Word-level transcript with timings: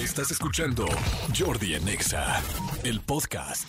Estás 0.00 0.30
escuchando 0.30 0.86
Jordi 1.38 1.74
en 1.74 1.86
Exa, 1.86 2.42
el 2.84 3.00
podcast. 3.02 3.68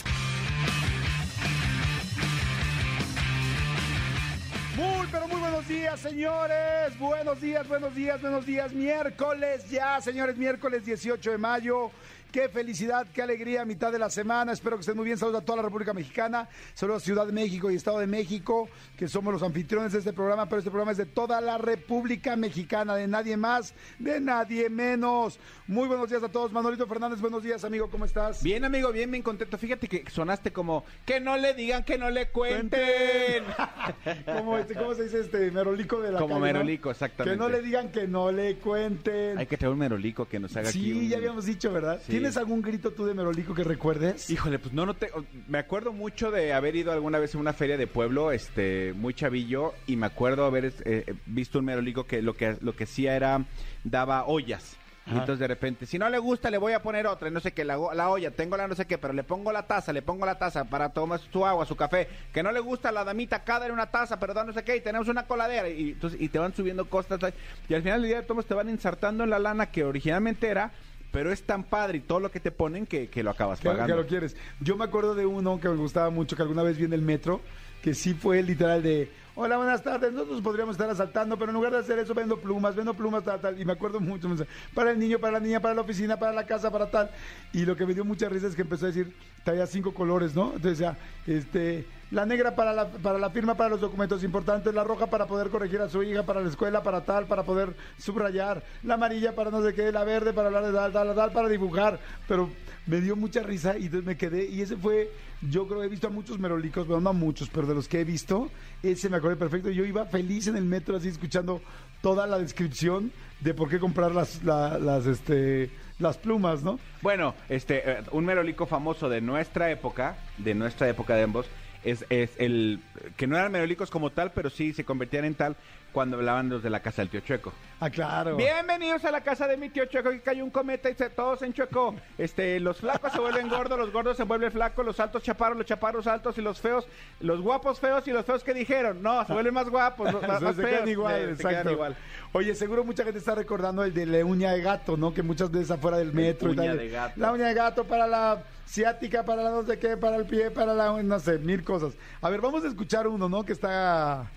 Muy, 4.77 5.07
pero 5.11 5.27
muy 5.27 5.41
buenos 5.41 5.67
días, 5.67 5.99
señores. 5.99 6.97
Buenos 6.97 7.41
días, 7.41 7.67
buenos 7.67 7.93
días, 7.93 8.21
buenos 8.21 8.45
días. 8.45 8.71
Miércoles 8.71 9.69
ya, 9.69 9.99
señores, 9.99 10.37
miércoles 10.37 10.85
18 10.85 11.31
de 11.31 11.37
mayo. 11.37 11.91
Qué 12.31 12.47
felicidad, 12.47 13.07
qué 13.13 13.21
alegría, 13.21 13.65
mitad 13.65 13.91
de 13.91 13.99
la 13.99 14.09
semana. 14.09 14.53
Espero 14.53 14.77
que 14.77 14.81
estén 14.81 14.95
muy 14.95 15.03
bien. 15.05 15.17
Saludos 15.17 15.41
a 15.41 15.45
toda 15.45 15.57
la 15.57 15.63
República 15.63 15.93
Mexicana, 15.93 16.47
saludos 16.73 17.03
a 17.03 17.05
Ciudad 17.05 17.25
de 17.25 17.33
México 17.33 17.69
y 17.69 17.75
Estado 17.75 17.99
de 17.99 18.07
México, 18.07 18.69
que 18.95 19.09
somos 19.09 19.33
los 19.33 19.43
anfitriones 19.43 19.91
de 19.91 19.99
este 19.99 20.13
programa, 20.13 20.45
pero 20.45 20.59
este 20.59 20.71
programa 20.71 20.91
es 20.93 20.97
de 20.97 21.05
toda 21.07 21.41
la 21.41 21.57
República 21.57 22.37
Mexicana, 22.37 22.95
de 22.95 23.05
nadie 23.07 23.35
más, 23.35 23.73
de 23.99 24.21
nadie 24.21 24.69
menos. 24.69 25.39
Muy 25.67 25.89
buenos 25.89 26.09
días 26.09 26.23
a 26.23 26.29
todos. 26.29 26.53
Manolito 26.53 26.87
Fernández, 26.87 27.19
buenos 27.19 27.43
días, 27.43 27.65
amigo, 27.65 27.89
¿cómo 27.89 28.05
estás? 28.05 28.41
Bien, 28.41 28.63
amigo, 28.63 28.93
bien, 28.93 29.11
bien 29.11 29.23
contento. 29.23 29.57
Fíjate 29.57 29.89
que 29.89 30.09
sonaste 30.09 30.51
como 30.53 30.85
que 31.05 31.19
no 31.19 31.35
le 31.35 31.53
digan, 31.53 31.83
que 31.83 31.97
no 31.97 32.09
le 32.09 32.29
cuenten. 32.29 33.43
¿Cómo, 34.37 34.57
este, 34.57 34.73
¿Cómo 34.75 34.93
se 34.95 35.03
dice 35.03 35.19
este 35.19 35.51
merolico 35.51 35.99
de 35.99 36.13
la 36.13 36.19
Como 36.19 36.35
calle, 36.35 36.39
no? 36.39 36.59
merolico, 36.59 36.91
exactamente. 36.91 37.37
Que 37.37 37.37
no 37.37 37.49
le 37.49 37.61
digan 37.61 37.91
que 37.91 38.07
no 38.07 38.31
le 38.31 38.55
cuenten. 38.57 39.37
Hay 39.37 39.47
que 39.47 39.57
traer 39.57 39.73
un 39.73 39.79
merolico 39.79 40.27
que 40.29 40.39
nos 40.39 40.55
haga 40.55 40.69
aquí. 40.69 40.79
Sí, 40.79 40.93
un- 40.93 41.09
ya 41.09 41.17
habíamos 41.17 41.45
dicho, 41.45 41.73
¿verdad? 41.73 41.99
Sí. 42.05 42.20
¿Tienes 42.21 42.37
algún 42.37 42.61
grito 42.61 42.91
tú 42.91 43.05
de 43.05 43.13
Merolico 43.13 43.53
que 43.53 43.63
recuerdes? 43.63 44.29
Híjole, 44.29 44.59
pues 44.59 44.73
no, 44.73 44.85
no 44.85 44.93
te. 44.93 45.09
Me 45.47 45.57
acuerdo 45.57 45.91
mucho 45.91 46.31
de 46.31 46.53
haber 46.53 46.75
ido 46.75 46.91
alguna 46.91 47.19
vez 47.19 47.33
a 47.33 47.37
una 47.37 47.53
feria 47.53 47.77
de 47.77 47.87
pueblo, 47.87 48.31
este, 48.31 48.93
muy 48.95 49.13
chavillo, 49.13 49.73
y 49.87 49.95
me 49.95 50.05
acuerdo 50.05 50.45
haber 50.45 50.73
eh, 50.85 51.15
visto 51.25 51.59
un 51.59 51.65
merolico 51.65 52.05
que 52.05 52.21
lo 52.21 52.35
que 52.35 52.57
lo 52.61 52.75
que 52.75 52.83
hacía 52.83 53.15
era 53.15 53.45
daba 53.83 54.25
ollas. 54.25 54.77
Y 55.07 55.11
entonces 55.11 55.39
de 55.39 55.47
repente, 55.47 55.87
si 55.87 55.97
no 55.97 56.07
le 56.09 56.19
gusta, 56.19 56.51
le 56.51 56.59
voy 56.59 56.73
a 56.73 56.83
poner 56.83 57.07
otra, 57.07 57.29
no 57.31 57.39
sé 57.39 57.53
qué, 57.53 57.65
la, 57.65 57.75
la 57.93 58.09
olla, 58.09 58.29
tengo 58.31 58.55
la 58.55 58.67
no 58.67 58.75
sé 58.75 58.85
qué, 58.85 58.99
pero 58.99 59.13
le 59.13 59.23
pongo 59.23 59.51
la 59.51 59.65
taza, 59.65 59.91
le 59.91 60.03
pongo 60.03 60.27
la 60.27 60.37
taza 60.37 60.65
para 60.65 60.89
tomar 60.89 61.19
su 61.19 61.43
agua, 61.43 61.65
su 61.65 61.75
café. 61.75 62.07
Que 62.31 62.43
no 62.43 62.51
le 62.51 62.59
gusta 62.59 62.91
la 62.91 63.03
damita, 63.03 63.43
cada 63.43 63.65
en 63.65 63.71
una 63.71 63.87
taza, 63.87 64.19
pero 64.19 64.35
da 64.35 64.43
no 64.43 64.53
sé 64.53 64.63
qué, 64.63 64.75
y 64.75 64.81
tenemos 64.81 65.07
una 65.07 65.25
coladera. 65.25 65.67
Y, 65.69 65.91
entonces, 65.91 66.21
y 66.21 66.29
te 66.29 66.37
van 66.37 66.53
subiendo 66.53 66.87
cosas. 66.87 67.19
Y 67.67 67.73
al 67.73 67.81
final 67.81 68.01
del 68.01 68.11
día, 68.11 68.27
todos 68.27 68.45
te 68.45 68.53
van 68.53 68.69
insertando 68.69 69.23
en 69.23 69.31
la 69.31 69.39
lana 69.39 69.71
que 69.71 69.83
originalmente 69.83 70.47
era, 70.47 70.71
pero 71.11 71.31
es 71.31 71.43
tan 71.43 71.63
padre 71.63 71.97
y 71.99 72.01
todo 72.01 72.19
lo 72.19 72.31
que 72.31 72.39
te 72.39 72.51
ponen 72.51 72.85
que, 72.85 73.07
que 73.09 73.23
lo 73.23 73.31
acabas 73.31 73.59
Que, 73.59 73.63
que 73.67 73.69
pagando. 73.75 73.95
lo 73.97 74.07
quieres. 74.07 74.35
Yo 74.59 74.77
me 74.77 74.85
acuerdo 74.85 75.13
de 75.15 75.25
uno 75.25 75.59
que 75.59 75.69
me 75.69 75.75
gustaba 75.75 76.09
mucho, 76.09 76.35
que 76.35 76.41
alguna 76.41 76.63
vez 76.63 76.77
vi 76.77 76.85
en 76.85 76.93
el 76.93 77.01
metro, 77.01 77.41
que 77.81 77.93
sí 77.93 78.13
fue 78.13 78.41
literal 78.43 78.81
de, 78.83 79.11
hola, 79.35 79.57
buenas 79.57 79.81
tardes, 79.83 80.13
nosotros 80.13 80.41
podríamos 80.41 80.75
estar 80.75 80.89
asaltando, 80.89 81.37
pero 81.37 81.49
en 81.49 81.55
lugar 81.55 81.71
de 81.71 81.79
hacer 81.79 81.97
eso 81.99 82.13
vendo 82.13 82.37
plumas, 82.37 82.75
vendo 82.75 82.93
plumas, 82.93 83.23
tal, 83.23 83.41
tal. 83.41 83.59
Y 83.59 83.65
me 83.65 83.73
acuerdo 83.73 83.99
mucho, 83.99 84.29
para 84.73 84.91
el 84.91 84.99
niño, 84.99 85.19
para 85.19 85.33
la 85.33 85.39
niña, 85.39 85.59
para 85.59 85.73
la 85.73 85.81
oficina, 85.81 86.17
para 86.17 86.31
la 86.31 86.45
casa, 86.45 86.71
para 86.71 86.89
tal. 86.91 87.09
Y 87.53 87.65
lo 87.65 87.75
que 87.75 87.85
me 87.85 87.93
dio 87.93 88.05
mucha 88.05 88.29
risa 88.29 88.47
es 88.47 88.55
que 88.55 88.61
empezó 88.61 88.85
a 88.85 88.89
decir, 88.89 89.13
traía 89.43 89.65
cinco 89.65 89.93
colores, 89.93 90.35
¿no? 90.35 90.53
Entonces 90.55 90.77
decía, 90.79 90.97
este, 91.27 91.85
la 92.11 92.25
negra 92.25 92.55
para 92.55 92.73
la, 92.73 92.87
para 92.89 93.17
la 93.17 93.29
firma, 93.29 93.55
para 93.55 93.69
los 93.69 93.81
documentos 93.81 94.23
importantes, 94.23 94.73
la 94.73 94.83
roja 94.83 95.07
para 95.07 95.25
poder 95.27 95.49
corregir 95.49 95.79
a 95.81 95.89
su 95.89 96.03
hija, 96.03 96.23
para 96.23 96.41
la 96.41 96.49
escuela, 96.49 96.83
para 96.83 97.05
tal, 97.05 97.25
para 97.25 97.43
poder 97.43 97.73
subrayar, 97.97 98.63
la 98.83 98.95
amarilla 98.95 99.33
para 99.33 99.49
no 99.49 99.63
sé 99.63 99.73
qué, 99.73 99.91
la 99.91 100.03
verde 100.03 100.33
para 100.33 100.47
hablar 100.47 100.65
de 100.65 100.73
tal, 100.73 100.91
tal, 100.91 101.15
tal, 101.15 101.31
para 101.31 101.47
dibujar. 101.49 101.99
Pero 102.27 102.49
me 102.85 102.99
dio 102.99 103.15
mucha 103.15 103.41
risa 103.43 103.77
y 103.77 103.89
me 103.89 104.17
quedé. 104.17 104.45
Y 104.45 104.61
ese 104.61 104.75
fue, 104.75 105.09
yo 105.49 105.67
creo 105.67 105.83
he 105.83 105.87
visto 105.87 106.07
a 106.07 106.09
muchos 106.09 106.37
merolicos, 106.37 106.85
pero 106.85 106.99
no 106.99 107.09
a 107.11 107.13
muchos, 107.13 107.49
pero 107.49 107.65
de 107.65 107.75
los 107.75 107.87
que 107.87 108.01
he 108.01 108.03
visto, 108.03 108.49
ese 108.83 109.09
me 109.09 109.17
acordé 109.17 109.37
perfecto. 109.37 109.69
Yo 109.69 109.85
iba 109.85 110.05
feliz 110.05 110.47
en 110.47 110.57
el 110.57 110.65
metro 110.65 110.97
así 110.97 111.07
escuchando 111.07 111.61
toda 112.01 112.27
la 112.27 112.39
descripción 112.39 113.11
de 113.39 113.53
por 113.53 113.69
qué 113.69 113.79
comprar 113.79 114.11
las, 114.13 114.43
la- 114.43 114.77
las, 114.79 115.05
este, 115.05 115.69
las 115.99 116.17
plumas, 116.17 116.61
¿no? 116.63 116.77
Bueno, 117.01 117.35
este, 117.47 117.89
eh, 117.89 118.03
un 118.11 118.25
merolico 118.25 118.65
famoso 118.65 119.07
de 119.07 119.21
nuestra 119.21 119.71
época, 119.71 120.17
de 120.37 120.53
nuestra 120.55 120.89
época 120.89 121.15
de 121.15 121.23
ambos, 121.23 121.45
es, 121.83 122.05
es 122.09 122.31
el 122.37 122.79
que 123.17 123.27
no 123.27 123.37
eran 123.37 123.51
merolicos 123.51 123.89
como 123.89 124.11
tal, 124.11 124.31
pero 124.31 124.49
sí 124.49 124.73
se 124.73 124.83
convertían 124.83 125.25
en 125.25 125.35
tal 125.35 125.55
cuando 125.91 126.17
hablaban 126.17 126.49
los 126.49 126.63
de 126.63 126.69
la 126.69 126.79
casa 126.81 127.01
del 127.01 127.09
tío 127.09 127.19
Chueco. 127.21 127.51
Ah, 127.79 127.89
claro. 127.89 128.35
Bienvenidos 128.37 129.03
a 129.05 129.11
la 129.11 129.21
casa 129.21 129.47
de 129.47 129.57
mi 129.57 129.69
tío 129.69 129.85
Chueco, 129.85 130.09
que 130.11 130.21
cayó 130.21 130.43
un 130.43 130.51
cometa 130.51 130.89
y 130.89 130.93
se, 130.95 131.09
todos 131.09 131.41
en 131.41 131.51
Chueco. 131.53 131.95
Este, 132.17 132.59
los 132.59 132.77
flacos 132.77 133.11
se 133.11 133.19
vuelven 133.19 133.49
gordos, 133.49 133.77
los 133.77 133.91
gordos 133.91 134.15
se 134.17 134.23
vuelven 134.23 134.51
flacos, 134.51 134.85
los 134.85 134.99
altos 134.99 135.23
chaparros, 135.23 135.57
los 135.57 135.65
chaparros 135.65 136.07
altos 136.07 136.37
y 136.37 136.41
los 136.41 136.61
feos, 136.61 136.87
los 137.19 137.41
guapos 137.41 137.79
feos 137.79 138.07
y 138.07 138.11
los 138.11 138.25
feos 138.25 138.43
que 138.43 138.53
dijeron. 138.53 139.01
No, 139.01 139.25
se 139.25 139.33
vuelven 139.33 139.53
más 139.53 139.69
guapos, 139.69 140.13
los 140.13 140.21
más, 140.27 140.41
más 140.41 140.55
se 140.55 140.61
feos. 140.61 140.75
quedan 140.75 140.89
igual, 140.89 141.35
Se- 141.37 141.43
se 141.43 141.47
quedan 141.49 141.69
igual. 141.69 141.95
Oye, 142.33 142.55
seguro 142.55 142.83
mucha 142.83 143.03
gente 143.03 143.19
está 143.19 143.35
recordando 143.35 143.83
el 143.83 143.93
de 143.93 144.05
la 144.05 144.23
uña 144.23 144.51
de 144.51 144.61
gato, 144.61 144.95
¿no? 144.95 145.13
Que 145.13 145.23
muchas 145.23 145.51
veces 145.51 145.71
afuera 145.71 145.97
del 145.97 146.13
metro 146.13 146.49
y 146.49 146.51
uña 146.53 146.65
tal. 146.67 146.77
de 146.77 146.89
gato. 146.89 147.13
La 147.17 147.31
uña 147.33 147.47
de 147.47 147.53
gato 147.53 147.83
para 147.83 148.07
la 148.07 148.43
ciática, 148.67 149.23
para 149.25 149.43
la 149.43 149.49
no 149.49 149.63
sé 149.63 149.77
qué, 149.79 149.97
para 149.97 150.15
el 150.15 150.25
pie, 150.25 150.49
para 150.51 150.73
la, 150.73 151.01
no 151.03 151.19
sé, 151.19 151.39
mil 151.39 151.63
cosas. 151.63 151.93
A 152.21 152.29
ver, 152.29 152.39
vamos 152.39 152.63
a 152.63 152.67
escuchar 152.67 153.07
uno, 153.07 153.27
¿no? 153.27 153.43
Que 153.43 153.51
está 153.53 154.31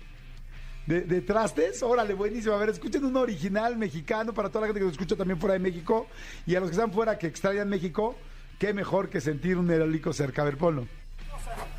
de, 0.85 1.21
trastes. 1.21 1.81
Órale, 1.83 2.13
buenísimo. 2.13 2.53
A 2.53 2.57
ver, 2.57 2.69
escuchen 2.69 3.03
uno 3.05 3.21
original 3.21 3.77
mexicano 3.77 4.33
para 4.33 4.49
toda 4.49 4.61
la 4.61 4.67
gente 4.67 4.79
que 4.79 4.85
nos 4.85 4.93
escucha 4.93 5.15
también 5.15 5.39
fuera 5.39 5.53
de 5.53 5.59
México. 5.59 6.07
Y 6.45 6.55
a 6.55 6.59
los 6.59 6.69
que 6.69 6.75
están 6.75 6.91
fuera, 6.91 7.17
que 7.17 7.27
extrañan 7.27 7.69
México, 7.69 8.15
qué 8.59 8.73
mejor 8.73 9.09
que 9.09 9.21
sentir 9.21 9.57
un 9.57 9.65
merolico 9.65 10.13
cerca. 10.13 10.41
A 10.41 10.45
ver, 10.45 10.57
ponlo. 10.57 10.87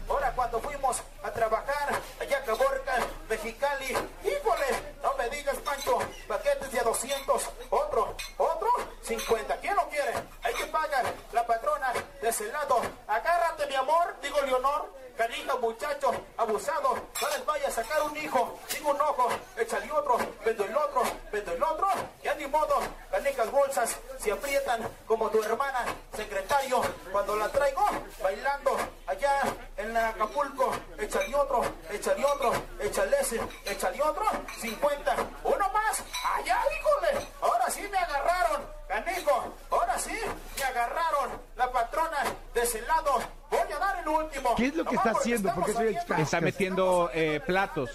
Ahora 0.09 0.33
cuando 0.33 0.61
fuimos 0.61 1.03
a 1.22 1.31
trabajar 1.33 2.00
allá 2.21 2.39
a 2.39 2.44
Caborca, 2.44 2.94
Mexicali, 3.28 3.87
híjole, 4.22 4.67
no 5.03 5.17
me 5.19 5.28
digas 5.37 5.56
Pancho, 5.59 5.99
paquetes 6.28 6.71
de 6.71 6.78
a 6.78 6.84
200, 6.84 7.50
otro, 7.71 8.17
otro, 8.37 8.69
50, 9.03 9.56
¿quién 9.56 9.75
lo 9.75 9.88
quiere? 9.88 10.12
Hay 10.44 10.55
que 10.55 10.67
pagar, 10.67 11.12
la 11.33 11.44
patrona 11.44 11.93
de 12.23 12.28
ese 12.28 12.47
lado, 12.53 12.81
agárrate 13.09 13.67
mi 13.67 13.75
amor, 13.75 14.15
digo 14.23 14.41
Leonor, 14.43 14.93
canija 15.16 15.56
muchacho, 15.56 16.12
abusado, 16.37 16.94
no 16.94 17.28
les 17.31 17.47
vaya 17.47 17.69
a 17.69 17.71
sacar 17.71 18.03
un 18.03 18.16
hijo, 18.16 18.59
sin 18.69 18.84
un 18.84 19.00
ojo, 19.00 19.28
échale 19.56 19.91
otro, 19.91 20.19
vendo 20.44 20.65
el 20.65 20.77
otro, 20.77 21.03
vendo 21.32 21.53
el 21.53 21.62
otro, 21.62 21.88
ya 22.22 22.34
ni 22.34 22.47
modo, 22.47 22.78
canijas 23.10 23.50
bolsas 23.50 23.97
se 24.19 24.32
aprietan 24.32 24.87
como 25.06 25.31
tu 25.31 25.43
hermana, 25.43 25.84
secretario, 26.15 26.82
cuando 27.10 27.37
la 27.37 27.49
traigo 27.49 27.84
bailando 28.22 28.76
allá 29.06 29.43
en 29.76 29.97
Acapulco, 29.97 30.72
échale 30.99 31.34
otro, 31.34 31.62
échale 31.91 32.25
otro, 32.25 32.53
échale 32.81 33.16
ese, 33.21 33.41
échale 33.65 34.03
otro, 34.03 34.25
50, 34.60 35.16
uno 35.44 35.69
más, 35.72 36.03
allá, 36.37 36.62
híjole, 36.78 37.26
ahora 37.41 37.71
sí 37.71 37.82
me 37.91 37.99
agarraron, 37.99 38.75
canijo, 38.89 39.55
ahora 39.71 39.99
sí 39.99 40.13
me 40.59 40.65
agarraron, 40.65 41.31
la 41.57 41.71
patrona 41.73 42.17
de 42.55 42.63
ese 42.63 42.81
lado, 42.83 43.19
voy 43.51 43.59
a 43.75 43.79
dar 43.79 44.01
el 44.01 44.09
último. 44.09 44.55
¿Qué 44.57 44.67
es 44.67 44.77
lo 44.77 44.85
que 44.85 44.95
Nomás 44.97 45.07
está 45.07 45.13
porque 45.13 45.19
haciendo? 45.21 45.49
estamos 45.49 45.71
Porque 45.71 45.95
soy. 46.15 46.23
Está 46.23 46.41
metiendo 46.41 47.11
eh, 47.13 47.41
platos. 47.45 47.91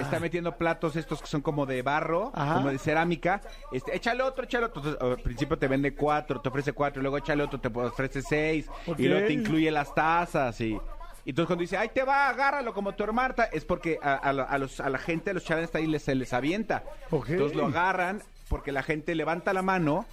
Está 0.00 0.20
metiendo 0.20 0.56
platos 0.56 0.96
estos 0.96 1.20
que 1.20 1.26
son 1.26 1.40
como 1.42 1.66
de 1.66 1.82
barro, 1.82 2.30
Ajá. 2.34 2.54
como 2.54 2.70
de 2.70 2.78
cerámica. 2.78 3.40
Este, 3.72 3.96
échale 3.96 4.22
otro, 4.22 4.44
échale 4.44 4.66
otro. 4.66 4.80
Entonces, 4.82 5.02
al 5.02 5.22
principio 5.22 5.58
te 5.58 5.68
vende 5.68 5.94
cuatro, 5.94 6.40
te 6.40 6.48
ofrece 6.48 6.72
cuatro, 6.72 7.00
y 7.00 7.02
luego 7.02 7.18
échale 7.18 7.42
otro, 7.42 7.60
te 7.60 7.68
ofrece 7.68 8.22
seis. 8.22 8.66
Ok. 8.86 8.98
Y 8.98 9.08
luego 9.08 9.26
te 9.26 9.32
incluye 9.32 9.70
las 9.70 9.94
tazas 9.94 10.60
y... 10.60 10.78
y 11.24 11.30
entonces 11.30 11.46
cuando 11.48 11.62
dice, 11.62 11.76
ay, 11.76 11.88
te 11.90 12.02
va, 12.04 12.28
agárralo 12.28 12.72
como 12.72 12.92
tu 12.94 13.02
hermana, 13.04 13.34
es 13.52 13.64
porque 13.64 13.98
a, 14.02 14.14
a 14.14 14.32
la- 14.32 14.44
a 14.44 14.56
los, 14.58 14.80
a 14.80 14.88
la 14.88 14.98
gente, 14.98 15.30
a 15.30 15.34
los 15.34 15.44
chavales 15.44 15.74
ahí 15.74 15.86
les, 15.86 16.02
se 16.04 16.14
les 16.14 16.32
avienta. 16.32 16.84
Ok. 17.10 17.30
Entonces 17.30 17.56
lo 17.56 17.66
agarran 17.66 18.22
porque 18.48 18.72
la 18.72 18.82
gente 18.82 19.14
levanta 19.14 19.52
la 19.52 19.60
mano 19.62 20.06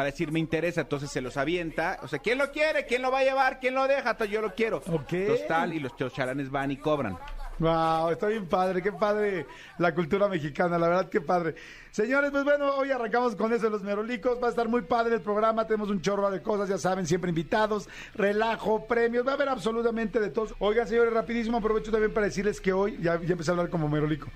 para 0.00 0.12
decir 0.12 0.32
me 0.32 0.38
interesa, 0.40 0.80
entonces 0.80 1.10
se 1.10 1.20
los 1.20 1.36
avienta. 1.36 1.98
O 2.02 2.08
sea, 2.08 2.20
¿quién 2.20 2.38
lo 2.38 2.50
quiere? 2.52 2.86
¿Quién 2.86 3.02
lo 3.02 3.10
va 3.10 3.18
a 3.18 3.22
llevar? 3.22 3.60
¿Quién 3.60 3.74
lo 3.74 3.86
deja? 3.86 4.12
Entonces, 4.12 4.32
Yo 4.32 4.40
lo 4.40 4.54
quiero. 4.54 4.78
Ok. 4.78 5.12
Entonces 5.12 5.46
tal, 5.46 5.74
y 5.74 5.78
los 5.78 5.94
charanes 6.14 6.50
van 6.50 6.70
y 6.70 6.78
cobran. 6.78 7.18
Wow, 7.60 8.08
está 8.08 8.26
bien 8.28 8.46
padre, 8.46 8.80
qué 8.80 8.90
padre 8.90 9.46
la 9.76 9.94
cultura 9.94 10.28
mexicana, 10.28 10.78
la 10.78 10.88
verdad 10.88 11.08
qué 11.10 11.20
padre. 11.20 11.54
Señores, 11.90 12.30
pues 12.30 12.42
bueno, 12.42 12.74
hoy 12.74 12.90
arrancamos 12.90 13.36
con 13.36 13.52
eso 13.52 13.64
de 13.64 13.70
los 13.70 13.82
merolicos, 13.82 14.42
va 14.42 14.46
a 14.46 14.50
estar 14.50 14.66
muy 14.66 14.80
padre 14.80 15.16
el 15.16 15.20
programa, 15.20 15.66
tenemos 15.66 15.90
un 15.90 16.00
chorro 16.00 16.30
de 16.30 16.40
cosas, 16.40 16.70
ya 16.70 16.78
saben, 16.78 17.06
siempre 17.06 17.28
invitados, 17.28 17.86
relajo, 18.14 18.86
premios, 18.86 19.26
va 19.26 19.32
a 19.32 19.34
haber 19.34 19.50
absolutamente 19.50 20.20
de 20.20 20.30
todos. 20.30 20.54
Oigan, 20.58 20.88
señores, 20.88 21.12
rapidísimo, 21.12 21.58
aprovecho 21.58 21.90
también 21.90 22.14
para 22.14 22.28
decirles 22.28 22.62
que 22.62 22.72
hoy, 22.72 22.96
ya, 23.02 23.20
ya 23.20 23.32
empecé 23.32 23.50
a 23.50 23.52
hablar 23.52 23.68
como 23.68 23.90
merolico, 23.90 24.28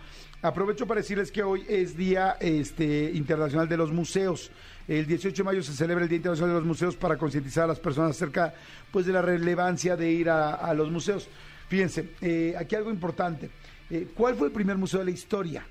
aprovecho 0.43 0.87
para 0.87 1.01
decirles 1.01 1.33
que 1.33 1.43
hoy 1.43 1.65
es 1.67 1.97
Día 1.97 2.37
este, 2.41 3.11
Internacional 3.15 3.71
de 3.71 3.79
los 3.79 3.91
Museos. 3.91 4.51
El 4.87 5.07
18 5.07 5.35
de 5.35 5.45
mayo 5.45 5.63
se 5.63 5.73
celebra 5.73 6.05
el 6.05 6.11
Día 6.11 6.19
Internacional 6.19 6.51
de 6.51 6.61
los 6.61 6.67
Museos 6.67 6.95
para 6.95 7.17
concientizar 7.17 7.65
a 7.65 7.69
las 7.69 7.81
personas 7.81 8.11
acerca 8.11 8.53
pues, 8.91 9.07
de 9.07 9.15
la 9.15 9.23
relevancia 9.23 9.97
de 9.97 10.11
ir 10.11 10.29
a, 10.29 10.57
a 10.57 10.75
los 10.75 10.91
museos. 10.91 11.27
Fíjense, 11.69 12.11
eh, 12.21 12.55
aquí 12.59 12.75
algo 12.75 12.91
importante. 12.91 13.51
Eh, 13.91 14.09
¿Cuál 14.15 14.35
fue 14.37 14.49
el 14.49 14.53
primer 14.53 14.77
museo 14.77 14.99
de 15.01 15.07
la 15.07 15.11
historia? 15.11 15.65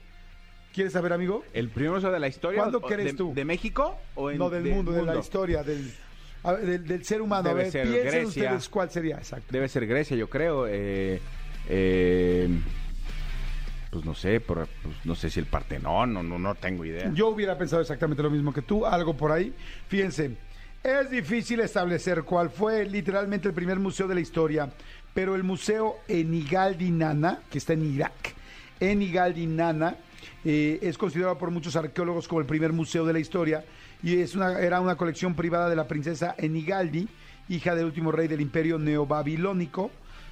¿Quieres 0.74 0.94
saber, 0.94 1.13
amigo? 1.13 1.44
¿El 1.54 1.69
primer 1.69 1.92
museo 1.94 2.12
de 2.12 2.19
la 2.19 2.28
historia? 2.28 2.60
¿Cuándo 2.62 2.80
o- 2.80 2.81
crees 2.81 3.12
de, 3.12 3.18
tú? 3.18 3.34
¿De 3.34 3.45
México? 3.45 3.98
O 4.16 4.31
en- 4.31 4.38
no, 4.40 4.50
del 4.50 4.63
de- 4.63 4.72
mundo, 4.72 4.92
de 4.92 5.04
la 5.04 5.18
historia, 5.18 5.63
del, 5.63 5.92
a 6.44 6.54
del, 6.54 6.86
del 6.88 7.06
ser 7.06 7.22
humano. 7.22 7.48
Debe 7.50 7.62
a 7.62 7.63
ver, 7.63 7.72
ser 7.72 7.88
piensen 7.88 8.04
Grecia. 8.12 8.28
ustedes 8.44 8.69
cuál 8.69 8.90
sería, 8.90 9.18
exacto. 9.18 9.48
Debe 9.51 9.68
ser 9.69 9.86
Grecia, 9.86 10.18
yo 10.18 10.30
creo. 10.30 10.66
eh, 10.68 11.19
eh, 11.69 12.50
pues 13.92 14.04
no 14.06 14.16
sé, 14.16 14.40
por- 14.40 14.68
pues 14.81 14.95
no 15.04 15.13
sé 15.13 15.30
si 15.30 15.40
el 15.40 15.45
Partenón, 15.45 16.13
no, 16.13 16.24
no, 16.24 16.40
no 16.40 16.56
tengo 16.56 16.84
idea. 16.84 17.12
Yo 17.13 17.28
hubiera 17.28 17.56
pensado 17.57 17.81
exactamente 17.81 18.24
lo 18.24 18.31
mismo 18.31 18.51
que 18.51 18.63
tú, 18.63 18.86
algo 18.88 19.16
por 19.16 19.31
ahí. 19.31 19.54
Fíjense, 19.88 20.36
Es 20.86 21.10
difícil 21.10 21.62
establecer 21.62 22.24
cuál 22.24 22.50
fue 22.50 22.84
literalmente 22.84 23.48
el 23.48 23.54
primer 23.54 23.80
museo 23.80 24.06
de 24.06 24.16
la 24.16 24.19
historia, 24.19 24.69
pero 25.13 25.36
el 25.36 25.44
museo 25.44 25.95
Enigaldi 26.07 26.92
Nana, 26.92 27.39
que 27.50 27.57
está 27.57 27.74
en 27.74 27.86
Irak, 27.94 28.33
Enigaldi 28.80 29.45
Nana, 29.48 29.95
eh, 30.45 30.80
es 30.81 30.98
considerado 30.98 31.38
por 31.38 31.51
muchos 31.51 31.75
arqueólogos 31.75 32.27
como 32.27 32.42
el 32.42 32.48
primer 32.48 32.74
museo 32.74 33.06
de 33.06 33.13
la 33.13 33.19
historia 33.19 33.63
y 34.01 34.18
es 34.18 34.36
una, 34.36 34.60
era 34.60 34.81
una 34.81 34.95
colección 34.95 35.36
privada 35.36 35.69
de 35.69 35.75
la 35.75 35.88
princesa 35.88 36.36
Enigaldi, 36.38 37.07
hija 37.50 37.75
del 37.75 37.86
último 37.86 38.12
rey 38.12 38.27
del 38.27 38.42
imperio 38.42 38.77
neobabilónico. 38.77 39.92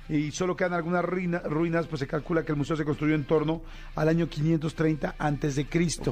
Y 0.09 0.31
solo 0.31 0.57
quedan 0.57 0.73
algunas 0.73 1.05
ruina- 1.05 1.39
ruinas, 1.39 1.87
pues 1.87 2.01
se 2.01 2.07
calcula 2.07 2.43
que 2.43 2.51
el 2.51 2.57
museo 2.57 2.75
se 2.75 2.83
construyó 2.83 3.15
en 3.15 3.23
torno 3.23 3.61
al 3.95 4.09
año 4.09 4.27
530 4.27 5.15
antes 5.17 5.55
de 5.55 5.67
Cristo. 5.67 6.11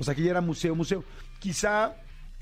O 0.00 0.04
sea 0.04 0.14
que 0.14 0.22
ya 0.22 0.30
era 0.30 0.40
museo, 0.40 0.74
museo. 0.74 1.04
Quizá 1.38 1.94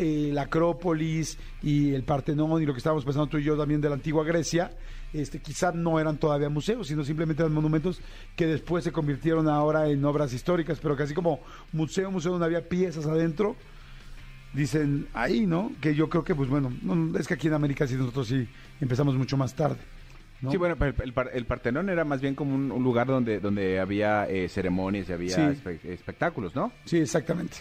eh, 0.02 0.30
la 0.32 0.42
Acrópolis 0.42 1.38
y 1.62 1.92
el 1.94 2.02
Partenón 2.04 2.60
y 2.62 2.66
lo 2.66 2.72
que 2.74 2.78
estábamos 2.78 3.04
pensando 3.04 3.28
tú 3.28 3.38
y 3.38 3.44
yo 3.44 3.56
también 3.56 3.80
de 3.80 3.88
la 3.88 3.94
antigua 3.94 4.24
Grecia, 4.24 4.72
este, 5.12 5.40
quizá 5.40 5.72
no 5.72 5.98
eran 6.00 6.16
todavía 6.18 6.48
museos, 6.48 6.86
sino 6.88 7.04
simplemente 7.04 7.42
eran 7.42 7.52
monumentos 7.54 8.00
que 8.36 8.46
después 8.46 8.82
se 8.84 8.92
convirtieron 8.92 9.48
ahora 9.48 9.88
en 9.88 10.04
obras 10.04 10.32
históricas, 10.32 10.78
pero 10.82 10.96
casi 10.96 11.14
como 11.14 11.40
museo, 11.72 12.10
museo 12.10 12.32
donde 12.32 12.46
había 12.46 12.68
piezas 12.68 13.06
adentro. 13.06 13.56
Dicen 14.52 15.06
ahí, 15.14 15.46
¿no? 15.46 15.72
Que 15.80 15.94
yo 15.94 16.10
creo 16.10 16.24
que, 16.24 16.34
pues 16.34 16.50
bueno, 16.50 16.70
no, 16.82 17.16
es 17.18 17.26
que 17.26 17.34
aquí 17.34 17.46
en 17.48 17.54
América 17.54 17.86
sí 17.86 17.94
nosotros 17.94 18.28
sí 18.28 18.46
empezamos 18.82 19.14
mucho 19.14 19.38
más 19.38 19.54
tarde. 19.54 19.78
¿no? 20.42 20.50
Sí, 20.50 20.58
bueno, 20.58 20.76
el, 20.84 20.94
el 21.02 21.14
el 21.32 21.46
Partenón 21.46 21.88
era 21.88 22.04
más 22.04 22.20
bien 22.20 22.34
como 22.34 22.54
un, 22.54 22.70
un 22.70 22.82
lugar 22.84 23.06
donde, 23.06 23.40
donde 23.40 23.80
había 23.80 24.26
eh, 24.28 24.48
ceremonias 24.50 25.08
y 25.08 25.12
había 25.12 25.34
Sí. 25.36 25.40
espe- 25.40 25.84
espectáculos, 25.84 26.54
¿no? 26.54 26.70
Sí, 26.84 26.98
exactamente. 26.98 27.58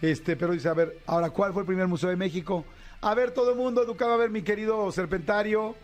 Este, 0.00 0.36
pero 0.36 0.52
dice, 0.52 0.68
a 0.68 0.74
ver, 0.74 0.98
ahora, 1.06 1.30
¿cuál 1.30 1.52
fue 1.52 1.62
el 1.62 1.66
primer 1.66 1.88
museo 1.88 2.10
de 2.10 2.16
México? 2.16 2.64
A 3.00 3.14
ver, 3.14 3.32
todo 3.32 3.50
el 3.50 3.56
mundo, 3.56 3.82
educado, 3.82 4.12
a 4.12 4.16
ver, 4.16 4.30
mi 4.30 4.42
querido 4.42 4.90
Serpentario, 4.92 5.74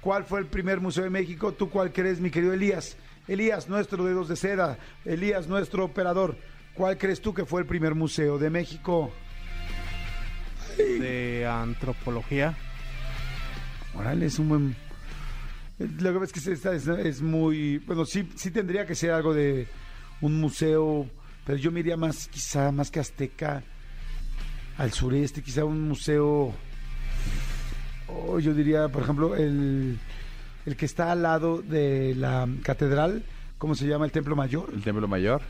¿cuál 0.00 0.24
fue 0.24 0.40
el 0.40 0.46
primer 0.46 0.80
museo 0.80 1.04
de 1.04 1.10
México? 1.10 1.52
¿Tú 1.52 1.70
cuál 1.70 1.92
crees, 1.92 2.20
mi 2.20 2.30
querido 2.30 2.52
Elías? 2.52 2.96
Elías, 3.28 3.68
nuestro 3.68 4.04
dedos 4.04 4.28
de 4.28 4.36
seda, 4.36 4.78
Elías, 5.04 5.46
nuestro 5.46 5.84
operador, 5.84 6.36
¿cuál 6.74 6.98
crees 6.98 7.20
tú 7.20 7.32
que 7.32 7.44
fue 7.44 7.60
el 7.60 7.66
primer 7.66 7.94
museo 7.94 8.38
de 8.38 8.50
México? 8.50 9.12
de 10.76 11.46
antropología. 11.46 12.56
Órale, 13.94 14.26
es 14.26 14.38
un 14.38 14.48
buen... 14.48 14.76
Lo 15.78 16.12
que 16.12 16.18
pasa 16.18 16.24
es 16.24 16.32
que 16.32 16.52
esta 16.52 16.74
es, 16.74 16.86
es 16.86 17.22
muy... 17.22 17.78
Bueno, 17.78 18.04
sí, 18.04 18.28
sí 18.36 18.50
tendría 18.50 18.86
que 18.86 18.94
ser 18.94 19.10
algo 19.10 19.34
de 19.34 19.66
un 20.20 20.40
museo, 20.40 21.06
pero 21.44 21.58
yo 21.58 21.70
me 21.72 21.80
iría 21.80 21.96
más, 21.96 22.28
quizá, 22.28 22.72
más 22.72 22.90
que 22.90 23.00
Azteca, 23.00 23.62
al 24.78 24.92
sureste, 24.92 25.42
quizá 25.42 25.64
un 25.64 25.88
museo... 25.88 26.54
O 28.08 28.38
yo 28.38 28.52
diría, 28.52 28.88
por 28.88 29.02
ejemplo, 29.02 29.36
el, 29.36 29.98
el 30.66 30.76
que 30.76 30.84
está 30.84 31.12
al 31.12 31.22
lado 31.22 31.62
de 31.62 32.14
la 32.14 32.46
catedral, 32.62 33.24
¿cómo 33.58 33.74
se 33.74 33.86
llama? 33.86 34.04
El 34.04 34.12
Templo 34.12 34.36
Mayor. 34.36 34.70
El 34.74 34.82
Templo 34.82 35.08
Mayor. 35.08 35.40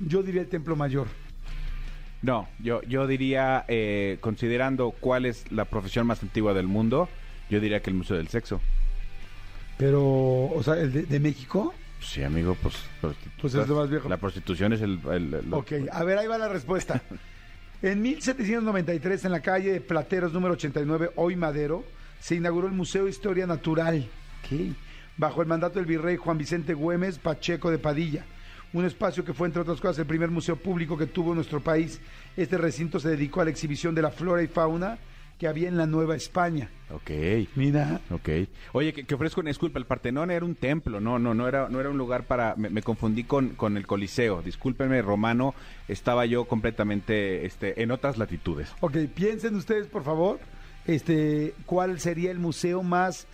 Yo 0.00 0.22
diría 0.22 0.42
el 0.42 0.48
Templo 0.48 0.76
Mayor. 0.76 1.06
No, 2.20 2.48
yo, 2.58 2.82
yo 2.82 3.06
diría, 3.06 3.64
eh, 3.68 4.18
considerando 4.20 4.90
cuál 4.90 5.26
es 5.26 5.50
la 5.50 5.64
profesión 5.64 6.06
más 6.06 6.22
antigua 6.22 6.52
del 6.54 6.66
mundo, 6.66 7.08
yo 7.50 7.60
diría 7.60 7.80
que 7.80 7.90
el 7.90 7.96
Museo 7.96 8.16
del 8.16 8.28
Sexo. 8.28 8.60
Pero, 9.78 10.02
o 10.02 10.62
sea, 10.62 10.74
el 10.78 10.92
de, 10.92 11.02
de 11.04 11.20
México. 11.20 11.74
Sí, 12.04 12.22
amigo, 12.22 12.56
pues... 12.62 12.74
Pues 13.40 13.54
es 13.54 13.66
lo 13.68 13.76
más 13.76 13.90
viejo. 13.90 14.08
La 14.08 14.16
prostitución 14.18 14.72
es 14.72 14.80
el... 14.82 15.00
el- 15.10 15.34
el- 15.34 15.54
Ok, 15.54 15.72
a 15.90 16.04
ver, 16.04 16.18
ahí 16.18 16.26
va 16.26 16.38
la 16.38 16.48
respuesta. 16.48 17.02
En 17.82 18.00
1793, 18.00 19.26
en 19.26 19.32
la 19.32 19.40
calle 19.40 19.78
Plateros 19.80 20.32
número 20.32 20.54
89, 20.54 21.10
hoy 21.16 21.36
Madero, 21.36 21.84
se 22.18 22.34
inauguró 22.36 22.66
el 22.66 22.72
Museo 22.72 23.04
de 23.04 23.10
Historia 23.10 23.46
Natural, 23.46 24.08
ok, 24.42 24.74
bajo 25.18 25.42
el 25.42 25.48
mandato 25.48 25.74
del 25.80 25.84
virrey 25.84 26.16
Juan 26.16 26.38
Vicente 26.38 26.72
Güemes 26.72 27.18
Pacheco 27.18 27.70
de 27.70 27.76
Padilla. 27.76 28.24
Un 28.72 28.86
espacio 28.86 29.22
que 29.22 29.34
fue, 29.34 29.48
entre 29.48 29.60
otras 29.60 29.82
cosas, 29.82 29.98
el 29.98 30.06
primer 30.06 30.30
museo 30.30 30.56
público 30.56 30.96
que 30.96 31.06
tuvo 31.06 31.34
nuestro 31.34 31.60
país. 31.60 32.00
Este 32.38 32.56
recinto 32.56 32.98
se 32.98 33.10
dedicó 33.10 33.42
a 33.42 33.44
la 33.44 33.50
exhibición 33.50 33.94
de 33.94 34.00
la 34.02 34.10
flora 34.10 34.42
y 34.42 34.46
fauna 34.46 34.96
que 35.38 35.48
había 35.48 35.68
en 35.68 35.76
la 35.76 35.86
Nueva 35.86 36.16
España. 36.16 36.70
Ok. 36.90 37.10
Mira, 37.56 38.00
Ok. 38.10 38.28
Oye, 38.72 38.92
que, 38.92 39.04
que 39.04 39.14
ofrezco 39.14 39.40
una 39.40 39.50
disculpa. 39.50 39.78
El 39.78 39.86
Partenón 39.86 40.30
era 40.30 40.44
un 40.44 40.54
templo, 40.54 41.00
no, 41.00 41.18
no, 41.18 41.34
no 41.34 41.48
era, 41.48 41.68
no 41.68 41.80
era 41.80 41.90
un 41.90 41.98
lugar 41.98 42.24
para. 42.24 42.54
Me, 42.56 42.70
me 42.70 42.82
confundí 42.82 43.24
con, 43.24 43.50
con 43.50 43.76
el 43.76 43.86
Coliseo. 43.86 44.42
Discúlpenme, 44.42 45.02
Romano. 45.02 45.54
Estaba 45.88 46.24
yo 46.26 46.44
completamente 46.44 47.46
este, 47.46 47.82
en 47.82 47.90
otras 47.90 48.16
latitudes. 48.18 48.72
ok, 48.80 48.96
piensen 49.14 49.56
ustedes, 49.56 49.86
por 49.88 50.04
favor, 50.04 50.38
este, 50.86 51.54
cuál 51.66 51.98
sería 52.00 52.30
el 52.30 52.38
museo 52.38 52.82
más 52.82 53.26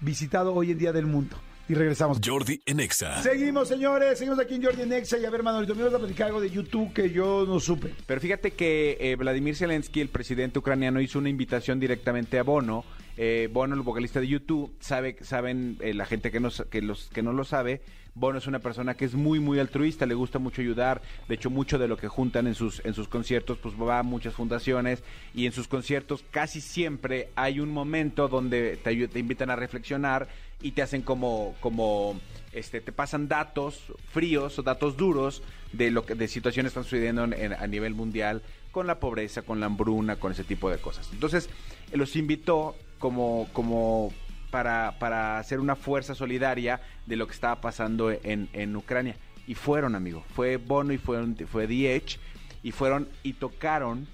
visitado 0.00 0.52
hoy 0.54 0.72
en 0.72 0.78
día 0.78 0.92
del 0.92 1.06
mundo. 1.06 1.36
Y 1.68 1.74
regresamos. 1.74 2.20
Jordi 2.24 2.60
en 2.64 2.78
Exa. 2.78 3.20
Seguimos, 3.22 3.68
señores, 3.68 4.18
seguimos 4.18 4.38
aquí 4.38 4.54
en 4.54 4.62
Jordi 4.62 4.86
Nexa 4.86 5.18
y 5.18 5.24
a 5.24 5.30
ver, 5.30 5.42
Manolito, 5.42 5.74
me 5.74 5.80
ibas 5.80 5.94
a 5.94 5.98
platicar 5.98 6.28
algo 6.28 6.40
de 6.40 6.48
YouTube 6.48 6.92
que 6.92 7.10
yo 7.10 7.44
no 7.46 7.58
supe. 7.58 7.92
Pero 8.06 8.20
fíjate 8.20 8.52
que 8.52 8.96
eh, 9.00 9.16
Vladimir 9.16 9.56
Zelensky, 9.56 10.00
el 10.00 10.08
presidente 10.08 10.60
ucraniano, 10.60 11.00
hizo 11.00 11.18
una 11.18 11.28
invitación 11.28 11.80
directamente 11.80 12.38
a 12.38 12.44
Bono. 12.44 12.84
Eh, 13.16 13.48
Bono, 13.52 13.74
el 13.74 13.80
vocalista 13.80 14.20
de 14.20 14.28
YouTube, 14.28 14.76
sabe, 14.78 15.16
saben 15.22 15.76
eh, 15.80 15.92
la 15.92 16.06
gente 16.06 16.30
que 16.30 16.38
no, 16.38 16.50
que, 16.70 16.82
los, 16.82 17.08
que 17.08 17.22
no 17.22 17.32
lo 17.32 17.44
sabe, 17.44 17.80
Bono 18.16 18.38
es 18.38 18.46
una 18.46 18.60
persona 18.60 18.94
que 18.94 19.04
es 19.04 19.14
muy, 19.14 19.40
muy 19.40 19.58
altruista, 19.58 20.06
le 20.06 20.14
gusta 20.14 20.38
mucho 20.38 20.62
ayudar. 20.62 21.02
De 21.28 21.34
hecho, 21.34 21.50
mucho 21.50 21.78
de 21.78 21.86
lo 21.86 21.98
que 21.98 22.08
juntan 22.08 22.46
en 22.46 22.54
sus, 22.54 22.80
en 22.84 22.94
sus 22.94 23.08
conciertos, 23.08 23.58
pues 23.58 23.74
va 23.74 23.98
a 23.98 24.02
muchas 24.02 24.32
fundaciones 24.32 25.04
y 25.34 25.44
en 25.44 25.52
sus 25.52 25.68
conciertos 25.68 26.24
casi 26.30 26.62
siempre 26.62 27.28
hay 27.36 27.60
un 27.60 27.70
momento 27.70 28.28
donde 28.28 28.78
te, 28.82 29.08
te 29.08 29.18
invitan 29.18 29.50
a 29.50 29.56
reflexionar 29.56 30.28
y 30.60 30.72
te 30.72 30.82
hacen 30.82 31.02
como, 31.02 31.54
como 31.60 32.18
este, 32.52 32.80
te 32.80 32.92
pasan 32.92 33.28
datos 33.28 33.92
fríos 34.12 34.58
o 34.58 34.62
datos 34.62 34.96
duros 34.96 35.42
de 35.72 35.90
lo 35.90 36.06
que 36.06 36.14
de 36.14 36.28
situaciones 36.28 36.72
que 36.72 36.80
están 36.80 36.84
sucediendo 36.84 37.24
en- 37.24 37.52
a 37.52 37.66
nivel 37.66 37.94
mundial 37.94 38.42
con 38.72 38.86
la 38.86 38.98
pobreza, 39.00 39.42
con 39.42 39.60
la 39.60 39.66
hambruna, 39.66 40.16
con 40.16 40.32
ese 40.32 40.44
tipo 40.44 40.70
de 40.70 40.78
cosas. 40.78 41.08
Entonces, 41.12 41.48
los 41.92 42.16
invitó 42.16 42.76
como, 42.98 43.48
como 43.52 44.12
para, 44.50 44.98
para 44.98 45.38
hacer 45.38 45.60
una 45.60 45.76
fuerza 45.76 46.14
solidaria 46.14 46.80
de 47.06 47.16
lo 47.16 47.26
que 47.26 47.32
estaba 47.34 47.60
pasando 47.60 48.10
en, 48.10 48.48
en 48.52 48.74
Ucrania. 48.76 49.16
Y 49.46 49.54
fueron, 49.54 49.94
amigo. 49.94 50.24
Fue 50.34 50.56
Bono 50.56 50.92
y 50.92 50.98
fueron, 50.98 51.36
fue 51.50 51.66
DH. 51.66 52.18
Y 52.62 52.72
fueron 52.72 53.08
y 53.22 53.34
tocaron 53.34 54.08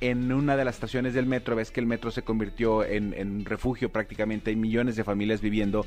en 0.00 0.30
una 0.32 0.56
de 0.56 0.64
las 0.64 0.74
estaciones 0.76 1.14
del 1.14 1.26
metro. 1.26 1.56
Ves 1.56 1.70
que 1.70 1.80
el 1.80 1.86
metro 1.86 2.10
se 2.10 2.22
convirtió 2.22 2.84
en, 2.84 3.14
en 3.14 3.44
refugio 3.44 3.90
prácticamente. 3.90 4.50
Hay 4.50 4.56
millones 4.56 4.96
de 4.96 5.04
familias 5.04 5.40
viviendo 5.40 5.86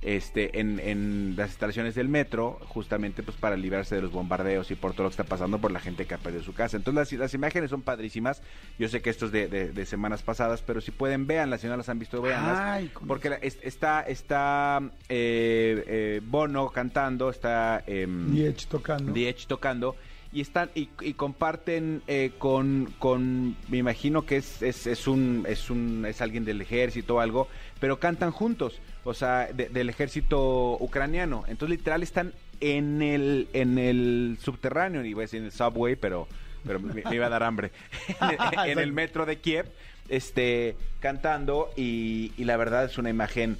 este, 0.00 0.60
en, 0.60 0.78
en 0.78 1.34
las 1.36 1.48
instalaciones 1.50 1.96
del 1.96 2.08
metro, 2.08 2.60
justamente 2.68 3.24
pues 3.24 3.36
para 3.36 3.56
librarse 3.56 3.96
de 3.96 4.02
los 4.02 4.12
bombardeos 4.12 4.70
y 4.70 4.76
por 4.76 4.92
todo 4.92 5.02
lo 5.04 5.08
que 5.08 5.14
está 5.14 5.24
pasando 5.24 5.58
por 5.58 5.72
la 5.72 5.80
gente 5.80 6.06
que 6.06 6.14
ha 6.14 6.18
perdido 6.18 6.44
su 6.44 6.54
casa. 6.54 6.76
Entonces 6.76 6.94
las, 7.12 7.20
las 7.20 7.34
imágenes 7.34 7.70
son 7.70 7.82
padrísimas. 7.82 8.40
Yo 8.78 8.88
sé 8.88 9.02
que 9.02 9.10
esto 9.10 9.26
es 9.26 9.32
de, 9.32 9.48
de- 9.48 9.72
de 9.72 9.86
semanas 9.86 10.22
pasadas, 10.22 10.62
pero 10.62 10.80
si 10.80 10.92
pueden, 10.92 11.26
véanlas. 11.26 11.62
Si 11.62 11.66
no 11.66 11.76
las 11.76 11.88
han 11.88 11.98
visto, 11.98 12.22
véanlas. 12.22 12.58
Ay, 12.60 12.92
porque 13.08 13.28
la- 13.30 13.36
es- 13.36 13.58
está, 13.62 14.02
está 14.02 14.80
eh, 15.08 15.82
eh, 15.88 16.20
Bono 16.24 16.68
cantando, 16.70 17.28
está... 17.30 17.82
em, 17.88 18.32
Diech 18.32 18.68
tocando. 18.68 19.12
Diech 19.12 19.46
tocando 19.48 19.96
y 20.32 20.40
están 20.42 20.70
y, 20.74 20.90
y 21.00 21.14
comparten 21.14 22.02
eh, 22.06 22.32
con, 22.38 22.92
con 22.98 23.56
me 23.68 23.78
imagino 23.78 24.26
que 24.26 24.36
es, 24.36 24.60
es, 24.62 24.86
es 24.86 25.06
un 25.06 25.44
es 25.48 25.70
un 25.70 26.04
es 26.06 26.20
alguien 26.20 26.44
del 26.44 26.60
ejército 26.60 27.16
o 27.16 27.20
algo 27.20 27.48
pero 27.80 27.98
cantan 27.98 28.30
juntos 28.30 28.78
o 29.04 29.14
sea 29.14 29.46
de- 29.52 29.68
del 29.70 29.88
ejército 29.88 30.76
ucraniano. 30.80 31.44
Entonces 31.48 31.78
literal 31.78 32.02
están 32.02 32.34
en 32.60 33.00
el 33.00 33.48
en 33.54 33.78
el 33.78 34.36
subterráneo 34.42 35.04
iba 35.04 35.20
a 35.20 35.22
decir 35.22 35.38
en 35.40 35.46
el 35.46 35.52
subway 35.52 35.96
pero 35.96 36.28
pero 36.66 36.78
me, 36.80 36.92
me 37.02 37.14
iba 37.14 37.26
a 37.26 37.30
dar 37.30 37.42
hambre. 37.42 37.70
En, 38.20 38.68
en 38.72 38.78
el 38.78 38.92
metro 38.92 39.24
de 39.24 39.38
Kiev 39.38 39.66
este 40.10 40.76
cantando 41.00 41.70
y, 41.76 42.32
y 42.36 42.44
la 42.44 42.56
verdad 42.56 42.84
es 42.84 42.98
una 42.98 43.10
imagen 43.10 43.56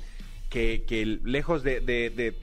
que, 0.51 0.83
que 0.87 1.05
lejos 1.25 1.63
de- 1.63 1.81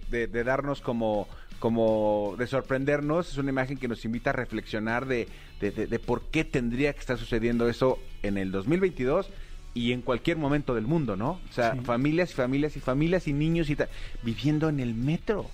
de- 0.10 0.27
de 0.27 0.44
darnos 0.44 0.79
como, 0.79 1.27
como 1.59 2.35
de 2.38 2.47
sorprendernos, 2.47 3.31
es 3.31 3.38
una 3.38 3.50
imagen 3.50 3.77
que 3.77 3.88
nos 3.88 4.05
invita 4.05 4.29
a 4.31 4.33
reflexionar 4.33 5.05
de, 5.05 5.27
de- 5.62 5.71
de- 5.71 5.88
de 5.88 6.00
por 6.00 6.24
qué 6.31 6.43
tendría 6.43 6.93
que 6.93 7.00
estar 7.00 7.17
sucediendo 7.17 7.67
eso 7.69 7.97
en 8.24 8.38
el 8.38 8.51
2022 8.51 9.29
y 9.74 9.91
en 9.91 10.01
cualquier 10.01 10.38
momento 10.38 10.74
del 10.75 10.85
mundo, 10.88 11.15
¿no? 11.15 11.39
O 11.50 11.53
sea, 11.53 11.74
Sí. 11.74 11.79
familias 11.81 12.31
y 12.31 12.33
familias 12.33 12.77
y 12.77 12.79
familias 12.79 13.27
y 13.27 13.33
niños 13.33 13.69
y 13.69 13.75
ta- 13.75 13.89
viviendo 14.24 14.69
en 14.69 14.79
el 14.79 14.93
metro. 14.93 15.50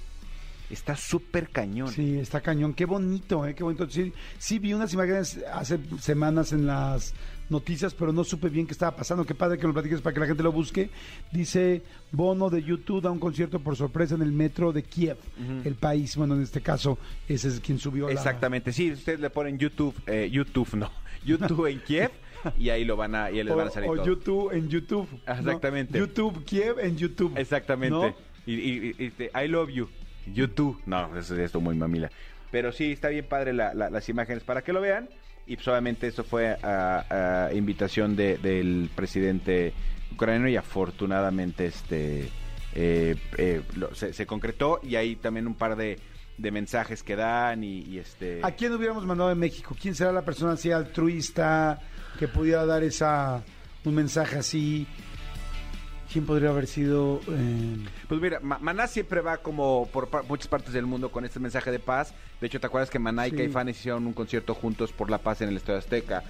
Está 0.70 0.96
súper 0.96 1.50
cañón. 1.50 1.89
Sí, 1.89 2.17
está 2.17 2.39
cañón. 2.39 2.74
Qué 2.74 2.86
bonito, 2.86 3.46
¿eh? 3.46 3.53
Qué 3.55 3.63
bonito. 3.63 3.89
Sí, 3.89 4.13
sí 4.38 4.58
vi 4.60 4.74
unas 4.74 4.93
imágenes 4.93 5.39
hace 5.53 5.79
semanas 6.00 6.53
en 6.53 6.65
las 6.65 7.13
noticias, 7.51 7.93
pero 7.93 8.12
no 8.12 8.24
supe 8.24 8.50
bien 8.50 8.65
qué 8.65 8.72
estaba 8.74 8.96
pasando. 8.96 9.25
Qué 9.25 9.36
padre 9.36 9.58
que 9.60 9.67
lo 9.67 9.74
platiques 9.74 10.01
para 10.01 10.13
que 10.13 10.20
la 10.22 10.25
gente 10.27 10.41
lo 10.41 10.51
busque. 10.51 10.89
Dice, 11.31 11.84
Bono 12.12 12.50
de 12.50 12.63
YouTube 12.63 13.01
da 13.01 13.12
un 13.12 13.20
concierto 13.20 13.60
por 13.60 13.75
sorpresa 13.75 14.15
en 14.15 14.22
el 14.24 14.31
metro 14.31 14.72
de 14.74 14.84
Kiev, 14.84 15.17
el 15.63 15.75
país. 15.75 16.15
Bueno, 16.15 16.36
en 16.36 16.41
este 16.41 16.62
caso, 16.62 16.98
ese 17.27 17.50
es 17.50 17.60
quien 17.60 17.77
subió 17.77 18.08
la... 18.08 18.13
Exactamente, 18.13 18.74
sí, 18.74 18.91
ustedes 18.91 19.20
le 19.20 19.29
ponen 19.29 19.58
YouTube, 19.60 19.93
eh, 20.08 20.29
YouTube 20.31 20.74
no, 20.75 20.89
YouTube 21.25 21.67
en 21.67 21.79
Kiev 21.81 22.12
y 22.58 22.70
ahí 22.70 22.84
lo 22.86 22.96
van 22.98 23.13
a, 23.13 23.29
y 23.29 23.43
les 23.43 23.53
O, 23.53 23.55
van 23.55 23.67
a 23.67 23.72
salir 23.72 23.89
o 23.89 23.96
todo. 23.96 24.05
YouTube 24.05 24.51
en 24.53 24.67
YouTube. 24.70 25.08
¿no? 25.27 25.34
Exactamente. 25.34 26.00
YouTube 26.00 26.43
Kiev 26.46 26.79
en 26.79 26.98
YouTube. 26.98 27.38
Exactamente. 27.38 27.89
¿no? 27.96 28.15
Y, 28.48 28.53
y- 28.55 28.96
y- 28.98 29.05
este, 29.05 29.29
I 29.36 29.48
love 29.48 29.70
you. 29.70 29.88
YouTube. 30.34 30.81
No, 30.86 31.15
eso 31.17 31.34
es 31.36 31.39
esto 31.41 31.60
muy 31.62 31.75
mamila. 31.75 32.10
Pero 32.50 32.72
sí, 32.72 32.91
está 32.91 33.10
bien 33.10 33.25
padre 33.29 33.53
la- 33.53 33.74
la- 33.74 33.89
las 33.89 34.10
imágenes 34.10 34.43
para 34.43 34.62
que 34.63 34.74
lo 34.74 34.81
vean. 34.81 35.08
Y 35.51 35.58
pues 35.58 35.67
eso 36.08 36.24
fue 36.24 36.58
a, 36.63 37.50
invitación 37.53 38.15
de- 38.15 38.38
del 38.38 38.89
presidente 38.96 39.74
ucraniano 40.13 40.48
y 40.48 40.55
afortunadamente 40.55 41.65
este 41.65 42.29
eh, 42.74 43.17
eh, 43.38 43.62
se, 43.93 44.25
concretó 44.25 44.79
y 44.81 44.96
hay 44.96 45.17
también 45.17 45.48
un 45.48 45.55
par 45.55 45.75
de, 45.75 46.00
mensajes 46.38 47.03
que 47.03 47.17
dan 47.17 47.65
y, 47.65 47.81
y, 47.81 48.00
este... 48.00 48.39
¿A 48.43 48.51
quién 48.51 48.74
hubiéramos 48.74 49.05
mandado 49.05 49.27
de 49.29 49.36
México? 49.36 49.75
¿Quién 49.79 49.93
será 49.93 50.13
la 50.13 50.24
persona 50.24 50.53
así 50.53 50.72
altruista 50.72 51.81
que 52.17 52.29
pudiera 52.29 52.65
dar 52.65 52.84
esa 52.84 53.43
un 53.84 53.93
mensaje 53.96 54.38
así? 54.38 54.88
¿Quién 56.12 56.25
podría 56.25 56.50
haber 56.50 56.68
sido? 56.68 57.22
eh, 57.30 57.77
Pues 58.10 58.20
mira, 58.20 58.39
Ma- 58.41 58.60
Maná 58.60 58.88
siempre 58.88 59.22
va 59.22 59.38
como 59.38 59.88
por 59.94 60.10
pa- 60.10 60.24
muchas 60.24 60.48
partes 60.48 60.74
del 60.74 60.86
mundo 60.86 61.10
con 61.12 61.24
este 61.24 61.39
mensaje 61.39 61.72
de 61.72 61.80
paz. 61.80 62.13
De 62.41 62.48
hecho, 62.48 62.60
¿te 62.60 62.68
acuerdas 62.68 62.89
que 62.89 63.00
Maná 63.00 63.27
y 63.27 63.32
Sí. 63.32 63.38
Caifanes 63.38 63.77
hicieron 63.80 64.06
un 64.08 64.13
concierto 64.13 64.53
juntos 64.53 64.91
por 64.91 65.10
la 65.10 65.20
paz 65.20 65.41
en 65.41 65.50
el 65.50 65.58
Estadio 65.58 65.80
Azteca? 65.80 66.24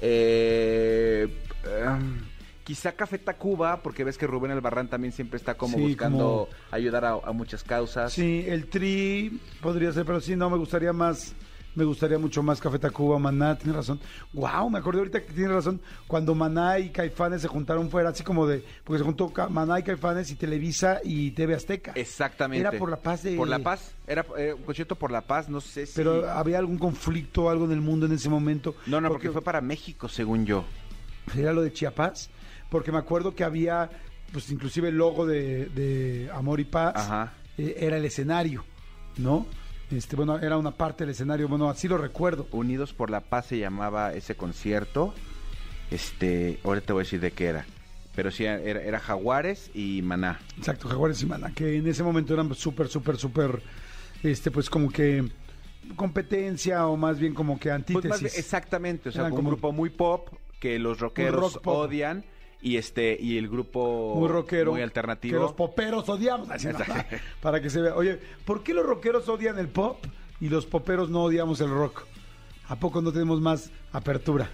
Eh, 0.00 1.28
em, 1.64 2.18
quizá 2.64 2.92
Café 2.92 3.18
Tacuba, 3.18 3.80
porque 3.82 4.04
ves 4.04 4.18
que 4.18 4.26
Rubén 4.26 4.50
Albarrán 4.50 4.88
también 4.88 5.12
siempre 5.12 5.36
está 5.36 5.54
como 5.54 5.76
Sí, 5.78 5.82
buscando 5.84 6.48
ayudar 6.70 7.04
a, 7.04 7.12
a 7.12 7.32
muchas 7.32 7.62
causas. 7.62 8.12
Sí, 8.12 8.44
el 8.46 8.66
Tri 8.66 9.40
podría 9.62 9.92
ser, 9.92 10.04
pero 10.04 10.20
sí, 10.20 10.34
no, 10.36 10.50
me 10.50 10.56
gustaría 10.58 10.92
más, 10.92 11.34
me 11.78 11.84
gustaría 11.84 12.18
mucho 12.18 12.42
más 12.42 12.60
Café 12.60 12.78
Tacuba, 12.80 13.20
Maná, 13.20 13.56
tiene 13.56 13.72
razón. 13.76 14.00
Wow, 14.32 14.68
me 14.68 14.78
acordé 14.78 14.98
ahorita 14.98 15.24
que 15.24 15.32
tiene 15.32 15.54
razón, 15.54 15.80
cuando 16.08 16.34
Maná 16.34 16.80
y 16.80 16.90
Caifanes 16.90 17.40
se 17.40 17.48
juntaron 17.48 17.88
fuera 17.88 18.08
así 18.08 18.24
como 18.24 18.48
de, 18.48 18.64
porque 18.82 18.98
se 18.98 19.04
juntó 19.04 19.32
Maná 19.48 19.78
y 19.78 19.84
Caifanes 19.84 20.30
y 20.32 20.34
Televisa 20.34 21.00
y 21.04 21.30
TV 21.30 21.54
Azteca. 21.54 21.92
Exactamente. 21.94 22.66
Era 22.66 22.76
por 22.76 22.90
la 22.90 22.96
paz 22.96 23.22
de... 23.22 23.36
Por 23.36 23.46
la 23.46 23.60
paz. 23.60 23.94
Era 24.08 24.26
eh, 24.36 24.54
un 24.54 24.64
concierto 24.64 24.96
por 24.96 25.12
la 25.12 25.20
paz, 25.20 25.48
no 25.48 25.60
sé 25.60 25.86
si... 25.86 25.94
Pero 25.94 26.28
había 26.28 26.58
algún 26.58 26.78
conflicto, 26.78 27.48
algo 27.48 27.64
en 27.64 27.72
el 27.72 27.80
mundo 27.80 28.06
en 28.06 28.12
ese 28.12 28.28
momento. 28.28 28.74
No, 28.86 29.00
no, 29.00 29.08
porque 29.08 29.30
fue 29.30 29.42
para 29.42 29.60
México, 29.60 30.08
según 30.08 30.46
yo. 30.46 30.64
Era 31.36 31.52
lo 31.52 31.62
de 31.62 31.72
Chiapas, 31.72 32.28
porque 32.70 32.90
me 32.90 32.98
acuerdo 32.98 33.36
que 33.36 33.44
había, 33.44 33.88
pues 34.32 34.50
inclusive 34.50 34.88
el 34.88 34.96
logo 34.96 35.26
de, 35.26 35.66
de 35.66 36.28
Amor 36.34 36.58
y 36.58 36.64
Paz, 36.64 36.94
Ajá. 36.96 37.34
eh, 37.56 37.76
era 37.78 37.98
el 37.98 38.04
escenario, 38.04 38.64
¿no? 39.16 39.46
Este, 39.90 40.16
bueno, 40.16 40.38
era 40.38 40.58
una 40.58 40.72
parte 40.72 41.04
del 41.04 41.12
escenario, 41.12 41.48
bueno, 41.48 41.70
así 41.70 41.88
lo 41.88 41.96
recuerdo. 41.98 42.46
Unidos 42.52 42.92
por 42.92 43.10
la 43.10 43.20
Paz 43.20 43.46
se 43.46 43.58
llamaba 43.58 44.12
ese 44.12 44.34
concierto. 44.34 45.14
Este, 45.90 46.58
ahora 46.64 46.80
te 46.82 46.92
voy 46.92 47.00
a 47.00 47.04
decir 47.04 47.20
de 47.20 47.30
qué 47.30 47.46
era. 47.46 47.64
Pero 48.14 48.30
sí, 48.30 48.44
era, 48.44 48.82
era 48.82 48.98
Jaguares 49.00 49.70
y 49.74 50.02
Maná. 50.02 50.40
Exacto, 50.58 50.88
Jaguares 50.88 51.22
y 51.22 51.26
Mana, 51.26 51.52
que 51.54 51.76
en 51.76 51.86
ese 51.86 52.02
momento 52.02 52.34
eran 52.34 52.52
súper, 52.54 52.88
súper, 52.88 53.16
súper, 53.16 53.62
este, 54.22 54.50
pues 54.50 54.68
como 54.68 54.90
que 54.90 55.24
competencia 55.96 56.86
o 56.86 56.96
más 56.96 57.18
bien 57.18 57.32
como 57.32 57.54
que 57.58 57.68
Pues 57.70 57.74
antítesis. 57.76 58.22
más 58.22 58.36
exactamente, 58.38 59.08
o 59.08 59.12
sea, 59.12 59.22
Eran 59.22 59.32
un 59.32 59.36
como- 59.36 59.50
grupo 59.50 59.72
muy 59.72 59.88
pop 59.90 60.28
que 60.60 60.78
los 60.78 60.98
rockeros 61.00 61.54
rock 61.54 61.62
pop. 61.62 61.74
Y 62.60 62.76
este 62.76 63.16
y 63.20 63.38
el 63.38 63.48
grupo 63.48 64.14
muy 64.16 64.28
rockero, 64.28 64.72
muy 64.72 64.80
que 64.80 64.84
alternativo. 64.84 65.40
los 65.40 65.52
poperos 65.52 66.08
odiamos, 66.08 66.50
así, 66.50 66.66
¿no? 66.72 66.78
Exacto. 66.78 67.16
para 67.40 67.60
que 67.60 67.70
se 67.70 67.80
vea. 67.80 67.94
Oye, 67.94 68.18
¿por 68.44 68.62
qué 68.62 68.74
los 68.74 68.84
rockeros 68.84 69.28
odian 69.28 69.58
el 69.58 69.68
pop 69.68 70.04
y 70.40 70.48
los 70.48 70.66
poperos 70.66 71.10
no 71.10 71.24
odiamos 71.24 71.60
el 71.60 71.70
rock? 71.70 72.04
¿A 72.68 72.76
poco 72.76 73.00
no 73.00 73.12
tenemos 73.12 73.40
más 73.40 73.70
apertura? 73.92 74.50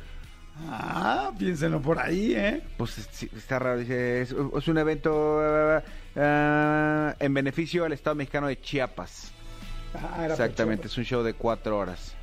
Ah, 0.68 1.32
piénsenlo 1.36 1.82
por 1.82 1.98
ahí, 1.98 2.32
¿eh? 2.34 2.62
Pues 2.76 2.90
sí, 3.10 3.28
está 3.36 3.58
raro, 3.58 3.80
dice, 3.80 4.22
es, 4.22 4.30
es 4.56 4.68
un 4.68 4.78
evento 4.78 5.40
ah, 6.14 7.14
en 7.18 7.34
beneficio 7.34 7.84
al 7.84 7.92
Estado 7.92 8.14
mexicano 8.14 8.46
de 8.46 8.60
Chiapas. 8.60 9.32
Ah, 9.94 10.26
Exactamente, 10.30 10.86
es 10.86 10.96
un 10.96 11.04
show 11.04 11.22
de 11.22 11.34
cuatro 11.34 11.78
horas. 11.78 12.14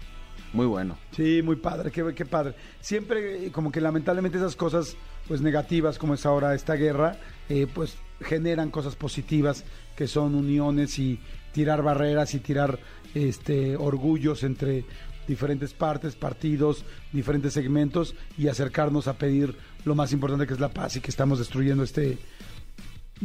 Muy 0.53 0.65
bueno. 0.65 0.97
Sí, 1.11 1.41
muy 1.41 1.55
padre, 1.55 1.91
qué, 1.91 2.13
qué 2.13 2.25
padre. 2.25 2.55
Siempre 2.81 3.47
eh, 3.47 3.51
como 3.51 3.71
que 3.71 3.79
lamentablemente 3.79 4.37
esas 4.37 4.55
cosas 4.55 4.95
pues 5.31 5.39
negativas 5.39 5.97
como 5.97 6.15
es 6.15 6.25
ahora 6.25 6.53
esta 6.53 6.73
guerra, 6.73 7.15
eh, 7.47 7.65
pues 7.73 7.95
generan 8.19 8.69
cosas 8.69 8.97
positivas 8.97 9.63
que 9.95 10.05
son 10.05 10.35
uniones 10.35 10.99
y 10.99 11.21
tirar 11.53 11.81
barreras 11.81 12.35
y 12.35 12.41
tirar 12.41 12.79
este 13.15 13.77
orgullos 13.77 14.43
entre 14.43 14.83
diferentes 15.29 15.73
partes, 15.73 16.17
partidos, 16.17 16.83
diferentes 17.13 17.53
segmentos 17.53 18.13
y 18.37 18.49
acercarnos 18.49 19.07
a 19.07 19.13
pedir 19.13 19.55
lo 19.85 19.95
más 19.95 20.11
importante 20.11 20.45
que 20.45 20.53
es 20.53 20.59
la 20.59 20.67
paz 20.67 20.97
y 20.97 20.99
que 20.99 21.11
estamos 21.11 21.39
destruyendo 21.39 21.85
este 21.85 22.17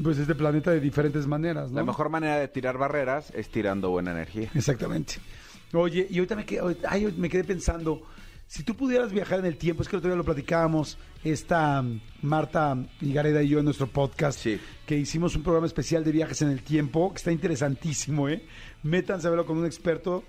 pues 0.01 0.19
este 0.19 0.37
planeta 0.37 0.71
de 0.71 0.79
diferentes 0.79 1.27
maneras, 1.27 1.73
¿no? 1.73 1.79
La 1.81 1.85
mejor 1.85 2.09
manera 2.09 2.39
de 2.39 2.47
tirar 2.47 2.79
barreras 2.79 3.33
es 3.35 3.49
tirando 3.49 3.91
buena 3.91 4.13
energía. 4.13 4.49
Exactamente. 4.55 5.15
Oye, 5.73 6.07
y 6.09 6.19
ahorita 6.19 6.37
me 6.37 6.47
quedé, 6.47 6.77
ay, 6.89 7.13
me 7.19 7.29
quedé 7.29 7.43
pensando, 7.43 8.03
si 8.47 8.63
tú 8.63 8.75
pudieras 8.77 9.13
viajar 9.13 9.41
en 9.41 9.47
el 9.47 9.57
tiempo, 9.57 9.83
es 9.83 9.89
que 9.89 9.97
el 9.97 9.99
otro 9.99 10.11
día 10.11 10.17
lo 10.17 10.25
platicábamos, 10.25 10.97
esta 11.25 11.83
mm, 11.83 12.01
Marta 12.23 12.77
Higareda 13.01 13.43
y 13.43 13.49
yo 13.49 13.59
en 13.59 13.65
nuestro 13.65 13.89
podcast, 13.89 14.39
Sí. 14.41 14.59
que 14.87 14.97
hicimos 14.97 15.35
un 15.37 15.43
programa 15.43 15.67
especial 15.67 16.05
de 16.05 16.13
viajes 16.13 16.43
en 16.43 16.51
el 16.51 16.63
tiempo, 16.63 17.11
que 17.13 17.17
está 17.19 17.33
interesantísimo, 17.33 18.29
¿eh? 18.29 18.45
Métanse 18.83 19.27
a 19.27 19.31
verlo 19.31 19.47
con 19.47 19.59
un 19.59 19.67
experto 19.67 20.23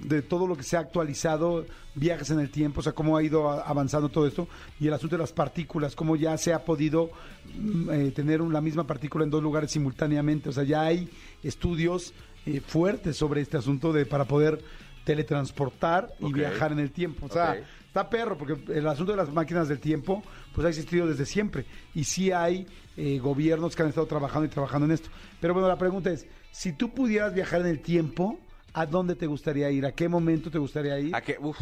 de 0.00 0.22
todo 0.22 0.46
lo 0.46 0.56
que 0.56 0.62
se 0.62 0.76
ha 0.76 0.80
actualizado, 0.80 1.66
viajes 1.94 2.30
en 2.30 2.40
el 2.40 2.50
tiempo, 2.50 2.80
o 2.80 2.82
sea, 2.82 2.92
cómo 2.92 3.16
ha 3.16 3.22
ido 3.22 3.50
avanzando 3.50 4.08
todo 4.08 4.26
esto, 4.26 4.48
y 4.80 4.86
el 4.86 4.94
asunto 4.94 5.16
de 5.16 5.20
las 5.22 5.32
partículas, 5.32 5.94
cómo 5.94 6.16
ya 6.16 6.36
se 6.38 6.52
ha 6.54 6.64
podido 6.64 7.10
mm, 7.54 7.90
eh, 7.90 8.10
tener 8.12 8.40
la 8.40 8.60
misma 8.60 8.86
partícula 8.86 9.24
en 9.24 9.30
dos 9.30 9.42
lugares 9.42 9.70
simultáneamente, 9.70 10.48
o 10.48 10.52
sea, 10.52 10.64
ya 10.64 10.82
hay 10.82 11.08
estudios 11.42 12.12
eh, 12.46 12.60
fuertes 12.60 13.16
sobre 13.16 13.40
este 13.40 13.56
asunto 13.56 13.92
de 13.92 14.04
para 14.06 14.24
poder 14.24 14.62
teletransportar 15.04 16.12
y 16.20 16.32
viajar 16.32 16.72
en 16.72 16.78
el 16.78 16.90
tiempo, 16.90 17.26
o 17.26 17.28
sea, 17.28 17.56
está 17.86 18.08
perro, 18.08 18.38
porque 18.38 18.56
el 18.72 18.86
asunto 18.86 19.12
de 19.12 19.18
las 19.18 19.32
máquinas 19.32 19.68
del 19.68 19.80
tiempo, 19.80 20.22
pues 20.54 20.64
ha 20.66 20.68
existido 20.70 21.06
desde 21.06 21.26
siempre. 21.26 21.66
Y 21.94 22.04
sí 22.04 22.32
hay 22.32 22.66
eh, 22.96 23.18
gobiernos 23.18 23.74
que 23.74 23.82
han 23.82 23.88
estado 23.88 24.06
trabajando 24.06 24.46
y 24.46 24.48
trabajando 24.48 24.86
en 24.86 24.92
esto. 24.92 25.10
Pero 25.40 25.54
bueno, 25.54 25.68
la 25.68 25.78
pregunta 25.78 26.10
es, 26.10 26.26
si 26.50 26.72
tú 26.72 26.94
pudieras 26.94 27.34
viajar 27.34 27.60
en 27.62 27.66
el 27.66 27.80
tiempo, 27.80 28.38
¿a 28.72 28.86
dónde 28.86 29.14
te 29.14 29.26
gustaría 29.26 29.70
ir? 29.70 29.84
¿A 29.86 29.92
qué 29.92 30.08
momento 30.08 30.50
te 30.50 30.58
gustaría 30.58 30.98
ir? 30.98 31.14
¿A 31.14 31.20
qué? 31.20 31.36
Uf, 31.40 31.58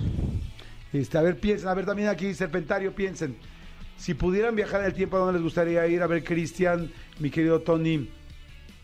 Este, 0.92 1.18
a 1.18 1.22
ver, 1.22 1.38
piensen, 1.40 1.68
a 1.68 1.74
ver 1.74 1.86
también 1.86 2.08
aquí, 2.08 2.34
Serpentario, 2.34 2.94
piensen. 2.94 3.36
Si 3.96 4.14
pudieran 4.14 4.56
viajar 4.56 4.80
en 4.80 4.86
el 4.86 4.94
tiempo, 4.94 5.16
¿a 5.16 5.20
dónde 5.20 5.34
les 5.34 5.42
gustaría 5.42 5.86
ir? 5.86 6.02
A 6.02 6.06
ver, 6.06 6.24
Cristian, 6.24 6.90
mi 7.18 7.30
querido 7.30 7.60
Tony 7.60 8.08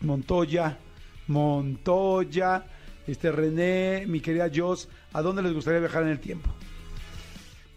Montoya, 0.01 0.77
Montoya, 1.27 2.65
este 3.07 3.31
René, 3.31 4.05
mi 4.07 4.19
querida 4.19 4.49
Jos, 4.53 4.89
¿a 5.13 5.21
dónde 5.21 5.41
les 5.41 5.53
gustaría 5.53 5.79
viajar 5.79 6.03
en 6.03 6.09
el 6.09 6.19
tiempo? 6.19 6.49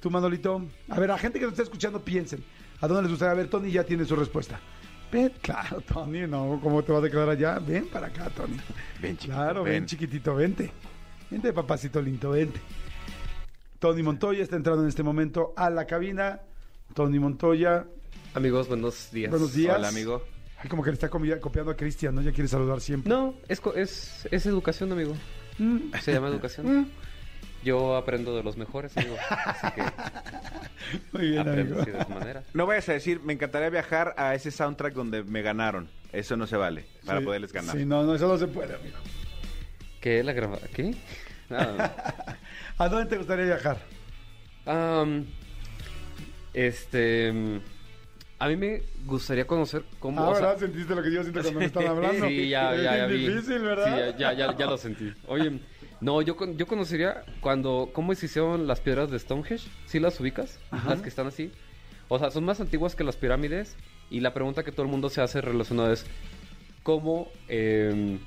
Tú, 0.00 0.10
Manolito. 0.10 0.66
A 0.88 0.99
ver, 0.99 1.10
a 1.10 1.18
gente 1.18 1.38
que 1.38 1.44
nos 1.44 1.52
está 1.52 1.62
escuchando, 1.62 2.00
piensen. 2.02 2.42
¿A 2.80 2.87
dónde 2.88 3.02
les 3.02 3.10
gustaría 3.12 3.34
ver? 3.34 3.49
Tony 3.49 3.70
ya 3.70 3.84
tiene 3.84 4.04
su 4.04 4.16
respuesta. 4.16 4.58
Ven, 5.12 5.32
claro, 5.42 5.80
Tony, 5.82 6.26
no, 6.26 6.58
¿cómo 6.62 6.82
te 6.82 6.92
vas 6.92 7.04
a 7.04 7.10
quedar 7.10 7.28
allá? 7.28 7.58
Ven 7.58 7.87
para 7.88 8.06
acá, 8.08 8.30
Tony. 8.30 8.56
ven 9.00 9.16
chiquito, 9.16 9.34
Claro, 9.37 9.62
ven. 9.64 9.72
ven. 9.75 9.87
chiquitito, 9.87 10.34
vente. 10.34 10.70
Vente, 11.30 11.52
papacito 11.52 12.00
lindo, 12.00 12.30
vente. 12.30 12.60
Tony 13.78 14.02
Montoya 14.02 14.42
está 14.42 14.56
entrando 14.56 14.82
en 14.82 14.88
este 14.88 15.02
momento 15.02 15.52
a 15.56 15.70
la 15.70 15.87
cabina. 15.87 16.40
Tony 16.94 17.18
Montoya, 17.18 17.87
Amigos, 18.34 18.68
buenos 18.68 19.10
días. 19.12 19.30
buenos 19.30 19.52
días. 19.54 19.76
Hola, 19.76 19.88
amigo. 19.88 20.22
Ay, 20.62 20.68
como 20.68 20.82
que 20.82 20.90
le 20.90 20.94
está 20.94 21.08
copiando 21.08 21.70
a 21.70 21.76
Cristian, 21.76 22.14
¿no? 22.14 22.22
Ya 22.22 22.32
quiere 22.32 22.48
saludar 22.48 22.80
siempre. 22.80 23.08
No, 23.08 23.34
es, 23.48 23.60
es, 23.76 24.28
es 24.30 24.46
educación, 24.46 24.92
amigo. 24.92 25.14
Mm. 25.58 25.92
Se 26.02 26.12
llama 26.12 26.28
educación. 26.28 26.90
Yo 27.64 27.96
aprendo 27.96 28.34
de 28.36 28.42
los 28.42 28.56
mejores, 28.56 28.96
amigo. 28.96 29.16
Así 29.28 29.66
que 29.74 29.82
Muy 31.12 31.28
bien, 31.30 31.40
aprendo 31.40 31.80
amigo. 31.80 31.98
así 31.98 32.08
de 32.10 32.14
manera. 32.14 32.42
No 32.54 32.66
vayas 32.66 32.88
a 32.88 32.92
decir, 32.94 33.20
me 33.20 33.32
encantaría 33.34 33.68
viajar 33.70 34.14
a 34.16 34.34
ese 34.34 34.50
soundtrack 34.50 34.94
donde 34.94 35.22
me 35.24 35.42
ganaron. 35.42 35.90
Eso 36.12 36.36
no 36.36 36.46
se 36.46 36.56
vale 36.56 36.86
para 37.04 37.20
Sí, 37.20 37.24
poderles 37.26 37.52
ganar. 37.52 37.76
Sí, 37.76 37.84
no, 37.84 38.02
no, 38.02 38.14
eso 38.14 38.26
no 38.28 38.36
se 38.38 38.46
puede, 38.48 38.74
amigo. 38.74 38.96
¿Qué? 40.00 40.22
¿La 40.22 40.32
grabada? 40.32 40.66
¿Qué? 40.74 40.94
Ah, 41.52 41.90
¿A 42.78 42.88
dónde 42.88 43.06
te 43.10 43.16
gustaría 43.16 43.44
viajar? 43.44 43.78
este... 46.54 47.60
A 48.40 48.49
mí 48.49 48.56
me 48.56 48.82
gustaría 49.04 49.47
conocer 49.47 49.85
cómo... 49.99 50.20
Ah. 50.32 50.56
¿Sentiste 50.59 50.94
lo 50.94 51.02
que 51.02 51.12
yo 51.12 51.23
siento 51.23 51.40
cuando 51.42 51.61
me 51.61 51.66
están 51.66 51.87
hablando? 51.88 52.26
Sí, 52.26 52.49
ya, 52.49 52.75
Es 52.75 52.82
ya, 52.82 52.97
ya 52.97 53.06
vi. 53.06 53.28
difícil, 53.28 53.59
¿verdad? 53.61 53.85
Sí, 53.85 54.14
ya, 54.18 54.32
ya, 54.32 54.47
ya, 54.52 54.56
ya 54.56 54.66
lo 54.66 54.78
sentí. 54.78 55.12
Oye, 55.28 55.61
no, 56.00 56.23
yo, 56.23 56.37
con- 56.37 56.56
yo 56.56 56.66
conocería 56.66 57.23
cuando, 57.42 57.90
cómo 57.92 58.14
se 58.14 58.26
hicieron 58.26 58.66
las 58.66 58.80
piedras 58.80 59.11
de 59.11 59.18
Stonehenge. 59.18 59.68
¿Sí 59.87 60.00
las 60.00 60.18
ubicas? 60.20 60.59
Las 60.88 61.02
que 61.02 61.11
están 61.11 61.26
así. 61.26 61.52
O 62.09 62.18
sea, 62.18 62.30
son 62.30 62.44
más 62.44 62.61
antiguas 62.61 62.97
que 62.97 63.04
las 63.04 63.16
pirámides. 63.16 63.76
Y 64.11 64.20
la 64.20 64.32
pregunta 64.32 64.64
que 64.64 64.73
todo 64.73 64.82
el 64.85 64.88
mundo 64.90 65.11
se 65.11 65.20
hace 65.20 65.40
relacionada 65.42 65.92
es 65.92 66.06
cómo 66.82 67.28
eh, 67.49 68.18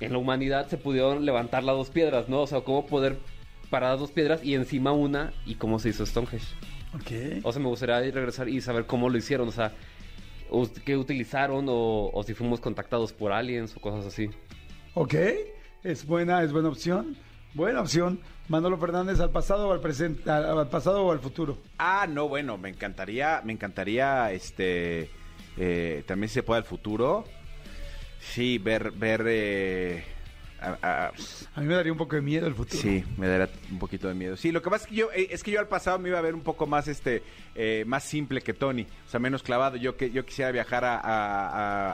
en 0.00 0.12
la 0.12 0.18
humanidad 0.18 0.66
se 0.68 0.76
pudieron 0.76 1.24
levantar 1.24 1.62
las 1.62 1.76
dos 1.76 1.88
piedras, 1.90 2.28
¿no? 2.28 2.40
O 2.42 2.46
sea, 2.48 2.62
cómo 2.62 2.84
poder 2.86 3.16
parar 3.70 3.92
las 3.92 4.00
dos 4.00 4.10
piedras 4.10 4.42
y 4.44 4.54
encima 4.56 4.90
una 4.90 5.32
y 5.46 5.54
cómo 5.54 5.78
se 5.78 5.90
hizo 5.90 6.04
Stonehenge. 6.04 6.44
Ok. 6.94 7.42
O 7.42 7.52
sea, 7.52 7.62
me 7.62 7.68
gustaría 7.68 8.00
regresar 8.00 8.48
y 8.48 8.60
saber 8.60 8.86
cómo 8.86 9.08
lo 9.08 9.16
hicieron, 9.16 9.48
o 9.48 9.52
sea, 9.52 9.72
qué 10.84 10.96
utilizaron 10.96 11.66
o, 11.68 12.10
o 12.12 12.22
si 12.22 12.34
fuimos 12.34 12.60
contactados 12.60 13.12
por 13.12 13.32
aliens 13.32 13.74
o 13.76 13.80
cosas 13.80 14.06
así. 14.06 14.28
Ok, 14.94 15.14
es 15.82 16.04
buena, 16.06 16.42
es 16.42 16.52
buena 16.52 16.68
opción. 16.68 17.16
Buena 17.54 17.80
opción. 17.80 18.20
Manolo 18.48 18.78
Fernández, 18.78 19.20
¿al 19.20 19.30
pasado 19.30 19.68
o 19.68 19.72
al 19.72 19.80
presente? 19.80 20.30
¿Al, 20.30 20.58
al 20.58 20.68
pasado 20.68 21.04
o 21.04 21.12
al 21.12 21.20
futuro? 21.20 21.58
Ah, 21.78 22.06
no, 22.08 22.28
bueno, 22.28 22.58
me 22.58 22.68
encantaría, 22.68 23.40
me 23.44 23.52
encantaría, 23.52 24.32
este, 24.32 25.10
eh, 25.56 26.02
también 26.06 26.28
si 26.28 26.34
se 26.34 26.42
puede 26.42 26.58
al 26.58 26.64
futuro. 26.64 27.24
Sí, 28.20 28.58
ver, 28.58 28.90
ver, 28.92 29.24
eh, 29.26 30.04
a- 30.62 30.78
a- 31.06 31.12
A 31.54 31.60
mí 31.60 31.66
me 31.66 31.74
daría 31.74 31.92
un 31.92 31.98
poco 31.98 32.16
de 32.16 32.22
miedo 32.22 32.46
el 32.46 32.54
futuro. 32.54 32.80
sí, 32.80 33.04
me 33.16 33.26
daría 33.28 33.48
un 33.70 33.78
poquito 33.78 34.08
de 34.08 34.14
miedo. 34.14 34.36
Sí, 34.36 34.52
lo 34.52 34.62
que 34.62 34.70
pasa 34.70 34.84
es 34.84 34.90
que 34.90 34.96
yo, 34.96 35.10
eh, 35.12 35.28
es 35.30 35.42
que 35.42 35.50
yo 35.50 35.60
al 35.60 35.68
pasado 35.68 35.98
me 35.98 36.08
iba 36.08 36.18
a 36.18 36.22
ver 36.22 36.34
un 36.34 36.42
poco 36.42 36.66
más, 36.66 36.88
este, 36.88 37.22
eh, 37.54 37.84
más 37.86 38.04
simple 38.04 38.40
que 38.40 38.54
Tony, 38.54 38.86
o 39.06 39.10
sea, 39.10 39.20
menos 39.20 39.42
clavado. 39.42 39.76
Yo 39.76 39.96
que 39.96 40.10
yo 40.10 40.24
quisiera 40.24 40.50
viajar 40.52 40.84
a, 40.84 40.96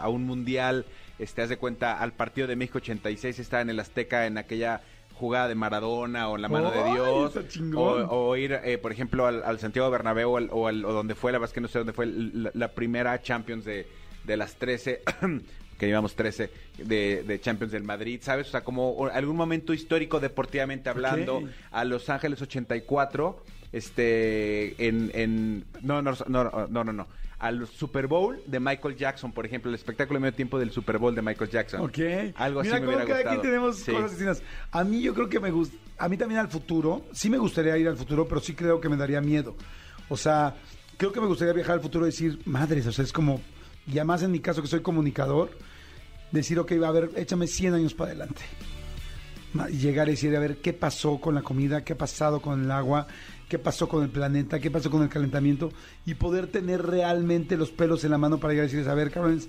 a- 0.02 0.08
un 0.08 0.24
mundial, 0.24 0.84
este, 1.18 1.42
haz 1.42 1.48
de 1.48 1.56
cuenta, 1.58 1.98
al 1.98 2.12
partido 2.12 2.46
de 2.46 2.56
México 2.56 2.78
86, 2.78 3.38
estaba 3.38 3.62
en 3.62 3.70
el 3.70 3.80
Azteca 3.80 4.26
en 4.26 4.38
aquella 4.38 4.80
jugada 5.14 5.48
de 5.48 5.56
Maradona 5.56 6.28
o 6.28 6.36
en 6.36 6.42
la 6.42 6.48
mano 6.48 6.70
de 6.70 6.78
¡Ay, 6.80 6.92
Dios 6.92 7.34
está 7.34 7.60
o, 7.76 8.28
o 8.28 8.36
ir 8.36 8.52
eh, 8.62 8.78
por 8.78 8.92
ejemplo 8.92 9.26
al, 9.26 9.42
al 9.42 9.58
Santiago 9.58 9.90
Bernabéu 9.90 10.30
o, 10.30 10.36
al- 10.36 10.48
o 10.52 10.68
al- 10.68 10.84
o 10.84 10.92
donde 10.92 11.16
fue 11.16 11.32
la 11.32 11.38
verdad 11.38 11.50
es 11.50 11.54
que 11.54 11.60
no 11.60 11.66
sé 11.66 11.78
dónde 11.78 11.92
fue 11.92 12.06
la, 12.06 12.52
la 12.54 12.68
primera 12.72 13.20
Champions 13.20 13.64
de, 13.64 13.88
de 14.28 14.36
las 14.36 14.54
13 14.54 15.02
que 15.78 15.86
llevamos 15.86 16.14
13 16.14 16.50
de, 16.84 17.24
de 17.26 17.40
Champions 17.40 17.72
del 17.72 17.82
Madrid 17.82 18.20
sabes 18.22 18.48
o 18.48 18.50
sea 18.52 18.60
como 18.62 19.08
algún 19.12 19.36
momento 19.36 19.72
histórico 19.74 20.20
deportivamente 20.20 20.88
hablando 20.88 21.42
a 21.72 21.84
Los 21.84 22.08
Ángeles 22.10 22.40
84 22.42 23.42
este 23.72 24.86
en, 24.86 25.10
en 25.14 25.64
no, 25.82 26.02
no 26.02 26.12
no 26.28 26.66
no 26.68 26.84
no 26.84 26.92
no 26.92 27.06
al 27.38 27.68
Super 27.68 28.08
Bowl 28.08 28.40
de 28.46 28.58
Michael 28.58 28.96
Jackson 28.96 29.30
por 29.32 29.46
ejemplo 29.46 29.68
el 29.70 29.76
espectáculo 29.76 30.18
de 30.18 30.22
medio 30.22 30.34
tiempo 30.34 30.58
del 30.58 30.72
Super 30.72 30.98
Bowl 30.98 31.14
de 31.14 31.22
Michael 31.22 31.50
Jackson 31.50 31.80
Ok. 31.82 31.98
algo 32.34 32.60
así 32.60 32.68
Mira 32.70 32.80
me 32.80 32.86
cómo 32.86 32.96
hubiera 32.96 33.04
cada 33.06 33.18
gustado 33.20 33.40
quien 33.40 33.42
tenemos 33.42 33.76
Sí. 33.76 33.92
cosas 33.92 34.10
distintas. 34.10 34.42
A 34.72 34.82
mí 34.84 35.00
yo 35.00 35.14
creo 35.14 35.28
que 35.28 35.38
me 35.38 35.50
gusta, 35.52 35.76
a 35.98 36.08
mí 36.08 36.16
también 36.16 36.40
al 36.40 36.48
futuro, 36.48 37.04
sí 37.12 37.30
me 37.30 37.38
gustaría 37.38 37.76
ir 37.78 37.86
al 37.86 37.96
futuro, 37.96 38.26
pero 38.26 38.40
sí 38.40 38.54
creo 38.54 38.80
que 38.80 38.88
me 38.88 38.96
daría 38.96 39.20
miedo. 39.20 39.54
O 40.08 40.16
sea, 40.16 40.56
creo 40.96 41.12
que 41.12 41.20
me 41.20 41.26
gustaría 41.28 41.52
viajar 41.54 41.74
al 41.76 41.80
futuro 41.80 42.06
y 42.06 42.10
decir, 42.10 42.40
madres, 42.44 42.86
o 42.88 42.92
sea, 42.92 43.04
es 43.04 43.12
como, 43.12 43.40
y 43.88 43.98
además 43.98 44.22
en 44.22 44.30
mi 44.30 44.40
caso 44.40 44.62
que 44.62 44.68
soy 44.68 44.80
comunicador, 44.80 45.50
decir, 46.30 46.58
ok, 46.58 46.72
a 46.84 46.90
ver, 46.90 47.10
échame 47.16 47.46
100 47.46 47.74
años 47.74 47.94
para 47.94 48.10
adelante. 48.10 48.42
Y 49.70 49.78
llegar 49.78 50.08
y 50.08 50.12
decir, 50.12 50.36
a 50.36 50.40
ver, 50.40 50.58
¿qué 50.58 50.72
pasó 50.74 51.18
con 51.18 51.34
la 51.34 51.42
comida? 51.42 51.82
¿Qué 51.82 51.94
ha 51.94 51.98
pasado 51.98 52.40
con 52.40 52.64
el 52.64 52.70
agua? 52.70 53.06
¿Qué 53.48 53.58
pasó 53.58 53.88
con 53.88 54.02
el 54.02 54.10
planeta? 54.10 54.60
¿Qué 54.60 54.70
pasó 54.70 54.90
con 54.90 55.02
el 55.02 55.08
calentamiento? 55.08 55.72
Y 56.04 56.14
poder 56.14 56.48
tener 56.48 56.84
realmente 56.84 57.56
los 57.56 57.70
pelos 57.70 58.04
en 58.04 58.10
la 58.10 58.18
mano 58.18 58.38
para 58.38 58.52
llegar 58.52 58.64
y 58.64 58.68
decirles, 58.68 58.88
a 58.88 58.94
ver, 58.94 59.10
cabrones, 59.10 59.48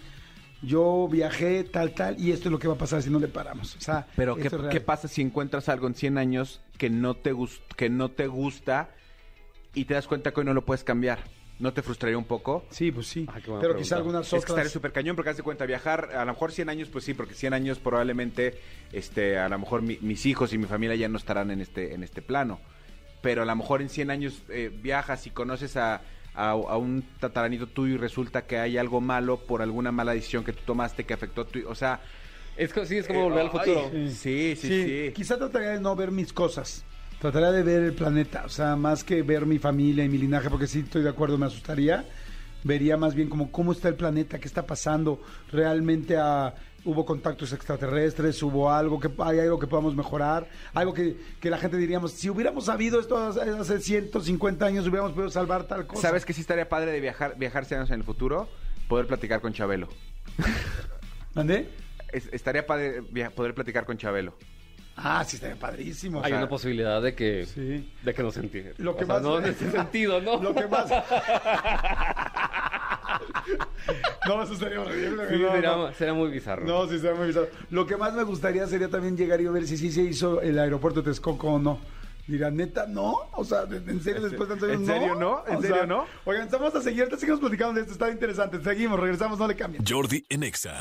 yo 0.62 1.08
viajé 1.12 1.66
tal, 1.66 1.94
tal, 1.94 2.20
y 2.20 2.32
esto 2.32 2.48
es 2.48 2.52
lo 2.52 2.60
que 2.60 2.68
va 2.68 2.76
a 2.76 2.78
pasar 2.78 3.04
si 3.04 3.10
no 3.10 3.20
le 3.20 3.28
paramos. 3.28 3.76
O 3.76 3.82
sea, 3.82 4.08
Pero 4.16 4.38
¿qué, 4.38 4.50
qué 4.72 4.80
pasa 4.80 5.10
si 5.10 5.22
encuentras 5.22 5.68
algo 5.68 5.88
en 5.88 5.96
100 5.96 6.18
años 6.18 6.62
que 6.78 6.90
no 6.90 7.16
te 7.16 7.34
que 7.76 7.90
no 7.90 8.10
te 8.10 8.28
gusta 8.28 8.92
y 9.74 9.86
te 9.86 9.94
das 9.94 10.08
cuenta 10.08 10.32
que 10.32 10.40
hoy 10.40 10.46
no 10.46 10.54
lo 10.54 10.66
puedes 10.66 10.84
cambiar? 10.84 11.20
¿No 11.60 11.74
te 11.74 11.82
frustraría 11.82 12.18
un 12.18 12.24
poco? 12.26 12.66
Sí, 12.70 12.90
pues 12.92 13.08
sí. 13.08 13.26
Ah, 13.28 13.34
qué 13.42 13.48
buena 13.48 13.60
Pero 13.62 13.74
pregunta. 13.74 13.84
quizá 13.84 13.96
algunas 13.98 14.26
Es 14.26 14.32
que 14.32 14.38
estaría 14.38 14.54
otras... 14.62 14.72
súper 14.72 14.92
cañón 14.94 15.16
porque 15.18 15.32
haz 15.32 15.38
de 15.38 15.44
cuenta 15.44 15.66
viajar, 15.66 16.12
a 16.16 16.24
lo 16.24 16.32
mejor 16.32 16.52
100 16.54 16.70
años, 16.70 16.88
pues 16.90 17.04
sí, 17.04 17.14
porque 17.14 17.34
100 17.34 17.54
años 17.54 17.80
probablemente, 17.80 18.58
este, 18.94 19.38
a 19.38 19.50
lo 19.50 19.60
mejor 19.60 19.82
mi- 19.82 19.98
mis 20.02 20.26
hijos 20.26 20.54
y 20.54 20.58
mi 20.58 20.66
familia 20.68 20.96
ya 20.96 21.10
no 21.10 21.18
estarán 21.18 21.52
en 21.52 21.60
este, 21.60 21.94
en 21.94 22.04
este 22.04 22.22
plano. 22.22 22.60
Pero 23.22 23.42
a 23.42 23.46
lo 23.46 23.56
mejor 23.58 23.82
en 23.82 23.90
100 23.90 24.10
años 24.10 24.42
eh, 24.48 24.72
viajas 24.74 25.28
y 25.28 25.32
conoces 25.32 25.76
a, 25.76 26.02
a, 26.34 26.52
a 26.52 26.78
un 26.78 27.04
tataranito 27.20 27.68
tuyo 27.68 27.96
y 27.96 27.98
resulta 27.98 28.46
que 28.46 28.58
hay 28.58 28.78
algo 28.78 29.02
malo 29.02 29.40
por 29.46 29.62
alguna 29.62 29.92
mala 29.92 30.14
decisión 30.14 30.46
que 30.46 30.54
tú 30.54 30.62
tomaste 30.66 31.04
que 31.06 31.14
afectó 31.14 31.46
tu... 31.46 31.68
O 31.68 31.76
sea... 31.76 32.00
Es 32.56 32.72
sí, 32.88 32.98
es 32.98 33.08
como 33.08 33.20
eh, 33.20 33.24
volver 33.24 33.40
al 33.42 33.50
futuro. 33.52 33.90
Sí, 34.10 34.56
sí, 34.56 34.56
sí. 34.58 35.12
Quizá 35.14 35.38
trataría 35.38 35.70
de 35.72 35.80
no 35.82 35.96
ver 35.96 36.12
mis 36.12 36.32
cosas. 36.34 36.86
Trataría 37.20 37.52
de 37.52 37.64
ver 37.64 37.84
el 37.84 37.94
planeta. 37.94 38.44
O 38.46 38.50
sea, 38.50 38.76
más 38.76 39.04
que 39.04 39.22
ver 39.24 39.46
mi 39.46 39.60
familia 39.60 40.04
y 40.06 40.10
mi 40.10 40.18
linaje, 40.18 40.50
porque 40.50 40.68
sí 40.68 40.80
estoy 40.80 41.02
de 41.04 41.10
acuerdo, 41.10 41.38
me 41.38 41.46
asustaría. 41.48 42.06
Vería 42.64 42.98
más 42.98 43.14
bien 43.16 43.30
como 43.30 43.52
cómo 43.52 43.72
está 43.72 43.88
el 43.90 43.96
planeta, 43.96 44.40
qué 44.40 44.48
está 44.48 44.66
pasando. 44.66 45.22
Realmente 45.52 46.18
ah, 46.18 46.54
hubo 46.84 47.06
contactos 47.06 47.52
extraterrestres, 47.54 48.42
hubo 48.44 48.72
algo 48.72 49.00
que 49.00 49.10
hay 49.20 49.40
algo 49.40 49.60
que 49.60 49.68
podamos 49.68 49.96
mejorar, 49.96 50.48
algo 50.74 50.94
que, 50.94 51.18
que 51.40 51.50
la 51.50 51.58
gente 51.58 51.78
diríamos, 51.78 52.12
si 52.12 52.30
hubiéramos 52.30 52.66
sabido 52.66 53.00
esto 53.00 53.18
hace 53.18 53.42
hace 53.42 53.80
150 53.80 54.66
años, 54.66 54.86
hubiéramos 54.88 55.14
podido 55.14 55.30
salvar 55.30 55.64
tal 55.68 55.88
cosa. 55.88 56.02
¿Sabes 56.02 56.26
que 56.26 56.34
sí 56.34 56.42
estaría 56.42 56.68
padre 56.68 56.92
de 56.92 57.00
viajar, 57.00 57.36
viajar 57.38 57.64
100 57.66 57.80
años 57.82 57.92
en 57.92 58.00
el 58.00 58.04
futuro? 58.06 58.50
Poder 58.90 59.08
platicar 59.08 59.40
con 59.42 59.54
Chabelo. 59.54 59.88
¿Mandé? 61.34 61.70
Es- 62.12 62.28
estaría 62.32 62.66
padre 62.66 63.04
poder 63.36 63.54
platicar 63.54 63.86
con 63.86 63.98
Chabelo. 63.98 64.36
Ah, 65.02 65.24
sí, 65.26 65.38
estaría 65.38 65.56
padrísimo. 65.58 66.20
Hay 66.20 66.26
O 66.26 66.28
sea, 66.30 66.38
una 66.40 66.50
posibilidad 66.50 67.02
de 67.02 67.16
que, 67.16 67.46
Sí. 67.46 67.90
de 68.04 68.14
que 68.14 68.22
nos 68.22 68.36
entiendan. 68.38 68.74
Lo 68.78 68.96
que 68.98 69.06
O 69.06 69.08
sea, 69.08 69.16
más- 69.16 69.24
no 69.24 69.40
en 69.40 69.46
ese 69.46 69.72
sentido, 69.84 70.20
¿no? 70.22 70.42
Lo 70.44 70.54
que 70.54 70.68
más. 70.68 70.90
no, 74.28 74.44
eso 74.44 74.56
sería 74.56 74.82
horrible. 74.82 75.24
Sí, 75.30 75.38
no, 75.42 75.52
sería, 75.52 75.72
no. 75.76 75.94
sería 75.94 76.14
muy 76.14 76.30
bizarro. 76.30 76.66
No, 76.66 76.84
sí, 76.88 76.98
sería 77.00 77.16
muy 77.16 77.28
bizarro. 77.28 77.48
Lo 77.70 77.86
que 77.88 77.98
más 77.98 78.14
me 78.14 78.24
gustaría 78.24 78.68
sería 78.68 78.90
también 78.90 79.18
llegar 79.18 79.42
y 79.42 79.46
ver 79.48 79.66
si 79.68 79.78
sí 79.78 79.92
se 79.92 80.02
hizo 80.02 80.42
el 80.42 80.60
aeropuerto 80.60 81.02
de 81.02 81.10
Texcoco 81.12 81.54
o 81.54 81.60
no. 81.60 81.80
Dirá, 82.28 82.52
neta, 82.52 82.86
no. 82.86 83.16
O 83.34 83.44
sea, 83.44 83.64
¿en 83.64 84.02
serio 84.04 84.22
después 84.22 84.48
de 84.50 84.56
tantos 84.56 84.70
¿En 84.70 84.76
años 84.76 84.88
serio 84.88 85.16
no? 85.16 85.44
¿En 85.48 85.56
O 85.56 85.62
serio 85.62 85.78
sea, 85.78 85.86
no? 85.88 86.06
Oigan, 86.26 86.46
estamos 86.46 86.76
a 86.76 86.82
seguir, 86.82 87.08
te 87.10 87.18
seguimos 87.18 87.40
platicando 87.40 87.74
de 87.74 87.82
esto, 87.82 87.94
está 87.94 88.12
interesante. 88.12 88.62
Seguimos, 88.62 89.00
regresamos, 89.00 89.40
no 89.40 89.48
le 89.48 89.56
cambien. 89.56 89.84
Jordi 89.88 90.24
en 90.30 90.44
Exa. 90.44 90.80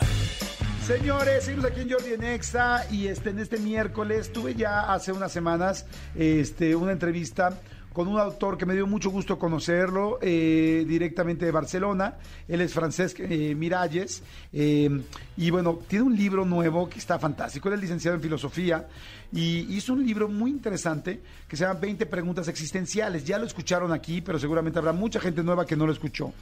Señores, 0.89 1.45
seguimos 1.45 1.67
aquí 1.67 1.83
en 1.83 1.91
Jordi 1.91 2.15
en 2.15 2.25
Exa 2.25 2.91
y 2.91 3.09
este, 3.09 3.29
en 3.29 3.41
este 3.41 3.59
miércoles 3.59 4.33
tuve 4.33 4.55
ya 4.55 4.91
hace 4.91 5.13
unas 5.13 5.31
semanas 5.31 5.85
este, 6.15 6.75
una 6.75 6.93
entrevista 6.93 7.61
con 7.93 8.09
un 8.09 8.19
autor 8.19 8.57
que 8.57 8.65
me 8.65 8.73
dio 8.73 8.87
mucho 8.87 9.11
gusto 9.11 9.39
conocerlo 9.39 10.19
eh, 10.23 10.87
directamente 10.89 11.45
de 11.45 11.51
Barcelona. 11.51 12.17
Él 12.49 12.63
es 12.63 12.73
Francesc 12.73 13.21
eh, 13.21 13.55
Miralles 13.55 14.23
eh, 14.51 15.03
y 15.39 15.51
bueno, 15.51 15.79
tiene 15.87 16.05
un 16.05 16.17
libro 16.17 16.45
nuevo 16.45 16.91
que 16.91 16.99
está 16.99 17.17
fantástico. 17.17 17.69
Él 17.69 17.75
es 17.75 17.83
licenciado 17.83 18.17
en 18.17 18.21
filosofía 18.21 18.89
y 19.33 19.73
hizo 19.73 19.93
un 19.93 20.05
libro 20.05 20.29
muy 20.29 20.51
interesante 20.51 21.21
que 21.47 21.57
se 21.57 21.63
llama 21.63 21.79
20 21.79 22.07
preguntas 22.07 22.49
existenciales. 22.49 23.25
Ya 23.25 23.39
lo 23.39 23.47
escucharon 23.47 23.93
aquí, 23.93 24.21
pero 24.21 24.41
seguramente 24.41 24.81
habrá 24.81 24.93
mucha 24.93 25.21
gente 25.21 25.45
nueva 25.45 25.65
que 25.65 25.77
no 25.77 25.87
lo 25.87 25.93
escuchó. 25.93 26.33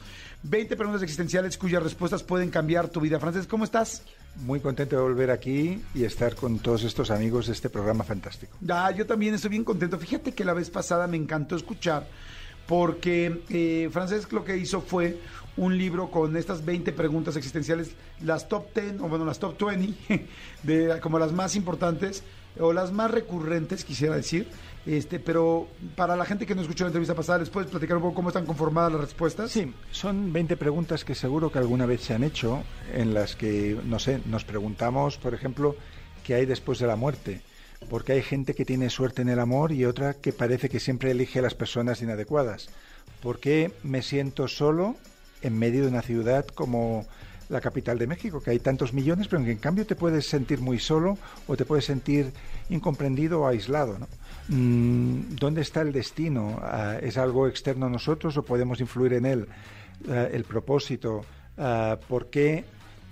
20 0.41 0.75
preguntas 0.75 1.03
existenciales 1.03 1.59
cuyas 1.59 1.83
respuestas 1.83 2.23
pueden 2.23 2.49
cambiar 2.49 2.89
tu 2.89 2.99
vida. 2.99 3.19
Francesc, 3.19 3.47
¿cómo 3.47 3.65
estás? 3.65 4.01
Muy 4.37 4.61
contento 4.61 4.95
de 4.95 5.01
volver 5.03 5.29
aquí 5.29 5.79
y 5.93 6.03
estar 6.03 6.33
con 6.33 6.57
todos 6.57 6.83
estos 6.83 7.11
amigos 7.11 7.45
de 7.45 7.53
este 7.53 7.69
programa 7.69 8.03
fantástico. 8.03 8.57
Ah, 8.67 8.89
yo 8.89 9.05
también 9.05 9.35
estoy 9.35 9.51
bien 9.51 9.63
contento. 9.63 9.99
Fíjate 9.99 10.31
que 10.31 10.43
la 10.43 10.53
vez 10.53 10.71
pasada 10.71 11.05
me 11.05 11.17
encantó 11.17 11.55
escuchar 11.55 12.07
porque 12.65 13.43
eh, 13.49 13.89
Francesc 13.91 14.33
lo 14.33 14.43
que 14.43 14.57
hizo 14.57 14.81
fue 14.81 15.19
un 15.57 15.77
libro 15.77 16.09
con 16.09 16.37
estas 16.37 16.63
20 16.63 16.93
preguntas 16.93 17.35
existenciales, 17.35 17.91
las 18.21 18.47
top 18.47 18.73
10, 18.73 19.01
o 19.01 19.09
bueno, 19.09 19.25
las 19.25 19.39
top 19.39 19.57
20, 19.59 20.25
de, 20.63 20.99
como 21.01 21.19
las 21.19 21.33
más 21.33 21.55
importantes 21.55 22.23
o 22.59 22.73
las 22.73 22.91
más 22.91 23.11
recurrentes, 23.11 23.83
quisiera 23.83 24.15
decir. 24.15 24.47
Este, 24.85 25.19
pero 25.19 25.67
para 25.95 26.15
la 26.15 26.23
gente 26.23 26.45
que 26.45 26.55
no 26.55 26.61
escuchó 26.61 26.85
la 26.85 26.89
entrevista 26.89 27.13
pasada, 27.13 27.39
¿les 27.39 27.49
puedes 27.49 27.69
platicar 27.69 27.97
un 27.97 28.03
poco 28.03 28.15
cómo 28.15 28.29
están 28.29 28.45
conformadas 28.45 28.93
las 28.93 29.01
respuestas? 29.01 29.51
Sí, 29.51 29.73
son 29.91 30.31
20 30.31 30.55
preguntas 30.55 31.03
que 31.03 31.13
seguro 31.13 31.51
que 31.51 31.59
alguna 31.59 31.85
vez 31.85 32.01
se 32.01 32.13
han 32.13 32.23
hecho, 32.23 32.63
en 32.93 33.13
las 33.13 33.35
que, 33.35 33.77
no 33.85 33.99
sé, 33.99 34.21
nos 34.25 34.45
preguntamos, 34.45 35.17
por 35.17 35.33
ejemplo, 35.33 35.75
qué 36.23 36.35
hay 36.35 36.45
después 36.45 36.79
de 36.79 36.87
la 36.87 36.95
muerte. 36.95 37.41
Porque 37.89 38.13
hay 38.13 38.21
gente 38.21 38.55
que 38.55 38.65
tiene 38.65 38.89
suerte 38.89 39.21
en 39.21 39.29
el 39.29 39.39
amor 39.39 39.71
y 39.71 39.85
otra 39.85 40.13
que 40.13 40.33
parece 40.33 40.69
que 40.69 40.79
siempre 40.79 41.11
elige 41.11 41.39
a 41.39 41.43
las 41.43 41.53
personas 41.53 42.01
inadecuadas. 42.01 42.69
¿Por 43.21 43.39
qué 43.39 43.71
me 43.83 44.01
siento 44.01 44.47
solo 44.47 44.95
en 45.41 45.57
medio 45.57 45.83
de 45.83 45.89
una 45.89 46.01
ciudad 46.01 46.45
como 46.47 47.05
la 47.49 47.61
capital 47.61 47.97
de 47.97 48.07
México, 48.07 48.41
que 48.41 48.51
hay 48.51 48.59
tantos 48.59 48.93
millones, 48.93 49.27
pero 49.27 49.41
en 49.41 49.57
cambio 49.57 49.85
te 49.85 49.95
puedes 49.95 50.27
sentir 50.27 50.59
muy 50.59 50.79
solo 50.79 51.17
o 51.47 51.55
te 51.55 51.65
puedes 51.65 51.85
sentir 51.85 52.33
incomprendido 52.69 53.41
o 53.41 53.47
aislado. 53.47 53.97
Mm, 54.49 55.35
¿Dónde 55.35 55.61
está 55.61 55.81
el 55.81 55.93
destino? 55.93 56.59
Ah, 56.61 56.97
¿Es 57.01 57.17
algo 57.17 57.47
externo 57.47 57.85
a 57.85 57.89
nosotros 57.89 58.35
o 58.37 58.43
podemos 58.43 58.81
influir 58.81 59.13
en 59.13 59.25
él? 59.25 59.47
Ah, 60.09 60.27
el 60.31 60.43
propósito. 60.43 61.25
Ah, 61.57 61.97
¿Por 62.07 62.29
qué 62.29 62.65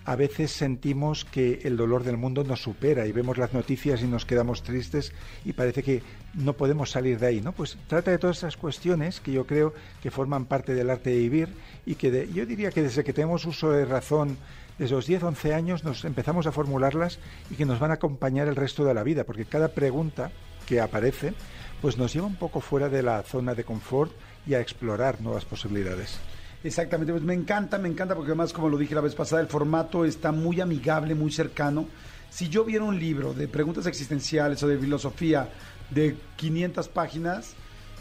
a 0.05 0.15
veces 0.15 0.51
sentimos 0.51 1.25
que 1.25 1.61
el 1.63 1.77
dolor 1.77 2.03
del 2.03 2.15
mundo 2.15 2.43
nos 2.43 2.61
supera 2.61 3.07
y 3.07 3.11
vemos 3.11 3.37
las 3.39 3.53
noticias 3.53 4.01
y 4.03 4.05
nos 4.05 4.25
quedamos 4.25 4.61
tristes 4.61 5.13
y 5.43 5.53
parece 5.53 5.81
que 5.81 6.03
no 6.35 6.53
podemos 6.53 6.91
salir 6.91 7.17
de 7.19 7.27
ahí, 7.27 7.41
¿no? 7.41 7.53
Pues 7.53 7.77
trata 7.87 8.11
de 8.11 8.19
todas 8.19 8.37
esas 8.37 8.55
cuestiones 8.55 9.19
que 9.19 9.31
yo 9.31 9.47
creo 9.47 9.73
que 10.03 10.11
forman 10.11 10.45
parte 10.45 10.75
del 10.75 10.91
arte 10.91 11.09
de 11.09 11.17
vivir 11.17 11.49
y 11.87 11.95
que 11.95 12.29
yo 12.31 12.45
diría 12.45 12.71
que 12.71 12.83
desde 12.83 13.03
que 13.03 13.13
tenemos 13.13 13.45
uso 13.45 13.71
de 13.71 13.85
razón, 13.85 14.37
desde 14.77 14.93
los 14.93 15.07
10, 15.07 15.23
11 15.23 15.53
años 15.55 15.83
nos 15.83 16.05
empezamos 16.05 16.45
a 16.45 16.51
formularlas 16.51 17.17
y 17.49 17.55
que 17.55 17.65
nos 17.65 17.79
van 17.79 17.91
a 17.91 17.95
acompañar 17.95 18.47
el 18.47 18.55
resto 18.55 18.85
de 18.85 18.93
la 18.93 19.03
vida, 19.03 19.23
porque 19.23 19.45
cada 19.45 19.69
pregunta 19.69 20.31
que 20.67 20.81
aparece 20.81 21.33
pues 21.81 21.97
nos 21.97 22.13
lleva 22.13 22.27
un 22.27 22.35
poco 22.35 22.61
fuera 22.61 22.89
de 22.89 23.01
la 23.01 23.23
zona 23.23 23.55
de 23.55 23.63
confort 23.63 24.11
y 24.45 24.53
a 24.53 24.59
explorar 24.59 25.21
nuevas 25.21 25.45
posibilidades. 25.45 26.19
Exactamente, 26.63 27.13
pues 27.13 27.23
me 27.23 27.33
encanta, 27.33 27.77
me 27.77 27.89
encanta 27.89 28.15
porque 28.15 28.31
además, 28.31 28.51
como 28.51 28.69
lo 28.69 28.77
dije 28.77 28.95
la 28.95 29.01
vez 29.01 29.13
pasada, 29.13 29.41
el 29.41 29.47
formato 29.47 30.03
está 30.03 30.31
muy 30.31 30.61
amigable, 30.61 31.13
muy 31.13 31.31
cercano. 31.31 31.85
Si 32.29 32.49
yo 32.49 32.65
viera 32.65 32.83
un 32.83 32.99
libro 32.99 33.33
de 33.33 33.47
preguntas 33.47 33.85
existenciales 33.85 34.61
o 34.63 34.67
de 34.67 34.77
filosofía 34.77 35.49
de 35.91 36.17
500 36.35 36.87
páginas, 36.89 37.55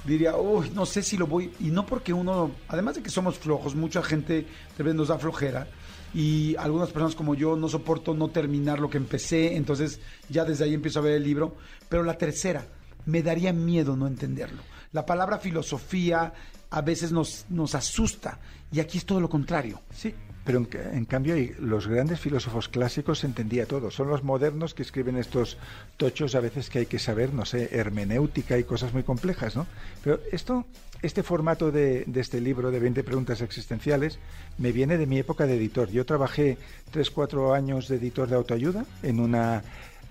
diría, 0.05 0.37
uy, 0.37 0.71
no 0.71 0.87
sé 0.87 1.03
si 1.03 1.17
lo 1.17 1.27
voy. 1.27 1.53
Y 1.61 1.65
no 1.65 1.87
porque 1.87 2.13
uno, 2.13 2.53
además 2.69 2.97
de 2.97 3.03
que 3.03 3.11
somos 3.11 3.39
flojos, 3.39 3.75
mucha 3.75 4.03
gente 4.03 4.47
tal 4.77 4.87
vez 4.87 4.95
nos 4.95 5.09
da 5.09 5.19
flojera. 5.19 5.67
Y 6.15 6.55
algunas 6.57 6.91
personas 6.91 7.15
como 7.15 7.35
yo 7.35 7.57
no 7.57 7.69
soporto 7.69 8.15
no 8.15 8.29
terminar 8.29 8.79
lo 8.79 8.89
que 8.89 8.99
empecé, 8.99 9.57
entonces 9.57 10.01
ya 10.29 10.45
desde 10.45 10.65
ahí 10.65 10.75
empiezo 10.75 11.01
a 11.01 11.03
ver 11.03 11.15
el 11.15 11.25
libro. 11.25 11.57
Pero 11.89 12.03
la 12.03 12.17
tercera, 12.17 12.67
me 13.07 13.23
daría 13.23 13.53
miedo 13.53 13.97
no 13.97 14.07
entenderlo. 14.07 14.63
La 14.93 15.05
palabra 15.05 15.39
filosofía 15.39 16.33
a 16.71 16.81
veces 16.81 17.13
nos, 17.13 17.47
nos 17.49 17.75
asusta 17.75 18.39
y 18.73 18.81
aquí 18.81 18.99
es 18.99 19.07
todo 19.07 19.21
lo 19.21 19.29
contrario. 19.29 19.81
Sí, 19.95 20.15
pero 20.45 20.59
en, 20.59 20.69
en 20.93 21.05
cambio 21.05 21.35
los 21.61 21.87
grandes 21.87 22.21
filósofos 22.21 22.69
clásicos 22.69 23.21
se 23.21 23.27
entendía 23.27 23.67
todo. 23.67 23.91
Son 23.91 24.09
los 24.09 24.25
modernos 24.25 24.75
que 24.75 24.83
escriben 24.83 25.17
estos 25.17 25.57
tochos 25.97 26.35
a 26.35 26.41
veces 26.41 26.69
que 26.71 26.81
hay 26.81 26.87
que 26.87 26.99
saber, 26.99 27.33
no 27.33 27.45
sé, 27.45 27.71
hermenéutica 27.73 28.59
y 28.59 28.65
cosas 28.65 28.93
muy 28.93 29.03
complejas, 29.03 29.57
¿no? 29.57 29.67
Pero 30.03 30.21
esto, 30.33 30.67
este 31.03 31.23
formato 31.23 31.71
de, 31.71 32.05
de 32.07 32.21
este 32.21 32.41
libro 32.41 32.71
de 32.71 32.81
20 32.81 33.05
preguntas 33.05 33.41
existenciales 33.41 34.19
me 34.59 34.73
viene 34.73 34.99
de 34.99 35.07
mi 35.07 35.19
época 35.19 35.47
de 35.47 35.57
editor. 35.57 35.91
Yo 35.91 36.05
trabajé 36.05 36.59
3, 36.91 37.11
4 37.11 37.55
años 37.55 37.89
de 37.89 37.97
editor 37.97 38.29
de 38.29 38.37
autoayuda 38.37 38.85
en 39.03 39.21
una 39.21 39.63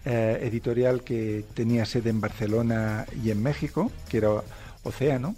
eh, 0.06 0.40
editorial 0.42 1.02
que 1.02 1.46
tenía 1.54 1.86
sede 1.86 2.10
en 2.10 2.20
Barcelona 2.20 3.06
y 3.24 3.32
en 3.32 3.42
México, 3.42 3.90
que 4.10 4.18
era 4.18 4.44
Océano. 4.84 5.34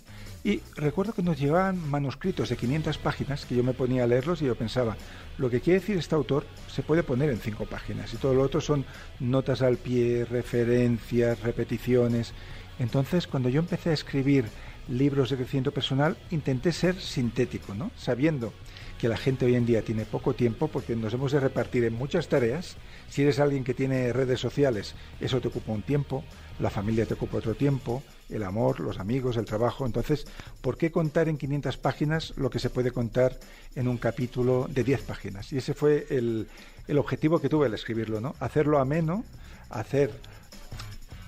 Y 0.45 0.61
recuerdo 0.75 1.13
que 1.13 1.23
nos 1.23 1.39
llegaban 1.39 1.89
manuscritos 1.89 2.49
de 2.49 2.55
500 2.55 2.99
páginas 2.99 3.47
que 3.47 3.55
yo 3.55 3.63
me 3.63 3.73
ponía 3.73 4.03
a 4.03 4.07
leerlos 4.07 4.43
y 4.43 4.45
yo 4.45 4.53
pensaba, 4.53 4.95
lo 5.39 5.49
que 5.49 5.59
quiere 5.59 5.79
decir 5.79 5.97
este 5.97 6.13
autor 6.13 6.45
se 6.67 6.83
puede 6.83 7.01
poner 7.01 7.31
en 7.31 7.39
cinco 7.39 7.65
páginas 7.65 8.13
y 8.13 8.17
todo 8.17 8.35
lo 8.35 8.43
otro 8.43 8.61
son 8.61 8.85
notas 9.19 9.63
al 9.63 9.77
pie, 9.77 10.23
referencias, 10.23 11.39
repeticiones. 11.39 12.33
Entonces, 12.77 13.25
cuando 13.25 13.49
yo 13.49 13.59
empecé 13.59 13.89
a 13.89 13.93
escribir 13.93 14.45
libros 14.87 15.31
de 15.31 15.37
crecimiento 15.37 15.71
personal, 15.71 16.15
intenté 16.29 16.71
ser 16.73 17.01
sintético, 17.01 17.73
¿no? 17.73 17.89
Sabiendo 17.97 18.53
que 18.99 19.09
la 19.09 19.17
gente 19.17 19.45
hoy 19.45 19.55
en 19.55 19.65
día 19.65 19.81
tiene 19.81 20.05
poco 20.05 20.35
tiempo 20.35 20.67
porque 20.67 20.95
nos 20.95 21.11
hemos 21.11 21.31
de 21.31 21.39
repartir 21.39 21.85
en 21.85 21.95
muchas 21.95 22.27
tareas. 22.27 22.77
Si 23.09 23.23
eres 23.23 23.39
alguien 23.39 23.63
que 23.63 23.73
tiene 23.73 24.13
redes 24.13 24.41
sociales, 24.41 24.93
eso 25.19 25.41
te 25.41 25.47
ocupa 25.47 25.71
un 25.71 25.81
tiempo, 25.81 26.23
la 26.59 26.69
familia 26.69 27.07
te 27.07 27.15
ocupa 27.15 27.37
otro 27.37 27.55
tiempo, 27.55 28.03
el 28.29 28.43
amor, 28.43 28.79
los 28.79 28.99
amigos, 28.99 29.37
el 29.37 29.45
trabajo. 29.45 29.85
Entonces, 29.85 30.25
¿por 30.61 30.77
qué 30.77 30.91
contar 30.91 31.29
en 31.29 31.37
500 31.37 31.77
páginas 31.77 32.33
lo 32.37 32.49
que 32.49 32.59
se 32.59 32.69
puede 32.69 32.91
contar 32.91 33.37
en 33.75 33.87
un 33.87 33.97
capítulo 33.97 34.67
de 34.69 34.83
10 34.83 35.01
páginas? 35.01 35.51
Y 35.53 35.57
ese 35.57 35.73
fue 35.73 36.07
el, 36.09 36.47
el 36.87 36.97
objetivo 36.97 37.39
que 37.39 37.49
tuve 37.49 37.67
al 37.67 37.73
escribirlo, 37.73 38.21
¿no? 38.21 38.35
Hacerlo 38.39 38.79
ameno, 38.79 39.23
hacer 39.69 40.11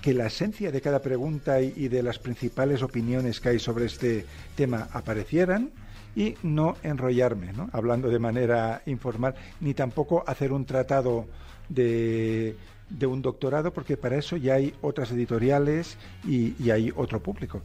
que 0.02 0.14
la 0.14 0.26
esencia 0.26 0.70
de 0.70 0.80
cada 0.80 1.00
pregunta 1.00 1.60
y, 1.60 1.72
y 1.76 1.88
de 1.88 2.02
las 2.02 2.18
principales 2.18 2.82
opiniones 2.82 3.40
que 3.40 3.50
hay 3.50 3.58
sobre 3.58 3.86
este 3.86 4.24
tema 4.54 4.88
aparecieran 4.92 5.70
y 6.14 6.34
no 6.42 6.76
enrollarme, 6.82 7.52
¿no? 7.52 7.68
hablando 7.72 8.08
de 8.08 8.18
manera 8.18 8.82
informal, 8.86 9.34
ni 9.60 9.74
tampoco 9.74 10.24
hacer 10.26 10.52
un 10.52 10.64
tratado 10.64 11.26
de, 11.68 12.56
de 12.90 13.06
un 13.06 13.20
doctorado, 13.22 13.72
porque 13.72 13.96
para 13.96 14.16
eso 14.16 14.36
ya 14.36 14.54
hay 14.54 14.74
otras 14.82 15.10
editoriales 15.12 15.96
y, 16.26 16.54
y 16.62 16.70
hay 16.70 16.92
otro 16.96 17.20
público. 17.22 17.62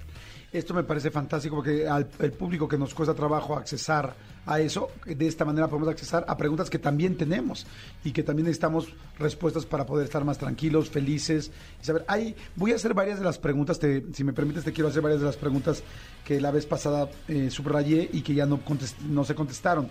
Esto 0.51 0.73
me 0.75 0.83
parece 0.83 1.09
fantástico 1.09 1.55
porque 1.55 1.87
al 1.87 2.07
el 2.19 2.31
público 2.31 2.67
que 2.67 2.77
nos 2.77 2.93
cuesta 2.93 3.15
trabajo 3.15 3.55
accesar 3.57 4.13
a 4.45 4.59
eso, 4.59 4.89
de 5.05 5.25
esta 5.25 5.45
manera 5.45 5.67
podemos 5.67 5.87
accesar 5.89 6.25
a 6.27 6.37
preguntas 6.37 6.69
que 6.69 6.77
también 6.77 7.15
tenemos 7.17 7.65
y 8.03 8.11
que 8.11 8.21
también 8.21 8.45
necesitamos 8.45 8.89
respuestas 9.17 9.65
para 9.65 9.85
poder 9.85 10.05
estar 10.05 10.23
más 10.23 10.37
tranquilos, 10.37 10.89
felices 10.91 11.49
y 11.81 11.85
saber. 11.85 12.05
Ahí 12.07 12.35
voy 12.55 12.71
a 12.71 12.75
hacer 12.75 12.93
varias 12.93 13.17
de 13.17 13.25
las 13.25 13.39
preguntas, 13.39 13.79
te- 13.79 14.03
si 14.13 14.23
me 14.23 14.33
permites, 14.33 14.63
te 14.63 14.73
quiero 14.73 14.89
hacer 14.89 15.01
varias 15.01 15.21
de 15.21 15.25
las 15.25 15.37
preguntas 15.37 15.81
que 16.23 16.39
la 16.39 16.51
vez 16.51 16.67
pasada 16.67 17.09
eh, 17.29 17.49
subrayé 17.49 18.07
y 18.13 18.21
que 18.21 18.35
ya 18.35 18.45
no, 18.45 18.63
contest- 18.63 18.99
no 19.09 19.23
se 19.23 19.33
contestaron. 19.33 19.89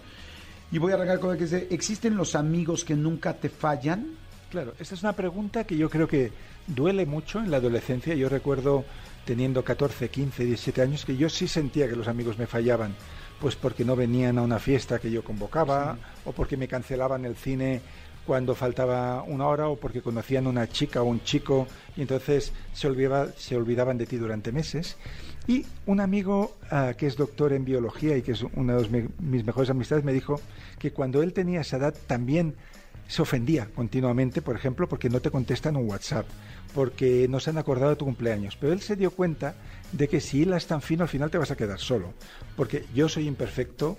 Y 0.71 0.79
voy 0.79 0.93
a 0.93 0.95
arrancar 0.95 1.19
con 1.19 1.33
el 1.33 1.39
que 1.39 1.45
dice, 1.45 1.67
¿existen 1.71 2.17
los 2.17 2.37
amigos 2.37 2.85
que 2.85 2.95
nunca 2.95 3.35
te 3.35 3.49
fallan? 3.49 4.07
Claro, 4.53 4.75
esta 4.79 4.95
es 4.95 5.03
una 5.03 5.15
pregunta 5.15 5.65
que 5.65 5.79
yo 5.79 5.89
creo 5.89 6.07
que 6.07 6.31
duele 6.67 7.07
mucho 7.07 7.39
en 7.39 7.51
la 7.51 7.57
adolescencia. 7.57 8.15
Yo 8.15 8.29
recuerdo 8.29 8.85
teniendo 9.25 9.65
14, 9.65 10.11
15, 10.11 10.45
17 10.45 10.83
años 10.83 11.07
que 11.07 11.17
yo 11.17 11.31
sí 11.31 11.49
sentía 11.49 11.89
que 11.89 11.97
los 11.97 12.07
amigos 12.07 12.37
me 12.39 12.47
fallaban, 12.47 12.95
pues 13.41 13.57
porque 13.57 13.83
no 13.83 13.97
venían 13.97 14.37
a 14.37 14.43
una 14.43 14.59
fiesta 14.59 14.99
que 14.99 15.11
yo 15.11 15.25
convocaba 15.25 15.97
o 16.27 16.33
porque 16.33 16.59
me 16.59 16.69
cancelaban 16.69 17.25
el 17.25 17.35
cine 17.35 17.81
cuando 18.27 18.55
faltaba 18.55 19.23
una 19.23 19.47
hora 19.47 19.69
o 19.69 19.77
porque 19.77 20.03
conocían 20.03 20.47
una 20.47 20.69
chica 20.69 21.01
o 21.01 21.07
un 21.07 21.25
chico 21.25 21.67
y 21.97 22.03
entonces 22.03 22.53
se, 22.75 22.89
olvidaba- 22.89 23.33
se 23.35 23.57
olvidaban 23.57 23.97
de 23.97 24.05
ti 24.05 24.19
durante 24.19 24.53
meses. 24.53 24.99
Y 25.49 25.65
un 25.87 25.99
amigo 26.01 26.59
ah, 26.71 26.93
que 26.95 27.07
es 27.07 27.17
doctor 27.17 27.55
en 27.55 27.65
biología 27.65 28.19
y 28.19 28.23
que 28.23 28.33
es 28.33 28.43
una 28.55 28.77
de 28.77 29.09
mis 29.19 29.47
mejores 29.47 29.71
amistades 29.71 30.05
me 30.05 30.13
dijo 30.13 30.39
que 30.79 30.93
cuando 30.93 31.23
él 31.23 31.33
tenía 31.33 31.63
esa 31.63 31.79
edad 31.79 31.95
también 32.07 32.55
se 33.13 33.21
ofendía 33.21 33.69
continuamente, 33.75 34.41
por 34.41 34.57
ejemplo, 34.57 34.89
porque 34.89 35.11
no 35.11 35.21
te 35.21 35.31
contestan 35.31 35.77
un 35.77 35.87
WhatsApp, 35.87 36.25
porque 36.75 37.27
no 37.29 37.41
se 37.41 37.51
han 37.51 37.59
acordado 37.59 37.91
de 37.91 37.97
tu 37.97 38.07
cumpleaños. 38.07 38.57
Pero 38.59 38.73
él 38.73 38.81
se 38.81 38.97
dio 38.97 39.11
cuenta 39.11 39.55
de 39.93 40.09
que 40.09 40.19
si 40.19 40.41
hilas 40.41 40.67
tan 40.67 40.81
fino, 40.81 41.03
al 41.03 41.11
final 41.11 41.31
te 41.31 41.37
vas 41.37 41.51
a 41.51 41.57
quedar 41.57 41.79
solo. 41.79 42.15
Porque 42.57 42.87
yo 42.95 43.11
soy 43.11 43.29
imperfecto, 43.29 43.99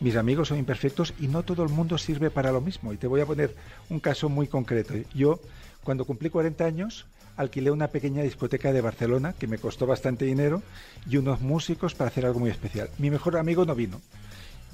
mis 0.00 0.16
amigos 0.16 0.48
son 0.48 0.56
imperfectos 0.56 1.12
y 1.20 1.28
no 1.28 1.42
todo 1.42 1.62
el 1.62 1.68
mundo 1.68 1.98
sirve 1.98 2.30
para 2.30 2.52
lo 2.52 2.62
mismo. 2.62 2.94
Y 2.94 2.96
te 2.96 3.06
voy 3.06 3.20
a 3.20 3.26
poner 3.26 3.54
un 3.90 4.00
caso 4.00 4.30
muy 4.30 4.46
concreto. 4.46 4.94
Yo, 5.14 5.40
cuando 5.82 6.06
cumplí 6.06 6.30
40 6.30 6.64
años, 6.64 7.04
alquilé 7.36 7.70
una 7.70 7.88
pequeña 7.88 8.22
discoteca 8.22 8.72
de 8.72 8.80
Barcelona 8.80 9.34
que 9.38 9.46
me 9.46 9.58
costó 9.58 9.84
bastante 9.84 10.24
dinero 10.24 10.62
y 11.06 11.18
unos 11.18 11.42
músicos 11.42 11.94
para 11.94 12.08
hacer 12.08 12.24
algo 12.24 12.40
muy 12.40 12.48
especial. 12.48 12.88
Mi 12.96 13.10
mejor 13.10 13.36
amigo 13.36 13.66
no 13.66 13.74
vino 13.74 14.00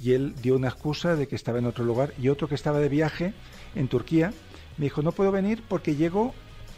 y 0.01 0.13
él 0.13 0.35
dio 0.41 0.55
una 0.55 0.69
excusa 0.69 1.15
de 1.15 1.27
que 1.27 1.35
estaba 1.35 1.59
en 1.59 1.65
otro 1.65 1.85
lugar 1.85 2.13
y 2.19 2.29
otro 2.29 2.47
que 2.47 2.55
estaba 2.55 2.79
de 2.79 2.89
viaje 2.89 3.33
en 3.75 3.87
Turquía 3.87 4.33
me 4.77 4.85
dijo 4.85 5.01
no 5.01 5.11
puedo 5.11 5.31
venir 5.31 5.63
porque 5.67 5.95
llego 5.95 6.33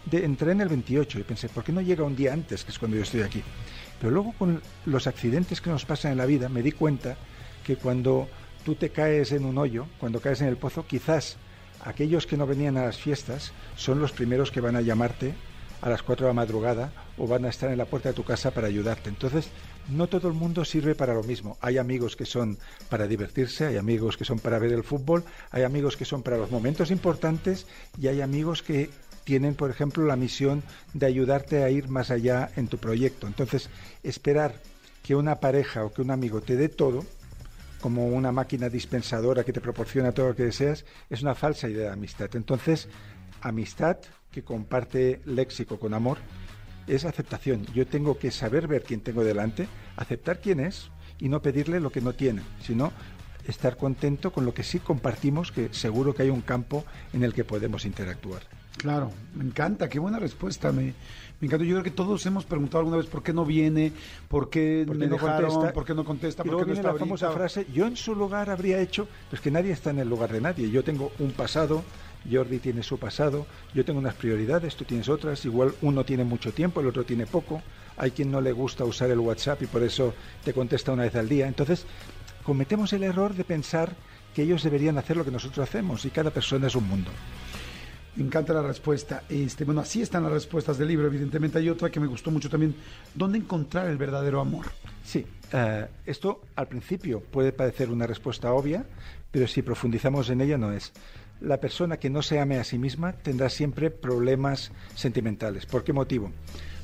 de, 0.05 0.25
entré 0.25 0.51
en 0.51 0.61
el 0.61 0.69
28 0.69 1.19
y 1.19 1.23
pensé 1.23 1.49
¿por 1.49 1.63
qué 1.63 1.71
no 1.71 1.81
llega 1.81 2.03
un 2.03 2.15
día 2.15 2.33
antes 2.33 2.63
que 2.63 2.71
es 2.71 2.79
cuando 2.79 2.97
yo 2.97 3.03
estoy 3.03 3.21
aquí? 3.21 3.41
Pero 3.99 4.11
luego 4.11 4.33
con 4.37 4.61
los 4.85 5.07
accidentes 5.07 5.61
que 5.61 5.69
nos 5.69 5.85
pasan 5.85 6.11
en 6.11 6.17
la 6.17 6.25
vida 6.25 6.49
me 6.49 6.61
di 6.61 6.71
cuenta 6.71 7.15
que 7.63 7.77
cuando 7.77 8.27
tú 8.65 8.75
te 8.75 8.89
caes 8.89 9.31
en 9.31 9.45
un 9.45 9.57
hoyo, 9.57 9.87
cuando 9.99 10.19
caes 10.19 10.41
en 10.41 10.47
el 10.47 10.57
pozo, 10.57 10.85
quizás 10.85 11.37
aquellos 11.83 12.27
que 12.27 12.37
no 12.37 12.45
venían 12.45 12.77
a 12.77 12.85
las 12.85 12.97
fiestas 12.97 13.53
son 13.75 13.99
los 13.99 14.11
primeros 14.11 14.51
que 14.51 14.61
van 14.61 14.75
a 14.75 14.81
llamarte 14.81 15.33
a 15.81 15.89
las 15.89 16.01
4 16.01 16.25
de 16.25 16.29
la 16.29 16.33
madrugada 16.33 16.91
o 17.17 17.27
van 17.27 17.45
a 17.45 17.49
estar 17.49 17.69
en 17.69 17.77
la 17.77 17.85
puerta 17.85 18.09
de 18.09 18.15
tu 18.15 18.23
casa 18.23 18.51
para 18.51 18.67
ayudarte. 18.67 19.09
Entonces, 19.09 19.49
no 19.89 20.07
todo 20.07 20.27
el 20.27 20.33
mundo 20.33 20.65
sirve 20.65 20.95
para 20.95 21.13
lo 21.13 21.23
mismo. 21.23 21.57
Hay 21.61 21.77
amigos 21.77 22.15
que 22.15 22.25
son 22.25 22.57
para 22.89 23.07
divertirse, 23.07 23.65
hay 23.65 23.77
amigos 23.77 24.17
que 24.17 24.25
son 24.25 24.39
para 24.39 24.59
ver 24.59 24.71
el 24.71 24.83
fútbol, 24.83 25.23
hay 25.51 25.63
amigos 25.63 25.97
que 25.97 26.05
son 26.05 26.23
para 26.23 26.37
los 26.37 26.51
momentos 26.51 26.91
importantes 26.91 27.67
y 27.99 28.07
hay 28.07 28.21
amigos 28.21 28.63
que 28.63 28.89
tienen, 29.23 29.55
por 29.55 29.69
ejemplo, 29.69 30.05
la 30.05 30.15
misión 30.15 30.63
de 30.93 31.05
ayudarte 31.05 31.63
a 31.63 31.69
ir 31.69 31.87
más 31.87 32.11
allá 32.11 32.49
en 32.55 32.67
tu 32.67 32.77
proyecto. 32.77 33.27
Entonces, 33.27 33.69
esperar 34.03 34.55
que 35.01 35.15
una 35.15 35.39
pareja 35.39 35.85
o 35.85 35.93
que 35.93 36.01
un 36.01 36.11
amigo 36.11 36.41
te 36.41 36.55
dé 36.55 36.69
todo, 36.69 37.05
como 37.81 38.07
una 38.07 38.31
máquina 38.31 38.69
dispensadora 38.69 39.43
que 39.43 39.51
te 39.51 39.59
proporciona 39.59 40.13
todo 40.13 40.29
lo 40.29 40.35
que 40.35 40.43
deseas, 40.43 40.85
es 41.09 41.21
una 41.21 41.35
falsa 41.35 41.67
idea 41.67 41.87
de 41.87 41.93
amistad. 41.93 42.29
Entonces, 42.35 42.87
amistad 43.41 43.97
que 44.31 44.43
comparte 44.43 45.21
léxico 45.25 45.79
con 45.79 45.93
amor 45.93 46.17
es 46.87 47.05
aceptación. 47.05 47.65
Yo 47.73 47.87
tengo 47.87 48.17
que 48.17 48.31
saber 48.31 48.67
ver 48.67 48.83
quién 48.83 49.01
tengo 49.01 49.23
delante, 49.23 49.67
aceptar 49.97 50.39
quién 50.39 50.59
es 50.59 50.89
y 51.19 51.29
no 51.29 51.41
pedirle 51.41 51.79
lo 51.79 51.91
que 51.91 52.01
no 52.01 52.13
tiene, 52.13 52.41
sino 52.61 52.91
estar 53.47 53.77
contento 53.77 54.31
con 54.31 54.45
lo 54.45 54.53
que 54.53 54.63
sí 54.63 54.79
compartimos, 54.79 55.51
que 55.51 55.69
seguro 55.73 56.13
que 56.13 56.23
hay 56.23 56.29
un 56.29 56.41
campo 56.41 56.85
en 57.13 57.23
el 57.23 57.33
que 57.33 57.43
podemos 57.43 57.85
interactuar. 57.85 58.41
Claro, 58.77 59.11
me 59.35 59.43
encanta, 59.43 59.87
qué 59.87 59.99
buena 59.99 60.17
respuesta, 60.17 60.71
me, 60.71 60.93
me 61.39 61.47
encanta. 61.47 61.63
Yo 61.63 61.73
creo 61.75 61.83
que 61.83 61.91
todos 61.91 62.25
hemos 62.25 62.43
preguntado 62.45 62.79
alguna 62.79 62.97
vez 62.97 63.05
por 63.05 63.21
qué 63.21 63.31
no 63.31 63.45
viene, 63.45 63.91
por 64.27 64.49
qué, 64.49 64.83
¿Por 64.87 64.97
qué 64.97 64.99
me 64.99 65.07
no 65.07 65.13
dejaron, 65.15 65.49
contesta? 65.51 65.73
por 65.73 65.85
qué 65.85 65.93
no 65.93 66.03
contesta, 66.05 66.41
Y 66.43 66.45
por 66.45 66.53
luego 66.53 66.59
qué 66.65 66.71
no 66.71 66.73
viene 66.73 66.79
está 66.81 66.93
la 66.93 66.99
famosa 66.99 67.25
ahorita. 67.27 67.39
frase, 67.39 67.67
yo 67.71 67.85
en 67.85 67.95
su 67.95 68.15
lugar 68.15 68.49
habría 68.49 68.79
hecho, 68.81 69.07
pues 69.29 69.41
que 69.41 69.51
nadie 69.51 69.71
está 69.71 69.91
en 69.91 69.99
el 69.99 70.09
lugar 70.09 70.31
de 70.31 70.41
nadie. 70.41 70.71
Yo 70.71 70.83
tengo 70.83 71.11
un 71.19 71.31
pasado, 71.33 71.83
Jordi 72.31 72.59
tiene 72.59 72.83
su 72.83 72.97
pasado, 72.97 73.45
yo 73.73 73.83
tengo 73.83 73.99
unas 73.99 74.15
prioridades, 74.15 74.75
tú 74.75 74.85
tienes 74.85 75.09
otras, 75.09 75.43
igual 75.45 75.73
uno 75.81 76.03
tiene 76.05 76.23
mucho 76.23 76.53
tiempo, 76.53 76.81
el 76.81 76.87
otro 76.87 77.03
tiene 77.03 77.25
poco, 77.25 77.61
hay 77.97 78.11
quien 78.11 78.31
no 78.31 78.41
le 78.41 78.51
gusta 78.51 78.85
usar 78.85 79.09
el 79.11 79.19
WhatsApp 79.19 79.61
y 79.61 79.67
por 79.67 79.83
eso 79.83 80.13
te 80.43 80.53
contesta 80.53 80.91
una 80.91 81.03
vez 81.03 81.15
al 81.15 81.29
día. 81.29 81.47
Entonces, 81.47 81.85
cometemos 82.43 82.93
el 82.93 83.03
error 83.03 83.33
de 83.33 83.43
pensar 83.43 83.95
que 84.33 84.43
ellos 84.43 84.63
deberían 84.63 84.97
hacer 84.97 85.17
lo 85.17 85.25
que 85.25 85.31
nosotros 85.31 85.67
hacemos 85.67 86.05
y 86.05 86.09
cada 86.09 86.31
persona 86.31 86.67
es 86.67 86.75
un 86.75 86.87
mundo. 86.87 87.11
Me 88.15 88.23
encanta 88.23 88.53
la 88.53 88.61
respuesta. 88.61 89.23
Este, 89.27 89.63
bueno, 89.63 89.81
así 89.81 90.01
están 90.01 90.23
las 90.23 90.31
respuestas 90.31 90.77
del 90.77 90.87
libro, 90.87 91.07
evidentemente. 91.07 91.57
Hay 91.57 91.69
otra 91.69 91.89
que 91.89 91.99
me 91.99 92.05
gustó 92.05 92.29
mucho 92.29 92.47
también. 92.47 92.75
¿Dónde 93.15 93.39
encontrar 93.39 93.87
el 93.87 93.97
verdadero 93.97 94.39
amor? 94.39 94.67
Sí, 95.03 95.25
eh, 95.51 95.87
esto 96.05 96.41
al 96.55 96.67
principio 96.67 97.21
puede 97.21 97.51
parecer 97.51 97.89
una 97.89 98.05
respuesta 98.05 98.53
obvia, 98.53 98.85
pero 99.31 99.47
si 99.47 99.63
profundizamos 99.63 100.29
en 100.29 100.41
ella 100.41 100.59
no 100.59 100.71
es. 100.71 100.93
La 101.43 101.59
persona 101.59 101.97
que 101.97 102.09
no 102.09 102.21
se 102.21 102.39
ame 102.39 102.57
a 102.57 102.63
sí 102.63 102.77
misma 102.77 103.11
tendrá 103.13 103.49
siempre 103.49 103.91
problemas 103.91 104.71
sentimentales. 104.95 105.65
¿Por 105.65 105.83
qué 105.83 105.91
motivo? 105.91 106.31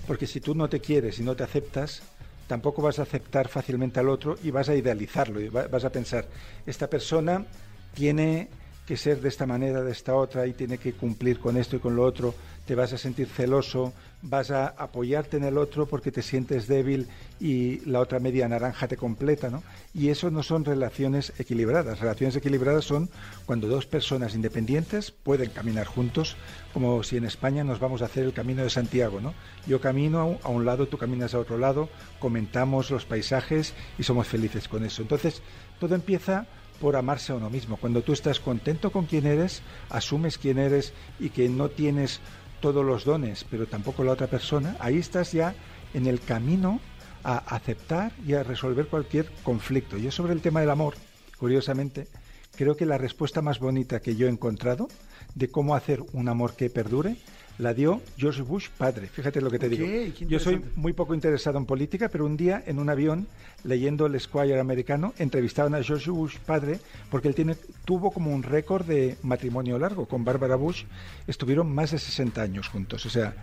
Porque 0.06 0.28
si 0.28 0.42
tú 0.42 0.54
no 0.54 0.68
te 0.68 0.82
quieres 0.82 1.18
y 1.20 1.24
no 1.24 1.36
te 1.36 1.44
aceptas, 1.44 2.02
tampoco 2.48 2.82
vas 2.82 3.00
a 3.00 3.04
aceptar 3.04 3.48
fácilmente 3.48 4.00
al 4.02 4.10
otro 4.10 4.38
y 4.44 4.52
vas 4.52 4.68
a 4.70 4.76
idealizarlo 4.76 5.40
y 5.40 5.48
va- 5.48 5.68
vas 5.68 5.86
a 5.86 5.92
pensar, 5.92 6.28
esta 6.66 6.90
persona 6.90 7.46
tiene 7.94 8.50
que 8.86 8.98
ser 8.98 9.22
de 9.22 9.30
esta 9.30 9.46
manera, 9.46 9.82
de 9.82 9.92
esta 9.92 10.16
otra 10.16 10.46
y 10.48 10.54
tiene 10.54 10.78
que 10.78 10.94
cumplir 10.94 11.40
con 11.40 11.56
esto 11.58 11.76
y 11.76 11.80
con 11.80 11.96
lo 11.96 12.04
otro, 12.04 12.34
te 12.70 12.76
vas 12.76 12.94
a 12.94 13.00
sentir 13.00 13.26
celoso, 13.26 13.94
vas 14.22 14.52
a 14.52 14.68
apoyarte 14.68 15.38
en 15.38 15.44
el 15.44 15.58
otro 15.58 15.88
porque 15.88 16.12
te 16.12 16.22
sientes 16.22 16.68
débil 16.68 17.08
y 17.40 17.80
la 17.90 18.00
otra 18.00 18.20
media 18.20 18.48
naranja 18.48 18.88
te 18.88 18.96
completa, 18.96 19.50
¿no? 19.50 19.64
Y 19.96 20.10
eso 20.10 20.30
no 20.30 20.44
son 20.44 20.66
relaciones 20.66 21.34
equilibradas. 21.40 22.00
Relaciones 22.00 22.36
equilibradas 22.36 22.86
son 22.86 23.10
cuando 23.48 23.68
dos 23.68 23.88
personas 23.88 24.36
independientes 24.36 25.10
pueden 25.10 25.50
caminar 25.50 25.88
juntos, 25.88 26.38
como 26.72 27.02
si 27.02 27.18
en 27.18 27.26
España 27.26 27.64
nos 27.64 27.80
vamos 27.80 28.04
a 28.04 28.06
hacer 28.06 28.24
el 28.26 28.34
camino 28.34 28.62
de 28.62 28.70
Santiago, 28.70 29.20
¿no? 29.20 29.34
Yo 29.66 29.82
camino 29.82 30.38
a 30.44 30.50
un- 30.50 30.64
lado, 30.64 30.88
tú 30.88 31.00
caminas 31.00 31.34
a 31.34 31.40
otro 31.40 31.58
lado, 31.58 31.90
comentamos 32.20 32.92
los 32.92 33.06
paisajes 33.06 33.74
y 33.98 34.04
somos 34.04 34.28
felices 34.28 34.68
con 34.68 34.86
eso. 34.86 35.02
Entonces, 35.02 35.42
todo 35.80 35.96
empieza 35.96 36.46
por 36.80 36.96
amarse 36.96 37.34
a 37.34 37.36
uno 37.36 37.50
mismo. 37.50 37.76
Cuando 37.76 38.04
tú 38.04 38.14
estás 38.14 38.40
contento 38.40 38.90
con 38.92 39.06
quien 39.06 39.26
eres, 39.26 39.64
asumes 39.90 40.38
quién 40.38 40.58
eres 40.60 40.94
y 41.20 41.30
que 41.30 41.50
no 41.50 41.68
tienes 41.68 42.22
todos 42.60 42.86
los 42.86 43.06
dones, 43.06 43.46
pero 43.50 43.68
tampoco 43.68 44.04
la 44.04 44.12
otra 44.12 44.28
persona, 44.28 44.76
ahí 44.80 44.98
estás 44.98 45.32
ya 45.32 45.56
en 45.94 46.06
el 46.06 46.20
camino 46.20 46.80
a 47.24 47.38
aceptar 47.38 48.12
y 48.26 48.34
a 48.34 48.44
resolver 48.44 48.88
cualquier 48.88 49.30
conflicto. 49.44 49.98
Yo 49.98 50.12
sobre 50.12 50.34
el 50.34 50.42
tema 50.42 50.62
del 50.62 50.70
amor, 50.70 50.96
curiosamente, 51.38 52.08
creo 52.56 52.76
que 52.76 52.86
la 52.86 52.98
respuesta 52.98 53.42
más 53.42 53.60
bonita 53.60 54.02
que 54.02 54.16
yo 54.16 54.28
he 54.28 54.30
encontrado 54.30 54.88
de 55.36 55.50
cómo 55.50 55.76
hacer 55.76 56.04
un 56.14 56.30
amor 56.30 56.56
que 56.56 56.70
perdure 56.70 57.18
la 57.60 57.74
dio 57.74 58.02
George 58.18 58.42
Bush 58.42 58.70
padre. 58.70 59.08
Fíjate 59.08 59.42
lo 59.42 59.52
que 59.52 59.60
te 59.60 59.70
digo. 59.70 59.86
Yo 60.28 60.40
soy 60.40 60.64
muy 60.76 60.94
poco 60.94 61.14
interesado 61.14 61.58
en 61.58 61.66
política, 61.66 62.08
pero 62.08 62.26
un 62.26 62.38
día 62.38 62.64
en 62.66 62.80
un 62.80 62.90
avión, 62.90 63.28
leyendo 63.66 64.06
el 64.06 64.20
Squire 64.20 64.60
americano, 64.60 65.14
entrevistaban 65.20 65.76
a 65.76 65.84
George 65.84 66.10
Bush 66.10 66.38
padre, 66.38 66.80
porque 67.12 67.28
él 67.28 67.36
tiene, 67.36 67.56
tuvo 67.84 68.12
como 68.12 68.34
un 68.34 68.44
récord 68.44 68.86
de 68.86 69.18
matrimonio 69.24 69.78
largo 69.78 70.08
con 70.08 70.24
Barbara 70.24 70.56
Bush. 70.56 70.86
Estuvieron 71.28 71.70
más 71.74 71.92
de 71.92 72.00
60 72.00 72.42
años 72.42 72.70
juntos. 72.70 73.06
O 73.06 73.10
sea, 73.10 73.36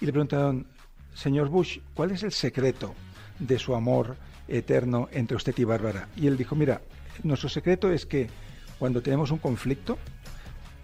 y 0.00 0.06
le 0.06 0.12
preguntaron, 0.12 0.66
señor 1.12 1.48
Bush, 1.48 1.80
¿cuál 1.94 2.12
es 2.12 2.22
el 2.22 2.32
secreto 2.32 2.94
de 3.40 3.58
su 3.58 3.74
amor 3.74 4.16
eterno 4.46 5.08
entre 5.10 5.36
usted 5.36 5.54
y 5.58 5.64
Bárbara? 5.64 6.08
Y 6.16 6.28
él 6.28 6.36
dijo, 6.36 6.54
mira, 6.54 6.80
nuestro 7.24 7.48
secreto 7.48 7.90
es 7.90 8.06
que 8.06 8.28
cuando 8.78 9.02
tenemos 9.02 9.32
un 9.32 9.38
conflicto, 9.38 9.98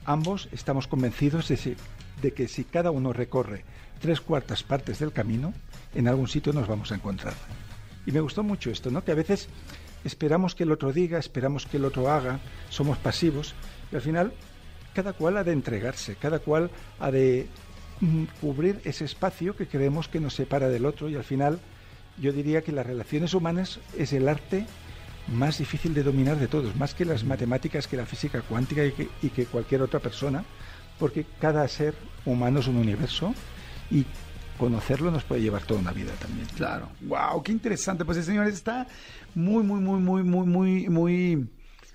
ambos 0.04 0.48
estamos 0.50 0.88
convencidos 0.88 1.46
de, 1.46 1.76
de 2.20 2.32
que 2.32 2.48
si 2.48 2.64
cada 2.64 2.90
uno 2.90 3.12
recorre 3.12 3.64
tres 4.00 4.20
cuartas 4.20 4.62
partes 4.62 4.98
del 4.98 5.12
camino, 5.12 5.52
en 5.94 6.08
algún 6.08 6.28
sitio 6.28 6.52
nos 6.52 6.68
vamos 6.68 6.92
a 6.92 6.94
encontrar. 6.94 7.34
Y 8.06 8.12
me 8.12 8.20
gustó 8.20 8.42
mucho 8.42 8.70
esto, 8.70 8.90
¿no? 8.90 9.04
Que 9.04 9.12
a 9.12 9.16
veces 9.16 9.48
esperamos 10.04 10.54
que 10.54 10.64
el 10.64 10.72
otro 10.72 10.92
diga, 10.92 11.18
esperamos 11.18 11.66
que 11.66 11.76
el 11.76 11.84
otro 11.84 12.10
haga, 12.10 12.40
somos 12.70 12.98
pasivos, 12.98 13.54
y 13.92 13.96
al 13.96 14.02
final 14.02 14.32
cada 14.94 15.12
cual 15.12 15.36
ha 15.36 15.44
de 15.44 15.52
entregarse, 15.52 16.16
cada 16.16 16.40
cual 16.40 16.70
ha 16.98 17.10
de 17.10 17.46
mm, 18.00 18.24
cubrir 18.40 18.80
ese 18.84 19.04
espacio 19.04 19.56
que 19.56 19.66
creemos 19.66 20.08
que 20.08 20.20
nos 20.20 20.34
separa 20.34 20.68
del 20.68 20.86
otro 20.86 21.08
y 21.08 21.16
al 21.16 21.24
final 21.24 21.60
yo 22.18 22.32
diría 22.32 22.62
que 22.62 22.72
las 22.72 22.86
relaciones 22.86 23.34
humanas 23.34 23.78
es 23.96 24.12
el 24.12 24.28
arte 24.28 24.66
más 25.28 25.58
difícil 25.58 25.94
de 25.94 26.02
dominar 26.02 26.38
de 26.38 26.48
todos, 26.48 26.74
más 26.76 26.94
que 26.94 27.04
las 27.04 27.24
matemáticas, 27.24 27.86
que 27.86 27.96
la 27.96 28.06
física 28.06 28.42
cuántica 28.42 28.84
y 28.84 28.92
que, 28.92 29.08
y 29.22 29.28
que 29.28 29.46
cualquier 29.46 29.82
otra 29.82 30.00
persona, 30.00 30.44
porque 31.00 31.26
cada 31.40 31.66
ser 31.66 31.94
humano 32.26 32.60
es 32.60 32.68
un 32.68 32.76
universo 32.76 33.34
y 33.90 34.04
conocerlo 34.58 35.10
nos 35.10 35.24
puede 35.24 35.40
llevar 35.40 35.62
toda 35.62 35.80
una 35.80 35.92
vida 35.92 36.12
también. 36.20 36.46
Claro. 36.54 36.90
Wow, 37.00 37.42
qué 37.42 37.50
interesante. 37.50 38.04
Pues, 38.04 38.24
señores, 38.24 38.54
está 38.54 38.86
muy, 39.34 39.64
muy, 39.64 39.80
muy, 39.80 39.98
muy, 39.98 40.22
muy, 40.22 40.44
muy, 40.44 40.88
muy 40.88 41.48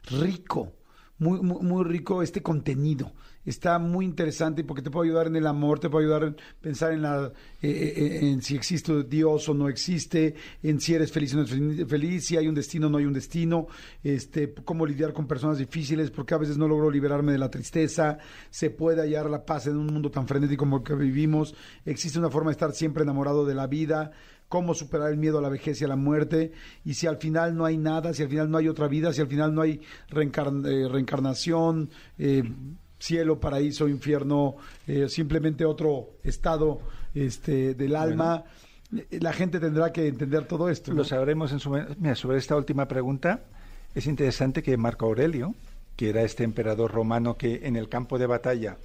rico. 0.09 0.73
Muy, 1.19 1.39
muy, 1.39 1.61
muy 1.61 1.83
rico 1.85 2.23
este 2.23 2.41
contenido. 2.41 3.13
Está 3.45 3.77
muy 3.79 4.05
interesante 4.05 4.63
porque 4.63 4.81
te 4.81 4.89
puede 4.89 5.09
ayudar 5.09 5.27
en 5.27 5.35
el 5.35 5.45
amor, 5.47 5.79
te 5.79 5.89
puede 5.89 6.05
ayudar 6.05 6.23
en 6.23 6.35
pensar 6.61 6.93
en, 6.93 7.01
la, 7.03 7.31
eh, 7.61 7.93
eh, 7.95 8.19
en 8.29 8.41
si 8.41 8.55
existe 8.55 9.03
Dios 9.03 9.47
o 9.49 9.53
no 9.53 9.69
existe, 9.69 10.35
en 10.63 10.79
si 10.79 10.95
eres 10.95 11.11
feliz 11.11 11.33
o 11.33 11.37
no 11.37 11.43
eres 11.43 11.55
fel- 11.55 11.87
feliz, 11.87 12.25
si 12.25 12.37
hay 12.37 12.47
un 12.47 12.55
destino 12.55 12.87
o 12.87 12.89
no 12.89 12.97
hay 12.97 13.05
un 13.05 13.13
destino, 13.13 13.67
este, 14.03 14.51
cómo 14.53 14.85
lidiar 14.85 15.13
con 15.13 15.27
personas 15.27 15.57
difíciles, 15.59 16.09
porque 16.11 16.33
a 16.33 16.37
veces 16.37 16.57
no 16.57 16.67
logro 16.67 16.89
liberarme 16.89 17.31
de 17.31 17.37
la 17.37 17.49
tristeza, 17.51 18.17
se 18.49 18.71
puede 18.71 19.01
hallar 19.01 19.29
la 19.29 19.45
paz 19.45 19.67
en 19.67 19.77
un 19.77 19.87
mundo 19.87 20.09
tan 20.09 20.27
frenético 20.27 20.61
como 20.63 20.77
el 20.77 20.83
que 20.83 20.95
vivimos, 20.95 21.53
existe 21.85 22.17
una 22.17 22.29
forma 22.29 22.49
de 22.49 22.53
estar 22.53 22.71
siempre 22.73 23.03
enamorado 23.03 23.45
de 23.45 23.53
la 23.53 23.67
vida, 23.67 24.11
cómo 24.47 24.73
superar 24.73 25.11
el 25.11 25.17
miedo 25.17 25.39
a 25.39 25.41
la 25.41 25.49
vejez 25.49 25.81
y 25.81 25.85
a 25.85 25.87
la 25.87 25.95
muerte, 25.95 26.51
y 26.83 26.93
si 26.93 27.07
al 27.07 27.17
final 27.17 27.55
no 27.55 27.65
hay 27.65 27.77
nada, 27.77 28.13
si 28.13 28.23
al 28.23 28.29
final 28.29 28.49
no 28.49 28.57
hay 28.57 28.67
otra 28.67 28.87
vida, 28.87 29.11
si 29.13 29.21
al 29.21 29.27
final 29.27 29.53
no 29.53 29.61
hay 29.61 29.81
reencar- 30.09 30.65
eh, 30.67 30.87
reencarnación, 30.87 31.89
eh, 32.17 32.43
cielo, 32.99 33.39
paraíso, 33.39 33.87
infierno, 33.87 34.55
eh, 34.87 35.09
simplemente 35.09 35.65
otro 35.65 36.11
estado 36.23 36.79
este, 37.13 37.73
del 37.75 37.95
alma, 37.95 38.43
eh, 38.95 39.19
la 39.19 39.33
gente 39.33 39.59
tendrá 39.59 39.91
que 39.91 40.07
entender 40.07 40.45
todo 40.45 40.69
esto. 40.69 40.91
¿no? 40.91 40.97
Lo 40.97 41.03
sabremos 41.03 41.51
en 41.51 41.59
su. 41.59 41.69
Mira, 41.99 42.15
sobre 42.15 42.37
esta 42.37 42.55
última 42.55 42.87
pregunta, 42.87 43.41
es 43.93 44.07
interesante 44.07 44.63
que 44.63 44.77
Marco 44.77 45.05
Aurelio, 45.05 45.55
que 45.95 46.09
era 46.09 46.23
este 46.23 46.43
emperador 46.43 46.91
romano 46.91 47.37
que 47.37 47.67
en 47.67 47.75
el 47.75 47.89
campo 47.89 48.17
de 48.19 48.27
batalla 48.27 48.77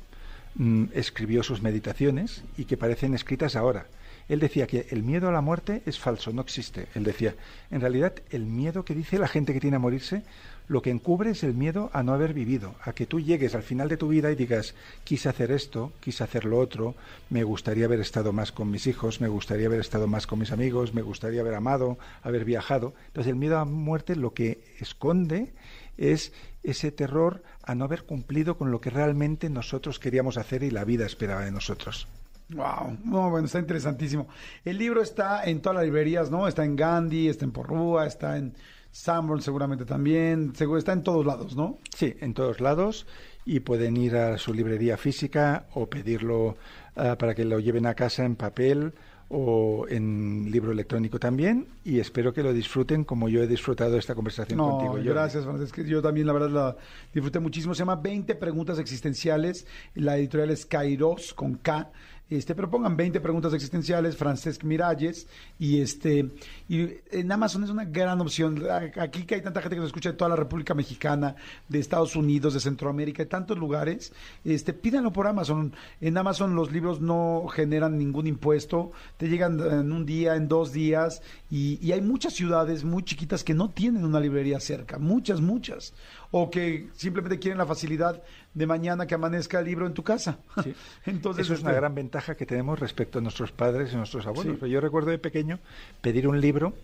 mm, 0.54 0.86
escribió 0.94 1.42
sus 1.42 1.62
meditaciones 1.62 2.44
y 2.56 2.64
que 2.64 2.76
parecen 2.76 3.14
escritas 3.14 3.56
ahora. 3.56 3.86
Él 4.28 4.38
decía 4.38 4.68
que 4.68 4.86
el 4.90 5.02
miedo 5.02 5.28
a 5.28 5.32
la 5.32 5.40
muerte 5.40 5.82
es 5.86 5.98
falso, 5.98 6.32
no 6.32 6.42
existe. 6.42 6.86
Él 6.94 7.02
decía, 7.02 7.34
en 7.72 7.80
realidad, 7.80 8.14
el 8.30 8.46
miedo 8.46 8.84
que 8.84 8.94
dice 8.94 9.18
la 9.18 9.26
gente 9.26 9.52
que 9.52 9.58
tiene 9.58 9.76
a 9.76 9.80
morirse, 9.80 10.22
lo 10.70 10.82
que 10.82 10.90
encubre 10.90 11.30
es 11.30 11.42
el 11.42 11.54
miedo 11.54 11.90
a 11.92 12.04
no 12.04 12.14
haber 12.14 12.32
vivido, 12.32 12.76
a 12.84 12.92
que 12.92 13.04
tú 13.04 13.18
llegues 13.18 13.56
al 13.56 13.64
final 13.64 13.88
de 13.88 13.96
tu 13.96 14.06
vida 14.06 14.30
y 14.30 14.36
digas, 14.36 14.76
quise 15.02 15.28
hacer 15.28 15.50
esto, 15.50 15.92
quise 15.98 16.22
hacer 16.22 16.44
lo 16.44 16.60
otro, 16.60 16.94
me 17.28 17.42
gustaría 17.42 17.86
haber 17.86 17.98
estado 17.98 18.32
más 18.32 18.52
con 18.52 18.70
mis 18.70 18.86
hijos, 18.86 19.20
me 19.20 19.26
gustaría 19.26 19.66
haber 19.66 19.80
estado 19.80 20.06
más 20.06 20.28
con 20.28 20.38
mis 20.38 20.52
amigos, 20.52 20.94
me 20.94 21.02
gustaría 21.02 21.40
haber 21.40 21.54
amado, 21.54 21.98
haber 22.22 22.44
viajado. 22.44 22.94
Entonces 23.08 23.32
el 23.32 23.36
miedo 23.36 23.58
a 23.58 23.64
muerte 23.64 24.14
lo 24.14 24.32
que 24.32 24.62
esconde 24.78 25.52
es 25.98 26.32
ese 26.62 26.92
terror 26.92 27.42
a 27.64 27.74
no 27.74 27.84
haber 27.84 28.04
cumplido 28.04 28.56
con 28.56 28.70
lo 28.70 28.80
que 28.80 28.90
realmente 28.90 29.50
nosotros 29.50 29.98
queríamos 29.98 30.36
hacer 30.36 30.62
y 30.62 30.70
la 30.70 30.84
vida 30.84 31.04
esperaba 31.04 31.44
de 31.44 31.50
nosotros. 31.50 32.06
Wow, 32.50 32.96
no, 33.04 33.28
bueno, 33.28 33.46
está 33.46 33.58
interesantísimo. 33.58 34.28
El 34.64 34.78
libro 34.78 35.02
está 35.02 35.42
en 35.42 35.62
todas 35.62 35.78
las 35.78 35.84
librerías, 35.84 36.30
¿no? 36.30 36.46
Está 36.46 36.64
en 36.64 36.76
Gandhi, 36.76 37.28
está 37.28 37.44
en 37.44 37.50
Porrúa, 37.50 38.06
está 38.06 38.36
en 38.36 38.54
Sanborn 38.92 39.40
seguramente 39.42 39.84
también, 39.84 40.54
seguro 40.54 40.78
está 40.78 40.92
en 40.92 41.02
todos 41.02 41.24
lados, 41.24 41.56
¿no? 41.56 41.78
Sí, 41.96 42.14
en 42.20 42.34
todos 42.34 42.60
lados 42.60 43.06
y 43.46 43.60
pueden 43.60 43.96
ir 43.96 44.16
a 44.16 44.36
su 44.38 44.52
librería 44.52 44.96
física 44.96 45.66
o 45.74 45.88
pedirlo 45.88 46.56
ah, 46.96 47.16
para 47.18 47.34
que 47.34 47.44
lo 47.44 47.58
lleven 47.60 47.86
a 47.86 47.94
casa 47.94 48.24
en 48.24 48.36
papel 48.36 48.92
o 49.32 49.86
en 49.88 50.50
libro 50.50 50.72
electrónico 50.72 51.20
también 51.20 51.68
y 51.84 52.00
espero 52.00 52.32
que 52.34 52.42
lo 52.42 52.52
disfruten 52.52 53.04
como 53.04 53.28
yo 53.28 53.42
he 53.42 53.46
disfrutado 53.46 53.96
esta 53.96 54.14
conversación 54.16 54.58
No, 54.58 54.70
contigo. 54.70 54.92
Jordi. 54.94 55.08
gracias, 55.08 55.44
Francesca. 55.44 55.82
Yo 55.82 56.02
también, 56.02 56.26
la 56.26 56.32
verdad, 56.32 56.50
la 56.50 56.76
disfruté 57.14 57.38
muchísimo. 57.38 57.72
Se 57.74 57.78
llama 57.80 57.94
20 57.96 58.34
preguntas 58.34 58.78
existenciales. 58.80 59.66
La 59.94 60.18
editorial 60.18 60.50
es 60.50 60.66
Kairos, 60.66 61.32
con 61.32 61.54
K. 61.54 61.92
Este, 62.30 62.54
pero 62.54 62.70
pongan 62.70 62.96
20 62.96 63.20
preguntas 63.20 63.52
existenciales, 63.52 64.16
Francesc 64.16 64.62
Miralles, 64.62 65.26
y 65.58 65.80
este, 65.80 66.30
y 66.68 66.88
en 67.10 67.32
Amazon 67.32 67.64
es 67.64 67.70
una 67.70 67.84
gran 67.84 68.20
opción. 68.20 68.62
Aquí 68.96 69.24
que 69.24 69.34
hay 69.34 69.42
tanta 69.42 69.60
gente 69.60 69.74
que 69.74 69.80
nos 69.80 69.88
escucha 69.88 70.12
de 70.12 70.16
toda 70.16 70.28
la 70.28 70.36
República 70.36 70.72
Mexicana, 70.72 71.34
de 71.68 71.80
Estados 71.80 72.14
Unidos, 72.14 72.54
de 72.54 72.60
Centroamérica, 72.60 73.24
de 73.24 73.28
tantos 73.28 73.58
lugares, 73.58 74.12
este, 74.44 74.72
pídanlo 74.72 75.12
por 75.12 75.26
Amazon. 75.26 75.74
En 76.00 76.16
Amazon 76.16 76.54
los 76.54 76.70
libros 76.70 77.00
no 77.00 77.48
generan 77.48 77.98
ningún 77.98 78.28
impuesto, 78.28 78.92
te 79.16 79.28
llegan 79.28 79.58
en 79.58 79.90
un 79.90 80.06
día, 80.06 80.36
en 80.36 80.46
dos 80.46 80.72
días, 80.72 81.22
y, 81.50 81.84
y 81.84 81.90
hay 81.90 82.00
muchas 82.00 82.34
ciudades 82.34 82.84
muy 82.84 83.02
chiquitas 83.02 83.42
que 83.42 83.54
no 83.54 83.70
tienen 83.70 84.04
una 84.04 84.20
librería 84.20 84.60
cerca, 84.60 84.98
muchas, 84.98 85.40
muchas, 85.40 85.94
o 86.30 86.50
que 86.50 86.88
simplemente 86.94 87.38
quieren 87.38 87.58
la 87.58 87.66
facilidad 87.66 88.22
de 88.54 88.66
mañana 88.66 89.06
que 89.06 89.14
amanezca 89.14 89.58
el 89.58 89.66
libro 89.66 89.86
en 89.86 89.94
tu 89.94 90.02
casa. 90.02 90.38
Sí. 90.62 90.74
Entonces, 91.06 91.46
Eso 91.46 91.54
es 91.54 91.60
una 91.60 91.70
este, 91.70 91.80
gran 91.80 91.94
ventaja 91.94 92.36
que 92.36 92.46
tenemos 92.46 92.78
respecto 92.78 93.18
a 93.18 93.22
nuestros 93.22 93.52
padres 93.52 93.92
y 93.92 93.96
nuestros 93.96 94.26
abuelos. 94.26 94.58
Sí. 94.60 94.70
Yo 94.70 94.80
recuerdo 94.80 95.10
de 95.10 95.18
pequeño 95.18 95.58
pedir 96.00 96.28
un 96.28 96.40
libro 96.40 96.74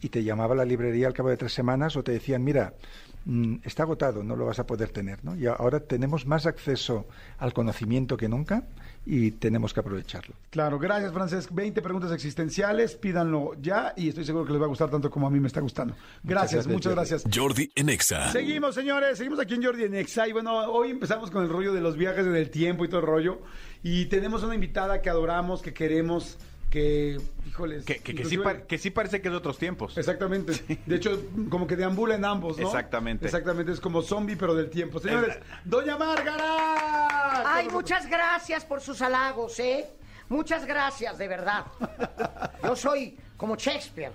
y 0.00 0.08
te 0.08 0.22
llamaba 0.22 0.54
la 0.54 0.64
librería 0.64 1.06
al 1.06 1.14
cabo 1.14 1.28
de 1.28 1.36
tres 1.36 1.52
semanas 1.52 1.96
o 1.96 2.02
te 2.02 2.12
decían, 2.12 2.42
mira, 2.42 2.74
mm, 3.24 3.56
está 3.64 3.82
agotado, 3.82 4.22
no 4.22 4.36
lo 4.36 4.46
vas 4.46 4.58
a 4.58 4.66
poder 4.66 4.90
tener. 4.90 5.24
¿no? 5.24 5.36
Y 5.36 5.46
ahora 5.46 5.80
tenemos 5.80 6.26
más 6.26 6.46
acceso 6.46 7.06
al 7.38 7.52
conocimiento 7.52 8.16
que 8.16 8.28
nunca 8.28 8.64
y 9.06 9.32
tenemos 9.32 9.72
que 9.72 9.80
aprovecharlo. 9.80 10.34
Claro, 10.50 10.78
gracias, 10.78 11.12
Francesc. 11.12 11.50
20 11.52 11.80
preguntas 11.82 12.12
existenciales, 12.12 12.96
pídanlo 12.96 13.54
ya 13.60 13.94
y 13.96 14.08
estoy 14.08 14.24
seguro 14.24 14.44
que 14.44 14.52
les 14.52 14.60
va 14.60 14.66
a 14.66 14.68
gustar 14.68 14.90
tanto 14.90 15.10
como 15.10 15.26
a 15.26 15.30
mí 15.30 15.40
me 15.40 15.48
está 15.48 15.60
gustando. 15.60 15.94
Gracias, 16.22 16.66
muchas 16.66 16.94
gracias. 16.94 17.24
Jordi 17.32 17.70
en 17.74 17.88
Exa. 17.88 18.30
Seguimos, 18.30 18.74
señores, 18.74 19.18
seguimos 19.18 19.40
aquí 19.40 19.54
en 19.54 19.64
Jordi 19.64 19.84
en 19.84 19.94
Exa 19.94 20.28
y 20.28 20.32
bueno, 20.32 20.54
hoy 20.70 20.90
empezamos 20.90 21.30
con 21.30 21.42
el 21.42 21.48
rollo 21.48 21.72
de 21.72 21.80
los 21.80 21.96
viajes 21.96 22.26
en 22.26 22.36
el 22.36 22.50
tiempo 22.50 22.84
y 22.84 22.88
todo 22.88 23.00
el 23.00 23.06
rollo 23.06 23.40
y 23.82 24.06
tenemos 24.06 24.42
una 24.42 24.54
invitada 24.54 25.00
que 25.00 25.08
adoramos, 25.08 25.62
que 25.62 25.72
queremos, 25.72 26.36
que, 26.70 27.20
híjoles... 27.46 27.84
Que, 27.84 27.98
que, 27.98 28.14
que 28.14 28.24
sí, 28.24 28.38
que 28.66 28.78
sí 28.78 28.90
parece 28.90 29.20
que 29.20 29.28
es 29.28 29.32
de 29.32 29.38
otros 29.38 29.58
tiempos. 29.58 29.98
Exactamente. 29.98 30.52
De 30.86 30.96
hecho, 30.96 31.20
como 31.50 31.66
que 31.66 31.76
deambula 31.76 32.14
en 32.14 32.24
ambos, 32.24 32.58
¿no? 32.58 32.66
Exactamente. 32.66 33.26
Exactamente, 33.26 33.72
es 33.72 33.80
como 33.80 34.00
zombie, 34.00 34.36
pero 34.36 34.54
del 34.54 34.70
tiempo. 34.70 35.00
Señores, 35.00 35.38
Doña 35.64 35.98
Márgara. 35.98 37.54
Ay, 37.54 37.68
muchas 37.68 38.08
gracias 38.08 38.64
por 38.64 38.80
sus 38.80 39.02
halagos, 39.02 39.58
¿eh? 39.58 39.86
Muchas 40.28 40.64
gracias, 40.64 41.18
de 41.18 41.28
verdad. 41.28 41.66
Yo 42.62 42.76
soy 42.76 43.18
como 43.36 43.56
Shakespeare, 43.56 44.12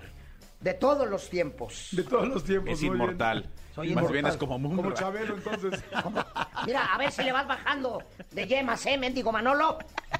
de 0.60 0.74
todos 0.74 1.06
los 1.08 1.28
tiempos. 1.28 1.88
De 1.92 2.02
todos 2.02 2.26
los 2.26 2.42
tiempos. 2.42 2.72
Es 2.72 2.80
muy 2.80 2.90
bien. 2.90 3.02
inmortal. 3.02 3.50
Soy 3.74 3.88
Más 3.88 4.04
inmortal. 4.04 4.12
bien 4.12 4.26
es 4.26 4.36
como 4.38 4.58
Munra. 4.58 4.76
Como 4.82 4.94
Chabelo, 4.94 5.34
entonces. 5.34 5.84
Mira, 6.64 6.86
a 6.86 6.96
ver 6.96 7.12
si 7.12 7.22
le 7.22 7.32
vas 7.32 7.46
bajando 7.46 8.02
de 8.30 8.46
yemas, 8.46 8.86
¿eh, 8.86 8.96
mendigo 8.96 9.30
Manolo? 9.30 9.76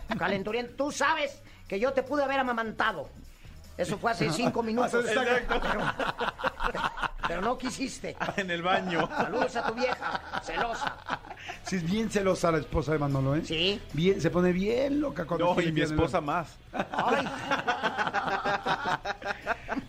Calenturiento, 0.18 0.74
tú 0.76 0.92
sabes 0.92 1.40
que 1.68 1.80
yo 1.80 1.92
te 1.92 2.02
pude 2.02 2.22
haber 2.22 2.38
amamantado. 2.40 3.08
Eso 3.76 3.98
fue 3.98 4.12
hace 4.12 4.30
cinco 4.32 4.62
minutos. 4.62 5.04
Exacto. 5.06 5.60
Pero, 5.60 6.80
pero 7.28 7.40
no 7.42 7.58
quisiste. 7.58 8.16
En 8.36 8.50
el 8.50 8.62
baño. 8.62 9.08
Saludos 9.08 9.56
a 9.56 9.66
tu 9.66 9.74
vieja, 9.74 10.20
celosa. 10.42 10.96
Sí, 11.64 11.76
es 11.76 11.90
bien 11.90 12.10
celosa 12.10 12.50
la 12.50 12.58
esposa 12.58 12.92
de 12.92 12.98
Manolo, 12.98 13.36
¿eh? 13.36 13.42
Sí. 13.44 13.80
Bien, 13.92 14.20
se 14.20 14.30
pone 14.30 14.52
bien 14.52 15.00
loca 15.00 15.24
cuando 15.24 15.54
No, 15.54 15.60
y 15.60 15.72
mi 15.72 15.80
esposa 15.82 16.20
más. 16.20 16.56
Ay, 16.92 17.26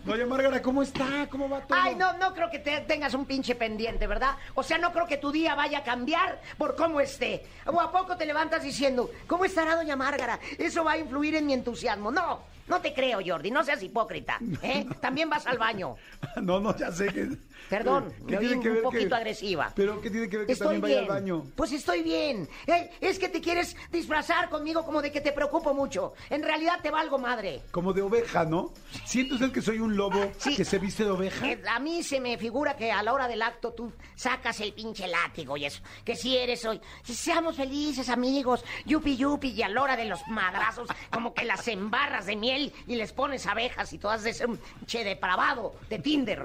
Doña 0.04 0.26
Márgara, 0.26 0.62
¿cómo 0.62 0.82
está? 0.82 1.28
¿Cómo 1.30 1.48
va 1.48 1.60
todo? 1.60 1.78
ay, 1.80 1.94
no, 1.94 2.14
no 2.14 2.32
creo 2.34 2.50
que 2.50 2.58
te- 2.58 2.80
tengas 2.82 3.14
un 3.14 3.26
pinche 3.26 3.54
pendiente, 3.54 4.06
¿verdad? 4.06 4.36
O 4.54 4.62
sea, 4.62 4.78
no 4.78 4.92
creo 4.92 5.06
que 5.06 5.18
tu 5.18 5.30
día 5.30 5.54
vaya 5.54 5.78
a 5.78 5.82
cambiar 5.84 6.40
por 6.56 6.76
cómo 6.76 7.00
esté. 7.00 7.44
¿O 7.66 7.80
a 7.80 7.92
poco 7.92 8.16
te 8.16 8.24
levantas 8.26 8.62
diciendo, 8.62 9.10
¿cómo 9.26 9.44
estará 9.44 9.76
Doña 9.76 9.96
Márgara? 9.96 10.38
Eso 10.58 10.84
va 10.84 10.92
a 10.92 10.98
influir 10.98 11.36
en 11.36 11.46
mi 11.46 11.52
entusiasmo. 11.52 12.10
No, 12.10 12.40
no 12.68 12.80
te 12.80 12.94
creo, 12.94 13.20
Jordi, 13.24 13.50
no 13.50 13.62
seas 13.64 13.82
hipócrita. 13.82 14.38
¿eh? 14.62 14.86
También 15.00 15.28
vas 15.30 15.46
al 15.46 15.58
baño. 15.58 15.96
No, 16.42 16.60
no, 16.60 16.76
ya 16.76 16.90
sé 16.92 17.08
que... 17.12 17.28
Perdón, 17.68 18.12
¿Qué 18.26 18.38
me 18.38 18.46
oí 18.48 18.52
un 18.54 18.82
poquito 18.82 19.08
que- 19.10 19.14
agresiva. 19.14 19.72
¿Pero 19.74 20.00
qué 20.00 20.10
tiene 20.10 20.28
que 20.28 20.38
ver 20.38 20.46
que 20.46 20.52
Estoy 20.52 20.66
también 20.66 20.82
vaya 20.82 21.00
bien. 21.00 21.10
al 21.10 21.16
baño? 21.20 21.42
Pues 21.54 21.72
estoy 21.72 22.02
bien. 22.02 22.48
Eh, 22.66 22.90
es 23.00 23.18
que 23.18 23.28
te 23.28 23.40
quieres 23.40 23.76
disfrazar 23.92 24.48
conmigo 24.48 24.84
como 24.84 25.02
de 25.02 25.12
que 25.12 25.20
te 25.20 25.32
preocupo 25.32 25.74
mucho. 25.74 26.14
En 26.30 26.42
realidad 26.42 26.80
te 26.82 26.90
valgo 26.90 27.18
madre. 27.18 27.62
Como 27.70 27.92
de 27.92 28.02
oveja, 28.02 28.44
¿no? 28.44 28.72
¿Siente 29.04 29.34
usted 29.34 29.52
que 29.52 29.60
soy 29.62 29.78
un 29.78 29.96
lobo 29.96 30.32
Sí. 30.38 30.56
que 30.56 30.64
se 30.64 30.78
viste 30.78 31.04
de 31.04 31.10
oveja? 31.10 31.46
Eh, 31.50 31.62
a 31.68 31.78
mí 31.78 32.02
se 32.02 32.20
me 32.20 32.38
figura 32.38 32.76
que 32.76 32.90
a 32.90 33.02
la 33.02 33.12
hora 33.12 33.28
del 33.28 33.42
acto 33.42 33.72
tú 33.72 33.92
sacas 34.16 34.60
el 34.60 34.72
pinche 34.72 35.06
látigo 35.06 35.56
y 35.56 35.64
eso. 35.66 35.82
Que 36.04 36.16
si 36.16 36.36
eres 36.36 36.64
hoy. 36.64 36.80
Seamos 37.04 37.56
felices, 37.56 38.08
amigos. 38.08 38.64
Yupi 38.86 39.16
yupi. 39.16 39.48
Y 39.50 39.62
a 39.62 39.68
la 39.68 39.82
hora 39.82 39.96
de 39.96 40.04
los 40.06 40.26
madrazos, 40.28 40.88
como 41.12 41.34
que 41.34 41.44
las 41.44 41.66
embarras 41.68 42.26
de 42.26 42.36
miel 42.36 42.72
y 42.86 42.96
les 42.96 43.12
pones 43.12 43.46
abejas 43.46 43.92
y 43.92 43.98
todas 43.98 44.22
de 44.22 44.30
ese 44.30 44.46
che 44.86 45.04
depravado 45.04 45.74
de 45.90 45.98
Tinder. 45.98 46.44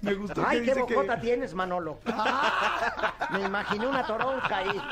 Me 0.00 0.14
gustó 0.14 0.42
que 0.42 0.46
Ay, 0.46 0.58
qué 0.58 0.74
dice 0.74 0.80
bocota 0.80 1.16
que... 1.16 1.22
tienes, 1.22 1.54
Manolo. 1.54 1.98
Me 3.30 3.40
imaginé 3.40 3.86
una 3.86 4.06
toronja 4.06 4.58
ahí. 4.58 4.82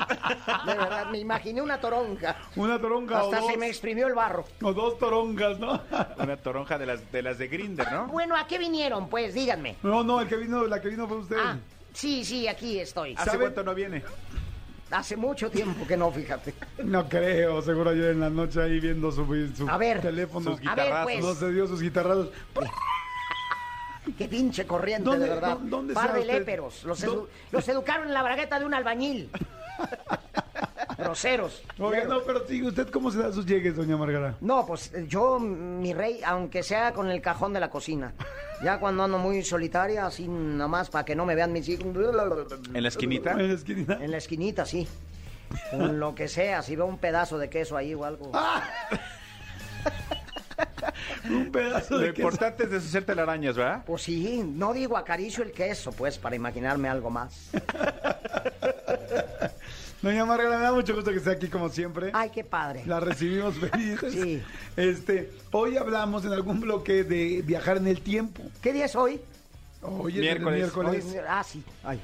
De 0.65 0.73
verdad, 0.75 1.05
me 1.11 1.19
imaginé 1.19 1.61
una 1.61 1.79
toronja. 1.79 2.35
Una 2.55 2.79
toronja 2.79 3.19
Hasta 3.19 3.37
o 3.37 3.41
dos. 3.41 3.51
se 3.51 3.57
me 3.57 3.67
exprimió 3.67 4.07
el 4.07 4.15
barro. 4.15 4.45
O 4.61 4.73
dos 4.73 4.97
toronjas, 4.97 5.59
¿no? 5.59 5.79
Una 6.17 6.37
toronja 6.37 6.77
de 6.79 6.85
las 6.87 7.11
de 7.11 7.21
las 7.21 7.37
de 7.37 7.47
Grinder, 7.47 7.91
¿no? 7.91 8.07
Bueno, 8.07 8.35
¿a 8.35 8.47
qué 8.47 8.57
vinieron? 8.57 9.07
Pues 9.07 9.33
díganme. 9.35 9.75
No, 9.83 10.03
no, 10.03 10.19
el 10.21 10.27
que 10.27 10.35
vino, 10.35 10.65
la 10.65 10.81
que 10.81 10.89
vino 10.89 11.07
fue 11.07 11.17
usted. 11.17 11.37
Ah, 11.39 11.57
sí, 11.93 12.25
sí, 12.25 12.47
aquí 12.47 12.79
estoy. 12.79 13.13
¿Hace 13.15 13.31
¿Sabe? 13.31 13.43
cuánto 13.45 13.63
no 13.63 13.75
viene? 13.75 14.03
Hace 14.93 15.17
mucho 15.17 15.49
tiempo 15.49 15.87
que 15.87 15.97
no, 15.97 16.11
fíjate. 16.11 16.53
No 16.83 17.09
creo, 17.09 17.61
seguro 17.63 17.89
ayer 17.89 18.11
en 18.11 18.19
la 18.19 18.29
noche 18.29 18.61
ahí 18.61 18.79
viendo 18.79 19.11
su, 19.11 19.25
su 19.55 19.67
A 19.67 19.77
ver, 19.77 20.01
teléfono. 20.01 20.51
sus 20.55 20.67
A 20.67 20.75
ver, 20.75 20.85
guitarrazos. 20.85 21.03
pues. 21.13 21.23
No 21.25 21.33
se 21.33 21.51
dio 21.51 21.67
sus 21.67 21.81
guitarrazos. 21.81 22.29
Qué 24.17 24.27
pinche 24.27 24.67
corriente, 24.67 25.05
¿Dónde- 25.09 25.25
de 25.27 25.33
verdad. 25.33 25.57
dó- 25.57 25.69
dónde 25.69 25.93
Par 25.95 26.13
de 26.13 26.25
léperos. 26.25 26.83
Los, 26.83 27.01
¿Dó- 27.01 27.23
edu- 27.23 27.27
los 27.51 27.67
educaron 27.69 28.07
en 28.07 28.13
la 28.13 28.21
bragueta 28.21 28.59
de 28.59 28.65
un 28.65 28.73
albañil. 28.73 29.29
Groseros. 30.97 31.63
Oiga, 31.79 32.05
no, 32.05 32.21
pero 32.21 32.45
sí, 32.47 32.63
¿usted 32.63 32.89
cómo 32.89 33.11
se 33.11 33.19
da 33.19 33.31
sus 33.31 33.45
llegues, 33.45 33.75
doña 33.75 33.97
Margarita? 33.97 34.35
No, 34.41 34.65
pues 34.65 34.91
yo, 35.07 35.39
mi 35.39 35.93
rey, 35.93 36.21
aunque 36.25 36.63
sea 36.63 36.93
con 36.93 37.09
el 37.09 37.21
cajón 37.21 37.53
de 37.53 37.59
la 37.59 37.69
cocina. 37.69 38.13
Ya 38.63 38.79
cuando 38.79 39.03
ando 39.03 39.17
muy 39.17 39.43
solitaria, 39.43 40.05
así 40.05 40.27
nada 40.27 40.67
más 40.67 40.89
para 40.89 41.03
que 41.05 41.15
no 41.15 41.25
me 41.25 41.35
vean 41.35 41.51
mis 41.51 41.67
hijos. 41.69 41.85
¿En 42.73 42.81
la 42.83 42.87
esquinita? 42.89 43.31
En 43.31 43.47
la 43.49 43.53
esquina. 43.53 43.97
En 44.01 44.11
la 44.11 44.17
esquinita, 44.17 44.65
sí. 44.65 44.87
Con 45.71 45.99
lo 45.99 46.15
que 46.15 46.27
sea, 46.27 46.61
si 46.61 46.75
veo 46.75 46.85
un 46.85 46.97
pedazo 46.97 47.37
de 47.37 47.49
queso 47.49 47.77
ahí 47.77 47.93
o 47.93 48.05
algo. 48.05 48.31
Un 51.29 51.51
pedazo 51.51 51.95
Lo 51.95 51.99
de 51.99 52.13
queso. 52.13 52.27
importante 52.27 52.63
es 52.63 52.71
deshacer 52.71 53.05
telarañas, 53.05 53.55
¿verdad? 53.55 53.83
Pues 53.85 54.01
sí, 54.03 54.43
no 54.45 54.73
digo 54.73 54.97
acaricio 54.97 55.43
el 55.43 55.51
queso, 55.51 55.91
pues, 55.91 56.17
para 56.17 56.35
imaginarme 56.35 56.89
algo 56.89 57.09
más. 57.09 57.51
Doña 60.03 60.25
Margarita, 60.25 60.57
me 60.57 60.63
da 60.63 60.73
mucho 60.73 60.93
gusto 60.93 61.11
que 61.11 61.17
esté 61.17 61.31
aquí 61.31 61.47
como 61.47 61.69
siempre. 61.69 62.11
Ay, 62.13 62.29
qué 62.29 62.43
padre. 62.43 62.83
La 62.85 62.99
recibimos 62.99 63.55
felices. 63.55 64.13
Sí. 64.23 64.43
Este, 64.75 65.31
hoy 65.51 65.77
hablamos 65.77 66.25
en 66.25 66.33
algún 66.33 66.59
bloque 66.59 67.05
de 67.05 67.41
viajar 67.41 67.77
en 67.77 67.87
el 67.87 68.01
tiempo. 68.01 68.43
¿Qué 68.61 68.73
día 68.73 68.83
es 68.83 68.97
hoy? 68.97 69.21
Hoy 69.81 70.15
es 70.15 70.19
Miércoles. 70.19 70.53
el 70.55 70.59
miércoles. 70.59 71.05
Hoy- 71.05 71.17
ah, 71.25 71.43
sí. 71.43 71.63
Ay. 71.85 72.01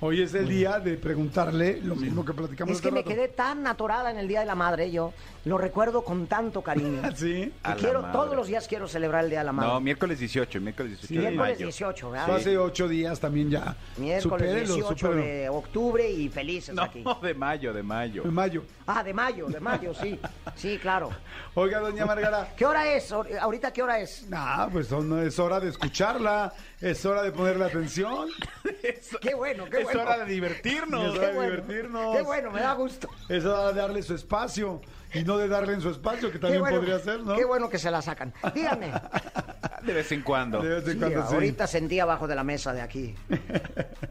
Hoy 0.00 0.22
es 0.22 0.32
el 0.32 0.48
día 0.48 0.78
de 0.78 0.94
preguntarle 0.96 1.80
lo 1.82 1.96
mismo 1.96 2.24
que 2.24 2.32
platicamos 2.32 2.74
Es 2.74 2.80
que 2.80 2.92
me 2.92 3.04
quedé 3.04 3.28
tan 3.28 3.66
atorada 3.66 4.10
en 4.10 4.16
el 4.16 4.28
Día 4.28 4.40
de 4.40 4.46
la 4.46 4.54
Madre, 4.54 4.90
yo 4.90 5.12
lo 5.48 5.58
recuerdo 5.58 6.02
con 6.04 6.26
tanto 6.26 6.62
cariño. 6.62 7.02
Sí. 7.16 7.52
A 7.62 7.74
Que 7.74 7.82
la 7.82 7.88
quiero, 7.90 8.04
todos 8.12 8.36
los 8.36 8.46
días 8.46 8.68
quiero 8.68 8.86
celebrar 8.86 9.24
el 9.24 9.30
Día 9.30 9.40
de 9.40 9.44
la 9.46 9.52
Madre. 9.52 9.68
No, 9.70 9.80
miércoles 9.80 10.18
18, 10.20 10.60
miércoles 10.60 10.92
18 11.00 11.14
de 11.14 11.18
Miércoles 11.30 11.54
mayo. 11.56 11.66
18, 11.66 12.06
Fue 12.08 12.18
¿verdad? 12.18 12.36
Hace 12.36 12.58
ocho 12.58 12.86
días 12.88 13.18
también 13.18 13.50
ya. 13.50 13.76
Miércoles 13.96 14.22
Supérelo, 14.22 14.74
18 14.74 14.96
supérelo. 14.96 15.22
de 15.24 15.48
octubre 15.48 16.10
y 16.10 16.28
felices 16.28 16.74
No, 16.74 16.82
aquí. 16.82 17.02
de 17.22 17.34
mayo, 17.34 17.72
de 17.72 17.82
mayo. 17.82 18.22
En 18.24 18.34
mayo. 18.34 18.62
Ah, 18.86 19.02
de 19.02 19.12
mayo, 19.14 19.46
de 19.48 19.60
mayo, 19.60 19.92
sí. 19.94 20.18
Sí, 20.54 20.78
claro. 20.80 21.10
Oiga, 21.54 21.80
doña 21.80 22.04
Margarita. 22.06 22.52
¿Qué 22.56 22.64
hora 22.66 22.86
es? 22.92 23.10
Ahor- 23.12 23.36
¿Ahorita 23.40 23.72
qué 23.72 23.82
hora 23.82 23.98
es? 24.00 24.26
Ah, 24.32 24.68
pues 24.70 24.86
son- 24.88 25.18
es 25.26 25.38
hora 25.38 25.58
de 25.60 25.70
escucharla, 25.70 26.52
es 26.80 27.04
hora 27.06 27.22
de 27.22 27.32
ponerle 27.32 27.64
atención, 27.64 28.28
Qué 29.20 29.34
bueno, 29.34 29.64
qué 29.66 29.78
es 29.78 29.84
bueno. 29.84 30.02
hora 30.02 30.18
de 30.18 30.24
divertirnos. 30.26 31.04
Es 31.04 31.10
hora 31.10 31.20
Qué 31.20 31.26
de 31.26 31.32
bueno, 31.34 31.50
divertirnos. 31.52 32.16
Qué 32.16 32.22
bueno, 32.22 32.50
me 32.50 32.60
da 32.60 32.72
gusto. 32.74 33.08
es 33.28 33.44
hora 33.44 33.72
de 33.72 33.80
darle 33.80 34.02
su 34.02 34.14
espacio 34.14 34.80
y 35.14 35.22
no 35.24 35.36
de 35.38 35.48
darle 35.48 35.74
en 35.74 35.80
su 35.80 35.90
espacio, 35.90 36.30
que 36.30 36.38
también 36.38 36.60
bueno, 36.60 36.76
podría 36.78 36.98
ser, 36.98 37.20
¿no? 37.20 37.34
Qué 37.36 37.44
bueno 37.44 37.68
que 37.68 37.78
se 37.78 37.90
la 37.90 38.02
sacan. 38.02 38.32
Díganme. 38.54 38.92
De 39.82 39.92
vez 39.94 40.10
en 40.12 40.22
cuando. 40.22 40.60
De 40.60 40.68
vez 40.68 40.86
en 40.86 40.92
Sí, 40.94 40.98
cuando 40.98 41.28
sí. 41.28 41.34
ahorita 41.34 41.66
sentí 41.66 42.00
abajo 42.00 42.26
de 42.26 42.34
la 42.34 42.42
mesa 42.44 42.72
de 42.72 42.80
aquí. 42.82 43.14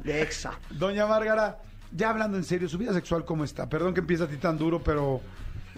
De 0.03 0.21
Exa. 0.21 0.57
Doña 0.69 1.05
Márgara, 1.05 1.59
ya 1.91 2.09
hablando 2.09 2.37
en 2.37 2.43
serio, 2.43 2.69
¿su 2.69 2.77
vida 2.77 2.93
sexual 2.93 3.25
cómo 3.25 3.43
está? 3.43 3.67
Perdón 3.67 3.93
que 3.93 3.99
empiece 3.99 4.23
a 4.23 4.27
ti 4.27 4.37
tan 4.37 4.57
duro, 4.57 4.81
pero 4.81 5.21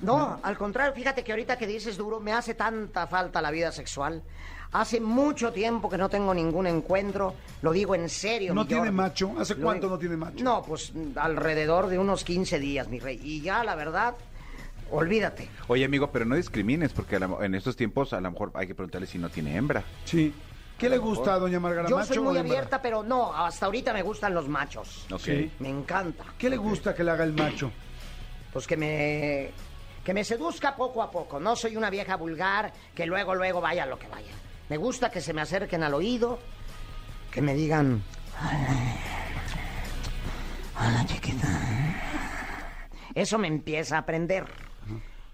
No, 0.02 0.40
al 0.44 0.58
contrario, 0.58 0.94
fíjate 0.94 1.24
que 1.24 1.32
ahorita 1.32 1.58
que 1.58 1.66
dices 1.68 1.98
duro, 1.98 2.20
me 2.20 2.34
hace 2.34 2.54
tanta 2.54 3.08
falta 3.08 3.42
la 3.42 3.52
vida 3.52 3.72
sexual. 3.72 4.22
Hace 4.72 5.00
mucho 5.02 5.52
tiempo 5.52 5.90
que 5.90 5.98
no 5.98 6.08
tengo 6.10 6.32
ningún 6.36 6.68
encuentro, 6.68 7.34
lo 7.64 7.72
digo 7.72 7.96
en 7.96 8.08
serio. 8.08 8.54
¿No 8.54 8.68
tiene 8.68 8.82
Jordi. 8.84 8.96
macho? 8.96 9.34
¿Hace 9.40 9.56
Lo 9.56 9.64
cuánto 9.64 9.88
digo- 9.88 9.96
no 9.96 10.00
tiene 10.00 10.16
macho? 10.18 10.44
No, 10.44 10.62
pues 10.62 10.94
alrededor 11.16 11.88
de 11.88 11.98
unos 11.98 12.24
15 12.24 12.60
días, 12.60 12.88
mi 12.88 13.00
rey. 13.00 13.20
Y 13.24 13.42
ya, 13.42 13.64
la 13.64 13.74
verdad, 13.74 14.14
olvídate. 14.92 15.50
Oye, 15.68 15.86
amigo, 15.86 16.12
pero 16.12 16.26
no 16.26 16.36
discrimines, 16.36 16.94
porque 16.94 17.16
a 17.18 17.20
la- 17.20 17.46
en 17.46 17.56
estos 17.56 17.76
tiempos 17.76 18.14
a 18.14 18.22
lo 18.22 18.32
mejor 18.32 18.52
hay 18.56 18.68
que 18.68 18.76
preguntarle 18.76 19.08
si 19.08 19.18
no 19.18 19.30
tiene 19.30 19.56
hembra. 19.56 19.84
sí. 20.06 20.34
¿Qué 20.78 20.88
le 20.90 20.98
gusta 20.98 21.34
a 21.34 21.40
doña 21.40 21.60
Márgara, 21.60 21.90
Yo 21.90 21.98
macho 21.98 22.08
soy 22.08 22.18
o 22.20 22.24
muy 22.24 22.38
hembra? 22.38 22.54
abierta, 22.54 22.82
pero 22.82 23.04
no, 23.04 23.36
hasta 23.36 23.66
ahorita 23.66 23.92
me 23.92 24.02
gustan 24.02 24.34
los 24.34 24.48
machos. 24.48 25.06
Ok. 25.12 25.20
Sí. 25.20 25.52
Me 25.60 25.68
encanta. 25.68 26.24
¿Qué 26.38 26.50
le 26.50 26.56
gusta 26.56 26.96
que 26.96 27.04
le 27.04 27.12
haga 27.12 27.26
el 27.26 27.34
macho? 27.34 27.70
Pues 28.54 28.66
que 28.66 28.78
me 28.78 29.52
que 30.06 30.14
me 30.14 30.24
seduzca 30.24 30.78
poco 30.78 31.04
a 31.04 31.12
poco. 31.12 31.38
No 31.38 31.58
soy 31.58 31.76
una 31.76 31.90
vieja 31.90 32.16
vulgar 32.16 32.72
que 32.96 33.06
luego 33.06 33.36
luego 33.36 33.60
vaya 33.60 33.86
lo 33.86 34.00
que 34.00 34.08
vaya. 34.08 34.32
Me 34.70 34.78
gusta 34.78 35.12
que 35.12 35.20
se 35.20 35.34
me 35.34 35.42
acerquen 35.42 35.84
al 35.84 35.94
oído, 35.94 36.40
que 37.30 37.42
me 37.42 37.54
digan 37.56 38.02
Hola, 40.80 41.06
chiquita. 41.06 41.48
Eso 43.14 43.38
me 43.38 43.50
empieza 43.50 43.98
a 43.98 44.00
aprender. 44.00 44.46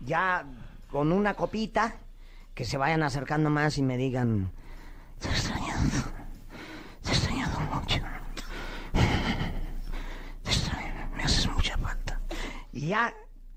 Ya 0.01 0.45
con 0.91 1.11
una 1.11 1.33
copita 1.33 1.95
que 2.53 2.65
se 2.65 2.77
vayan 2.77 3.03
acercando 3.03 3.49
más 3.49 3.77
y 3.77 3.83
me 3.83 3.97
digan, 3.97 4.51
te 5.19 5.27
he 5.27 5.31
extrañado, 5.31 5.81
te 7.03 7.09
he 7.09 7.13
extrañado 7.13 7.59
mucho. 7.61 7.99
Te 10.43 10.51
extraño, 10.51 10.93
me 11.15 11.23
haces 11.23 11.49
mucha 11.49 11.77
falta. 11.77 12.19
Y 12.71 12.87
ya 12.87 13.13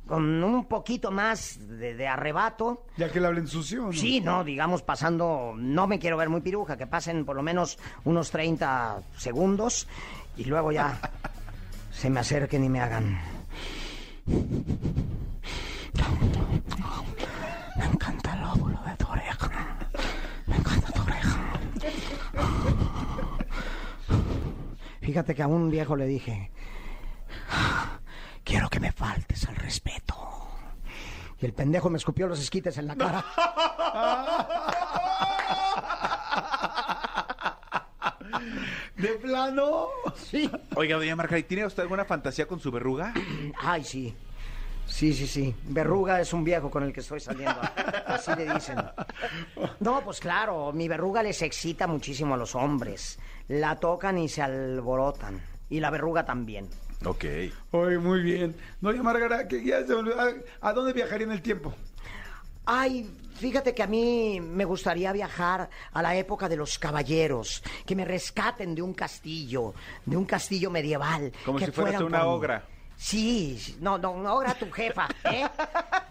con 0.06 0.42
un 0.42 0.64
poquito 0.64 1.10
más 1.10 1.58
de, 1.60 1.94
de 1.94 2.08
arrebato, 2.08 2.86
Ya 2.96 3.12
que 3.12 3.20
le 3.20 3.26
hablen 3.26 3.46
sucio. 3.46 3.82
¿no? 3.86 3.92
Sí, 3.92 4.20
no, 4.22 4.42
digamos 4.42 4.82
pasando, 4.82 5.52
no 5.54 5.86
me 5.86 5.98
quiero 5.98 6.16
ver 6.16 6.30
muy 6.30 6.40
piruja, 6.40 6.78
que 6.78 6.86
pasen 6.86 7.26
por 7.26 7.36
lo 7.36 7.42
menos 7.42 7.78
unos 8.04 8.30
30 8.30 9.02
segundos 9.18 9.86
y 10.36 10.44
luego 10.44 10.72
ya 10.72 10.98
se 11.92 12.08
me 12.08 12.20
acerquen 12.20 12.64
y 12.64 12.68
me 12.70 12.80
hagan. 12.80 13.20
Me 17.76 17.84
encanta 17.84 18.34
el 18.34 18.44
óvulo 18.44 18.80
de 18.84 18.96
tu 18.96 19.06
oreja. 19.08 19.50
Me 20.46 20.56
encanta 20.56 20.92
tu 20.92 21.02
oreja. 21.02 21.38
Fíjate 25.00 25.34
que 25.34 25.42
a 25.42 25.46
un 25.46 25.70
viejo 25.70 25.96
le 25.96 26.06
dije, 26.06 26.50
quiero 28.44 28.68
que 28.68 28.80
me 28.80 28.92
faltes 28.92 29.48
al 29.48 29.56
respeto. 29.56 30.14
Y 31.40 31.46
el 31.46 31.52
pendejo 31.52 31.88
me 31.88 31.98
escupió 31.98 32.26
los 32.26 32.40
esquites 32.40 32.76
en 32.78 32.88
la 32.88 32.96
cara. 32.96 33.24
¿De 38.96 39.08
plano? 39.10 39.86
Sí. 40.16 40.50
Oiga, 40.74 40.96
doña 40.96 41.14
Margarita, 41.14 41.48
¿tiene 41.48 41.66
usted 41.66 41.82
alguna 41.84 42.04
fantasía 42.04 42.46
con 42.46 42.58
su 42.58 42.70
verruga? 42.70 43.14
Ay, 43.60 43.84
sí. 43.84 44.14
Sí, 44.88 45.12
sí, 45.12 45.26
sí. 45.26 45.54
Verruga 45.64 46.20
es 46.20 46.32
un 46.32 46.42
viejo 46.42 46.70
con 46.70 46.82
el 46.82 46.92
que 46.92 47.00
estoy 47.00 47.20
saliendo. 47.20 47.60
Así 48.06 48.32
le 48.36 48.52
dicen. 48.52 48.78
No, 49.80 50.00
pues 50.02 50.18
claro, 50.18 50.72
mi 50.72 50.88
verruga 50.88 51.22
les 51.22 51.40
excita 51.42 51.86
muchísimo 51.86 52.34
a 52.34 52.36
los 52.36 52.54
hombres. 52.54 53.18
La 53.48 53.76
tocan 53.76 54.18
y 54.18 54.28
se 54.28 54.42
alborotan. 54.42 55.40
Y 55.70 55.80
la 55.80 55.90
verruga 55.90 56.24
también. 56.24 56.68
Ok. 57.04 57.24
Oye, 57.72 57.98
muy 57.98 58.22
bien. 58.22 58.56
Doña 58.80 59.02
Margarita, 59.02 59.46
que 59.46 59.62
ya 59.62 59.80
se 59.82 59.88
me 59.88 59.94
olvidó. 59.96 60.20
¿A, 60.20 60.32
a 60.68 60.72
dónde 60.72 60.92
viajaría 60.94 61.26
en 61.26 61.32
el 61.32 61.42
tiempo? 61.42 61.72
Ay, 62.64 63.08
fíjate 63.36 63.74
que 63.74 63.82
a 63.82 63.86
mí 63.86 64.40
me 64.40 64.64
gustaría 64.64 65.12
viajar 65.12 65.70
a 65.92 66.02
la 66.02 66.16
época 66.16 66.48
de 66.48 66.56
los 66.56 66.78
caballeros, 66.78 67.62
que 67.86 67.94
me 67.96 68.04
rescaten 68.04 68.74
de 68.74 68.82
un 68.82 68.94
castillo, 68.94 69.74
de 70.04 70.16
un 70.16 70.24
castillo 70.24 70.70
medieval. 70.70 71.32
Como 71.44 71.58
que 71.58 71.66
si 71.66 71.72
fueras 71.72 72.00
una 72.02 72.20
con- 72.20 72.28
ogra. 72.28 72.64
Sí, 73.00 73.76
no, 73.80 73.96
no, 73.96 74.10
una 74.10 74.34
ogra 74.34 74.54
tu 74.54 74.68
jefa, 74.72 75.06
¿eh? 75.24 75.46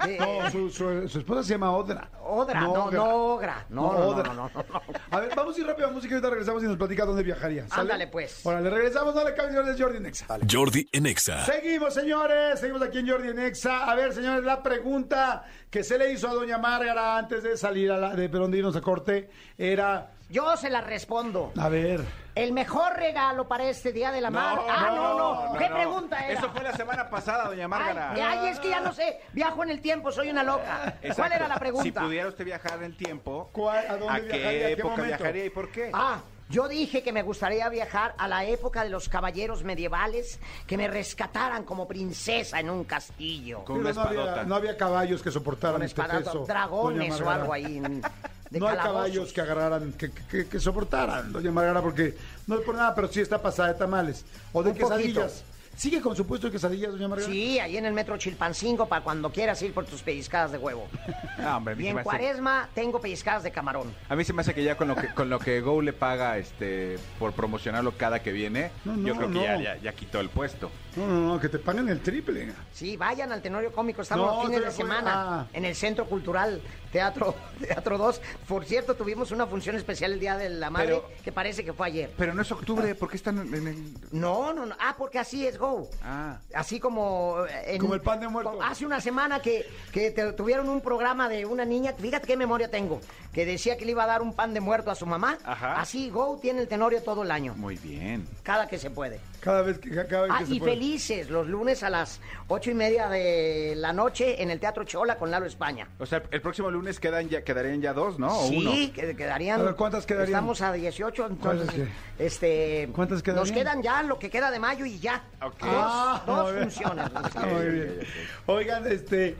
Eh, 0.07 0.17
No, 0.19 0.49
su, 0.51 0.69
su- 0.69 1.09
su 1.09 1.19
esposa 1.19 1.43
se 1.43 1.49
llama 1.55 1.71
Odra. 1.71 2.07
Odra, 2.23 2.61
no, 2.61 2.89
no, 2.91 3.05
ogra. 3.33 3.65
No, 3.69 3.91
no, 3.91 3.93
no, 3.99 4.05
Odra. 4.07 4.23
no, 4.33 4.33
no, 4.33 4.51
no. 4.53 4.81
A 5.11 5.19
ver, 5.19 5.35
vamos 5.35 5.57
a 5.57 5.59
ir 5.59 5.67
rápido 5.67 5.87
a 5.87 5.91
música 5.91 6.11
y 6.11 6.15
ahorita 6.15 6.29
regresamos 6.29 6.63
y 6.63 6.67
nos 6.67 6.77
platica 6.77 7.03
dónde 7.03 7.23
viajaría. 7.23 7.67
¿sale? 7.67 7.81
Ándale, 7.81 8.07
pues. 8.07 8.45
Órale, 8.45 8.69
regresamos, 8.69 9.13
no 9.15 9.23
le 9.25 9.33
cambies 9.33 9.65
de 9.65 9.83
Jordi 9.83 9.99
Nexa. 9.99 10.25
Jordi 10.49 10.87
en 10.93 11.07
Exa. 11.07 11.43
Seguimos, 11.45 11.93
señores. 11.93 12.59
Seguimos 12.59 12.81
aquí 12.83 12.99
en 12.99 13.09
Jordi 13.09 13.33
Nexa. 13.33 13.83
A 13.91 13.95
ver, 13.95 14.13
señores, 14.13 14.45
la 14.45 14.63
pregunta 14.63 15.43
que 15.69 15.83
se 15.83 15.97
le 15.97 16.13
hizo 16.13 16.29
a 16.29 16.33
doña 16.35 16.57
Márgara 16.57 17.17
antes 17.17 17.43
de 17.43 17.57
salir 17.57 17.91
a 17.91 17.97
la, 17.97 18.15
de 18.15 18.29
Perondino 18.29 18.69
a 18.69 18.81
corte 18.81 19.29
era... 19.57 20.11
Yo 20.29 20.55
se 20.57 20.69
la 20.69 20.79
respondo. 20.81 21.51
A 21.57 21.67
ver... 21.69 22.01
El 22.37 22.51
mejor 22.53 22.95
regalo 22.95 23.47
para 23.47 23.65
este 23.69 23.91
Día 23.91 24.11
de 24.11 24.21
la 24.21 24.29
Madre. 24.29 24.61
ah, 24.69 24.91
no, 24.95 25.17
no. 25.17 25.57
¿Qué 25.57 25.65
pregunta 25.69 26.19
era? 26.25 26.39
Eso 26.39 26.49
fue 26.51 26.63
la 26.63 26.73
semana 26.73 27.09
pasada, 27.09 27.45
doña 27.49 27.67
Márgara. 27.67 28.11
Ay, 28.11 28.21
ay, 28.21 28.47
es 28.49 28.59
que 28.59 28.69
ya 28.69 28.79
no 28.79 28.93
sé. 28.93 29.19
Viajo 29.33 29.63
en 29.63 29.69
el 29.71 29.81
tiempo, 29.81 30.11
soy 30.11 30.29
una 30.29 30.43
loca. 30.43 30.95
¿Cuál 31.15 31.31
era 31.33 31.47
la 31.47 31.57
pregunta? 31.57 31.83
Si 31.83 31.91
pudiera 31.91 32.27
usted 32.27 32.45
viajar 32.45 32.73
en 32.79 32.83
el 32.85 32.97
tiempo, 32.97 33.49
¿Cuál- 33.51 33.85
a 33.87 33.97
dónde 33.97 34.21
qué 34.27 34.37
viajaría? 34.37 34.47
¿A 34.47 34.67
qué 34.67 34.71
época 34.73 35.01
viajaría 35.01 35.45
y 35.45 35.49
por 35.49 35.71
qué? 35.71 35.89
Ah, 35.93 36.19
yo 36.49 36.67
dije 36.69 37.03
que 37.03 37.11
me 37.11 37.23
gustaría 37.23 37.67
viajar 37.67 38.15
a 38.17 38.27
la 38.27 38.45
época 38.45 38.83
de 38.83 38.89
los 38.89 39.09
caballeros 39.09 39.63
medievales 39.65 40.39
que 40.65 40.77
me 40.77 40.87
rescataran 40.87 41.63
como 41.65 41.87
princesa 41.89 42.59
en 42.61 42.69
un 42.69 42.85
castillo. 42.85 43.65
Con 43.65 43.83
Pero 43.83 43.89
una 43.89 44.03
no, 44.03 44.09
había, 44.09 44.43
no 44.45 44.55
había 44.55 44.77
caballos 44.77 45.21
que 45.21 45.29
soportaran 45.31 45.75
Con 45.77 45.81
este 45.83 46.01
peso. 46.03 46.45
dragones 46.47 47.19
o 47.19 47.29
algo 47.29 47.51
ahí. 47.51 47.81
de 48.49 48.59
no 48.59 48.67
hay 48.67 48.77
caballos 48.77 49.33
que 49.33 49.41
agarraran, 49.41 49.93
que, 49.93 50.11
que- 50.11 50.47
que 50.47 50.59
soportaran, 50.59 51.31
doña 51.33 51.51
Margarita, 51.51 51.81
porque 51.81 52.15
no 52.47 52.55
es 52.55 52.61
por 52.61 52.75
nada, 52.75 52.93
pero 52.95 53.07
sí 53.07 53.19
está 53.21 53.41
pasada 53.41 53.73
de 53.73 53.79
tamales. 53.79 54.23
O 54.53 54.63
de 54.63 54.71
Un 54.71 54.75
quesadillas. 54.77 55.43
¿Sigue 55.77 56.01
con 56.01 56.15
su 56.15 56.25
puesto 56.25 56.47
de 56.47 56.53
quesadillas, 56.53 56.91
doña 56.91 57.07
Margarita? 57.07 57.31
Sí, 57.31 57.59
ahí 57.59 57.77
en 57.77 57.85
el 57.85 57.93
metro 57.93 58.17
Chilpancingo 58.17 58.87
para 58.87 59.03
cuando 59.03 59.31
quieras 59.31 59.61
ir 59.61 59.73
por 59.75 59.85
tus 59.85 60.01
pellizcadas 60.01 60.51
de 60.51 60.57
huevo. 60.57 60.87
No, 61.37 61.55
hombre, 61.57 61.73
a 61.73 61.77
mí 61.77 61.83
Y 61.83 61.85
se 61.85 61.89
en 61.89 61.95
me 61.97 62.01
hace- 62.01 62.09
Cuaresma 62.09 62.67
tengo 62.73 62.99
pellizcadas 62.99 63.43
de 63.43 63.51
camarón. 63.51 63.93
A 64.09 64.15
mí 64.15 64.23
se 64.23 64.33
me 64.33 64.41
hace 64.41 64.55
que 64.55 64.63
ya 64.63 64.75
con 64.75 64.87
lo 64.87 64.95
que 64.95 65.13
con 65.13 65.29
lo 65.29 65.37
que 65.37 65.61
Go 65.61 65.83
le 65.83 65.93
paga 65.93 66.35
este 66.39 66.97
por 67.19 67.31
promocionarlo 67.33 67.91
cada 67.95 68.23
que 68.23 68.31
viene, 68.31 68.71
No, 68.85 68.97
no, 68.97 69.07
yo 69.07 69.15
creo 69.15 69.27
que 69.27 69.33
no. 69.35 69.43
ya, 69.43 69.61
ya, 69.61 69.75
ya 69.77 69.93
quitó 69.93 70.19
el 70.19 70.29
puesto. 70.29 70.71
No, 70.95 71.05
no, 71.05 71.33
no, 71.35 71.39
que 71.39 71.47
te 71.47 71.59
paguen 71.59 71.89
el 71.89 71.99
triple. 72.01 72.51
Sí, 72.73 72.97
vayan 72.97 73.31
al 73.31 73.43
Tenorio 73.43 73.71
Cómico, 73.71 74.01
estamos 74.01 74.25
No, 74.25 74.33
los 74.33 74.45
fines 74.47 74.61
de 74.61 74.65
todavía 74.71 74.77
puede- 74.87 74.99
semana 74.99 75.41
ah. 75.41 75.47
en 75.53 75.65
el 75.65 75.75
Centro 75.75 76.07
Cultural 76.07 76.59
Teatro 76.91 77.35
Teatro 77.61 77.99
2. 77.99 78.19
Por 78.47 78.65
cierto, 78.65 78.95
tuvimos 78.95 79.29
una 79.29 79.45
función 79.45 79.75
especial 79.75 80.13
el 80.13 80.19
Día 80.19 80.37
de 80.37 80.49
la 80.49 80.71
Madre 80.71 80.87
Pero- 80.87 81.11
que 81.23 81.31
parece 81.31 81.63
que 81.63 81.71
fue 81.71 81.85
ayer. 81.85 82.11
Pero 82.17 82.33
no 82.33 82.41
es 82.41 82.51
octubre, 82.51 82.95
¿por 82.95 83.11
qué 83.11 83.17
están 83.17 83.37
en 83.53 83.67
el 83.67 83.93
No, 84.11 84.53
no, 84.55 84.65
no. 84.65 84.75
Ah, 84.79 84.95
porque 84.97 85.19
así 85.19 85.45
es 85.45 85.59
Go. 85.59 85.66
Ah. 86.03 86.37
Así 86.53 86.79
como... 86.79 87.45
eh, 87.49 87.73
en- 87.75 87.79
Como 87.81 87.93
el 87.93 88.01
pan 88.01 88.19
de 88.19 88.27
muerto. 88.27 88.59
Hace 88.61 88.85
una 88.85 89.01
semana 89.01 89.41
que, 89.41 89.65
que 89.91 90.11
te- 90.11 90.33
tuvieron 90.33 90.69
un 90.69 90.81
programa 90.81 91.27
de 91.29 91.45
una 91.45 91.65
niña, 91.65 91.93
fíjate 91.97 92.27
qué 92.27 92.37
memoria 92.37 92.69
tengo, 92.69 92.99
que 93.33 93.45
decía 93.45 93.77
que 93.77 93.85
le 93.85 93.91
iba 93.91 94.03
a 94.03 94.07
dar 94.07 94.21
un 94.21 94.33
pan 94.33 94.53
de 94.53 94.59
muerto 94.59 94.91
a 94.91 94.95
su 94.95 95.05
mamá. 95.05 95.37
Ajá. 95.43 95.79
Así 95.79 96.09
Go 96.09 96.37
tiene 96.41 96.61
el 96.61 96.67
Tenorio 96.67 97.01
todo 97.03 97.23
el 97.23 97.31
año, 97.31 97.53
Muy 97.55 97.77
bien. 97.77 98.27
cada 98.43 98.67
que 98.67 98.77
se 98.77 98.89
puede. 98.89 99.19
Cada 99.47 99.61
vez 99.61 99.79
que, 99.79 99.89
cada 99.91 100.23
vez 100.23 100.31
Ah, 100.33 100.39
que 100.39 100.45
se 100.45 100.55
y 100.55 100.59
puede. 100.59 100.73
felices 100.73 101.29
los 101.29 101.47
lunes 101.47 101.81
a 101.81 101.89
las 101.89 102.19
ocho 102.49 102.69
y 102.69 102.73
media 102.73 103.07
de 103.07 103.75
la 103.77 103.93
noche 103.93 104.41
en 104.43 104.51
el 104.51 104.59
Teatro 104.59 104.83
Chola 104.83 105.17
con 105.17 105.31
Lalo 105.31 105.45
España. 105.45 105.87
O 105.99 106.05
sea, 106.05 106.21
el 106.31 106.41
próximo 106.41 106.69
lunes 106.69 106.99
quedan 106.99 107.29
ya 107.29 107.43
quedarían 107.45 107.81
ya 107.81 107.93
dos, 107.93 108.19
¿no? 108.19 108.27
O 108.27 108.47
sí, 108.49 108.57
uno. 108.57 108.71
que- 108.93 109.15
quedarían. 109.15 109.61
A 109.61 109.63
ver, 109.63 109.75
¿cuántas 109.75 110.05
quedarían? 110.05 110.31
Estamos 110.35 110.61
a 110.61 110.73
18, 110.73 111.27
entonces. 111.27 111.67
¿Cuántas 111.71 111.87
Este. 112.19 112.89
¿Cuántas 112.93 113.23
quedarían? 113.23 113.47
Nos 113.47 113.51
quedan 113.57 113.81
ya 113.81 114.03
lo 114.03 114.19
que 114.19 114.29
queda 114.29 114.51
de 114.51 114.59
mayo 114.59 114.85
y 114.85 114.99
ya. 114.99 115.23
Ok. 115.41 115.59
Dos, 115.61 115.69
Ah, 115.71 116.23
dos 116.27 116.43
muy 116.43 116.51
bien. 116.53 116.63
funciones. 116.71 117.05
Ah, 117.15 117.45
muy 117.45 117.65
bien. 117.69 117.99
Oigan, 118.47 118.87
este, 118.91 119.35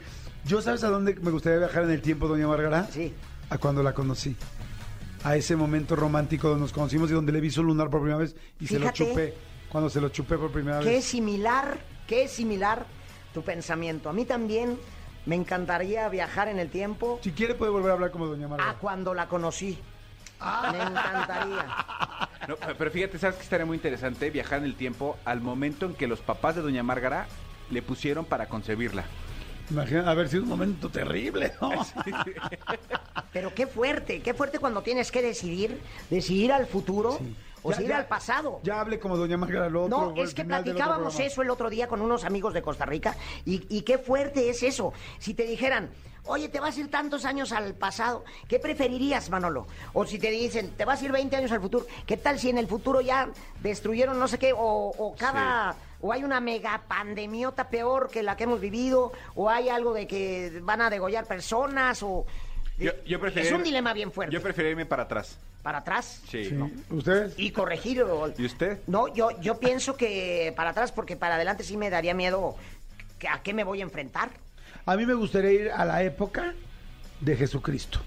¿yo 0.45 0.61
sabes 0.61 0.85
a 0.85 0.87
dónde 0.89 1.15
me 1.15 1.31
gustaría 1.31 1.59
viajar 1.59 1.83
en 1.83 1.91
el 1.91 2.01
tiempo, 2.01 2.27
doña 2.29 2.47
Margarita? 2.47 2.87
Sí. 2.91 3.13
A 3.49 3.57
cuando 3.57 3.83
la 3.83 3.93
conocí. 3.93 4.37
A 5.23 5.35
ese 5.35 5.55
momento 5.57 5.95
romántico 5.97 6.47
donde 6.47 6.61
nos 6.61 6.71
conocimos 6.71 7.09
y 7.09 7.13
donde 7.13 7.31
le 7.33 7.41
vi 7.41 7.49
su 7.51 7.61
lunar 7.63 7.89
por 7.89 7.99
primera 7.99 8.19
vez 8.19 8.35
y 8.61 8.67
se 8.67 8.79
lo 8.79 8.89
chupé. 8.91 9.33
Cuando 9.72 9.89
se 9.89 9.99
lo 10.01 10.09
chupé 10.09 10.38
por 10.38 10.51
primera 10.51 10.80
Qué 10.80 10.86
vez. 10.89 11.05
similar, 11.05 11.78
qué 12.07 12.28
similar 12.28 12.86
tu 13.34 13.41
pensamiento. 13.43 14.09
A 14.09 14.13
mí 14.13 14.26
también 14.26 14.78
me 15.26 15.36
encantaría 15.36 16.07
viajar 16.09 16.47
en 16.47 16.57
el 16.59 16.70
tiempo 16.70 17.20
Si 17.22 17.32
quiere 17.32 17.53
puede 17.55 17.72
volver 17.72 17.91
a 17.91 17.93
hablar 17.95 18.11
como 18.11 18.28
doña 18.28 18.45
a 18.45 18.49
Margarita. 18.49 18.80
cuando 18.80 19.13
la 19.13 19.28
conocí. 19.28 19.78
Me 20.72 20.78
encantaría. 20.78 21.65
No, 22.47 22.55
pero 22.78 22.91
fíjate, 22.91 23.18
¿sabes 23.20 23.38
que 23.38 23.43
estaría 23.43 23.65
muy 23.65 23.76
interesante? 23.76 24.30
Viajar 24.30 24.59
en 24.59 24.65
el 24.65 24.76
tiempo 24.76 25.18
al 25.26 25.41
momento 25.41 25.86
en 25.88 25.95
que 25.95 26.07
los 26.07 26.20
papás 26.22 26.55
de 26.55 26.61
Doña 26.61 26.84
Márgara 26.84 27.28
le 27.72 27.82
pusieron 27.82 28.24
para 28.24 28.47
concebirla. 28.47 29.03
Imagina 29.70 30.09
haber 30.09 30.30
sido 30.30 30.43
un 30.43 30.49
momento 30.49 30.89
terrible, 30.89 31.51
¿no? 31.59 31.72
Pero 33.34 33.53
qué 33.53 33.68
fuerte, 33.68 34.22
qué 34.22 34.34
fuerte 34.34 34.59
cuando 34.59 34.82
tienes 34.82 35.11
que 35.11 35.22
decidir, 35.22 35.82
decidir 36.09 36.53
al 36.53 36.68
futuro 36.68 37.20
o 37.68 37.72
Ya- 37.72 37.82
ya- 37.82 37.97
al 37.97 38.05
pasado. 38.07 38.59
Ya 38.63 38.80
hable 38.80 38.99
como 38.99 39.18
doña 39.18 39.38
Margarita 39.38 39.78
otro. 39.78 39.88
No, 40.13 40.22
es 40.24 40.34
que 40.34 40.45
platicábamos 40.45 41.20
eso 41.20 41.41
el 41.41 41.49
otro 41.49 41.70
día 41.70 41.88
con 41.88 42.01
unos 42.01 42.24
amigos 42.24 42.53
de 42.53 42.61
Costa 42.61 42.86
Rica 42.86 43.15
y, 43.45 43.65
y 43.70 43.82
qué 43.82 43.97
fuerte 43.97 44.49
es 44.49 44.63
eso. 44.63 44.93
Si 45.20 45.34
te 45.34 45.43
dijeran, 45.43 45.89
oye, 46.26 46.49
te 46.49 46.59
vas 46.59 46.78
a 46.78 46.80
ir 46.80 46.89
tantos 46.91 47.26
años 47.26 47.51
al 47.51 47.74
pasado, 47.74 48.24
¿qué 48.47 48.59
preferirías, 48.59 49.30
Manolo? 49.30 49.68
O 49.93 50.05
si 50.05 50.20
te 50.20 50.30
dicen, 50.32 50.72
te 50.72 50.86
vas 50.86 51.01
a 51.01 51.05
ir 51.05 51.11
20 51.11 51.36
años 51.36 51.51
al 51.51 51.61
futuro, 51.61 51.86
¿qué 52.05 52.18
tal 52.18 52.39
si 52.39 52.49
en 52.49 52.57
el 52.57 52.68
futuro 52.68 53.01
ya 53.01 53.30
destruyeron 53.61 54.20
no 54.20 54.28
sé 54.28 54.38
qué? 54.38 54.53
O, 54.53 54.57
o 54.97 55.15
cada... 55.15 55.76
O 55.99 56.13
hay 56.13 56.24
una 56.24 56.39
mega 56.39 56.84
pandemiota 56.88 57.70
peor 57.70 58.09
que 58.11 58.22
la 58.22 58.38
que 58.38 58.43
hemos 58.43 58.61
vivido, 58.61 59.11
o 59.34 59.49
hay 59.49 59.68
algo 59.70 59.95
de 59.95 60.05
que 60.05 60.59
van 60.61 60.80
a 60.80 60.91
degollar 60.91 61.26
personas, 61.26 62.03
o... 62.03 62.24
Yo, 62.78 62.91
yo 63.03 63.18
es 63.26 63.51
un 63.51 63.63
dilema 63.63 63.93
bien 63.93 64.11
fuerte. 64.11 64.32
Yo 64.32 64.39
preferiría 64.39 64.72
irme 64.74 64.86
para 64.86 65.03
atrás. 65.03 65.39
Para 65.68 65.80
atrás. 65.80 66.22
Sí. 66.30 66.47
¿no? 66.53 66.72
¿Ustedes? 66.91 67.34
Y 67.36 67.51
corregir. 67.51 68.01
o- 68.01 68.32
¿Y 68.38 68.45
usted? 68.45 68.80
No, 68.88 69.13
yo, 69.13 69.32
yo 69.41 69.59
pienso 69.59 69.97
que 69.97 70.53
para 70.55 70.70
atrás, 70.70 70.93
porque 70.93 71.18
para 71.18 71.36
adelante 71.36 71.65
sí 71.65 71.76
me 71.76 71.89
daría 71.89 72.13
miedo 72.13 72.55
que- 73.20 73.28
a 73.28 73.41
qué 73.43 73.53
me 73.53 73.65
voy 73.65 73.82
a 73.82 73.84
enfrentar. 73.84 74.30
A 74.86 74.95
mí 74.95 75.05
me 75.05 75.13
gustaría 75.13 75.51
ir 75.51 75.70
a 75.72 75.84
la 75.84 76.03
época 76.03 76.53
de 77.20 77.36
Jesucristo. 77.36 77.99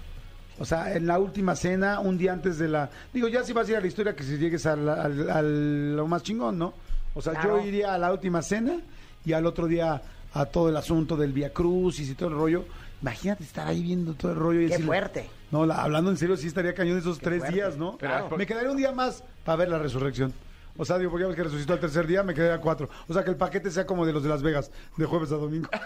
O 0.57 0.65
sea, 0.65 0.95
en 0.95 1.05
la 1.05 1.19
última 1.19 1.55
cena, 1.55 1.99
un 1.99 2.17
día 2.17 2.33
antes 2.33 2.57
de 2.57 2.67
la... 2.67 2.89
Digo, 3.13 3.27
ya 3.27 3.43
si 3.43 3.53
vas 3.53 3.67
a 3.67 3.71
ir 3.73 3.77
a 3.77 3.81
la 3.81 3.85
historia, 3.87 4.15
que 4.15 4.23
si 4.23 4.39
llegues 4.39 4.65
al, 4.65 4.89
al- 4.89 5.29
al- 5.29 5.95
lo 5.95 6.07
más 6.07 6.23
chingón, 6.23 6.57
¿no? 6.57 6.73
O 7.13 7.21
sea, 7.21 7.33
Claro. 7.33 7.59
yo 7.61 7.67
iría 7.67 7.93
a 7.93 7.99
la 7.99 8.11
última 8.11 8.41
cena 8.41 8.79
y 9.23 9.33
al 9.33 9.45
otro 9.45 9.67
día 9.67 10.01
a 10.33 10.45
todo 10.45 10.69
el 10.69 10.77
asunto 10.77 11.15
del 11.17 11.33
Via 11.33 11.51
Crucis 11.53 12.09
y 12.09 12.15
todo 12.15 12.29
el 12.29 12.35
rollo. 12.35 12.65
Imagínate 13.01 13.43
estar 13.43 13.67
ahí 13.67 13.81
viendo 13.81 14.13
todo 14.13 14.31
el 14.31 14.37
rollo 14.37 14.61
y 14.61 14.67
Qué 14.67 14.73
decirle- 14.75 14.85
fuerte. 14.85 15.29
No, 15.51 15.65
la- 15.65 15.81
hablando 15.81 16.11
en 16.11 16.17
serio, 16.17 16.37
sí 16.37 16.47
estaría 16.47 16.73
cañón 16.73 16.97
esos 16.97 17.19
tres 17.19 17.39
fuerte. 17.39 17.55
días, 17.55 17.77
¿no? 17.77 17.97
Claro. 17.97 18.29
Me 18.37 18.45
quedaría 18.45 18.69
un 18.71 18.77
día 18.77 18.91
más 18.91 19.23
para 19.43 19.55
ver 19.57 19.69
la 19.69 19.79
resurrección. 19.79 20.33
O 20.77 20.85
sea, 20.85 20.97
digo, 20.97 21.11
porque 21.11 21.23
ya 21.23 21.27
ves 21.27 21.35
que 21.35 21.43
resucitó 21.43 21.73
al 21.73 21.79
tercer 21.79 22.07
día, 22.07 22.23
me 22.23 22.33
quedaría 22.33 22.59
cuatro. 22.61 22.89
O 23.07 23.13
sea, 23.13 23.23
que 23.23 23.29
el 23.31 23.35
paquete 23.35 23.69
sea 23.71 23.85
como 23.85 24.05
de 24.05 24.13
los 24.13 24.23
de 24.23 24.29
Las 24.29 24.41
Vegas, 24.41 24.71
de 24.97 25.05
jueves 25.05 25.31
a 25.31 25.35
domingo. 25.35 25.69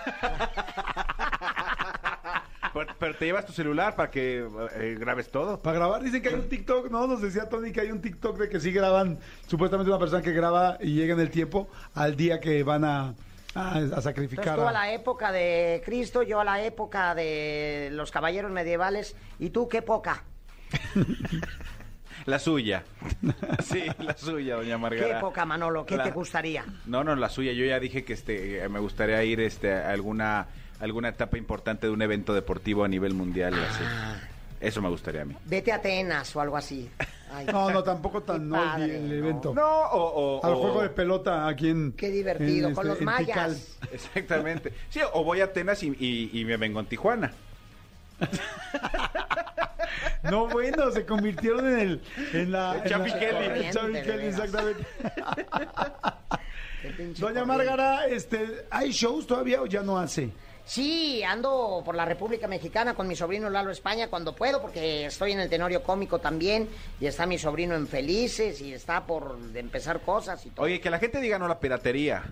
Pero, 2.74 2.88
pero 3.00 3.16
te 3.16 3.24
llevas 3.26 3.46
tu 3.46 3.54
celular 3.54 3.96
para 3.96 4.12
que 4.12 4.46
eh, 4.76 4.98
grabes 5.00 5.30
todo. 5.30 5.62
Para 5.62 5.78
grabar, 5.78 6.04
dicen 6.04 6.22
que 6.22 6.28
hay 6.28 6.36
un 6.36 6.50
TikTok, 6.50 6.92
¿no? 6.92 7.08
Nos 7.08 7.22
decía 7.22 7.48
Tony 7.48 7.72
que 7.72 7.80
hay 7.80 7.90
un 7.90 8.02
TikTok 8.02 8.38
de 8.38 8.50
que 8.50 8.60
sí 8.60 8.74
graban, 8.74 9.18
supuestamente 9.48 9.90
una 9.90 9.98
persona 10.00 10.22
que 10.22 10.34
graba 10.34 10.78
y 10.82 10.94
llega 10.94 11.14
en 11.14 11.22
el 11.22 11.30
tiempo 11.30 11.70
al 11.94 12.18
día 12.18 12.42
que 12.42 12.64
van 12.64 12.84
a, 12.84 13.16
a, 13.56 13.74
a 13.76 13.80
Entonces 13.80 14.04
sacrificar. 14.04 14.56
tú 14.58 14.68
a 14.68 14.72
la 14.72 14.92
época 14.92 15.32
de 15.32 15.82
Cristo, 15.86 16.22
yo 16.24 16.40
a 16.40 16.44
la 16.44 16.62
época 16.64 17.16
de 17.16 17.90
los 17.94 18.12
caballeros 18.12 18.52
medievales, 18.52 19.16
¿y 19.40 19.50
tú 19.50 19.68
qué 19.68 19.82
poca? 19.82 20.24
La 22.26 22.40
suya. 22.40 22.84
Sí, 23.64 23.84
la 24.00 24.16
suya, 24.18 24.56
doña 24.56 24.76
¿Qué 24.76 24.78
Margarita. 24.78 25.18
época, 25.20 25.46
Manolo? 25.46 25.86
¿Qué 25.86 25.98
La- 25.98 26.04
te 26.06 26.12
gustaría? 26.12 26.66
No, 26.86 27.04
no, 27.04 27.16
la 27.16 27.30
suya. 27.30 27.52
Yo 27.54 27.66
ya 27.66 27.80
dije 27.80 28.04
que 28.04 28.14
este 28.14 28.68
me 28.70 28.80
gustaría 28.80 29.24
ir 29.24 29.40
este 29.42 29.74
a 29.74 29.90
alguna 29.92 30.48
alguna 30.80 31.10
etapa 31.10 31.38
importante 31.38 31.88
de 31.88 31.94
un 31.94 32.02
evento 32.02 32.34
deportivo 32.34 32.84
a 32.84 32.88
nivel 32.88 33.14
mundial 33.14 33.54
así. 33.54 33.84
Ah. 33.86 34.16
Eso 34.60 34.82
me 34.82 34.90
gustaría 34.90 35.22
a 35.22 35.26
mí. 35.26 35.36
Vete 35.46 35.72
a 35.72 35.76
Atenas 35.76 36.36
o 36.36 36.42
algo 36.42 36.58
así. 36.58 36.90
Ay, 37.32 37.46
No, 37.48 37.70
no, 37.72 37.84
tampoco 37.84 38.22
tan 38.24 38.42
Qué 38.42 38.46
no 38.46 38.56
el, 38.64 38.70
padre, 38.70 39.18
evento. 39.18 39.54
No, 39.54 39.66
o, 39.68 40.38
o- 40.40 40.46
Al 40.46 40.54
o- 40.54 40.58
juego 40.58 40.82
de 40.84 40.90
pelota 40.90 41.48
aquí 41.48 41.70
en. 41.70 41.92
Qué 41.94 42.10
divertido, 42.10 42.70
en, 42.70 42.76
con 42.76 42.88
este, 42.88 43.00
los 43.06 43.06
mayas. 43.06 43.78
Exactamente. 43.92 44.72
Sí, 44.90 45.00
o 45.14 45.24
voy 45.24 45.42
a 45.42 45.46
Atenas 45.46 45.82
y, 45.84 45.88
y- 46.00 46.30
y 46.40 46.46
me 46.46 46.58
vengo 46.58 46.80
en 46.80 46.86
Tijuana. 46.86 47.32
No, 50.24 50.48
bueno, 50.48 50.90
se 50.92 51.06
convirtieron 51.06 51.68
en 51.68 51.80
el. 51.80 52.02
En 52.34 52.52
la. 52.52 52.74
El 52.76 52.82
en 52.82 52.88
Chapi 52.90 53.10
la- 53.12 53.20
Kelly. 53.20 53.70
Chapi 53.72 53.94
Kelly, 54.02 54.26
exactamente. 54.26 54.84
Doña. 57.20 57.46
Márgara, 57.46 58.08
este, 58.08 58.66
¿hay 58.72 58.92
shows 58.92 59.28
todavía 59.28 59.62
o 59.62 59.66
ya 59.68 59.82
no 59.84 59.98
hace? 60.00 60.30
Sí, 60.66 61.24
ando 61.24 61.84
por 61.86 61.96
la 61.96 62.06
República 62.06 62.48
Mexicana 62.48 62.96
con 62.96 63.08
mi 63.08 63.16
sobrino 63.16 63.50
Lalo 63.50 63.70
España 63.72 64.08
cuando 64.10 64.36
puedo, 64.36 64.62
porque 64.62 65.06
estoy 65.06 65.34
en 65.34 65.40
el 65.40 65.50
Tenorio 65.50 65.84
Cómico 65.84 66.20
también, 66.20 66.68
y 67.00 67.06
está 67.06 67.28
mi 67.28 67.38
sobrino 67.38 67.76
en 67.76 67.88
Felices, 67.88 68.60
y 68.62 68.74
está 68.74 69.06
por 69.06 69.38
empezar 69.54 70.02
cosas 70.02 70.44
y 70.46 70.50
todo. 70.50 70.66
Oye, 70.66 70.82
que 70.82 70.90
la 70.90 70.98
gente 70.98 71.22
diga 71.22 71.38
no 71.38 71.46
a 71.46 71.50
la 71.50 71.60
piratería. 71.60 72.24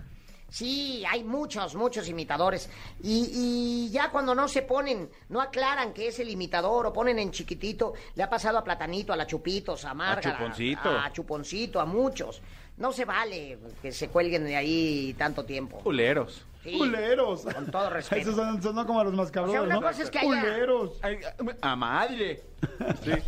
Sí, 0.50 1.04
hay 1.08 1.24
muchos, 1.24 1.74
muchos 1.74 2.08
imitadores. 2.08 2.68
Y, 3.02 3.30
y 3.34 3.90
ya 3.90 4.10
cuando 4.10 4.34
no 4.34 4.46
se 4.46 4.62
ponen, 4.62 5.10
no 5.28 5.40
aclaran 5.40 5.92
que 5.92 6.08
es 6.08 6.18
el 6.18 6.28
imitador 6.28 6.86
o 6.86 6.92
ponen 6.92 7.18
en 7.18 7.30
chiquitito, 7.30 7.94
le 8.14 8.22
ha 8.22 8.30
pasado 8.30 8.58
a 8.58 8.64
Platanito, 8.64 9.12
a 9.12 9.16
la 9.16 9.26
Chupitos, 9.26 9.84
a 9.84 9.94
Márgara, 9.94 10.38
Chuponcito. 10.38 10.90
a 10.90 11.12
Chuponcito, 11.12 11.80
a 11.80 11.84
muchos. 11.84 12.40
No 12.76 12.92
se 12.92 13.04
vale 13.04 13.58
que 13.80 13.92
se 13.92 14.08
cuelguen 14.08 14.44
de 14.44 14.56
ahí 14.56 15.14
tanto 15.18 15.44
tiempo. 15.44 15.78
Culeros. 15.78 16.44
Sí. 16.64 16.78
¡Culeros! 16.78 17.42
Con 17.42 17.66
todo 17.70 17.90
respeto. 17.90 18.20
Esos 18.22 18.34
son, 18.36 18.60
son 18.62 18.86
como 18.86 19.04
los 19.04 19.12
O 19.12 19.16
mascabros, 19.16 19.52
sea, 19.52 19.62
una 19.62 19.74
¿no? 19.76 19.82
cosa 19.82 20.02
es 20.02 20.10
que 20.10 20.18
haya- 20.18 20.26
¡Culeros! 20.40 20.92
Ay, 21.02 21.18
a 21.60 21.76
madre. 21.76 22.42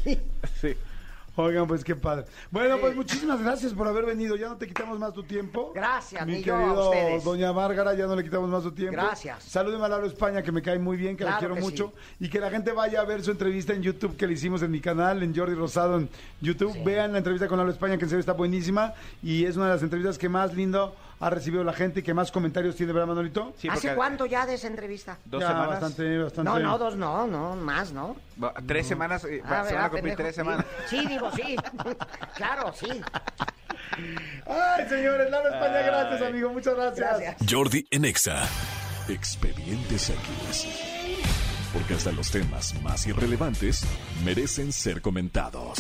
Sí. 0.05 0.19
sí. 0.61 0.75
Oigan, 1.39 1.67
pues 1.67 1.85
qué 1.85 1.95
padre. 1.95 2.25
Bueno, 2.51 2.79
pues 2.81 2.97
muchísimas 2.97 3.43
gracias 3.43 3.75
por 3.75 3.87
haber 3.87 4.07
venido. 4.07 4.37
Ya 4.37 4.49
no 4.49 4.57
te 4.57 4.67
quitamos 4.67 4.99
más 4.99 5.13
tu 5.13 5.23
tiempo. 5.23 5.71
Gracias, 5.75 6.25
Mi 6.27 6.37
ni 6.37 6.43
yo 6.43 6.57
a 6.57 6.61
querido 6.61 6.85
ustedes. 6.89 7.25
Doña 7.25 7.53
Márgara, 7.53 7.93
ya 7.93 8.07
no 8.07 8.17
le 8.17 8.25
quitamos 8.25 8.49
más 8.49 8.63
tu 8.63 8.73
tiempo. 8.73 8.93
Gracias. 8.97 9.43
Salúdeme 9.45 9.85
a 9.85 9.89
Lalo 9.91 10.07
España, 10.07 10.43
que 10.43 10.51
me 10.51 10.63
cae 10.63 10.79
muy 10.79 10.97
bien, 10.97 11.15
que 11.15 11.25
la 11.25 11.33
Claro 11.33 11.41
quiero 11.41 11.55
que 11.57 11.61
mucho. 11.61 11.93
Y 12.21 12.31
que 12.31 12.41
la 12.41 12.49
gente 12.49 12.73
vaya 12.73 13.03
a 13.03 13.05
ver 13.05 13.23
su 13.23 13.33
entrevista 13.33 13.75
en 13.75 13.83
YouTube 13.83 14.17
que 14.17 14.27
le 14.27 14.33
hicimos 14.33 14.63
en 14.63 14.71
mi 14.71 14.81
canal, 14.81 15.23
en 15.23 15.37
Jordi 15.37 15.55
Rosado 15.55 15.99
en 15.99 16.09
YouTube. 16.41 16.75
Vean 16.83 17.13
la 17.13 17.19
entrevista 17.19 17.49
con 17.49 17.59
Lalo 17.59 17.71
España, 17.71 17.99
que 17.99 18.05
en 18.05 18.09
serio 18.09 18.21
está 18.21 18.33
buenísima. 18.33 18.95
Y 19.23 19.45
es 19.45 19.57
una 19.57 19.67
de 19.67 19.73
las 19.75 19.83
entrevistas 19.83 20.17
que 20.17 20.31
más 20.31 20.55
lindo 20.55 20.97
ha 21.19 21.31
recibido 21.31 21.65
la 21.65 21.73
gente 21.73 22.01
y 22.01 22.03
que 22.03 22.13
más 22.13 22.31
comentarios 22.31 22.77
tiene, 22.77 22.93
¿verdad, 22.93 23.09
Manolito? 23.09 23.55
Sí, 23.59 23.69
¿Hace 23.69 23.81
porque- 23.89 23.95
cuánto 23.97 24.27
ya 24.27 24.45
de 24.47 24.55
esa 24.55 24.67
entrevista? 24.67 25.17
¿Dos 25.25 25.41
Ya, 25.41 25.49
semanas? 25.49 25.69
Bastante, 25.71 26.19
bastante. 26.19 26.51
No, 26.51 26.59
no, 26.59 26.79
dos 26.79 26.97
no, 26.97 27.27
no, 27.27 27.57
más, 27.57 27.93
¿no? 27.93 28.17
Va, 28.43 28.53
Tres 28.67 28.87
semanas. 28.87 29.25
eh, 29.25 29.41
va- 29.43 29.61
Ah, 29.61 29.65
se 29.67 29.75
van 29.75 29.85
a 29.85 29.89
¿verdad, 29.89 29.91
cumplir 29.91 30.17
pendejo? 30.17 30.17
tres 30.17 30.35
Sí. 30.35 30.41
semanas. 30.41 30.67
Sí, 30.91 31.07
digo, 31.09 31.31
sí. 31.33 31.57
claro, 32.37 32.73
sí. 32.75 32.89
Ay, 34.47 34.89
señores, 34.89 35.31
Lalo 35.31 35.49
España, 35.49 35.81
gracias, 35.83 36.23
amigo. 36.23 36.51
Muchas 36.53 36.75
gracias. 36.75 36.99
Gracias. 37.19 37.37
Jordi 37.51 37.87
en 37.91 38.05
Exa. 38.05 38.43
Expedientes 39.09 40.11
X. 40.11 40.69
Porque 41.73 41.95
hasta 41.95 42.13
los 42.13 42.31
temas 42.31 42.75
más 42.83 43.07
irrelevantes 43.07 43.85
merecen 44.25 44.73
ser 44.73 45.01
comentados. 45.01 45.79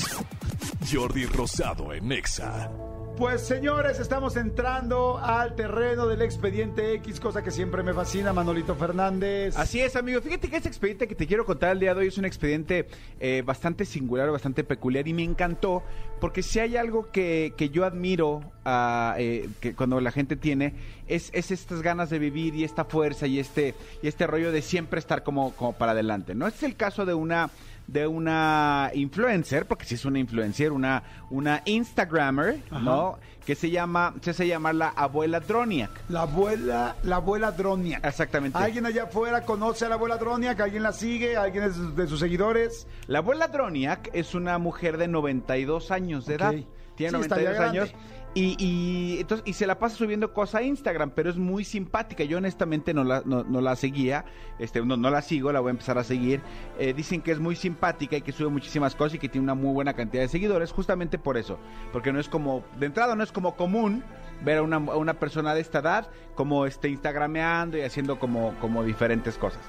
Jordi 0.91 1.27
Rosado 1.27 1.93
en 1.93 2.13
Exa. 2.13 2.71
Pues 3.17 3.41
señores, 3.41 3.99
estamos 3.99 4.37
entrando 4.37 5.17
al 5.17 5.55
terreno 5.55 6.07
del 6.07 6.21
expediente 6.21 6.93
X, 6.97 7.19
cosa 7.19 7.43
que 7.43 7.51
siempre 7.51 7.83
me 7.83 7.95
fascina, 7.95 8.35
Manolito 8.35 8.75
Fernández. 8.75 9.57
Así 9.57 9.81
es, 9.81 9.97
amigo. 9.97 10.21
Fíjate 10.21 10.51
que 10.51 10.57
este 10.57 10.69
expediente 10.69 11.09
que 11.09 11.15
te 11.15 11.27
quiero 11.27 11.47
contar 11.47 11.73
el 11.73 11.81
día 11.81 11.95
de 11.95 12.01
hoy 12.01 12.09
es 12.09 12.19
un 12.19 12.27
expediente 12.27 12.89
eh, 13.19 13.43
bastante 13.43 13.87
singular, 13.87 14.31
bastante 14.31 14.65
peculiar 14.65 15.09
y 15.09 15.15
me 15.15 15.23
encantó 15.23 15.83
porque 16.21 16.43
si 16.43 16.59
hay 16.59 16.77
algo 16.77 17.11
que, 17.11 17.55
que 17.57 17.71
yo 17.71 17.87
admiro 17.87 18.43
ah, 18.67 19.15
eh, 19.17 19.49
que 19.61 19.75
cuando 19.75 19.99
la 20.03 20.11
gente 20.11 20.37
tiene 20.37 20.75
es, 21.09 21.31
es 21.33 21.51
estas 21.51 21.81
ganas 21.81 22.11
de 22.11 22.19
vivir 22.19 22.55
y 22.55 22.65
esta 22.65 22.85
fuerza 22.85 23.27
y 23.27 23.39
este 23.39 23.75
y 24.03 24.09
este 24.09 24.27
rollo 24.27 24.53
de 24.53 24.61
siempre 24.61 25.01
estar 25.01 25.23
como, 25.23 25.53
como 25.53 25.73
para 25.73 25.93
adelante. 25.93 26.35
No 26.35 26.47
este 26.47 26.67
es 26.67 26.73
el 26.73 26.77
caso 26.77 27.07
de 27.07 27.15
una 27.15 27.49
de 27.87 28.07
una 28.07 28.91
influencer, 28.95 29.67
porque 29.67 29.85
si 29.85 29.95
es 29.95 30.05
una 30.05 30.19
influencer, 30.19 30.73
una 30.73 31.03
una 31.31 31.63
Instagrammer, 31.65 32.61
¿no? 32.71 33.19
Que 33.45 33.55
se 33.55 33.71
llama 33.71 34.13
se 34.21 34.31
hace 34.31 34.47
llamar 34.49 34.75
la 34.75 34.89
abuela 34.89 35.39
Droniak. 35.41 35.91
La 36.09 36.23
abuela, 36.23 36.97
la 37.05 37.17
abuela 37.17 37.53
Droniak. 37.53 38.05
Exactamente. 38.05 38.59
¿Alguien 38.59 38.87
allá 38.87 39.05
afuera 39.05 39.43
conoce 39.43 39.85
a 39.85 39.89
la 39.89 39.95
abuela 39.95 40.17
Droniak? 40.19 40.59
¿Alguien 40.61 40.83
la 40.83 40.93
sigue? 40.93 41.37
¿Alguien 41.37 41.65
es 41.65 41.95
de 41.97 42.07
sus 42.09 42.19
seguidores? 42.19 42.89
La 43.07 43.19
abuela 43.19 43.47
Droniak 43.49 44.11
es 44.13 44.35
una 44.35 44.59
mujer 44.59 44.97
de 44.99 45.07
92 45.09 45.91
años 45.93 46.27
de 46.27 46.35
Ok. 46.35 46.41
edad. 46.41 46.55
Tiene 46.97 47.19
Sí, 47.19 47.23
está 47.25 47.37
ya 47.41 47.53
92 47.53 47.61
años. 47.61 47.91
grande. 47.93 48.16
Y, 48.37 48.55
y, 48.59 49.21
entonces, 49.21 49.49
y 49.49 49.55
se 49.55 49.67
la 49.67 49.79
pasa 49.79 49.97
subiendo 49.97 50.35
cosas 50.35 50.57
a 50.57 50.63
Instagram, 50.63 51.13
pero 51.15 51.31
es 51.31 51.39
muy 51.39 51.65
simpática. 51.65 52.23
Yo 52.23 52.37
honestamente 52.37 52.93
no 52.93 53.03
la, 53.03 53.23
no, 53.25 53.43
la 53.63 53.75
seguía, 53.77 54.27
este, 54.59 54.85
no, 54.85 54.99
no 54.99 55.09
la 55.09 55.23
sigo, 55.23 55.51
la 55.53 55.61
voy 55.61 55.71
a 55.71 55.71
empezar 55.71 55.97
a 55.97 56.05
seguir. 56.05 56.43
Eh, 56.79 56.93
dicen 56.93 57.23
que 57.23 57.33
es 57.33 57.39
muy 57.39 57.57
simpática 57.57 58.15
y 58.15 58.21
que 58.21 58.33
sube 58.33 58.51
muchísimas 58.51 58.95
cosas 58.95 59.15
y 59.15 59.19
que 59.21 59.31
tiene 59.31 59.45
una 59.45 59.55
muy 59.55 59.73
buena 59.73 59.95
cantidad 59.95 60.23
de 60.23 60.29
seguidores, 60.29 60.71
justamente 60.71 61.19
por 61.19 61.39
eso. 61.39 61.59
Porque 61.95 62.13
no 62.13 62.21
es 62.21 62.29
como, 62.29 62.63
de 62.79 62.85
entrada 62.85 63.17
no 63.17 63.23
es 63.25 63.33
como 63.33 63.57
común 63.57 64.05
ver 64.45 64.59
a 64.59 64.63
una, 64.63 64.77
a 64.77 64.97
una 64.97 65.15
persona 65.15 65.55
de 65.55 65.63
esta 65.63 65.79
edad 65.79 66.11
como 66.35 66.67
este, 66.67 66.91
instagrameando 66.91 67.79
y 67.79 67.81
haciendo 67.81 68.19
como, 68.19 68.55
como 68.61 68.85
diferentes 68.85 69.39
cosas. 69.39 69.63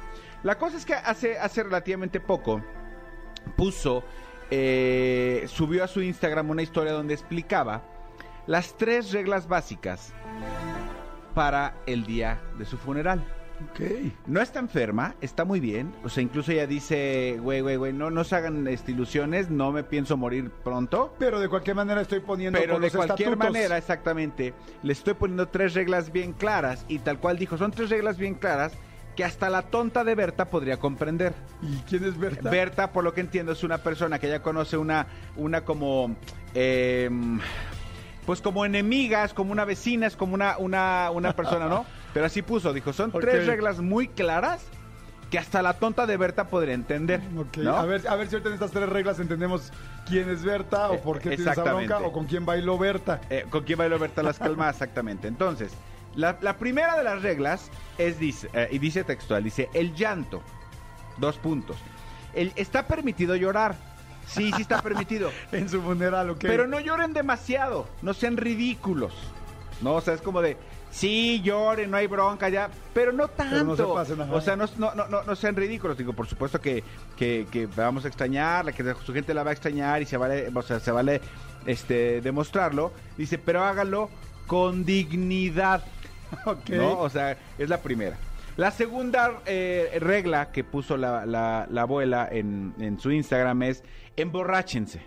La 0.43 0.57
cosa 0.57 0.76
es 0.76 0.86
que 0.86 0.93
hace, 0.93 1.39
hace 1.39 1.63
relativamente 1.63 2.20
poco 2.20 2.61
puso, 3.55 4.03
eh, 4.51 5.45
subió 5.47 5.86
a 5.86 5.88
su 5.88 6.01
Instagram 6.01 6.49
una 6.49 6.63
historia 6.63 6.91
donde 6.91 7.13
explicaba 7.13 7.95
las 8.47 8.75
tres 8.77 9.11
reglas 9.11 9.47
básicas 9.47 10.13
para 11.35 11.75
el 11.85 12.05
día 12.05 12.41
de 12.57 12.65
su 12.65 12.77
funeral. 12.77 13.23
Ok. 13.71 13.79
No 14.27 14.39
está 14.39 14.59
enferma, 14.59 15.15
está 15.19 15.43
muy 15.43 15.59
bien. 15.59 15.93
O 16.03 16.09
sea, 16.09 16.21
incluso 16.21 16.51
ella 16.51 16.67
dice, 16.67 17.37
güey, 17.41 17.61
güey, 17.61 17.75
güey, 17.75 17.93
no, 17.93 18.09
no 18.09 18.23
se 18.23 18.35
hagan 18.35 18.67
este, 18.67 18.91
ilusiones, 18.91 19.49
no 19.49 19.71
me 19.71 19.83
pienso 19.83 20.15
morir 20.15 20.51
pronto. 20.63 21.13
Pero 21.17 21.39
de 21.39 21.49
cualquier 21.49 21.75
manera 21.75 22.01
estoy 22.01 22.19
poniendo 22.19 22.59
Pero 22.59 22.79
de 22.79 22.91
cualquier 22.91 23.29
estatutos. 23.29 23.53
manera, 23.53 23.77
exactamente, 23.77 24.53
le 24.83 24.93
estoy 24.93 25.15
poniendo 25.15 25.47
tres 25.47 25.73
reglas 25.73 26.11
bien 26.11 26.33
claras. 26.33 26.85
Y 26.87 26.99
tal 26.99 27.19
cual 27.19 27.37
dijo, 27.37 27.57
son 27.57 27.71
tres 27.71 27.89
reglas 27.89 28.17
bien 28.17 28.35
claras 28.35 28.73
que 29.15 29.23
hasta 29.23 29.49
la 29.49 29.63
tonta 29.63 30.03
de 30.03 30.13
Berta 30.13 30.45
podría 30.45 30.77
comprender. 30.77 31.33
¿Y 31.63 31.77
quién 31.89 32.03
es 32.03 32.17
Berta? 32.17 32.51
Berta, 32.51 32.91
por 32.91 33.03
lo 33.03 33.15
que 33.15 33.21
entiendo, 33.21 33.51
es 33.51 33.63
una 33.63 33.79
persona 33.79 34.19
que 34.19 34.29
ya 34.29 34.43
conoce 34.43 34.77
una, 34.77 35.07
una 35.35 35.65
como, 35.65 36.15
eh, 36.53 37.09
pues 38.28 38.41
como 38.41 38.65
enemigas, 38.65 39.34
como 39.34 39.53
una 39.53 39.63
vecina, 39.63 40.05
es 40.05 40.17
como 40.17 40.34
una, 40.34 40.57
una, 40.57 41.11
una 41.11 41.34
persona, 41.34 41.67
¿no? 41.67 41.86
Pero 42.13 42.25
así 42.25 42.41
puso, 42.41 42.73
dijo, 42.73 42.91
son 42.91 43.09
tres 43.13 43.47
reglas 43.47 43.80
muy 43.80 44.09
claras 44.09 44.65
que 45.32 45.39
hasta 45.39 45.61
la 45.61 45.73
tonta 45.75 46.05
de 46.05 46.17
Berta 46.17 46.49
podría 46.49 46.73
entender. 46.73 47.21
Ok, 47.38 47.57
¿no? 47.59 47.78
a, 47.78 47.86
ver, 47.86 48.05
a 48.05 48.15
ver 48.17 48.28
si 48.28 48.36
ahorita 48.36 48.49
en 48.49 48.55
estas 48.55 48.71
tres 48.71 48.89
reglas 48.89 49.21
entendemos 49.21 49.71
quién 50.05 50.30
es 50.30 50.43
Berta 50.43 50.91
o 50.91 50.99
por 50.99 51.19
qué 51.19 51.38
tiene 51.38 51.51
esa 51.51 51.63
bronca 51.63 51.99
o 51.99 52.11
con 52.11 52.25
quién 52.25 52.45
bailó 52.45 52.78
Berta. 52.78 53.21
Eh, 53.30 53.45
¿Con 53.49 53.63
quién 53.63 53.80
bailó 53.80 53.97
Berta 53.97 54.21
las 54.23 54.39
calmas? 54.39 54.73
Exactamente. 54.75 55.30
Entonces, 55.30 55.71
la, 56.13 56.38
la 56.41 56.57
primera 56.57 56.97
de 56.97 57.05
las 57.05 57.21
reglas 57.21 57.71
es, 57.97 58.19
dice, 58.19 58.49
eh, 58.51 58.67
y 58.71 58.78
dice 58.78 59.05
textual, 59.05 59.41
dice, 59.41 59.69
el 59.73 59.95
llanto, 59.95 60.41
dos 61.17 61.38
puntos. 61.38 61.78
El, 62.34 62.51
está 62.57 62.88
permitido 62.88 63.38
llorar. 63.38 63.86
Sí, 64.28 64.51
sí 64.55 64.61
está 64.61 64.82
permitido. 64.82 65.32
En 65.51 65.69
su 65.69 65.82
funeral, 65.82 66.30
ok. 66.32 66.39
Pero 66.41 66.67
no 66.67 66.80
lloren 66.80 67.13
demasiado, 67.13 67.88
no 68.01 68.13
sean 68.13 68.38
ridículos. 68.38 69.13
¿no? 69.82 69.95
O 69.95 70.01
sea, 70.01 70.13
es 70.13 70.21
como 70.21 70.41
de, 70.41 70.57
sí, 70.91 71.41
lloren, 71.43 71.91
no 71.91 71.97
hay 71.97 72.07
bronca 72.07 72.49
ya, 72.49 72.69
pero 72.93 73.11
no 73.11 73.28
tanto. 73.28 73.55
Pero 73.55 73.65
no 73.65 73.75
se 73.75 73.84
pasen, 73.84 74.21
ajá. 74.21 74.34
o 74.34 74.41
sea, 74.41 74.55
no, 74.55 74.65
no, 74.78 74.93
no, 74.93 75.23
no, 75.23 75.36
sean 75.36 75.55
ridículos. 75.55 75.97
Digo, 75.97 76.13
por 76.13 76.28
supuesto 76.28 76.59
que, 76.59 76.84
que, 77.15 77.47
que 77.51 77.67
vamos 77.67 78.05
a 78.05 78.07
extrañarla, 78.07 78.71
que 78.71 78.95
su 79.05 79.13
gente 79.13 79.34
la 79.34 79.43
va 79.43 79.51
a 79.51 79.53
extrañar 79.53 80.01
y 80.01 80.05
se 80.05 80.17
vale, 80.17 80.51
o 80.53 80.61
sea, 80.61 80.80
se 80.80 80.91
vale 80.91 81.21
este, 81.65 82.21
demostrarlo. 82.21 82.91
Dice, 83.17 83.38
pero 83.38 83.63
háganlo 83.63 84.09
con 84.45 84.86
dignidad. 84.86 85.84
Ok. 86.45 86.71
¿no? 86.71 86.99
O 86.99 87.09
sea, 87.09 87.38
es 87.57 87.69
la 87.69 87.78
primera. 87.82 88.17
La 88.57 88.71
segunda 88.71 89.41
eh, 89.45 89.97
regla 90.01 90.51
que 90.51 90.63
puso 90.63 90.97
la, 90.97 91.25
la- 91.25 91.67
la 91.69 91.81
abuela 91.83 92.27
en, 92.31 92.73
en 92.79 92.99
su 92.99 93.11
Instagram 93.11 93.61
es 93.63 93.83
emborráchense. 94.15 95.01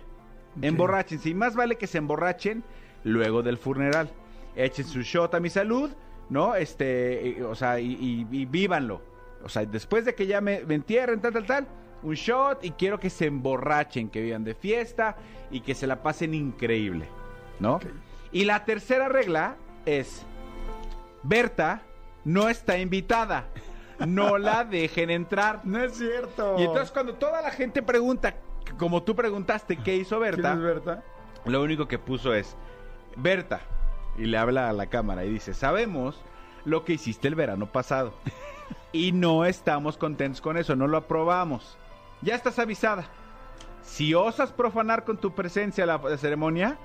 Emborráchense. 0.61 1.29
Y 1.29 1.33
más 1.33 1.55
vale 1.55 1.75
que 1.75 1.87
se 1.87 1.97
emborrachen 1.97 2.63
luego 3.03 3.43
del 3.43 3.57
funeral. 3.57 4.09
Echen 4.55 4.85
su 4.85 5.01
shot 5.01 5.33
a 5.35 5.39
mi 5.39 5.49
salud, 5.49 5.91
¿no? 6.29 6.55
Este, 6.55 7.39
eh, 7.39 7.43
o 7.43 7.55
sea, 7.55 7.79
y, 7.79 7.91
y- 7.93 8.27
y 8.31 8.45
vívanlo. 8.45 9.01
O 9.43 9.49
sea, 9.49 9.65
después 9.65 10.05
de 10.05 10.15
que 10.15 10.27
ya 10.27 10.39
me, 10.39 10.63
me 10.65 10.75
entierren, 10.75 11.19
tal, 11.19 11.33
tal, 11.33 11.45
tal, 11.45 11.67
un 12.03 12.13
shot 12.15 12.63
y 12.63 12.71
quiero 12.71 12.99
que 12.99 13.09
se 13.09 13.25
emborrachen, 13.25 14.09
que 14.09 14.21
vivan 14.21 14.43
de 14.45 14.55
fiesta 14.55 15.15
y 15.51 15.59
que 15.61 15.75
se 15.75 15.87
la 15.87 16.01
pasen 16.03 16.33
increíble, 16.33 17.05
¿no? 17.59 17.79
Y 18.31 18.45
la 18.45 18.63
tercera 18.65 19.09
regla 19.09 19.55
es 19.85 20.25
Berta 21.23 21.81
no 22.23 22.49
está 22.49 22.77
invitada. 22.77 23.45
No 23.99 24.37
la 24.37 24.63
dejen 24.65 25.09
entrar. 25.11 25.61
No 25.63 25.81
es 25.81 25.97
cierto. 25.97 26.55
Y 26.57 26.63
entonces 26.63 26.91
cuando 26.91 27.13
toda 27.15 27.41
la 27.41 27.51
gente 27.51 27.83
pregunta, 27.83 28.35
como 28.79 29.03
tú 29.03 29.15
preguntaste 29.15 29.77
qué 29.77 29.95
hizo 29.95 30.19
¿Quién 30.19 30.31
Berta, 30.31 30.53
es 30.53 30.59
Berta? 30.59 31.03
lo 31.45 31.61
único 31.61 31.87
que 31.87 31.99
puso 31.99 32.33
es 32.33 32.55
Berta 33.15 33.61
y 34.17 34.25
le 34.25 34.37
habla 34.37 34.69
a 34.69 34.73
la 34.73 34.87
cámara 34.87 35.23
y 35.25 35.29
dice, 35.29 35.53
"Sabemos 35.53 36.19
lo 36.65 36.83
que 36.83 36.93
hiciste 36.93 37.27
el 37.27 37.35
verano 37.35 37.67
pasado 37.67 38.13
y 38.91 39.11
no 39.11 39.45
estamos 39.45 39.97
contentos 39.97 40.41
con 40.41 40.57
eso, 40.57 40.75
no 40.75 40.87
lo 40.87 40.97
aprobamos. 40.97 41.77
Ya 42.21 42.35
estás 42.35 42.57
avisada. 42.59 43.05
Si 43.83 44.13
osas 44.13 44.51
profanar 44.51 45.03
con 45.05 45.17
tu 45.17 45.33
presencia 45.33 45.85
la 45.85 45.99
ceremonia, 46.17 46.77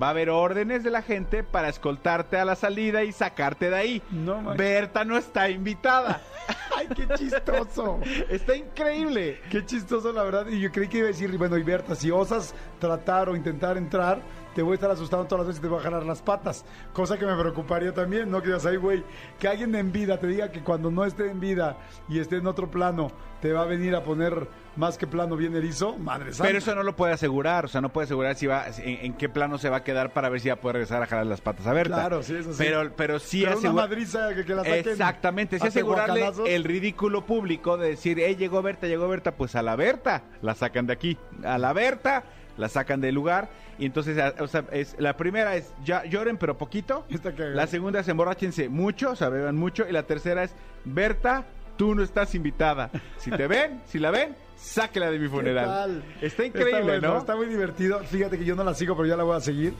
va 0.00 0.08
a 0.08 0.10
haber 0.10 0.30
órdenes 0.30 0.82
de 0.84 0.90
la 0.90 1.02
gente 1.02 1.42
para 1.42 1.68
escoltarte 1.68 2.38
a 2.38 2.44
la 2.44 2.56
salida 2.56 3.04
y 3.04 3.12
sacarte 3.12 3.70
de 3.70 3.76
ahí. 3.76 4.02
No. 4.10 4.54
Berta 4.54 5.04
no 5.04 5.16
está 5.16 5.48
invitada. 5.50 6.20
Ay, 6.76 6.88
qué 6.94 7.06
chistoso. 7.14 8.00
Está 8.28 8.56
increíble. 8.56 9.40
Qué 9.50 9.64
chistoso, 9.64 10.12
la 10.12 10.22
verdad. 10.22 10.46
Y 10.48 10.60
yo 10.60 10.70
creí 10.72 10.88
que 10.88 10.98
iba 10.98 11.06
a 11.06 11.08
decir, 11.08 11.36
bueno, 11.36 11.56
y 11.56 11.62
Berta, 11.62 11.94
si 11.94 12.10
osas 12.10 12.54
tratar 12.78 13.28
o 13.28 13.36
intentar 13.36 13.76
entrar, 13.76 14.20
te 14.54 14.62
voy 14.62 14.72
a 14.72 14.74
estar 14.74 14.90
asustando 14.90 15.26
todas 15.26 15.40
las 15.40 15.48
veces 15.48 15.60
y 15.60 15.62
te 15.62 15.68
voy 15.68 15.78
a 15.78 15.82
jalar 15.82 16.04
las 16.04 16.22
patas. 16.22 16.64
Cosa 16.92 17.18
que 17.18 17.26
me 17.26 17.36
preocuparía 17.36 17.92
también, 17.92 18.30
¿no? 18.30 18.40
Que 18.40 18.48
digas, 18.48 18.66
ay, 18.66 18.76
güey, 18.76 19.04
que 19.38 19.48
alguien 19.48 19.74
en 19.74 19.92
vida 19.92 20.18
te 20.18 20.26
diga 20.26 20.50
que 20.50 20.62
cuando 20.62 20.90
no 20.90 21.04
esté 21.04 21.30
en 21.30 21.40
vida 21.40 21.76
y 22.08 22.18
esté 22.18 22.36
en 22.36 22.46
otro 22.46 22.70
plano, 22.70 23.12
te 23.40 23.52
va 23.52 23.62
a 23.62 23.66
venir 23.66 23.94
a 23.94 24.02
poner 24.02 24.48
más 24.76 24.96
que 24.98 25.06
plano 25.06 25.36
bien 25.36 25.54
erizo. 25.56 25.98
Madre 25.98 26.32
santa. 26.32 26.44
Pero 26.44 26.58
eso 26.58 26.74
no 26.74 26.82
lo 26.82 26.94
puede 26.96 27.12
asegurar, 27.12 27.64
o 27.64 27.68
sea, 27.68 27.80
no 27.80 27.88
puede 27.90 28.04
asegurar 28.04 28.34
si 28.36 28.46
va, 28.46 28.66
en, 28.78 29.04
en 29.06 29.12
qué 29.14 29.28
plano 29.28 29.58
se 29.58 29.68
va 29.68 29.78
a 29.78 29.84
quedar 29.84 30.12
para 30.12 30.28
ver 30.28 30.40
si 30.40 30.48
va 30.48 30.54
a 30.54 30.60
poder 30.60 30.74
regresar 30.76 31.02
a 31.02 31.06
jalar 31.06 31.26
las 31.26 31.40
patas 31.40 31.66
a 31.66 31.72
Berta. 31.72 31.94
Claro, 31.96 32.22
sí, 32.22 32.34
eso 32.36 32.52
sí. 32.52 32.58
Pero, 32.58 32.92
pero 32.96 33.18
sí 33.18 33.40
Pero 33.40 33.52
una 33.52 33.58
asegura- 33.68 33.82
madriza 33.82 34.34
que, 34.34 34.44
que 34.44 34.54
la 34.54 34.64
saquen. 34.64 34.88
Exactamente, 34.88 35.58
sí 35.58 35.66
asegurarle 35.66 36.20
guacalazos. 36.20 36.48
el 36.48 36.64
ridículo 36.64 37.26
público 37.26 37.76
de 37.76 37.88
decir, 37.90 38.18
eh, 38.20 38.36
llegó 38.36 38.62
Berta, 38.62 38.86
llegó 38.86 39.08
Berta, 39.08 39.32
pues 39.32 39.54
a 39.56 39.62
la 39.62 39.76
Berta 39.76 40.22
la 40.42 40.54
sacan 40.54 40.86
de 40.86 40.92
aquí, 40.92 41.18
a 41.44 41.58
la 41.58 41.72
Berta 41.72 42.24
la 42.56 42.68
sacan 42.68 43.00
del 43.00 43.14
lugar 43.14 43.48
y 43.78 43.86
entonces, 43.86 44.18
o 44.40 44.46
sea, 44.46 44.64
es, 44.72 44.94
la 44.98 45.16
primera 45.16 45.56
es 45.56 45.72
ya 45.82 46.04
lloren 46.04 46.36
pero 46.36 46.58
poquito, 46.58 47.06
la 47.38 47.66
segunda 47.66 48.00
es 48.00 48.08
emborráchense 48.08 48.68
mucho, 48.68 49.12
o 49.12 49.16
sea, 49.16 49.30
beban 49.30 49.56
mucho 49.56 49.88
y 49.88 49.92
la 49.92 50.02
tercera 50.02 50.42
es 50.42 50.54
Berta, 50.84 51.46
tú 51.80 51.94
no 51.94 52.02
estás 52.02 52.34
invitada, 52.34 52.90
si 53.16 53.30
te 53.30 53.46
ven, 53.46 53.80
si 53.86 53.98
la 53.98 54.10
ven, 54.10 54.36
sáquela 54.54 55.10
de 55.10 55.18
mi 55.18 55.24
¿Qué 55.24 55.30
funeral. 55.30 56.04
Está 56.20 56.44
increíble, 56.44 56.82
bueno, 56.82 57.14
¿no? 57.14 57.18
Está 57.20 57.34
muy 57.34 57.46
divertido. 57.46 58.00
Fíjate 58.00 58.36
que 58.36 58.44
yo 58.44 58.54
no 58.54 58.62
la 58.62 58.74
sigo, 58.74 58.94
pero 58.94 59.08
ya 59.08 59.16
la 59.16 59.22
voy 59.22 59.34
a 59.34 59.40
seguir. 59.40 59.72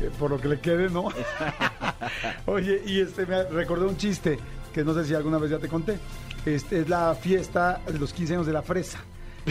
eh, 0.00 0.10
por 0.18 0.32
lo 0.32 0.40
que 0.40 0.48
le 0.48 0.58
quede, 0.58 0.90
¿no? 0.90 1.10
Oye, 2.46 2.82
y 2.84 2.98
este 2.98 3.24
me 3.26 3.44
recordé 3.44 3.86
un 3.86 3.96
chiste 3.96 4.36
que 4.72 4.82
no 4.82 4.94
sé 4.94 5.04
si 5.04 5.14
alguna 5.14 5.38
vez 5.38 5.52
ya 5.52 5.60
te 5.60 5.68
conté. 5.68 5.96
Este 6.44 6.80
es 6.80 6.88
la 6.88 7.14
fiesta 7.14 7.80
de 7.86 8.00
los 8.00 8.12
15 8.12 8.32
años 8.34 8.46
de 8.46 8.52
la 8.52 8.62
fresa. 8.62 8.98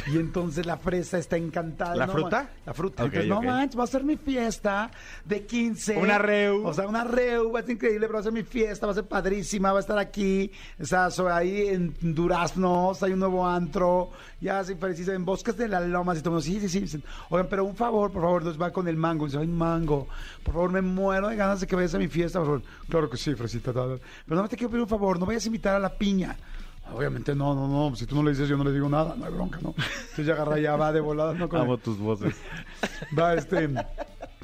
Y 0.08 0.18
entonces 0.18 0.66
la 0.66 0.78
fresa 0.78 1.18
está 1.18 1.38
encantada. 1.38 1.96
¿La 1.96 2.08
no 2.08 2.14
fruta? 2.14 2.50
La 2.66 2.74
fruta. 2.74 3.04
Ok, 3.04 3.14
Entonces, 3.14 3.32
ok. 3.32 3.44
no 3.44 3.52
manches, 3.52 3.80
va 3.80 3.84
a 3.84 3.88
ser 3.88 4.04
mi 4.04 4.18
fiesta 4.18 4.89
de 5.26 5.46
15. 5.46 5.98
Una 5.98 6.18
reu. 6.18 6.66
O 6.66 6.74
sea, 6.74 6.88
una 6.88 7.04
reu, 7.04 7.52
va 7.52 7.60
a 7.60 7.64
ser 7.64 7.72
increíble, 7.72 8.08
pero 8.08 8.14
va 8.14 8.20
a 8.20 8.24
ser 8.24 8.32
mi 8.34 8.44
fiesta, 8.44 8.86
va 8.86 8.91
a 8.91 8.96
ser 8.96 9.06
padrísima, 9.06 9.72
va 9.72 9.80
a 9.80 9.82
estar 9.82 9.98
aquí, 9.98 10.52
o 10.82 10.86
sea, 10.86 11.10
so- 11.12 11.30
ahí 11.32 11.68
en 11.68 11.94
Duraznos, 12.02 13.04
hay 13.04 13.14
un 13.14 13.20
nuevo 13.20 13.48
antro, 13.48 14.12
ya 14.41 14.64
se 14.64 14.76
precisa, 14.76 15.14
en 15.14 15.26
Bosques 15.26 15.56
de 15.58 15.68
las 15.68 15.84
Lomas 15.88 16.20
y 16.20 16.22
todo, 16.22 16.41
sí, 16.41 16.60
sí, 16.68 16.88
sí, 16.88 17.04
oigan, 17.30 17.48
pero 17.50 17.64
un 17.66 17.76
favor, 17.76 18.12
por 18.12 18.22
favor, 18.24 18.44
nos 18.44 18.62
va 18.62 18.72
con 18.72 18.88
el 18.88 18.96
mango, 18.98 19.26
dice, 19.26 19.38
ay, 19.38 19.48
mango, 19.48 20.08
por 20.44 20.54
favor, 20.54 20.72
me 20.72 20.82
muero 20.82 21.28
de 21.30 21.36
ganas 21.36 21.60
de 21.62 21.68
que 21.68 21.76
vayas 21.76 21.94
a 21.96 22.00
mi 22.00 22.08
fiesta, 22.08 22.39
por 22.39 22.48
favor, 22.48 22.62
claro 22.89 23.10
que 23.10 23.18
sí, 23.18 23.36
fresita, 23.36 23.72
pero 23.74 24.41
no 24.41 24.48
te 24.48 24.56
quiero 24.58 24.70
pedir 24.72 24.84
un 24.84 24.89
favor, 24.89 25.20
no 25.20 25.26
vayas 25.26 25.44
a 25.44 25.48
invitar 25.48 25.76
a 25.76 25.80
la 25.80 25.89
piña. 25.89 26.36
Obviamente 26.92 27.34
no, 27.34 27.56
no, 27.56 27.68
no, 27.68 27.96
si 27.96 28.06
tú 28.06 28.16
no 28.16 28.24
le 28.24 28.32
dices 28.32 28.48
yo 28.50 28.58
no 28.58 28.64
le 28.64 28.72
digo 28.72 28.88
nada, 28.90 29.16
no 29.18 29.26
hay 29.26 29.32
bronca, 29.32 29.60
¿no? 29.62 29.74
Entonces 29.78 30.26
ya 30.26 30.34
agarra, 30.34 30.60
ya 30.60 30.76
va 30.76 30.92
de 30.92 31.00
volada, 31.00 31.34
¿no? 31.34 31.48
Con 31.50 31.60
el- 31.60 31.66
Amo 31.66 31.78
tus 31.78 31.98
voces. 31.98 32.36
va 33.18 33.34
este 33.36 33.70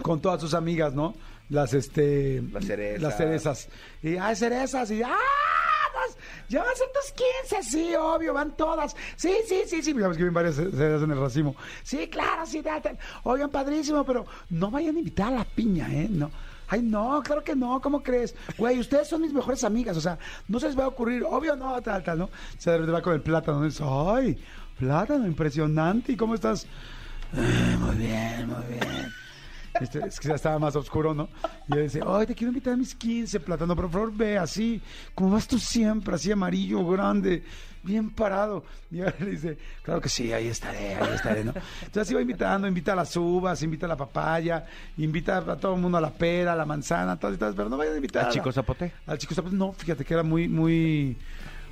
con 0.02 0.20
todas 0.22 0.40
sus 0.42 0.54
amigas, 0.54 0.94
¿no? 0.94 1.14
Las 1.50 1.74
este 1.74 2.42
Las 2.52 2.66
cerezas. 2.66 3.02
las 3.02 3.18
cerezas. 3.18 3.70
Y 4.02 4.18
ay, 4.18 4.36
cerezas 4.36 4.90
y 4.92 5.04
ah, 5.04 5.10
vas- 5.10 6.18
ya 6.48 6.62
van 6.64 6.72
a 6.72 6.76
ser 6.76 6.88
tus 6.94 7.12
15, 7.60 7.70
sí, 7.70 7.94
obvio, 7.96 8.34
van 8.34 8.56
todas. 8.56 8.96
Sí, 9.16 9.34
sí, 9.48 9.64
sí, 9.68 9.82
sí, 9.84 9.94
digamos 9.94 10.16
que 10.18 10.24
ven 10.24 10.34
varias 10.34 10.56
cerezas 10.56 11.04
en 11.04 11.12
el 11.12 11.20
racimo. 11.20 11.56
Sí, 11.84 12.08
claro, 12.08 12.46
sí, 12.46 12.64
tal. 12.64 12.98
Oigan, 13.24 13.50
padrísimo, 13.50 14.04
pero 14.06 14.26
no 14.50 14.72
vayan 14.72 14.96
a 14.96 15.00
invitar 15.00 15.28
a 15.34 15.38
la 15.38 15.44
piña, 15.46 15.88
¿eh? 15.92 16.08
No. 16.10 16.32
Ay, 16.70 16.82
no, 16.82 17.22
claro 17.24 17.44
que 17.44 17.56
no, 17.56 17.82
¿cómo 17.82 18.02
crees? 18.04 18.36
Güey, 18.58 18.80
ustedes 18.80 19.08
son 19.08 19.22
mis 19.22 19.34
mejores 19.34 19.64
amigas, 19.64 19.98
o 19.98 20.02
sea, 20.02 20.18
no 20.48 20.60
se 20.60 20.68
les 20.68 20.78
va 20.78 20.84
a 20.86 20.88
ocurrir, 20.88 21.24
obvio 21.24 21.56
no, 21.56 21.82
tal, 21.82 22.04
tal, 22.04 22.20
¿no? 22.20 22.30
Repente 22.64 22.92
va 22.92 23.02
con 23.02 23.14
el 23.14 23.22
plátano, 23.22 23.64
dice, 23.64 23.84
ay, 23.88 24.38
plátano, 24.78 25.26
impresionante, 25.26 26.12
¿y 26.12 26.16
cómo 26.16 26.36
estás? 26.36 26.68
"Ah, 27.36 27.78
muy 27.80 27.96
bien, 27.96 28.48
muy 28.48 28.64
bien. 28.70 29.12
Este, 29.82 30.00
es 30.06 30.20
que 30.20 30.28
ya 30.28 30.36
estaba 30.36 30.60
más 30.60 30.76
oscuro, 30.76 31.14
¿no? 31.14 31.30
Y 31.68 31.74
él 31.74 31.84
dice, 31.84 32.02
ay, 32.06 32.26
te 32.28 32.36
quiero 32.36 32.50
invitar 32.50 32.74
a 32.74 32.78
mis 32.78 32.94
15, 32.96 33.40
plátano, 33.40 33.76
pero 33.76 33.88
por 33.90 34.00
favor 34.02 34.14
ve 34.16 34.38
así, 34.38 34.82
como 35.16 35.32
vas 35.32 35.48
tú 35.48 35.58
siempre, 35.60 36.16
así 36.16 36.32
amarillo, 36.32 36.86
grande, 36.88 37.44
bien 37.84 38.10
parado. 38.10 38.64
Y 38.92 39.00
ahora 39.00 39.16
le 39.20 39.32
dice, 39.32 39.58
claro 39.84 40.02
que 40.02 40.10
sí, 40.10 40.34
ahí 40.34 40.48
estaré, 40.48 40.96
ahí 40.96 41.14
estaré, 41.16 41.44
¿no? 41.44 41.54
Entonces 41.82 42.02
así 42.02 42.14
va 42.14 42.22
invitando, 42.22 42.68
invita 42.68 42.94
a 42.94 42.96
las 42.98 43.16
uvas, 43.16 43.62
invita 43.64 43.86
a 43.86 43.90
la 43.90 43.98
papaya, 43.98 44.66
invita 44.98 45.38
a 45.38 45.56
todo 45.58 45.76
el 45.76 45.82
mundo 45.82 45.98
a 45.98 46.02
la 46.02 46.12
pera, 46.12 46.54
a 46.54 46.56
la 46.56 46.66
manzana, 46.66 47.18
todas 47.18 47.36
y 47.36 47.40
todas, 47.40 47.56
pero 47.56 47.70
no 47.70 47.78
vayan 47.78 47.94
a 47.94 47.98
invitar 47.98 48.26
¿Al 48.26 48.32
chico 48.34 48.52
zapote? 48.52 48.92
Al 49.08 49.18
chico 49.18 49.34
zapote, 49.34 49.56
no, 49.56 49.72
fíjate 49.74 50.04
que 50.04 50.14
era 50.14 50.24
muy, 50.24 50.48
muy, 50.50 51.16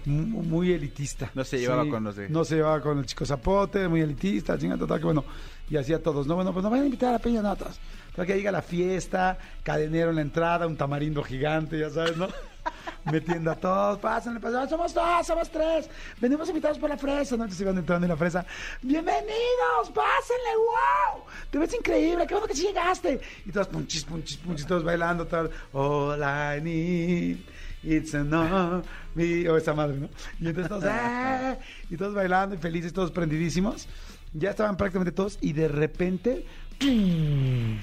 mu- 0.05 0.43
muy 0.43 0.71
elitista. 0.71 1.29
No 1.35 1.43
se 1.43 1.59
llevaba 1.59 1.83
con 1.89 2.03
los 2.05 2.15
de- 2.15 2.29
No 2.29 2.45
se 2.45 2.55
llevaba 2.55 2.79
con 2.81 2.99
el 2.99 3.05
chico 3.05 3.25
zapote, 3.25 3.87
muy 3.87 4.01
elitista, 4.01 4.57
chingada, 4.57 4.79
total, 4.79 4.99
que 4.99 5.05
bueno, 5.05 5.25
y 5.69 5.75
hacía 5.75 6.01
todos, 6.01 6.25
no, 6.27 6.35
bueno, 6.35 6.53
pues 6.53 6.63
no 6.63 6.69
vayan 6.69 6.83
a 6.83 6.87
invitar 6.87 7.09
a 7.09 7.13
la 7.13 7.19
peña, 7.19 7.41
no, 7.41 7.53
todos. 7.55 7.77
Total, 7.77 7.96
que 8.25 8.35
llega 8.35 8.51
la 8.51 8.61
fiesta, 8.61 9.37
cadenero 9.63 10.09
en 10.09 10.15
la 10.15 10.21
entrada, 10.21 10.65
un 10.65 10.75
tamarindo 10.75 11.23
gigante, 11.23 11.77
ya 11.77 11.89
sabes, 11.89 12.17
¿no? 12.17 12.27
Metiendo 13.11 13.51
a 13.51 13.55
todos, 13.55 13.99
pásenle, 13.99 14.39
pásenle, 14.39 14.67
somos 14.67 14.93
dos, 14.93 15.27
somos 15.27 15.49
tres, 15.49 15.89
venimos 16.19 16.49
invitados 16.49 16.79
por 16.79 16.89
la 16.89 16.97
fresa, 16.97 17.37
¿no? 17.37 17.43
Entonces 17.43 17.61
iban 17.61 17.77
entrando 17.77 18.05
en 18.05 18.09
la 18.09 18.17
fresa, 18.17 18.45
bienvenidos, 18.81 19.89
pásenle, 19.93 20.55
wow, 20.57 21.23
te 21.49 21.59
ves 21.59 21.73
increíble, 21.73 22.25
qué 22.25 22.33
bueno 22.33 22.47
que 22.47 22.55
sí 22.55 22.63
llegaste. 22.63 23.21
Y 23.45 23.51
todos 23.51 23.67
punchis, 23.67 24.03
punchis, 24.03 24.37
punchis, 24.37 24.65
todos 24.65 24.83
bailando, 24.83 25.27
tal, 25.27 25.51
all 25.73 26.19
I 26.19 26.61
need, 26.61 27.37
it's 27.83 28.13
enough, 28.13 28.83
me, 29.13 29.47
o 29.47 29.57
esa 29.57 29.73
madre, 29.73 29.97
¿no? 29.97 30.09
Y 30.39 30.47
entonces 30.47 30.69
todos, 30.69 30.83
¡eh! 30.85 31.57
y 31.89 31.95
todos 31.97 32.13
bailando 32.13 32.55
y 32.55 32.57
felices, 32.57 32.91
todos 32.91 33.11
prendidísimos. 33.11 33.87
Ya 34.33 34.49
estaban 34.49 34.75
prácticamente 34.75 35.13
todos 35.13 35.37
y 35.39 35.53
de 35.53 35.67
repente 35.69 36.45
¡tum! 36.77 37.79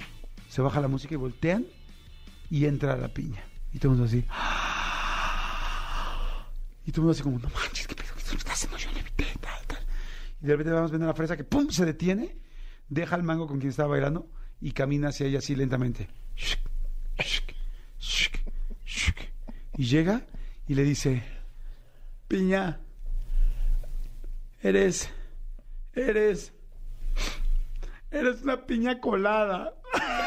Se 0.55 0.62
baja 0.62 0.80
la 0.80 0.86
música 0.86 1.14
y 1.14 1.16
voltean 1.16 1.66
y 2.48 2.66
entra 2.66 2.96
la 2.96 3.09
piña. 3.09 3.42
Y 3.72 3.80
todo 3.80 3.90
el 3.90 3.98
mundo 3.98 4.05
así. 4.09 4.24
Y 6.86 6.92
todo 6.92 7.00
el 7.00 7.02
mundo 7.02 7.11
así 7.11 7.22
como, 7.24 7.40
no 7.40 7.48
manches, 7.48 7.88
¿qué 7.88 7.96
pedo? 7.96 8.14
¿Qué 8.30 8.36
está 8.36 8.52
haciendo 8.52 8.78
yo? 8.78 8.88
Y 10.40 10.46
de 10.46 10.52
repente 10.52 10.70
vamos 10.70 10.92
viendo 10.92 11.09
la 11.09 11.14
fresa 11.14 11.36
que 11.36 11.42
¡pum! 11.42 11.70
se 11.70 11.84
detiene, 11.84 12.36
deja 12.88 13.16
el 13.16 13.24
mango 13.24 13.48
con 13.48 13.59
quien 13.59 13.70
estaba 13.70 13.88
bailando 13.88 14.30
y 14.61 14.70
camina 14.70 15.09
hacia 15.09 15.26
ella 15.26 15.40
así 15.40 15.57
lentamente. 15.57 16.09
Y 19.76 19.84
llega 19.86 20.24
y 20.68 20.74
le 20.76 20.84
dice, 20.84 21.24
Piña, 22.28 22.78
eres, 24.61 25.11
eres, 25.94 26.52
eres 28.12 28.42
una 28.42 28.66
piña 28.66 29.00
colada. 29.00 29.74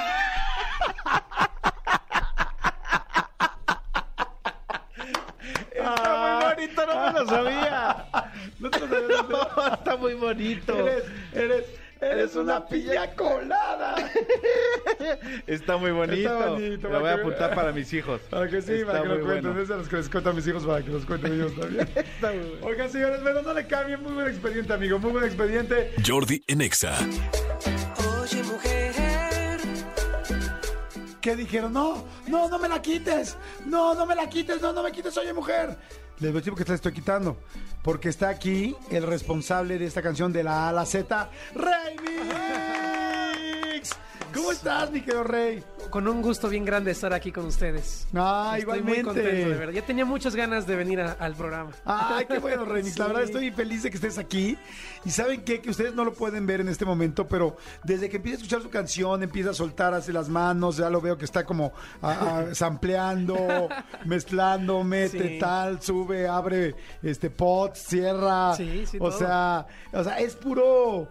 no 7.12 7.20
lo 7.20 7.26
sabía. 7.28 8.05
No 8.60 8.70
te 8.70 8.80
lo 8.80 8.88
sabía. 8.88 9.26
No, 9.30 9.74
está 9.74 9.97
muy 9.97 10.14
bonito. 10.14 10.74
Eres, 10.78 11.03
eres, 11.34 11.66
eres 12.01 12.36
una, 12.36 12.58
una 12.58 12.68
piña 12.68 13.16
colada. 13.16 13.95
Está 15.47 15.78
muy 15.78 15.91
bonito. 15.91 16.34
Está 16.34 16.49
bonito 16.49 16.89
lo 16.89 16.99
voy 16.99 17.10
a 17.10 17.14
apuntar 17.14 17.55
para 17.55 17.72
mis 17.72 17.91
hijos. 17.93 18.22
Para 18.30 18.47
que 18.47 18.62
sí, 18.62 18.84
para 18.86 19.01
que 19.01 19.08
lo 19.08 19.22
cuenten. 19.22 19.58
Es 19.58 19.72
a 19.72 19.78
los 19.78 19.88
que 19.88 19.97
les 19.97 20.10
cuento 20.10 20.30
a 20.30 20.34
mis 20.34 20.47
hijos 20.47 20.66
para 20.66 20.84
que 20.84 20.91
los 20.91 21.05
cuenten 21.05 21.34
ellos 21.34 21.53
también. 21.55 21.89
Oigan, 22.62 22.89
señores, 22.89 23.20
pero 23.24 23.41
no 23.41 23.53
le 23.53 23.68
cambien. 23.68 24.01
Muy 24.03 24.14
buen 24.14 24.28
expediente, 24.28 24.74
amigo. 24.74 24.99
Muy 24.99 25.12
buen 25.12 25.26
expediente. 25.26 25.93
Jordi 26.05 26.43
Enexa. 26.47 26.95
Oye, 28.22 28.43
mujer 28.43 28.88
que 31.28 31.36
dijeron, 31.36 31.74
no, 31.74 32.05
no, 32.28 32.47
no 32.47 32.58
me 32.58 32.70
la 32.70 32.82
quites, 32.82 33.36
no, 33.66 33.93
no 33.93 34.05
me 34.05 34.16
la 34.16 34.30
quites, 34.30 34.62
no, 34.62 34.72
no 34.72 34.82
me 34.82 34.93
quites, 34.93 35.18
oye 35.18 35.34
mujer. 35.34 35.78
Les 36.20 36.32
voy 36.32 36.39
a 36.39 36.41
decir 36.41 36.51
por 36.51 36.57
qué 36.57 36.65
te 36.65 36.72
la 36.72 36.76
estoy 36.76 36.93
quitando. 36.93 37.38
Porque 37.84 38.09
está 38.09 38.30
aquí 38.30 38.76
el 38.89 39.03
responsable 39.03 39.78
de 39.78 39.86
esta 39.86 40.01
canción 40.01 40.34
de 40.34 40.43
la 40.43 40.65
A 40.65 40.70
a 40.70 40.74
la 40.74 40.86
Z. 40.86 41.30
¿Cómo 44.38 44.51
estás, 44.51 44.91
mi 44.91 45.01
querido 45.01 45.23
Rey? 45.23 45.63
Con 45.89 46.07
un 46.07 46.21
gusto 46.21 46.47
bien 46.49 46.63
grande 46.63 46.91
estar 46.91 47.11
aquí 47.13 47.31
con 47.31 47.45
ustedes. 47.45 48.07
Ah, 48.13 48.53
Estoy 48.57 48.61
igualmente. 48.61 49.03
muy 49.03 49.13
contento, 49.15 49.49
de 49.49 49.55
verdad. 49.55 49.73
Ya 49.73 49.81
tenía 49.85 50.05
muchas 50.05 50.35
ganas 50.35 50.67
de 50.67 50.75
venir 50.75 51.01
a- 51.01 51.13
al 51.13 51.33
programa. 51.35 51.71
Ay, 51.85 52.25
qué 52.25 52.38
bueno, 52.39 52.63
Remix. 52.65 52.97
La 52.99 53.07
verdad 53.07 53.23
estoy 53.23 53.51
feliz 53.51 53.83
de 53.83 53.89
que 53.89 53.95
estés 53.97 54.17
aquí. 54.17 54.57
Y 55.05 55.09
saben 55.11 55.41
qué? 55.43 55.61
que 55.61 55.69
ustedes 55.71 55.93
no 55.95 56.05
lo 56.05 56.13
pueden 56.13 56.45
ver 56.45 56.61
en 56.61 56.67
este 56.69 56.85
momento, 56.85 57.27
pero 57.27 57.57
desde 57.83 58.09
que 58.09 58.17
empieza 58.17 58.35
a 58.35 58.38
escuchar 58.41 58.61
su 58.61 58.69
canción, 58.69 59.23
empieza 59.23 59.49
a 59.49 59.53
soltar 59.53 59.93
así 59.93 60.11
las 60.11 60.29
manos, 60.29 60.77
ya 60.77 60.89
lo 60.89 61.01
veo 61.01 61.17
que 61.17 61.25
está 61.25 61.43
como 61.45 61.73
sampleando, 62.53 63.69
mezclando, 64.05 64.83
mete 64.83 65.27
Sí. 65.29 65.39
tal, 65.39 65.81
sube, 65.81 66.27
abre 66.27 66.75
este 67.01 67.29
pot, 67.29 67.75
cierra. 67.75 68.53
Sí, 68.55 68.85
sí, 68.85 68.97
o 68.99 69.09
todo. 69.09 69.17
sea, 69.19 69.67
o 69.93 70.03
sea, 70.03 70.19
es 70.19 70.35
puro 70.35 71.07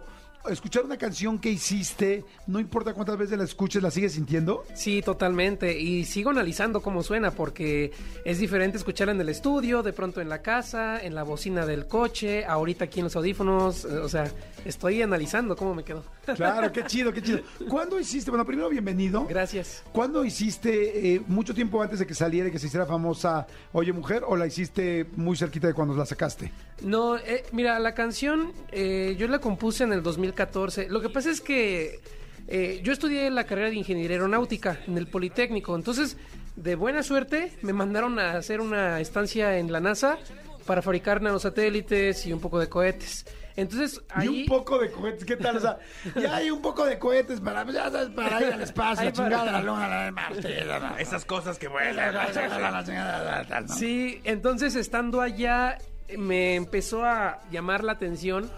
escuchar 0.49 0.83
una 0.85 0.97
canción 0.97 1.39
que 1.39 1.49
hiciste, 1.49 2.23
no 2.47 2.59
importa 2.59 2.93
cuántas 2.93 3.17
veces 3.17 3.37
la 3.37 3.43
escuches, 3.43 3.81
la 3.81 3.91
sigues 3.91 4.13
sintiendo. 4.13 4.63
Sí, 4.73 5.01
totalmente. 5.01 5.79
Y 5.79 6.05
sigo 6.05 6.29
analizando 6.29 6.81
cómo 6.81 7.03
suena 7.03 7.31
porque 7.31 7.91
es 8.25 8.39
diferente 8.39 8.77
escucharla 8.77 9.13
en 9.13 9.21
el 9.21 9.29
estudio, 9.29 9.83
de 9.83 9.93
pronto 9.93 10.21
en 10.21 10.29
la 10.29 10.41
casa, 10.41 10.99
en 11.01 11.15
la 11.15 11.23
bocina 11.23 11.65
del 11.65 11.87
coche, 11.87 12.45
ahorita 12.45 12.85
aquí 12.85 12.99
en 12.99 13.05
los 13.05 13.15
audífonos. 13.15 13.85
eh, 13.85 13.97
O 13.97 14.09
sea, 14.09 14.31
estoy 14.67 15.01
analizando 15.01 15.55
cómo 15.55 15.73
me 15.73 15.83
quedó. 15.83 16.03
Claro, 16.35 16.71
qué 16.71 16.83
chido, 16.85 17.13
qué 17.13 17.21
chido. 17.21 17.39
¿Cuándo 17.69 17.99
hiciste? 17.99 18.29
Bueno, 18.29 18.45
primero 18.45 18.69
bienvenido. 18.69 19.25
Gracias. 19.25 19.83
¿Cuándo 19.91 20.25
hiciste, 20.25 21.15
eh, 21.15 21.21
mucho 21.27 21.53
tiempo 21.53 21.81
antes 21.81 21.99
de 21.99 22.05
que 22.05 22.13
saliera 22.13 22.49
y 22.49 22.51
que 22.51 22.59
se 22.59 22.67
hiciera 22.67 22.85
famosa 22.85 23.47
Oye 23.71 23.93
Mujer, 23.93 24.23
o 24.27 24.35
la 24.35 24.45
hiciste 24.45 25.07
muy 25.15 25.37
cerquita 25.37 25.67
de 25.67 25.73
cuando 25.73 25.95
la 25.95 26.05
sacaste? 26.05 26.51
No, 26.81 27.17
eh, 27.17 27.43
mira, 27.51 27.79
la 27.79 27.93
canción 27.93 28.51
eh, 28.71 29.15
yo 29.17 29.27
la 29.27 29.39
compuse 29.39 29.83
en 29.83 29.93
el 29.93 30.03
2014. 30.03 30.89
Lo 30.89 31.01
que 31.01 31.09
pasa 31.09 31.31
es 31.31 31.41
que 31.41 31.99
eh, 32.47 32.79
yo 32.83 32.93
estudié 32.93 33.29
la 33.29 33.45
carrera 33.45 33.69
de 33.69 33.75
ingeniería 33.75 34.15
aeronáutica 34.15 34.79
en 34.87 34.97
el 34.97 35.07
Politécnico. 35.07 35.75
Entonces, 35.75 36.17
de 36.55 36.75
buena 36.75 37.03
suerte, 37.03 37.51
me 37.61 37.73
mandaron 37.73 38.19
a 38.19 38.37
hacer 38.37 38.61
una 38.61 39.01
estancia 39.01 39.57
en 39.57 39.71
la 39.71 39.79
NASA 39.79 40.17
para 40.65 40.81
fabricar 40.81 41.21
nanosatélites 41.21 42.25
y 42.25 42.33
un 42.33 42.39
poco 42.39 42.59
de 42.59 42.69
cohetes. 42.69 43.25
Entonces, 43.57 44.01
Y 44.17 44.21
ahí... 44.21 44.27
un 44.41 44.45
poco 44.45 44.77
de 44.79 44.89
cohetes, 44.91 45.25
¿qué 45.25 45.35
tal? 45.35 45.57
O 45.57 45.59
sea, 45.59 45.77
ya 46.15 46.35
hay 46.37 46.49
un 46.51 46.61
poco 46.61 46.85
de 46.85 46.97
cohetes 46.97 47.41
para, 47.41 47.63
pues, 47.63 47.75
ya 47.75 47.89
sabes, 47.91 48.09
para 48.09 48.39
ir 48.41 48.53
al 48.53 48.61
espacio, 48.61 49.03
la 49.05 49.11
chingada, 49.11 49.39
para- 49.45 49.51
la 49.51 49.61
luna, 49.61 49.87
la 49.89 50.03
de 50.05 50.11
Marte, 50.11 50.63
la- 50.65 50.79
la- 50.79 50.95
Esas 51.01 51.25
cosas 51.25 51.57
que 51.59 51.65
la- 51.65 51.71
vuelan. 51.73 53.67
Sí, 53.67 54.21
entonces 54.23 54.75
estando 54.75 55.19
allá 55.21 55.77
me 56.17 56.55
empezó 56.55 57.03
a 57.03 57.39
llamar 57.51 57.83
la 57.83 57.91
atención 57.93 58.49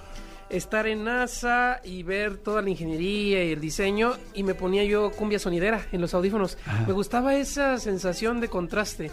estar 0.49 0.87
en 0.87 1.03
NASA 1.03 1.79
y 1.83 2.03
ver 2.03 2.37
toda 2.37 2.61
la 2.61 2.69
ingeniería 2.69 3.43
y 3.43 3.51
el 3.51 3.61
diseño 3.61 4.13
y 4.33 4.43
me 4.43 4.55
ponía 4.55 4.83
yo 4.83 5.11
cumbia 5.11 5.39
sonidera 5.39 5.85
en 5.91 6.01
los 6.01 6.13
audífonos. 6.13 6.57
Me 6.87 6.93
gustaba 6.93 7.35
esa 7.35 7.77
sensación 7.77 8.39
de 8.39 8.47
contraste, 8.47 9.11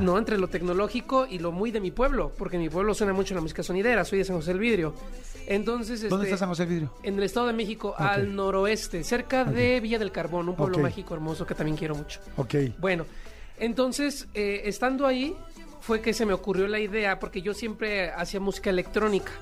¿no? 0.00 0.18
Entre 0.18 0.38
lo 0.38 0.48
tecnológico 0.48 1.26
y 1.26 1.38
lo 1.38 1.52
muy 1.52 1.70
de 1.70 1.80
mi 1.80 1.90
pueblo, 1.90 2.32
porque 2.36 2.56
en 2.56 2.62
mi 2.62 2.68
pueblo 2.68 2.94
suena 2.94 3.12
mucho 3.12 3.34
la 3.34 3.40
música 3.40 3.62
sonidera, 3.62 4.04
soy 4.04 4.18
de 4.18 4.24
San 4.24 4.36
José 4.36 4.50
del 4.50 4.60
Vidrio. 4.60 4.94
Entonces, 5.46 6.08
¿Dónde 6.08 6.26
este, 6.26 6.34
está 6.34 6.38
San 6.38 6.48
José 6.48 6.64
del 6.64 6.74
Vidrio? 6.74 6.94
En 7.02 7.16
el 7.16 7.22
Estado 7.22 7.46
de 7.46 7.52
México, 7.52 7.94
al 7.96 8.34
noroeste, 8.34 9.04
cerca 9.04 9.44
de 9.44 9.80
Villa 9.80 9.98
del 9.98 10.12
Carbón, 10.12 10.48
un 10.48 10.56
pueblo 10.56 10.78
mágico 10.78 11.14
hermoso 11.14 11.46
que 11.46 11.54
también 11.54 11.76
quiero 11.76 11.94
mucho. 11.94 12.20
Ok. 12.36 12.54
Bueno, 12.78 13.06
entonces, 13.58 14.26
eh, 14.34 14.62
estando 14.64 15.06
ahí, 15.06 15.36
fue 15.82 16.00
que 16.00 16.14
se 16.14 16.24
me 16.24 16.32
ocurrió 16.32 16.66
la 16.68 16.78
idea, 16.80 17.18
porque 17.18 17.42
yo 17.42 17.52
siempre 17.54 18.10
hacía 18.10 18.40
música 18.40 18.70
electrónica. 18.70 19.32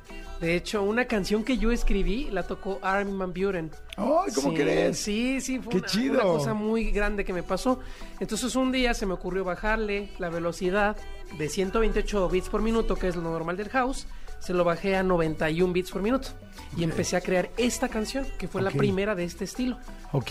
De 0.41 0.57
hecho, 0.57 0.82
una 0.82 1.05
canción 1.05 1.45
que 1.45 1.59
yo 1.59 1.70
escribí 1.70 2.28
la 2.30 2.43
tocó 2.45 2.78
Armin 2.82 3.18
Van 3.18 3.32
Buren. 3.34 3.70
Ay, 3.99 4.32
¿cómo 4.34 4.51
Sí, 4.51 4.55
crees? 4.57 4.99
Sí, 4.99 5.41
sí, 5.43 5.59
fue 5.59 5.70
Qué 5.72 5.78
una, 5.80 5.86
chido. 5.86 6.14
una 6.14 6.22
cosa 6.22 6.55
muy 6.55 6.91
grande 6.93 7.24
que 7.26 7.34
me 7.34 7.43
pasó. 7.43 7.78
Entonces, 8.20 8.57
un 8.57 8.72
día 8.72 8.95
se 8.95 9.05
me 9.05 9.12
ocurrió 9.12 9.45
bajarle 9.45 10.11
la 10.18 10.30
velocidad 10.30 10.97
de 11.36 11.49
128 11.49 12.28
bits 12.30 12.49
por 12.49 12.62
minuto, 12.62 12.97
que 12.97 13.09
es 13.09 13.16
lo 13.16 13.22
normal 13.22 13.59
del 13.59 13.68
house, 13.68 14.07
se 14.38 14.55
lo 14.55 14.64
bajé 14.64 14.97
a 14.97 15.03
91 15.03 15.74
bits 15.74 15.91
por 15.91 16.01
minuto. 16.01 16.28
Y 16.74 16.84
empecé 16.84 17.16
a 17.16 17.20
crear 17.20 17.51
esta 17.59 17.91
canción, 17.91 18.26
que 18.38 18.49
fue 18.49 18.62
la 18.62 18.70
primera 18.70 19.14
de 19.14 19.24
este 19.24 19.45
estilo. 19.45 19.76
Ok. 20.12 20.30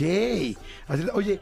Oye, 1.13 1.39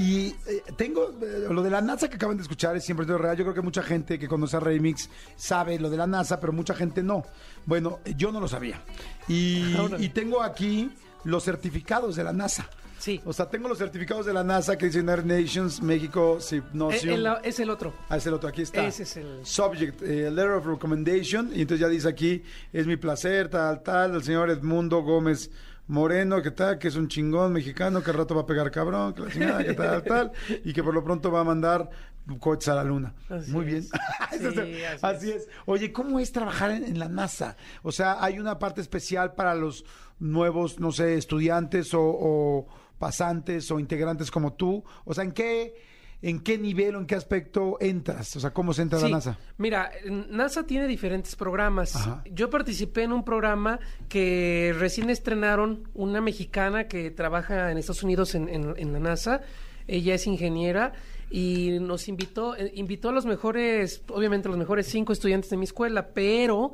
y 0.00 0.34
eh, 0.46 0.62
tengo 0.76 1.10
eh, 1.20 1.46
lo 1.50 1.62
de 1.62 1.68
la 1.68 1.82
NASA 1.82 2.08
que 2.08 2.16
acaban 2.16 2.36
de 2.38 2.42
escuchar, 2.42 2.74
es 2.74 2.84
siempre 2.84 3.04
real. 3.06 3.36
Yo 3.36 3.44
creo 3.44 3.54
que 3.54 3.60
mucha 3.60 3.82
gente 3.82 4.18
que 4.18 4.26
conoce 4.28 4.56
a 4.56 4.60
Remix 4.60 5.10
sabe 5.36 5.78
lo 5.78 5.90
de 5.90 5.98
la 5.98 6.06
NASA, 6.06 6.40
pero 6.40 6.54
mucha 6.54 6.74
gente 6.74 7.02
no. 7.02 7.22
Bueno, 7.66 7.98
eh, 8.06 8.14
yo 8.16 8.32
no 8.32 8.40
lo 8.40 8.48
sabía. 8.48 8.82
Y, 9.28 10.08
tengo 10.14 10.42
aquí 10.42 10.90
los 11.24 11.44
certificados 11.44 12.16
de 12.16 12.24
la 12.24 12.32
NASA. 12.32 12.66
Sí. 12.98 13.20
O 13.24 13.32
sea, 13.32 13.48
tengo 13.48 13.66
los 13.68 13.78
certificados 13.78 14.26
de 14.26 14.32
la 14.34 14.44
NASA 14.44 14.76
que 14.76 14.86
dicen 14.86 15.08
United 15.08 15.24
Nations, 15.24 15.80
México, 15.82 16.38
Eh, 16.50 16.56
Hypnosium. 16.56 17.14
el- 17.14 17.28
es 17.44 17.58
el 17.60 17.70
otro. 17.70 17.94
Ah, 18.10 18.16
es 18.18 18.26
el 18.26 18.34
otro, 18.34 18.48
aquí 18.48 18.62
está. 18.62 18.86
Ese 18.86 19.02
es 19.04 19.16
el- 19.16 19.40
Subject, 19.44 20.02
eh, 20.02 20.30
Letter 20.30 20.50
of 20.52 20.66
Recommendation. 20.66 21.50
Y 21.54 21.62
entonces 21.62 21.80
ya 21.80 21.88
dice 21.88 22.08
aquí, 22.08 22.42
es 22.72 22.86
mi 22.86 22.96
placer, 22.96 23.48
tal, 23.48 23.82
tal, 23.82 24.14
el 24.16 24.22
señor 24.22 24.50
Edmundo 24.50 25.02
Gómez 25.02 25.50
Moreno, 25.90 26.40
que 26.40 26.52
tal, 26.52 26.78
que 26.78 26.86
es 26.86 26.94
un 26.94 27.08
chingón 27.08 27.52
mexicano, 27.52 28.00
que 28.02 28.10
al 28.10 28.16
rato 28.18 28.34
va 28.36 28.42
a 28.42 28.46
pegar 28.46 28.70
cabrón, 28.70 29.12
que 29.12 29.22
la 29.22 29.30
chingada, 29.30 29.64
que 29.64 29.74
tal, 29.74 30.02
tal, 30.04 30.32
y 30.64 30.72
que 30.72 30.84
por 30.84 30.94
lo 30.94 31.02
pronto 31.02 31.32
va 31.32 31.40
a 31.40 31.44
mandar 31.44 31.90
cohetes 32.38 32.68
a 32.68 32.76
la 32.76 32.84
luna. 32.84 33.12
Así 33.28 33.50
Muy 33.50 33.64
bien. 33.64 33.78
es. 34.32 34.40
Sí, 34.40 34.82
así 35.02 35.30
es. 35.32 35.48
Oye, 35.66 35.92
¿cómo 35.92 36.20
es 36.20 36.30
trabajar 36.30 36.70
en, 36.70 36.84
en 36.84 36.98
la 37.00 37.08
NASA? 37.08 37.56
O 37.82 37.90
sea, 37.90 38.22
¿hay 38.22 38.38
una 38.38 38.60
parte 38.60 38.80
especial 38.80 39.34
para 39.34 39.56
los 39.56 39.84
nuevos, 40.20 40.78
no 40.78 40.92
sé, 40.92 41.16
estudiantes 41.16 41.92
o, 41.92 42.02
o 42.02 42.68
pasantes 42.98 43.68
o 43.72 43.80
integrantes 43.80 44.30
como 44.30 44.52
tú? 44.52 44.84
O 45.04 45.12
sea, 45.12 45.24
¿en 45.24 45.32
qué, 45.32 45.74
en 46.22 46.40
qué 46.40 46.58
nivel 46.58 46.96
o 46.96 46.98
en 47.00 47.06
qué 47.06 47.14
aspecto 47.14 47.78
entras? 47.80 48.36
O 48.36 48.40
sea, 48.40 48.50
¿cómo 48.50 48.72
se 48.74 48.82
entra 48.82 48.98
a 48.98 49.02
la 49.02 49.08
NASA? 49.08 49.38
Mira, 49.58 49.90
NASA 50.28 50.64
tiene 50.66 50.86
diferentes 50.86 51.34
programas. 51.36 51.96
Ajá. 51.96 52.22
Yo 52.30 52.50
participé 52.50 53.04
en 53.04 53.12
un 53.12 53.24
programa 53.24 53.80
que 54.08 54.74
recién 54.78 55.08
estrenaron 55.10 55.88
una 55.94 56.20
mexicana 56.20 56.88
que 56.88 57.10
trabaja 57.10 57.70
en 57.70 57.78
Estados 57.78 58.02
Unidos 58.02 58.34
en, 58.34 58.48
en- 58.48 58.74
en 58.76 58.92
la 58.92 58.98
NASA. 59.00 59.40
Ella 59.86 60.14
es 60.14 60.26
ingeniera 60.26 60.92
y 61.30 61.78
nos 61.80 62.06
invitó, 62.08 62.54
eh, 62.56 62.70
invitó 62.74 63.08
a 63.08 63.12
los 63.12 63.24
mejores, 63.24 64.02
obviamente 64.08 64.48
los 64.48 64.58
mejores 64.58 64.86
cinco 64.86 65.12
estudiantes 65.12 65.50
de 65.50 65.56
mi 65.56 65.64
escuela, 65.64 66.08
pero 66.08 66.72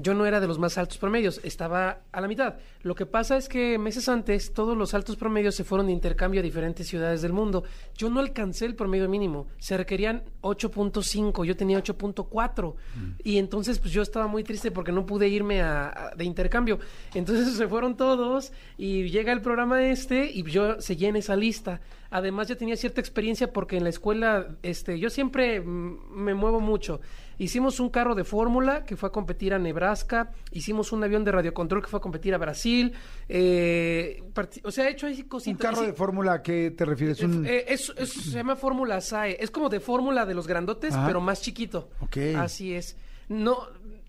yo 0.00 0.14
no 0.14 0.24
era 0.26 0.38
de 0.40 0.46
los 0.46 0.58
más 0.60 0.78
altos 0.78 0.96
promedios, 0.96 1.40
estaba 1.42 2.02
a 2.12 2.20
la 2.20 2.28
mitad. 2.28 2.54
Lo 2.82 2.94
que 2.94 3.04
pasa 3.04 3.36
es 3.36 3.48
que 3.48 3.78
meses 3.78 4.08
antes 4.08 4.54
todos 4.54 4.76
los 4.76 4.94
altos 4.94 5.16
promedios 5.16 5.56
se 5.56 5.64
fueron 5.64 5.88
de 5.88 5.92
intercambio 5.92 6.38
a 6.40 6.42
diferentes 6.44 6.86
ciudades 6.86 7.20
del 7.20 7.32
mundo. 7.32 7.64
Yo 7.96 8.08
no 8.08 8.20
alcancé 8.20 8.64
el 8.66 8.76
promedio 8.76 9.08
mínimo, 9.08 9.48
se 9.58 9.76
requerían 9.76 10.22
8.5, 10.42 11.44
yo 11.44 11.56
tenía 11.56 11.82
8.4 11.82 12.74
y 13.24 13.38
entonces 13.38 13.78
pues 13.80 13.92
yo 13.92 14.02
estaba 14.02 14.26
muy 14.28 14.44
triste 14.44 14.70
porque 14.70 14.92
no 14.92 15.04
pude 15.04 15.28
irme 15.28 15.62
a, 15.62 15.88
a- 15.88 16.14
de 16.14 16.24
intercambio. 16.24 16.78
Entonces 17.14 17.52
se 17.56 17.66
fueron 17.68 17.96
todos 17.96 18.52
y 18.76 19.08
llega 19.10 19.32
el 19.32 19.40
programa 19.40 19.82
este 19.82 20.30
y 20.32 20.42
yo 20.44 20.80
seguí 20.80 21.06
en 21.06 21.16
esa 21.16 21.36
lista. 21.36 21.80
Además 22.10 22.48
ya 22.48 22.56
tenía 22.56 22.76
cierta 22.76 23.00
experiencia 23.00 23.52
porque 23.52 23.76
en 23.76 23.82
la 23.84 23.90
escuela 23.90 24.56
este 24.62 24.98
yo 24.98 25.10
siempre 25.10 25.60
mm, 25.60 25.98
me 26.14 26.34
muevo 26.34 26.60
mucho. 26.60 27.00
Hicimos 27.38 27.78
un 27.80 27.88
carro 27.88 28.14
de 28.14 28.24
fórmula 28.24 28.84
que 28.84 28.96
fue 28.96 29.08
a 29.08 29.12
competir 29.12 29.54
a 29.54 29.58
Nebraska, 29.58 30.32
hicimos 30.50 30.90
un 30.92 31.04
avión 31.04 31.24
de 31.24 31.30
radiocontrol 31.32 31.80
que 31.82 31.88
fue 31.88 31.98
a 31.98 32.02
competir 32.02 32.34
a 32.34 32.38
Brasil, 32.38 32.92
eh, 33.28 34.22
o 34.64 34.70
sea, 34.70 34.88
he 34.88 34.92
hecho 34.92 35.06
ahí 35.06 35.22
¿Un 35.22 35.28
cositas. 35.28 35.60
carro 35.60 35.80
Sí, 35.82 35.86
de 35.86 35.92
fórmula 35.92 36.32
a 36.34 36.42
qué 36.42 36.72
te 36.72 36.84
refieres? 36.84 37.20
Un... 37.22 37.46
eh, 37.46 37.64
es- 37.68 37.92
es- 37.96 38.12
se 38.12 38.30
llama 38.32 38.56
Fórmula 38.56 39.00
SAE. 39.00 39.36
Es 39.40 39.50
como 39.50 39.68
de 39.68 39.80
fórmula 39.80 40.26
de 40.26 40.34
los 40.34 40.46
grandotes, 40.46 40.94
Ajá. 40.94 41.06
pero 41.06 41.20
más 41.20 41.40
chiquito. 41.40 41.90
Ok. 42.00 42.16
Así 42.36 42.74
es. 42.74 42.96
No, 43.28 43.58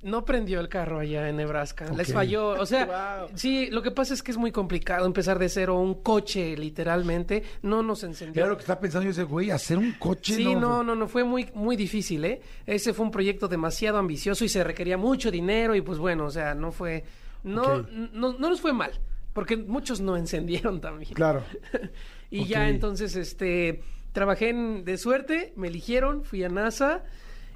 no 0.02 0.24
prendió 0.24 0.60
el 0.62 0.70
carro 0.70 1.00
allá 1.00 1.28
en 1.28 1.36
Nebraska. 1.38 1.92
Les 1.96 2.14
falló. 2.14 2.50
O 2.52 2.66
sea, 2.66 3.28
sí, 3.36 3.68
lo 3.70 3.82
que 3.82 3.92
pasa 3.92 4.14
es 4.14 4.24
que 4.24 4.32
es 4.32 4.38
muy 4.38 4.52
complicado 4.52 5.06
empezar 5.06 5.38
de 5.40 5.50
cero 5.50 5.78
un 5.80 5.96
coche, 5.96 6.56
literalmente. 6.56 7.44
No 7.64 7.84
nos 7.84 8.04
encendió. 8.04 8.48
Lo 8.48 8.56
que 8.56 8.62
estaba 8.62 8.80
pensando 8.80 9.06
yo, 9.06 9.12
ese 9.12 9.24
güey, 9.24 9.52
hacer 9.52 9.78
un 9.78 9.92
coche. 9.94 10.34
Sí, 10.36 10.56
no, 10.56 10.84
no, 10.84 10.96
no, 10.96 11.08
fue 11.08 11.24
muy, 11.24 11.50
muy 11.54 11.76
difícil, 11.76 12.24
¿eh? 12.24 12.42
Ese 12.66 12.94
fue 12.94 13.06
un 13.06 13.12
proyecto 13.12 13.48
demasiado 13.48 13.98
ambicioso 13.98 14.46
y 14.46 14.50
se 14.50 14.64
requería 14.64 14.98
mucho 14.98 15.32
dinero 15.32 15.76
y 15.76 15.82
pues 15.82 15.98
bueno, 16.00 16.26
o 16.26 16.32
sea, 16.32 16.56
no 16.56 16.72
fue 16.72 17.04
No, 17.44 17.62
Ok. 17.64 17.90
no, 18.14 18.34
no 18.34 18.50
nos 18.50 18.62
fue 18.62 18.72
mal, 18.74 18.92
porque 19.34 19.58
muchos 19.58 20.00
no 20.02 20.16
encendieron 20.18 20.80
también. 20.82 21.14
Claro. 21.14 21.44
Y 22.32 22.46
ya 22.46 22.70
entonces, 22.70 23.16
este, 23.16 23.82
trabajé 24.12 24.50
en- 24.50 24.86
de 24.86 24.98
suerte, 25.00 25.52
me 25.56 25.68
eligieron, 25.68 26.24
fui 26.24 26.44
a 26.44 26.50
NASA 26.50 27.04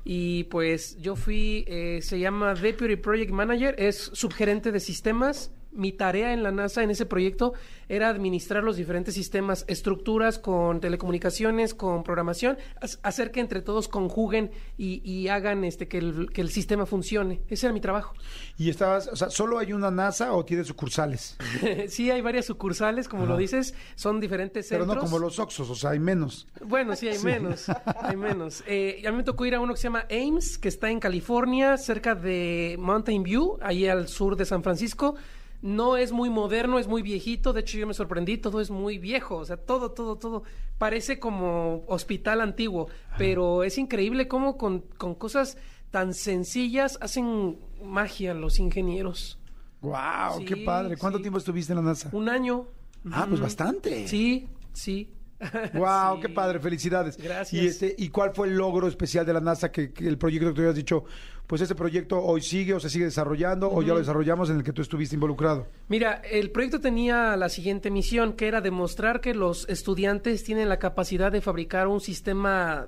y 0.04 0.46
pues 0.46 0.98
yo 1.00 1.16
fui, 1.16 1.64
eh, 1.68 2.00
se 2.02 2.20
llama 2.20 2.54
Deputy 2.54 2.96
Project 2.98 3.32
Manager, 3.32 3.76
es 3.78 4.12
subgerente 4.14 4.72
de 4.72 4.80
sistemas. 4.80 5.52
Mi 5.76 5.92
tarea 5.92 6.34
en 6.34 6.44
la 6.44 6.52
NASA 6.52 6.84
en 6.84 6.90
ese 6.92 7.06
proyecto 7.06 7.54
era 7.90 8.10
administrar 8.10 8.64
los 8.64 8.78
diferentes 8.78 9.14
sistemas, 9.14 9.66
estructuras 9.68 10.40
con 10.40 10.80
telecomunicaciones, 10.80 11.74
con 11.74 12.04
programación, 12.04 12.58
hacer 13.02 13.32
que 13.32 13.40
entre 13.40 13.62
todos 13.62 13.88
conjuguen 13.88 14.52
y, 14.78 15.02
y 15.10 15.28
hagan 15.28 15.64
este 15.64 15.88
que 15.88 15.98
el, 15.98 16.32
que 16.32 16.42
el 16.42 16.50
sistema 16.50 16.86
funcione. 16.86 17.42
Ese 17.50 17.68
era 17.68 17.74
mi 17.74 17.82
trabajo. 17.82 18.14
Y 18.58 18.70
estabas, 18.70 19.08
o 19.08 19.16
sea, 19.16 19.30
¿solo 19.30 19.60
hay 19.60 19.74
una 19.74 19.92
NASA 19.92 20.34
o 20.34 20.46
tiene 20.46 20.64
sucursales? 20.64 21.38
sí, 21.88 22.10
hay 22.10 22.22
varias 22.22 22.46
sucursales, 22.46 23.08
como 23.08 23.26
lo 23.26 23.38
dices, 23.38 23.74
son 23.96 24.20
diferentes 24.20 24.68
Pero 24.70 24.86
centros. 24.86 25.04
no 25.04 25.10
como 25.10 25.20
los 25.20 25.40
Oxos, 25.40 25.70
o 25.70 25.76
sea, 25.76 25.92
hay 25.92 26.00
menos. 26.00 26.48
Bueno, 26.66 26.96
sí, 26.96 27.08
hay 27.08 27.20
menos, 27.20 27.68
hay 27.70 28.18
menos. 28.18 28.64
Eh, 28.76 29.04
a 29.06 29.12
mí 29.12 29.18
me 29.18 29.24
tocó 29.24 29.46
ir 29.46 29.56
a 29.56 29.60
uno 29.60 29.74
que 29.74 29.80
se 29.80 29.84
llama 29.84 30.06
Ames, 30.10 30.58
que 30.58 30.68
está 30.68 30.90
en 30.90 31.00
California, 31.00 31.78
cerca 31.78 32.16
de 32.16 32.76
Mountain 32.80 33.24
View, 33.24 33.58
ahí 33.62 33.88
al 33.88 34.08
sur 34.08 34.36
de 34.36 34.46
San 34.46 34.64
Francisco. 34.64 35.16
No 35.64 35.96
es 35.96 36.12
muy 36.12 36.30
moderno, 36.30 36.78
es 36.78 36.90
muy 36.90 37.02
viejito. 37.02 37.54
De 37.54 37.62
hecho, 37.62 37.78
yo 37.78 37.88
me 37.88 37.94
sorprendí, 37.94 38.38
todo 38.38 38.60
es 38.60 38.70
muy 38.70 38.98
viejo. 38.98 39.38
O 39.38 39.46
sea, 39.46 39.56
todo, 39.56 39.92
todo, 39.92 40.18
todo. 40.18 40.44
Parece 40.78 41.20
como 41.20 41.86
hospital 41.88 42.42
antiguo. 42.42 42.90
Pero 43.18 43.64
es 43.64 43.78
increíble 43.78 44.28
cómo 44.28 44.58
con, 44.58 44.82
con 44.98 45.16
cosas 45.16 45.58
tan 45.90 46.14
sencillas 46.14 46.98
hacen 47.00 47.60
magia 47.82 48.34
los 48.34 48.60
ingenieros. 48.60 49.40
¡Wow! 49.80 50.40
Sí, 50.40 50.46
¡Qué 50.46 50.58
padre! 50.58 50.98
¿Cuánto 50.98 51.20
sí. 51.20 51.24
tiempo 51.24 51.38
estuviste 51.38 51.72
en 51.72 51.78
la 51.78 51.84
NASA? 51.84 52.10
Un 52.12 52.28
año. 52.28 52.68
Ah, 53.10 53.26
pues 53.30 53.40
bastante. 53.40 54.06
Sí, 54.06 54.50
sí. 54.74 55.14
¡Wow! 55.74 56.16
Sí. 56.16 56.22
¡Qué 56.22 56.30
padre! 56.30 56.60
¡Felicidades! 56.60 57.18
Gracias. 57.18 57.54
¿Y, 57.54 57.68
este, 57.68 57.96
¿Y 57.98 58.10
cuál 58.10 58.34
fue 58.34 58.48
el 58.48 58.56
logro 58.56 58.88
especial 58.88 59.26
de 59.26 59.34
la 59.34 59.40
NASA 59.42 59.72
que, 59.72 59.92
que 59.92 60.08
el 60.08 60.18
proyecto 60.18 60.48
que 60.50 60.54
tú 60.54 60.62
habías 60.62 60.76
dicho, 60.76 61.04
pues 61.48 61.62
ese 61.62 61.76
proyecto 61.76 62.20
hoy 62.22 62.42
sigue 62.42 62.74
o 62.74 62.80
se 62.80 62.90
sigue 62.90 63.06
desarrollando 63.06 63.70
o 63.72 63.82
ya 63.82 63.94
lo 63.94 64.00
desarrollamos 64.00 64.50
en 64.50 64.58
el 64.58 64.64
que 64.64 64.72
tú 64.74 64.82
estuviste 64.82 65.16
involucrado? 65.16 65.68
Mira, 65.90 66.22
el 66.30 66.52
proyecto 66.52 66.80
tenía 66.80 67.36
la 67.36 67.50
siguiente 67.50 67.92
misión, 67.92 68.34
que 68.34 68.48
era 68.48 68.62
demostrar 68.62 69.20
que 69.22 69.34
los 69.34 69.68
estudiantes 69.70 70.44
tienen 70.44 70.70
la 70.70 70.80
capacidad 70.80 71.32
de 71.32 71.42
fabricar 71.42 71.88
un 71.88 72.00
sistema 72.00 72.88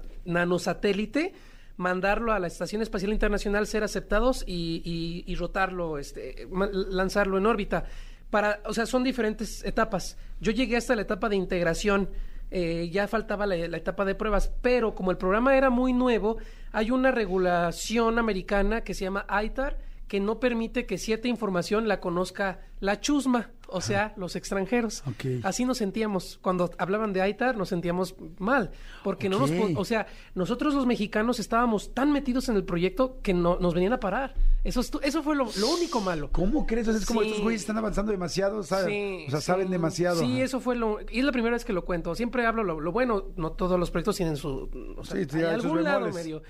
nanosatélite, 0.49 1.33
mandarlo 1.77 2.31
a 2.31 2.39
la 2.39 2.47
Estación 2.47 2.81
Espacial 2.81 3.11
Internacional, 3.11 3.67
ser 3.67 3.83
aceptados 3.83 4.43
y, 4.47 4.81
y- 4.85 5.23
y 5.31 5.35
rotarlo, 5.35 5.97
este, 5.97 6.47
lanzarlo 6.89 7.37
en 7.37 7.45
órbita. 7.45 7.83
Para, 8.29 8.61
o 8.65 8.73
sea, 8.73 8.85
son 8.85 9.03
diferentes 9.03 9.63
etapas. 9.65 10.17
Yo 10.39 10.51
llegué 10.51 10.77
hasta 10.77 10.95
la 10.95 11.01
etapa 11.03 11.27
de 11.29 11.35
integración. 11.35 12.09
Eh, 12.51 12.89
ya 12.91 13.07
faltaba 13.07 13.45
la, 13.45 13.55
la 13.55 13.77
etapa 13.77 14.05
de 14.05 14.15
pruebas, 14.15 14.53
pero 14.61 14.95
como 14.95 15.11
el 15.11 15.17
programa 15.17 15.55
era 15.57 15.69
muy 15.69 15.93
nuevo, 15.93 16.37
hay 16.71 16.91
una 16.91 17.11
regulación 17.11 18.19
americana 18.19 18.81
que 18.81 18.93
se 18.93 19.05
llama 19.05 19.25
ITAR, 19.43 19.77
que 20.07 20.19
no 20.19 20.39
permite 20.39 20.85
que 20.85 20.97
cierta 20.97 21.27
información 21.27 21.87
la 21.87 21.99
conozca 21.99 22.59
la 22.79 22.99
chusma, 22.99 23.49
o 23.75 23.81
sea, 23.81 24.13
los 24.17 24.35
extranjeros. 24.35 25.03
Así 25.43 25.65
nos 25.65 25.77
sentíamos. 25.77 26.39
Cuando 26.41 26.71
hablaban 26.77 27.13
de 27.13 27.27
ITAR, 27.27 27.57
nos 27.57 27.69
sentíamos 27.69 28.15
mal, 28.39 28.71
porque 29.03 29.29
no 29.29 29.39
nos... 29.39 29.51
O 29.75 29.85
sea, 29.85 30.07
nosotros 30.33 30.73
los 30.73 30.85
mexicanos 30.85 31.39
estábamos 31.39 31.93
tan 31.93 32.11
metidos 32.11 32.49
en 32.49 32.55
el 32.55 32.63
proyecto 32.63 33.19
que 33.21 33.33
no, 33.33 33.57
nos 33.59 33.73
venían 33.73 33.93
a 33.93 33.99
parar. 33.99 34.33
Eso, 34.63 34.81
estu- 34.81 34.99
eso 35.03 35.21
fue 35.21 35.35
lo, 35.35 35.45
lo 35.59 35.67
único 35.69 36.01
malo. 36.01 36.29
¿Cómo 36.31 36.65
crees? 36.65 36.87
Es 36.87 37.05
como 37.05 37.21
Sí. 37.21 37.27
estos 37.27 37.43
güeyes 37.43 37.61
están 37.61 37.77
avanzando 37.77 38.11
demasiado, 38.11 38.63
¿sabes? 38.63 38.87
Sí, 38.87 39.25
o 39.27 39.29
sea, 39.31 39.39
sí. 39.41 39.45
saben 39.45 39.69
demasiado. 39.69 40.19
Sí, 40.19 40.41
eso 40.41 40.59
fue 40.59 40.75
lo... 40.75 40.99
Y 41.11 41.19
es 41.19 41.25
la 41.25 41.31
primera 41.31 41.53
vez 41.55 41.63
que 41.65 41.73
lo 41.73 41.85
cuento. 41.85 42.15
Siempre 42.15 42.45
hablo 42.45 42.63
lo, 42.63 42.79
lo 42.79 42.91
bueno. 42.91 43.25
No 43.35 43.51
todos 43.51 43.79
los 43.79 43.91
proyectos 43.91 44.15
tienen 44.15 44.37
su... 44.37 44.95
O 44.97 45.03
sea, 45.05 45.17
hay 45.17 45.25
sus 45.25 45.35
algún 45.43 45.83
lado 45.83 46.11
medio. 46.11 46.41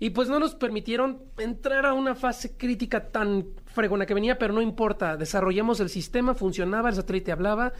Y 0.00 0.10
pues 0.10 0.28
no 0.28 0.38
nos 0.38 0.54
permitieron 0.54 1.18
entrar 1.38 1.84
a 1.84 1.92
una 1.92 2.14
fase 2.14 2.56
crítica 2.56 3.08
tan 3.08 3.46
fregona 3.78 4.06
que 4.06 4.14
venía, 4.14 4.38
pero 4.40 4.52
no 4.52 4.60
importa. 4.60 5.16
Desarrollamos 5.16 5.78
el 5.78 5.88
sistema, 5.88 6.34
funcionaba, 6.34 6.88
el 6.88 6.96
satélite 6.96 7.30
hablaba. 7.30 7.72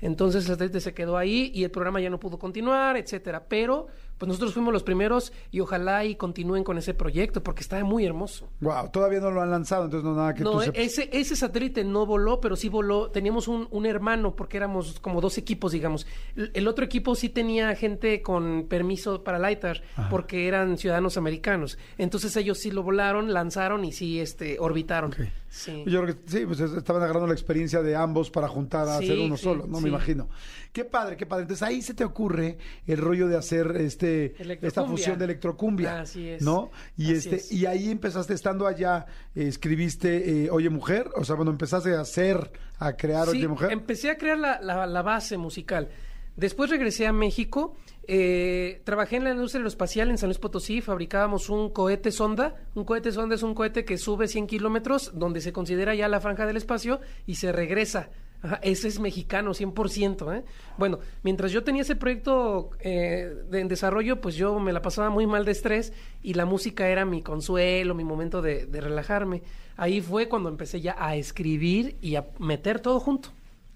Entonces 0.00 0.44
el 0.44 0.52
satélite 0.52 0.80
se 0.80 0.94
quedó 0.94 1.18
ahí 1.18 1.50
y 1.52 1.64
el 1.64 1.72
programa 1.72 2.00
ya 2.00 2.08
no 2.08 2.20
pudo 2.20 2.38
continuar, 2.38 2.96
etcétera. 2.96 3.42
Pero 3.48 3.88
pues 4.20 4.28
nosotros 4.28 4.52
fuimos 4.52 4.72
los 4.72 4.82
primeros 4.82 5.32
y 5.50 5.60
ojalá 5.60 6.04
y 6.04 6.14
continúen 6.14 6.62
con 6.62 6.76
ese 6.76 6.92
proyecto 6.92 7.42
porque 7.42 7.62
está 7.62 7.82
muy 7.82 8.04
hermoso. 8.04 8.50
Wow, 8.60 8.90
todavía 8.92 9.18
no 9.18 9.30
lo 9.30 9.40
han 9.40 9.50
lanzado, 9.50 9.86
entonces 9.86 10.04
no 10.04 10.14
nada 10.14 10.34
que 10.34 10.44
No, 10.44 10.52
tú 10.52 10.60
sepas. 10.60 10.78
ese, 10.78 11.08
ese 11.10 11.34
satélite 11.36 11.82
no 11.84 12.04
voló, 12.04 12.38
pero 12.38 12.54
sí 12.54 12.68
voló. 12.68 13.10
Teníamos 13.10 13.48
un, 13.48 13.66
un 13.70 13.86
hermano, 13.86 14.36
porque 14.36 14.58
éramos 14.58 15.00
como 15.00 15.22
dos 15.22 15.38
equipos, 15.38 15.72
digamos. 15.72 16.06
El, 16.36 16.50
el 16.52 16.68
otro 16.68 16.84
equipo 16.84 17.14
sí 17.14 17.30
tenía 17.30 17.74
gente 17.74 18.20
con 18.20 18.66
permiso 18.68 19.24
para 19.24 19.38
el 19.38 19.52
ITAR, 19.54 19.82
porque 20.10 20.46
eran 20.46 20.76
ciudadanos 20.76 21.16
americanos. 21.16 21.78
Entonces 21.96 22.36
ellos 22.36 22.58
sí 22.58 22.70
lo 22.70 22.82
volaron, 22.82 23.32
lanzaron 23.32 23.86
y 23.86 23.92
sí 23.92 24.20
este, 24.20 24.58
orbitaron. 24.60 25.14
Sí. 25.48 25.82
Yo 25.86 26.02
creo 26.02 26.14
que 26.14 26.20
sí, 26.30 26.44
pues 26.46 26.60
es- 26.60 26.72
estaban 26.74 27.02
agarrando 27.02 27.26
la 27.26 27.32
experiencia 27.32 27.82
de 27.82 27.96
ambos 27.96 28.30
para 28.30 28.46
juntar 28.46 28.86
a 28.86 28.98
Sí, 28.98 29.04
hacer 29.06 29.18
uno 29.18 29.36
sí, 29.36 29.42
solo, 29.44 29.66
¿no? 29.66 29.80
Me 29.80 29.88
imagino. 29.88 30.28
Qué 30.72 30.84
padre, 30.84 31.16
qué 31.16 31.26
padre. 31.26 31.42
Entonces 31.42 31.66
ahí 31.66 31.82
se 31.82 31.94
te 31.94 32.04
ocurre 32.04 32.56
el 32.86 32.96
rollo 32.98 33.26
de 33.26 33.36
hacer 33.36 33.76
este 33.78 34.34
esta 34.64 34.84
fusión 34.84 35.18
de 35.18 35.24
electrocumbia. 35.24 36.00
Así 36.02 36.28
es. 36.28 36.42
¿No? 36.42 36.70
Y 36.96 37.06
Así 37.06 37.14
este, 37.14 37.36
es. 37.36 37.52
y 37.52 37.66
ahí 37.66 37.90
empezaste 37.90 38.34
estando 38.34 38.66
allá, 38.68 39.06
eh, 39.34 39.48
escribiste 39.48 40.44
eh, 40.44 40.50
Oye 40.50 40.70
Mujer, 40.70 41.10
o 41.16 41.24
sea, 41.24 41.34
bueno, 41.34 41.50
empezaste 41.50 41.94
a 41.96 42.00
hacer, 42.02 42.52
a 42.78 42.92
crear 42.96 43.26
Sí, 43.28 43.38
Oye 43.38 43.48
Mujer. 43.48 43.72
empecé 43.72 44.10
a 44.10 44.16
crear 44.16 44.38
la, 44.38 44.60
la- 44.60 44.86
la 44.86 45.02
base 45.02 45.36
musical. 45.36 45.88
Después 46.36 46.70
regresé 46.70 47.06
a 47.08 47.12
México, 47.12 47.74
eh, 48.06 48.80
trabajé 48.84 49.16
en 49.16 49.24
la 49.24 49.30
industria 49.32 49.58
aeroespacial 49.58 50.08
en 50.08 50.18
San 50.18 50.28
Luis 50.28 50.38
Potosí, 50.38 50.80
fabricábamos 50.80 51.50
un 51.50 51.70
cohete 51.70 52.12
sonda. 52.12 52.54
Un 52.76 52.84
cohete 52.84 53.10
sonda 53.12 53.34
es 53.34 53.42
un 53.42 53.54
cohete 53.54 53.84
que 53.84 53.98
sube 53.98 54.28
100 54.28 54.46
kilómetros, 54.46 55.10
donde 55.18 55.40
se 55.40 55.52
considera 55.52 55.94
ya 55.96 56.06
la 56.08 56.20
franja 56.20 56.46
del 56.46 56.56
espacio 56.56 57.00
y 57.26 57.34
se 57.34 57.50
regresa. 57.52 58.08
Ajá, 58.42 58.58
ese 58.62 58.88
es 58.88 58.98
mexicano, 59.00 59.52
100%. 59.52 60.36
¿eh? 60.36 60.44
Bueno, 60.78 60.98
mientras 61.22 61.52
yo 61.52 61.62
tenía 61.62 61.82
ese 61.82 61.96
proyecto 61.96 62.70
eh, 62.80 63.34
de, 63.50 63.60
en 63.60 63.68
desarrollo, 63.68 64.20
pues 64.20 64.34
yo 64.34 64.58
me 64.58 64.72
la 64.72 64.80
pasaba 64.80 65.10
muy 65.10 65.26
mal 65.26 65.44
de 65.44 65.52
estrés 65.52 65.92
y 66.22 66.34
la 66.34 66.46
música 66.46 66.88
era 66.88 67.04
mi 67.04 67.22
consuelo, 67.22 67.94
mi 67.94 68.04
momento 68.04 68.40
de, 68.40 68.66
de 68.66 68.80
relajarme. 68.80 69.42
Ahí 69.76 70.00
fue 70.00 70.28
cuando 70.28 70.48
empecé 70.48 70.80
ya 70.80 70.96
a 70.98 71.16
escribir 71.16 71.96
y 72.00 72.16
a 72.16 72.26
meter 72.38 72.80
todo 72.80 72.98
junto. 73.00 73.30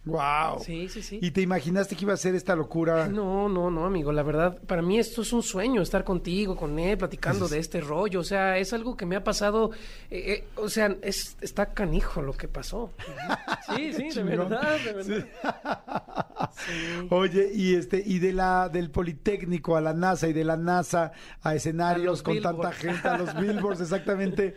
Wow. 0.07 0.61
Sí, 0.61 0.89
sí, 0.89 1.03
sí. 1.03 1.19
¿Y 1.23 1.31
te 1.31 1.41
imaginaste 1.41 1.97
que 1.97 2.05
iba 2.05 2.13
a 2.13 2.17
ser 2.19 2.35
esta 2.35 2.55
locura? 2.55 3.09
No, 3.09 3.49
no, 3.49 3.71
no, 3.71 3.87
amigo. 3.87 4.13
La 4.13 4.23
verdad, 4.23 4.59
para 4.67 4.83
mí 4.83 4.99
esto 4.99 5.23
es 5.23 5.33
un 5.33 5.43
sueño, 5.43 5.81
estar 5.81 6.05
contigo, 6.05 6.57
con 6.57 6.79
él, 6.79 6.99
platicando 6.99 7.49
de 7.49 7.59
este 7.59 7.81
rollo. 7.81 8.21
O 8.21 8.25
sea, 8.25 8.59
es 8.59 8.73
algo 8.75 8.97
que 8.97 9.07
me 9.07 9.17
ha 9.17 9.25
pasado. 9.25 9.71
eh, 10.11 10.25
eh, 10.27 10.45
o 10.57 10.69
sea, 10.69 10.95
es, 11.03 11.37
está 11.41 11.73
canijo 11.73 12.21
lo 12.23 12.33
que 12.33 12.49
pasó. 12.49 12.93
Sí, 13.75 13.95
sí, 13.95 14.11
de 14.11 14.23
verdad, 14.23 14.79
de 14.85 14.93
verdad. 14.93 15.27
Sí. 16.55 17.07
Oye, 17.11 17.51
y 17.53 17.75
este, 17.75 18.03
y 18.05 18.19
de 18.19 18.33
la, 18.33 18.69
del 18.69 18.91
Politécnico 18.91 19.77
a 19.77 19.81
la 19.81 19.95
NASA 19.95 20.29
y 20.29 20.33
de 20.33 20.45
la 20.45 20.57
NASA 20.57 21.13
a 21.43 21.55
escenarios 21.55 22.21
A 22.21 22.23
con 22.23 22.41
tanta 22.43 22.73
gente, 22.73 23.09
a 23.09 23.19
los 23.19 23.35
billboards, 23.41 23.81
exactamente. 23.81 24.55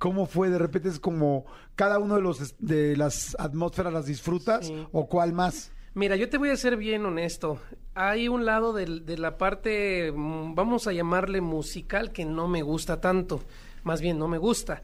¿Cómo 0.00 0.24
fue? 0.24 0.48
De 0.48 0.56
repente 0.56 0.88
es 0.88 0.98
como 0.98 1.44
cada 1.76 1.98
uno 1.98 2.16
de 2.16 2.22
los 2.22 2.56
de 2.58 2.96
las 2.96 3.36
atmósferas 3.38 3.92
las 3.92 4.06
disfrutas 4.06 4.66
Sí. 4.66 4.86
o 4.92 5.06
cuál 5.06 5.34
más. 5.34 5.72
Mira, 5.92 6.16
yo 6.16 6.30
te 6.30 6.38
voy 6.38 6.48
a 6.48 6.56
ser 6.56 6.78
bien 6.78 7.04
honesto. 7.04 7.60
Hay 7.94 8.26
un 8.26 8.46
lado 8.46 8.72
de, 8.72 8.86
la 9.18 9.36
parte, 9.36 10.10
mm, 10.10 10.54
vamos 10.54 10.86
a 10.86 10.92
llamarle 10.94 11.42
musical, 11.42 12.12
que 12.12 12.24
no 12.24 12.48
me 12.48 12.62
gusta 12.62 12.98
tanto. 13.02 13.42
Más 13.84 14.00
bien, 14.00 14.18
no 14.18 14.26
me 14.26 14.38
gusta. 14.38 14.80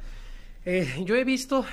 Eh, 0.67 1.03
yo 1.07 1.15
he 1.15 1.25
visto, 1.25 1.65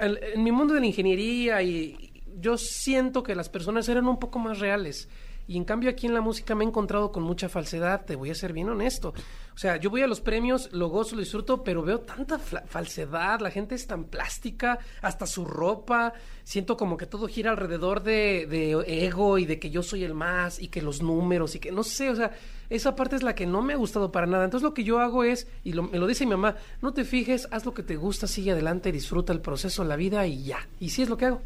en 0.00 0.42
mi 0.42 0.50
mundo 0.50 0.74
de 0.74 0.80
la 0.80 0.86
ingeniería, 0.86 1.62
y 1.62 2.24
yo 2.40 2.58
siento 2.58 3.22
que 3.22 3.36
las 3.36 3.48
personas 3.48 3.88
eran 3.88 4.08
un 4.08 4.18
poco 4.18 4.40
más 4.40 4.58
reales. 4.58 5.08
Y 5.46 5.56
en 5.58 5.64
cambio 5.64 5.90
aquí 5.90 6.06
en 6.06 6.14
la 6.14 6.22
música 6.22 6.54
me 6.54 6.64
he 6.64 6.66
encontrado 6.68 7.12
con 7.12 7.22
mucha 7.22 7.48
falsedad, 7.50 8.04
te 8.06 8.16
voy 8.16 8.30
a 8.30 8.34
ser 8.34 8.52
bien 8.54 8.68
honesto. 8.70 9.12
O 9.54 9.58
sea, 9.58 9.76
yo 9.76 9.90
voy 9.90 10.00
a 10.02 10.06
los 10.06 10.20
premios, 10.20 10.70
lo 10.72 10.88
gozo, 10.88 11.14
lo 11.16 11.20
disfruto, 11.20 11.62
pero 11.62 11.82
veo 11.82 12.00
tanta 12.00 12.38
falsedad, 12.38 13.40
la 13.40 13.50
gente 13.50 13.74
es 13.74 13.86
tan 13.86 14.04
plástica, 14.04 14.78
hasta 15.02 15.26
su 15.26 15.44
ropa, 15.44 16.14
siento 16.44 16.76
como 16.76 16.96
que 16.96 17.06
todo 17.06 17.28
gira 17.28 17.50
alrededor 17.50 18.02
de, 18.02 18.46
de 18.48 19.04
ego 19.06 19.38
y 19.38 19.44
de 19.44 19.58
que 19.58 19.70
yo 19.70 19.82
soy 19.82 20.02
el 20.02 20.14
más 20.14 20.60
y 20.60 20.68
que 20.68 20.80
los 20.82 21.02
números 21.02 21.54
y 21.54 21.58
que 21.60 21.70
no 21.72 21.82
sé, 21.84 22.08
o 22.10 22.16
sea, 22.16 22.32
esa 22.70 22.96
parte 22.96 23.14
es 23.16 23.22
la 23.22 23.34
que 23.34 23.44
no 23.46 23.60
me 23.62 23.74
ha 23.74 23.76
gustado 23.76 24.10
para 24.10 24.26
nada. 24.26 24.44
Entonces 24.44 24.64
lo 24.64 24.72
que 24.74 24.82
yo 24.82 24.98
hago 24.98 25.24
es, 25.24 25.46
y 25.62 25.72
lo- 25.74 25.82
me 25.84 25.98
lo 25.98 26.06
dice 26.06 26.24
mi 26.24 26.30
mamá, 26.32 26.56
no 26.80 26.92
te 26.94 27.04
fijes, 27.04 27.46
haz 27.52 27.64
lo 27.66 27.74
que 27.74 27.82
te 27.82 27.96
gusta, 27.96 28.26
sigue 28.26 28.52
adelante, 28.52 28.90
disfruta 28.92 29.32
el 29.34 29.40
proceso, 29.42 29.84
la 29.84 29.96
vida 29.96 30.26
y 30.26 30.42
ya. 30.44 30.66
Y 30.80 30.88
sí 30.88 31.02
es 31.02 31.08
lo 31.10 31.16
que 31.18 31.26
hago. 31.26 31.42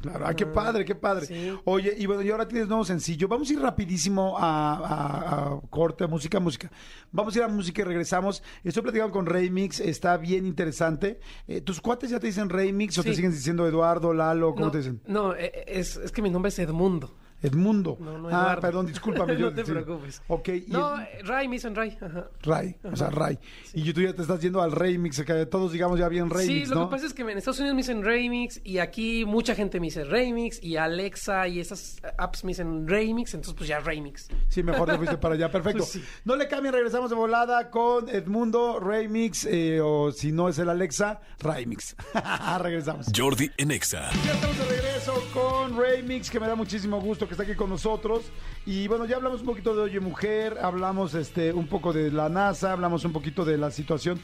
Claro, 0.00 0.26
ah, 0.28 0.34
qué 0.34 0.46
padre, 0.46 0.84
qué 0.84 0.94
padre. 0.94 1.26
Sí. 1.26 1.52
Oye, 1.64 1.92
y 1.98 2.06
bueno, 2.06 2.22
y 2.22 2.30
ahora 2.30 2.46
tienes 2.46 2.68
nuevo 2.68 2.84
sencillo. 2.84 3.26
Vamos 3.26 3.50
a 3.50 3.52
ir 3.52 3.60
rapidísimo 3.60 4.36
a, 4.38 4.74
a- 4.76 5.44
a 5.54 5.60
corte, 5.70 6.06
música, 6.06 6.38
música. 6.38 6.70
Vamos 7.10 7.34
a 7.34 7.38
ir 7.38 7.44
a 7.44 7.48
música 7.48 7.82
y 7.82 7.84
regresamos. 7.84 8.42
Estoy 8.62 8.82
platicando 8.84 9.12
con 9.12 9.26
Remix, 9.26 9.80
está 9.80 10.16
bien 10.16 10.46
interesante. 10.46 11.18
Eh, 11.48 11.60
¿Tus 11.62 11.80
cuates 11.80 12.10
ya 12.10 12.20
te 12.20 12.28
dicen 12.28 12.48
Remix 12.48 12.96
o 12.98 13.02
te 13.02 13.10
Sí. 13.10 13.16
siguen 13.16 13.32
diciendo 13.32 13.66
Eduardo, 13.66 14.12
Lalo? 14.14 14.52
¿Cómo 14.54 14.66
no, 14.66 14.70
te 14.70 14.78
dicen? 14.78 15.00
No, 15.06 15.34
eh, 15.34 15.64
es, 15.66 15.96
es 15.96 16.12
que 16.12 16.22
mi 16.22 16.30
nombre 16.30 16.50
es 16.50 16.58
Edmundo. 16.60 17.16
Edmundo. 17.42 17.96
No, 18.00 18.18
no, 18.18 18.28
ah, 18.32 18.58
perdón, 18.60 18.86
discúlpame. 18.86 19.36
yo- 19.38 19.50
no 19.50 19.54
te 19.56 19.64
sí. 19.64 19.70
preocupes. 19.72 20.22
Ok, 20.28 20.48
y 20.48 20.64
No, 20.68 20.96
el- 21.00 21.26
Ray, 21.26 21.48
me 21.48 21.54
dicen 21.56 21.74
Ray. 21.74 21.96
Ajá. 22.00 22.28
Ray, 22.42 22.76
o 22.82 22.96
sea, 22.96 23.10
Ray. 23.10 23.38
Y 23.74 23.92
tú 23.92 24.00
ya 24.00 24.12
te 24.12 24.22
estás 24.22 24.40
yendo 24.40 24.60
al 24.60 24.72
Remix, 24.72 25.22
que 25.22 25.46
todos 25.46 25.72
digamos 25.72 25.98
ya 25.98 26.08
bien 26.08 26.28
Remix, 26.30 26.46
sí, 26.46 26.64
lo 26.66 26.74
¿no? 26.80 26.88
que 26.88 26.96
pasa 26.96 27.06
es 27.06 27.14
que 27.14 27.22
en 27.22 27.30
Estados 27.38 27.60
Unidos 27.60 27.74
me 27.76 27.82
dicen 27.82 28.02
Remix 28.04 28.60
y 28.64 28.78
aquí 28.78 29.24
mucha 29.24 29.54
gente 29.54 29.78
me 29.80 29.86
dice 29.86 30.04
Remix 30.04 30.62
y 30.62 30.76
Alexa 30.76 31.46
y 31.48 31.60
esas 31.60 32.00
apps 32.18 32.44
me 32.44 32.48
dicen 32.50 32.86
Remix, 32.88 33.34
entonces 33.34 33.54
pues 33.54 33.68
ya 33.68 33.78
Remix. 33.80 34.28
Sí, 34.48 34.62
mejor 34.62 34.88
te 34.90 34.96
fuiste 34.96 35.18
para 35.18 35.34
allá, 35.34 35.48
perfecto. 35.52 35.78
Pues 35.78 35.90
sí. 35.90 36.04
No 36.24 36.34
le 36.36 36.48
cambien, 36.48 36.72
regresamos 36.74 37.10
de 37.10 37.16
volada 37.16 37.70
con 37.70 38.08
Edmundo, 38.08 38.80
Remix, 38.80 39.44
eh, 39.44 39.80
o 39.80 40.10
si 40.12 40.32
no 40.32 40.48
es 40.48 40.58
el 40.58 40.68
Alexa, 40.68 41.20
Remix. 41.40 41.94
regresamos. 42.60 43.06
Jordi 43.16 43.50
en 43.56 43.70
Exa. 43.70 44.10
Ya 44.24 44.32
estamos 44.32 44.58
de 44.58 44.64
regreso 44.64 45.14
con 45.32 45.76
Remix, 45.78 46.30
que 46.30 46.40
me 46.40 46.46
da 46.46 46.54
muchísimo 46.54 47.00
gusto 47.00 47.27
que 47.28 47.34
está 47.34 47.44
aquí 47.44 47.54
con 47.54 47.70
nosotros. 47.70 48.24
Y 48.66 48.88
bueno, 48.88 49.04
ya 49.06 49.16
hablamos 49.16 49.40
un 49.40 49.46
poquito 49.46 49.76
de 49.76 49.82
Oye 49.82 50.00
Mujer, 50.00 50.58
hablamos 50.60 51.14
este 51.14 51.52
un 51.52 51.68
poco 51.68 51.92
de 51.92 52.10
la 52.10 52.28
NASA, 52.28 52.72
hablamos 52.72 53.04
un 53.04 53.12
poquito 53.12 53.44
de 53.44 53.56
la 53.56 53.70
situación. 53.70 54.18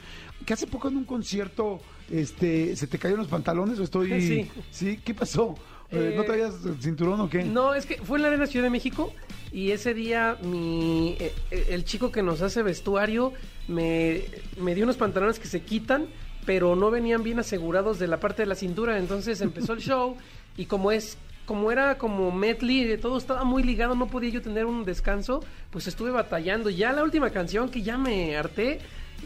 Que 0.45 0.53
hace 0.53 0.67
poco 0.67 0.89
en 0.89 0.97
un 0.97 1.05
concierto, 1.05 1.79
este, 2.11 2.75
¿se 2.75 2.87
te 2.87 2.99
cayeron 2.99 3.21
los 3.21 3.29
pantalones 3.29 3.79
o 3.79 3.83
estoy...? 3.83 4.09
Sí. 4.21 4.49
¿Sí? 4.71 4.99
¿Qué 5.03 5.13
pasó? 5.13 5.55
Eh, 5.91 6.13
¿No 6.15 6.23
Eh, 6.23 6.25
traías 6.25 6.55
cinturón 6.79 7.21
o 7.21 7.29
qué? 7.29 7.43
No, 7.43 7.73
es 7.73 7.85
que 7.85 7.97
fue 7.97 8.17
en 8.17 8.23
la 8.23 8.27
Arena 8.29 8.47
Ciudad 8.47 8.65
de 8.65 8.69
México 8.71 9.13
y 9.51 9.71
ese 9.71 9.93
día 9.93 10.37
mi 10.41 11.15
eh, 11.19 11.31
eh, 11.51 11.67
el 11.69 11.85
chico 11.85 12.11
que 12.11 12.23
nos 12.23 12.41
hace 12.41 12.63
vestuario 12.63 13.33
me, 13.67 14.23
me 14.59 14.73
dio 14.73 14.83
unos 14.83 14.97
pantalones 14.97 15.37
que 15.37 15.47
se 15.47 15.61
quitan, 15.61 16.07
pero 16.45 16.75
no 16.75 16.89
venían 16.89 17.23
bien 17.23 17.39
asegurados 17.39 17.99
de 17.99 18.07
la 18.07 18.19
parte 18.19 18.41
de 18.41 18.47
la 18.47 18.55
cintura, 18.55 18.97
entonces 18.97 19.41
empezó 19.41 19.73
el 19.73 19.79
show 19.81 20.17
y 20.57 20.65
como 20.65 20.91
es 20.91 21.17
como 21.45 21.71
era 21.71 21.97
como 21.97 22.31
medley, 22.31 22.97
todo 22.97 23.17
estaba 23.17 23.43
muy 23.43 23.63
ligado, 23.63 23.95
no 23.95 24.07
podía 24.07 24.29
yo 24.29 24.41
tener 24.41 24.65
un 24.65 24.83
descanso, 24.83 25.43
pues 25.69 25.87
estuve 25.87 26.11
batallando. 26.11 26.69
Ya 26.69 26.91
la 26.91 27.03
última 27.03 27.29
canción 27.29 27.69
que 27.69 27.81
ya 27.81 27.97
me 27.97 28.35
harté, 28.35 28.79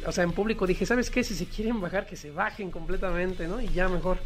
o 0.06 0.12
sea, 0.12 0.24
en 0.24 0.32
público 0.32 0.68
dije, 0.68 0.86
¿sabes 0.86 1.10
qué? 1.10 1.24
Si 1.24 1.36
se 1.36 1.46
quieren 1.46 1.80
bajar, 1.80 2.06
que 2.06 2.16
se 2.16 2.32
bajen 2.32 2.72
completamente, 2.72 3.48
¿no? 3.48 3.62
Y 3.62 3.70
ya 3.70 3.88
mejor. 3.88 4.18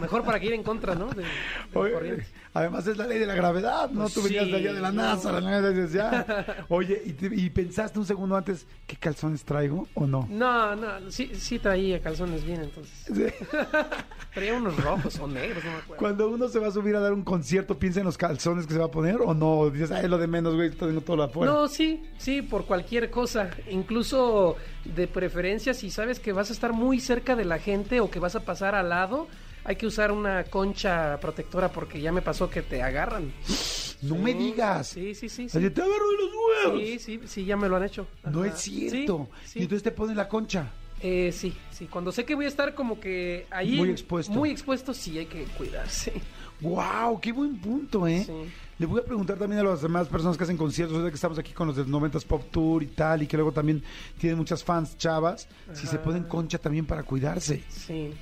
Mejor 0.00 0.24
para 0.24 0.40
que 0.40 0.46
ir 0.46 0.52
en 0.54 0.62
contra, 0.62 0.94
¿no? 0.94 1.06
De, 1.10 1.22
de 1.22 1.28
Oye, 1.74 2.26
además 2.54 2.86
es 2.86 2.96
la 2.96 3.06
ley 3.06 3.18
de 3.18 3.26
la 3.26 3.34
gravedad, 3.34 3.90
¿no? 3.90 4.02
Pues 4.02 4.14
Tú 4.14 4.22
venías 4.22 4.46
de 4.48 4.56
allá 4.56 4.72
de 4.72 4.80
la 4.80 4.90
no. 4.92 5.02
NASA, 5.02 5.32
la 5.32 5.40
NASA 5.40 5.86
ya. 5.92 6.66
Oye, 6.68 7.02
¿y, 7.04 7.12
te- 7.12 7.34
y 7.34 7.50
pensaste 7.50 7.98
un 7.98 8.06
segundo 8.06 8.36
antes 8.36 8.66
qué 8.86 8.96
calzones 8.96 9.44
traigo 9.44 9.86
o 9.94 10.06
no? 10.06 10.26
No, 10.30 10.74
no, 10.74 11.10
sí, 11.10 11.32
sí 11.34 11.58
traía 11.58 12.00
calzones 12.00 12.44
bien 12.44 12.62
entonces. 12.62 13.04
Sí. 13.06 13.26
Traía 14.34 14.54
unos 14.54 14.82
rojos 14.82 15.18
o 15.20 15.26
negros, 15.28 15.62
no 15.62 15.70
me 15.72 15.76
acuerdo. 15.76 15.96
Cuando 15.98 16.28
uno 16.30 16.48
se 16.48 16.58
va 16.58 16.68
a 16.68 16.70
subir 16.70 16.96
a 16.96 17.00
dar 17.00 17.12
un 17.12 17.22
concierto, 17.22 17.78
¿piensa 17.78 18.00
en 18.00 18.06
los 18.06 18.16
calzones 18.16 18.66
que 18.66 18.72
se 18.72 18.78
va 18.78 18.86
a 18.86 18.90
poner 18.90 19.16
o 19.20 19.34
no? 19.34 19.68
Dices, 19.68 19.90
ay, 19.90 20.08
lo 20.08 20.16
de 20.16 20.26
menos, 20.26 20.54
güey, 20.54 20.70
tengo 20.70 21.02
todo 21.02 21.16
lo 21.16 21.22
afuera. 21.24 21.52
No, 21.52 21.68
sí, 21.68 22.02
sí, 22.16 22.40
por 22.40 22.64
cualquier 22.64 23.10
cosa. 23.10 23.50
Incluso 23.70 24.56
de 24.86 25.06
preferencia, 25.06 25.74
si 25.74 25.90
sabes 25.90 26.18
que 26.18 26.32
vas 26.32 26.48
a 26.48 26.54
estar 26.54 26.72
muy 26.72 26.98
cerca 26.98 27.36
de 27.36 27.44
la 27.44 27.58
gente 27.58 28.00
o 28.00 28.10
que 28.10 28.18
vas 28.20 28.34
a 28.34 28.40
pasar 28.40 28.74
al 28.74 28.88
lado, 28.88 29.28
hay 29.64 29.76
que 29.76 29.86
usar 29.86 30.12
una 30.12 30.44
concha 30.44 31.18
protectora 31.20 31.70
porque 31.70 32.00
ya 32.00 32.12
me 32.12 32.22
pasó 32.22 32.48
que 32.50 32.62
te 32.62 32.82
agarran. 32.82 33.32
No 34.02 34.16
me 34.16 34.34
digas. 34.34 34.88
Sí, 34.88 35.14
sí, 35.14 35.28
sí. 35.28 35.48
sí. 35.48 35.70
Te 35.70 35.80
agarro 35.80 36.10
de 36.10 36.16
los 36.16 36.30
huevos. 36.34 36.80
Sí, 36.80 36.98
sí, 36.98 37.20
sí, 37.24 37.44
ya 37.44 37.56
me 37.56 37.68
lo 37.68 37.76
han 37.76 37.84
hecho. 37.84 38.08
No 38.24 38.44
es 38.44 38.58
cierto. 38.58 39.28
Sí. 39.44 39.60
Y 39.60 39.62
entonces 39.62 39.84
te 39.84 39.92
ponen 39.92 40.16
la 40.16 40.28
concha. 40.28 40.72
Eh, 41.00 41.30
sí, 41.30 41.54
sí. 41.70 41.86
Cuando 41.86 42.10
sé 42.10 42.24
que 42.24 42.34
voy 42.34 42.46
a 42.46 42.48
estar 42.48 42.74
como 42.74 42.98
que 42.98 43.46
ahí. 43.48 43.76
Muy 43.76 43.90
expuesto. 43.90 44.32
Muy 44.32 44.50
expuesto, 44.50 44.92
sí 44.92 45.18
hay 45.18 45.26
que 45.26 45.44
cuidarse. 45.44 46.12
¡Wow! 46.60 47.20
¡Qué 47.20 47.30
buen 47.30 47.60
punto, 47.60 48.06
eh! 48.08 48.24
Sí. 48.24 48.32
Le 48.78 48.86
voy 48.86 49.00
a 49.00 49.04
preguntar 49.04 49.38
también 49.38 49.60
a 49.60 49.64
las 49.64 49.82
demás 49.82 50.08
personas 50.08 50.36
que 50.36 50.42
hacen 50.42 50.56
conciertos, 50.56 50.96
ahorita 50.96 51.10
que 51.10 51.14
estamos 51.14 51.38
aquí 51.38 51.52
con 51.52 51.68
los 51.68 51.76
del 51.76 51.86
90s 51.86 52.24
Pop 52.24 52.50
Tour 52.50 52.82
y 52.82 52.86
tal, 52.86 53.22
y 53.22 53.28
que 53.28 53.36
luego 53.36 53.52
también 53.52 53.82
tienen 54.18 54.36
muchas 54.36 54.64
fans 54.64 54.98
chavas, 54.98 55.46
si 55.72 55.86
se 55.86 55.98
ponen 55.98 56.24
concha 56.24 56.58
también 56.58 56.86
para 56.86 57.04
cuidarse. 57.04 57.62
Sí. 57.68 58.12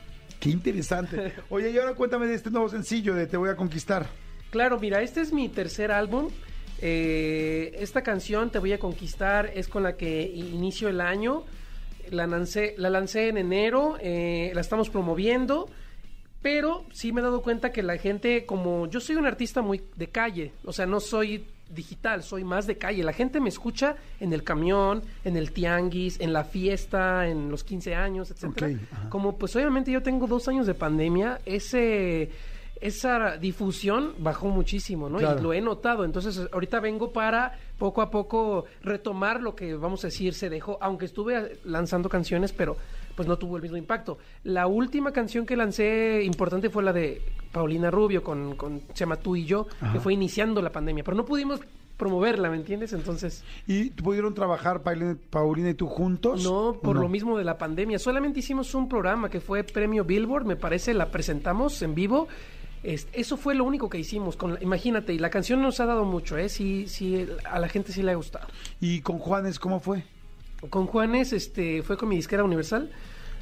¡Qué 0.41 0.49
interesante! 0.49 1.35
Oye, 1.51 1.71
y 1.71 1.79
ahora 1.79 1.95
cuéntame 1.95 2.27
de 2.27 2.35
este 2.35 2.51
nuevo 2.51 2.69
sencillo 2.69 3.15
de 3.15 3.27
Te 3.27 3.37
Voy 3.37 3.51
a 3.51 3.57
Conquistar. 3.57 4.07
Claro, 4.51 4.81
mira, 4.81 5.03
este 5.03 5.21
es 5.21 5.33
mi 5.33 5.49
tercer 5.51 5.93
álbum. 5.93 6.31
Eh, 6.81 7.77
esta 7.79 8.03
canción, 8.03 8.51
Te 8.51 8.59
voy 8.59 8.73
a 8.73 8.79
conquistar, 8.79 9.51
es 9.55 9.69
con 9.69 9.83
la 9.83 9.97
que 9.97 10.23
inicio 10.23 10.89
el 10.89 11.03
año. 11.03 11.45
La 12.11 12.27
lancé, 12.27 12.75
la 12.79 12.89
lancé 12.89 13.29
en 13.29 13.37
enero, 13.37 13.97
eh, 14.01 14.51
la 14.55 14.63
estamos 14.63 14.89
promoviendo, 14.89 15.69
pero 16.43 16.87
sí 16.91 17.13
me 17.13 17.21
he 17.21 17.23
dado 17.23 17.43
cuenta 17.43 17.71
que 17.71 17.83
la 17.83 17.99
gente, 17.99 18.47
como 18.47 18.89
yo 18.89 18.99
soy 18.99 19.17
un 19.17 19.27
artista 19.27 19.61
muy 19.63 19.83
de 19.95 20.09
calle, 20.09 20.53
o 20.65 20.73
sea, 20.73 20.87
no 20.87 20.99
soy 20.99 21.47
digital, 21.71 22.23
soy 22.23 22.45
más 22.45 22.67
de 22.67 22.77
calle. 22.77 23.03
La 23.03 23.13
gente 23.13 23.41
me 23.41 23.49
escucha 23.49 23.97
en 24.19 24.33
el 24.33 24.43
camión, 24.43 25.03
en 25.25 25.37
el 25.37 25.53
tianguis, 25.53 26.21
en 26.21 26.33
la 26.33 26.45
fiesta, 26.45 27.29
en 27.29 27.51
los 27.51 27.65
15 27.65 27.95
años, 27.95 28.31
etcétera. 28.31 28.79
Como 29.09 29.37
pues 29.39 29.55
obviamente 29.57 29.91
yo 29.91 30.03
tengo 30.03 30.27
dos 30.27 30.49
años 30.49 30.67
de 30.67 30.75
pandemia, 30.75 31.41
ese 31.47 32.31
esa 32.81 33.37
difusión 33.37 34.15
bajó 34.19 34.49
muchísimo, 34.49 35.09
¿no? 35.11 35.19
Claro. 35.19 35.39
Y 35.39 35.43
lo 35.43 35.53
he 35.53 35.61
notado. 35.61 36.05
Entonces, 36.05 36.49
ahorita 36.51 36.81
vengo 36.81 37.13
para 37.13 37.59
poco 37.79 38.01
a 38.01 38.11
poco 38.11 38.65
retomar 38.83 39.43
lo 39.43 39.55
que, 39.55 39.75
vamos 39.75 40.03
a 40.05 40.07
decir, 40.07 40.33
se 40.35 40.49
dejó, 40.49 40.79
aunque 40.81 41.05
estuve 41.05 41.59
lanzando 41.65 42.09
canciones, 42.09 42.53
pero 42.53 42.77
pues 43.21 43.29
no 43.29 43.37
tuvo 43.37 43.57
el 43.57 43.63
mismo 43.63 43.77
impacto. 43.77 44.17
La 44.45 44.67
última 44.67 45.13
canción 45.13 45.45
que 45.45 45.55
lancé 45.55 46.23
importante 46.25 46.71
fue 46.71 46.83
la 46.83 46.91
de 46.95 47.21
Paulina 47.53 47.91
Rubio 47.91 48.23
con, 48.23 48.57
con 48.57 48.81
se 48.95 49.01
llama 49.01 49.17
Tú 49.17 49.37
y 49.37 49.45
yo, 49.45 49.67
que 49.93 50.01
fue 50.01 50.15
iniciando 50.15 50.63
la 50.63 50.73
pandemia, 50.73 51.05
pero 51.05 51.19
no 51.19 51.27
pudimos 51.27 51.61
promoverla, 51.99 52.49
¿me 52.49 52.57
entiendes? 52.57 52.95
Entonces, 52.95 53.45
¿Y 53.67 53.91
pudieron 53.91 54.33
trabajar 54.33 54.81
Paulina, 54.83 55.19
Paulina 55.29 55.69
y 55.69 55.75
tú 55.75 55.87
juntos? 55.87 56.43
no, 56.43 56.79
por 56.83 56.97
¿O 56.97 57.01
lo 57.03 57.11
mismo 57.11 57.37
de 57.37 57.45
la 57.45 57.59
pandemia. 57.59 57.99
Solamente 57.99 58.41
hicimos 58.41 58.75
un 58.75 58.89
programa 58.89 59.29
que 59.29 59.39
fue 59.43 59.65
Premio 59.65 60.03
Billboard, 60.07 60.47
me 60.47 60.57
parece, 60.57 60.95
la 60.95 61.11
presentamos 61.11 61.83
en 61.83 61.95
vivo. 61.95 62.27
Es- 62.83 63.07
eso 63.13 63.37
fue 63.37 63.55
lo 63.55 63.65
único 63.65 63.91
que 63.91 63.99
hicimos. 63.99 64.35
Con 64.37 64.55
la- 64.55 64.63
imagínate, 64.63 65.13
y 65.13 65.19
la 65.19 65.29
canción 65.29 65.61
nos 65.61 65.79
ha 65.81 65.85
dado 65.85 66.07
mucho, 66.07 66.39
¿eh? 66.39 66.49
Sí, 66.49 66.87
sí, 66.89 67.27
a 67.45 67.59
la 67.59 67.69
gente 67.69 67.93
sí 67.93 68.03
le 68.03 68.13
ha 68.13 68.15
gustado. 68.15 68.47
¿Y 68.81 69.03
con 69.03 69.19
Juanes 69.19 69.59
cómo 69.59 69.79
fue? 69.79 70.05
Con 70.71 70.87
Juanes, 70.87 71.35
este, 71.35 71.83
fue 71.83 71.99
con 71.99 72.09
mi 72.11 72.17
disquera 72.17 72.45
Universal. 72.45 72.91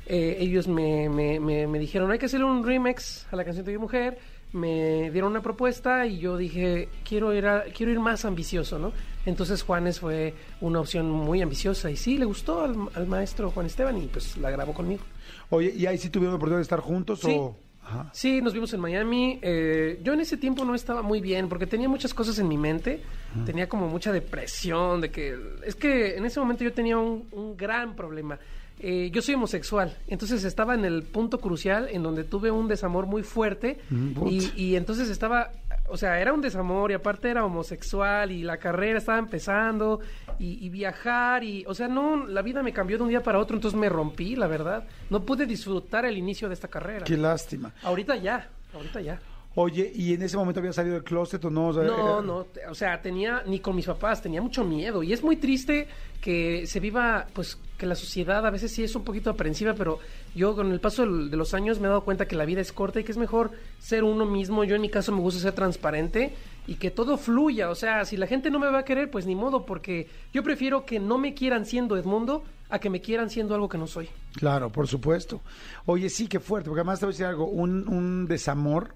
Eh, 0.09 0.37
ellos 0.41 0.67
me, 0.69 1.09
me, 1.09 1.39
me, 1.39 1.67
me 1.67 1.79
dijeron, 1.79 2.11
hay 2.11 2.19
que 2.19 2.27
hacerle 2.27 2.47
un 2.47 2.65
remix 2.67 3.27
a 3.31 3.37
la 3.37 3.45
canción 3.45 3.65
de 3.67 3.73
mi 3.73 3.79
mujer. 3.79 4.19
Me 4.53 5.11
dieron 5.11 5.33
una 5.33 5.43
propuesta 5.43 6.07
y 6.07 6.19
yo 6.19 6.39
dije, 6.39 6.89
quiero 7.07 7.35
ir, 7.35 7.47
a- 7.47 7.65
quiero 7.65 7.93
ir 7.93 8.01
más 8.01 8.25
ambicioso, 8.25 8.79
¿no? 8.79 8.93
Entonces 9.27 9.63
Juanes 9.63 10.01
fue 10.01 10.33
una 10.63 10.81
opción 10.81 11.11
muy 11.11 11.43
ambiciosa 11.43 11.91
y 11.91 11.97
sí, 11.97 12.17
le 12.17 12.25
gustó 12.25 12.63
al, 12.63 12.75
al 12.95 13.07
maestro 13.07 13.51
Juan 13.51 13.67
Esteban 13.67 13.99
y 13.99 14.07
pues 14.07 14.39
la 14.39 14.51
grabó 14.51 14.73
conmigo. 14.73 15.03
Oye, 15.51 15.75
¿y 15.77 15.85
ahí 15.85 15.99
sí 15.99 16.09
tuvieron 16.09 16.33
la 16.33 16.37
oportunidad 16.37 16.59
de 16.61 16.63
estar 16.63 16.81
juntos 16.81 17.21
Sí. 17.21 17.37
o...? 17.39 17.57
Ajá. 17.85 18.11
Sí, 18.13 18.43
nos 18.43 18.53
vimos 18.53 18.71
en 18.75 18.81
Miami. 18.81 19.39
Eh, 19.41 20.01
yo 20.03 20.13
en 20.13 20.21
ese 20.21 20.37
tiempo 20.37 20.63
no 20.65 20.75
estaba 20.75 21.01
muy 21.01 21.23
bien 21.23 21.49
porque 21.49 21.67
tenía 21.67 21.89
muchas 21.89 22.13
cosas 22.13 22.39
en 22.39 22.47
mi 22.47 22.59
mente. 22.59 23.01
Tenía 23.47 23.67
como 23.67 23.89
mucha 23.89 24.13
depresión 24.13 25.01
de 25.01 25.11
que... 25.11 25.39
Es 25.65 25.75
que 25.75 26.17
en 26.17 26.27
ese 26.27 26.39
momento 26.39 26.65
yo 26.65 26.73
tenía 26.75 26.99
un, 26.99 27.27
un 27.33 27.57
gran 27.57 27.97
problema. 27.97 28.39
Eh, 28.81 29.11
yo 29.13 29.23
soy 29.23 29.35
homosexual, 29.35 29.97
entonces 30.07 30.45
estaba 30.45 30.75
en 30.75 30.85
el 30.85 31.03
punto 31.03 31.39
crucial 31.41 31.89
en 31.91 32.03
donde 32.03 32.25
tuve 32.25 32.51
un 32.51 32.69
desamor 32.69 33.07
muy 33.07 33.23
fuerte 33.23 33.79
Mm, 33.91 34.27
y, 34.29 34.53
y 34.57 34.77
entonces 34.77 35.09
estaba, 35.09 35.51
o 35.89 35.97
sea, 35.97 36.21
era 36.21 36.33
un 36.33 36.41
desamor 36.41 36.91
y 36.91 36.95
aparte 36.95 37.29
era 37.31 37.45
homosexual 37.45 38.31
y 38.31 38.43
la 38.43 38.59
carrera 38.59 38.99
estaba 38.99 39.19
empezando 39.19 40.01
y, 40.39 40.65
y 40.65 40.69
viajar 40.69 41.43
y, 41.43 41.65
o 41.67 41.75
sea, 41.75 41.89
no, 41.89 42.27
la 42.27 42.43
vida 42.43 42.63
me 42.63 42.73
cambió 42.73 42.97
de 42.99 43.03
un 43.03 43.09
día 43.09 43.23
para 43.23 43.39
otro, 43.39 43.57
entonces 43.57 43.79
me 43.79 43.89
rompí, 43.89 44.37
la 44.37 44.47
verdad. 44.47 44.85
No 45.11 45.23
pude 45.25 45.47
disfrutar 45.47 46.05
el 46.05 46.17
inicio 46.17 46.49
de 46.49 46.55
esta 46.55 46.69
carrera. 46.69 47.05
Qué 47.05 47.17
lástima. 47.17 47.73
Ahorita 47.83 48.17
ya, 48.17 48.49
ahorita 48.75 49.01
ya. 49.01 49.19
Oye, 49.61 49.91
¿y 49.93 50.15
en 50.15 50.23
ese 50.23 50.37
momento 50.37 50.61
había 50.61 50.73
salido 50.73 50.95
del 50.95 51.03
closet 51.03 51.45
o 51.45 51.51
no? 51.51 51.69
O 51.71 51.73
sea, 51.75 51.83
No, 51.83 51.93
era- 51.95 52.23
no, 52.23 52.47
o 52.71 52.75
sea, 52.77 53.03
tenía, 53.03 53.43
ni 53.45 53.59
con 53.59 53.75
mis 53.75 53.87
papás, 53.87 54.23
tenía 54.23 54.41
mucho 54.41 54.63
miedo. 54.63 55.03
Y 55.03 55.13
es 55.13 55.21
muy 55.21 55.35
triste 55.35 55.89
que 56.21 56.65
se 56.69 56.79
viva, 56.79 57.27
pues, 57.33 57.59
que 57.77 57.85
la 57.85 57.97
sociedad 57.97 58.47
a 58.47 58.51
veces 58.51 58.71
sí 58.71 58.85
es 58.85 58.95
un 58.95 59.03
poquito 59.03 59.31
aprensiva, 59.31 59.75
pero 59.75 59.99
yo 60.33 60.55
con 60.55 60.71
el 60.71 60.79
paso 60.79 61.05
de 61.05 61.37
los 61.37 61.55
años 61.55 61.81
me 61.81 61.87
he 61.87 61.89
dado 61.89 62.05
cuenta 62.05 62.29
que 62.29 62.37
la 62.37 62.45
vida 62.45 62.61
es 62.61 62.73
corta 62.73 63.01
y 63.01 63.05
que 63.05 63.11
es 63.11 63.19
mejor 63.19 63.51
ser 63.81 64.05
uno 64.05 64.27
mismo. 64.27 64.63
Yo 64.63 64.77
en 64.77 64.83
mi 64.83 64.91
caso 64.91 65.11
me 65.11 65.19
gusta 65.21 65.41
ser 65.41 65.55
transparente 65.55 66.35
y 66.69 66.77
que 66.77 66.93
todo 66.93 67.19
fluya. 67.19 67.69
O 67.69 67.75
sea, 67.75 68.05
si 68.05 68.17
la 68.17 68.29
gente 68.29 68.51
no 68.51 68.61
me 68.61 68.71
va 68.71 68.79
a 68.79 68.85
querer, 68.85 69.11
pues 69.11 69.27
ni 69.27 69.35
modo, 69.35 69.67
porque 69.67 70.07
yo 70.33 70.45
prefiero 70.45 70.87
que 70.87 71.01
no 71.01 71.19
me 71.19 71.35
quieran 71.35 71.67
siendo 71.67 71.97
Edmundo 71.97 72.45
a 72.71 72.79
que 72.79 72.91
me 72.91 73.01
quieran 73.01 73.29
siendo 73.29 73.57
algo 73.57 73.69
que 73.69 73.79
no 73.79 73.89
soy. 73.89 74.09
Claro, 74.35 74.71
por 74.71 74.87
supuesto. 74.87 75.41
Oye, 75.85 76.11
sí, 76.11 76.29
qué 76.29 76.39
fuerte, 76.39 76.69
porque 76.69 76.83
además 76.83 77.01
te 77.01 77.07
voy 77.07 77.11
a 77.11 77.15
decir 77.15 77.27
algo, 77.27 77.47
un, 77.47 77.89
un 77.89 78.29
desamor 78.29 78.95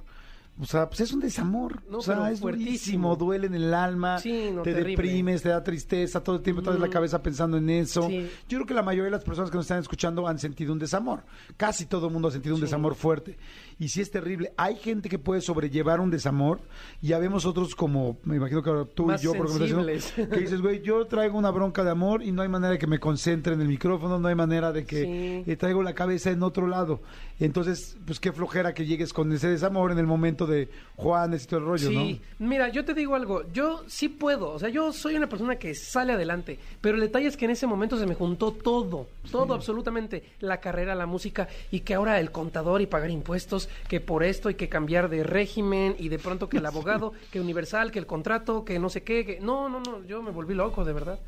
o 0.60 0.66
sea, 0.66 0.88
pues 0.88 1.00
es 1.00 1.12
un 1.12 1.20
desamor. 1.20 1.82
No, 1.88 1.98
o 1.98 2.02
sea, 2.02 2.30
es 2.30 2.40
fuertísimo. 2.40 3.16
duele 3.16 3.46
en 3.46 3.54
el 3.54 3.72
alma, 3.74 4.18
Sí, 4.18 4.50
no, 4.52 4.62
te 4.62 4.72
terrible. 4.74 4.90
deprimes, 5.02 5.42
te 5.42 5.48
da 5.48 5.64
tristeza, 5.64 6.22
todo 6.22 6.36
el 6.36 6.42
tiempo 6.42 6.62
traes 6.62 6.78
la 6.78 6.88
cabeza 6.88 7.22
pensando 7.22 7.56
en 7.56 7.70
eso. 7.70 8.06
Sí. 8.08 8.28
Yo 8.48 8.58
creo 8.58 8.66
que 8.66 8.74
la 8.74 8.82
mayoría 8.82 9.06
de 9.06 9.10
las 9.12 9.24
personas 9.24 9.50
que 9.50 9.56
nos 9.56 9.64
están 9.64 9.78
escuchando 9.80 10.28
han 10.28 10.38
sentido 10.38 10.72
un 10.72 10.78
desamor. 10.78 11.24
Casi 11.56 11.86
todo 11.86 12.06
el 12.08 12.12
mundo 12.12 12.28
ha 12.28 12.30
sentido 12.30 12.54
un 12.54 12.60
desamor 12.60 12.94
fuerte. 12.94 13.38
Y 13.82 13.88
sí 13.88 14.00
es 14.00 14.12
terrible. 14.12 14.52
Hay 14.56 14.76
gente 14.76 15.08
que 15.08 15.18
puede 15.18 15.40
sobrellevar 15.40 15.98
un 15.98 16.08
desamor. 16.08 16.60
Y 17.00 17.08
ya 17.08 17.18
vemos 17.18 17.44
otros 17.44 17.74
como, 17.74 18.16
me 18.22 18.36
imagino 18.36 18.62
que 18.62 18.70
ahora 18.70 18.84
tú 18.84 19.06
Más 19.06 19.20
y 19.20 19.24
yo, 19.24 19.34
por 19.34 19.48
sensibles. 19.48 20.12
que 20.16 20.38
dices, 20.38 20.60
güey, 20.60 20.82
yo 20.82 21.04
traigo 21.08 21.36
una 21.36 21.50
bronca 21.50 21.82
de 21.82 21.90
amor 21.90 22.22
y 22.22 22.30
no 22.30 22.42
hay 22.42 22.48
manera 22.48 22.70
de 22.74 22.78
que 22.78 22.86
me 22.86 23.00
concentre 23.00 23.54
en 23.54 23.60
el 23.60 23.66
micrófono, 23.66 24.20
no 24.20 24.28
hay 24.28 24.36
manera 24.36 24.70
de 24.70 24.84
que 24.84 25.42
Sí. 25.44 25.50
eh, 25.50 25.56
traigo 25.56 25.82
la 25.82 25.94
cabeza 25.96 26.30
en 26.30 26.44
otro 26.44 26.68
lado. 26.68 27.00
Entonces, 27.40 27.96
pues 28.06 28.20
qué 28.20 28.30
flojera 28.30 28.72
que 28.72 28.86
llegues 28.86 29.12
con 29.12 29.32
ese 29.32 29.48
desamor 29.48 29.90
en 29.90 29.98
el 29.98 30.06
momento 30.06 30.46
de 30.46 30.68
Juanes 30.94 31.42
y 31.42 31.46
todo 31.48 31.58
el 31.58 31.66
rollo, 31.66 31.88
Sí, 31.88 32.20
mira, 32.38 32.68
yo 32.68 32.84
te 32.84 32.94
digo 32.94 33.16
algo, 33.16 33.50
yo 33.52 33.82
sí 33.88 34.08
puedo, 34.08 34.50
o 34.52 34.58
sea, 34.60 34.68
yo 34.68 34.92
soy 34.92 35.16
una 35.16 35.28
persona 35.28 35.56
que 35.56 35.74
sale 35.74 36.12
adelante, 36.12 36.60
pero 36.80 36.94
el 36.94 37.00
detalle 37.00 37.26
es 37.26 37.36
que 37.36 37.46
en 37.46 37.50
ese 37.50 37.66
momento 37.66 37.98
se 37.98 38.06
me 38.06 38.14
juntó 38.14 38.52
todo, 38.52 39.08
todo 39.32 39.54
absolutamente, 39.54 40.22
la 40.38 40.60
carrera, 40.60 40.94
la 40.94 41.06
música 41.06 41.48
y 41.72 41.80
que 41.80 41.94
ahora 41.94 42.20
el 42.20 42.30
contador 42.30 42.80
y 42.80 42.86
pagar 42.86 43.10
impuestos, 43.10 43.68
que 43.88 44.00
por 44.00 44.22
esto 44.24 44.48
hay 44.48 44.54
que 44.54 44.68
cambiar 44.68 45.08
de 45.08 45.22
régimen 45.22 45.94
y 45.98 46.08
de 46.08 46.18
pronto 46.18 46.48
que 46.48 46.58
el 46.58 46.66
abogado, 46.66 47.12
que 47.30 47.40
Universal, 47.40 47.90
que 47.90 47.98
el 47.98 48.06
contrato, 48.06 48.64
que 48.64 48.78
no 48.78 48.88
sé 48.88 49.02
qué, 49.02 49.24
que 49.24 49.40
no, 49.40 49.68
no, 49.68 49.80
no, 49.80 50.04
yo 50.04 50.22
me 50.22 50.30
volví 50.30 50.54
loco, 50.54 50.84
de 50.84 50.92
verdad. 50.92 51.18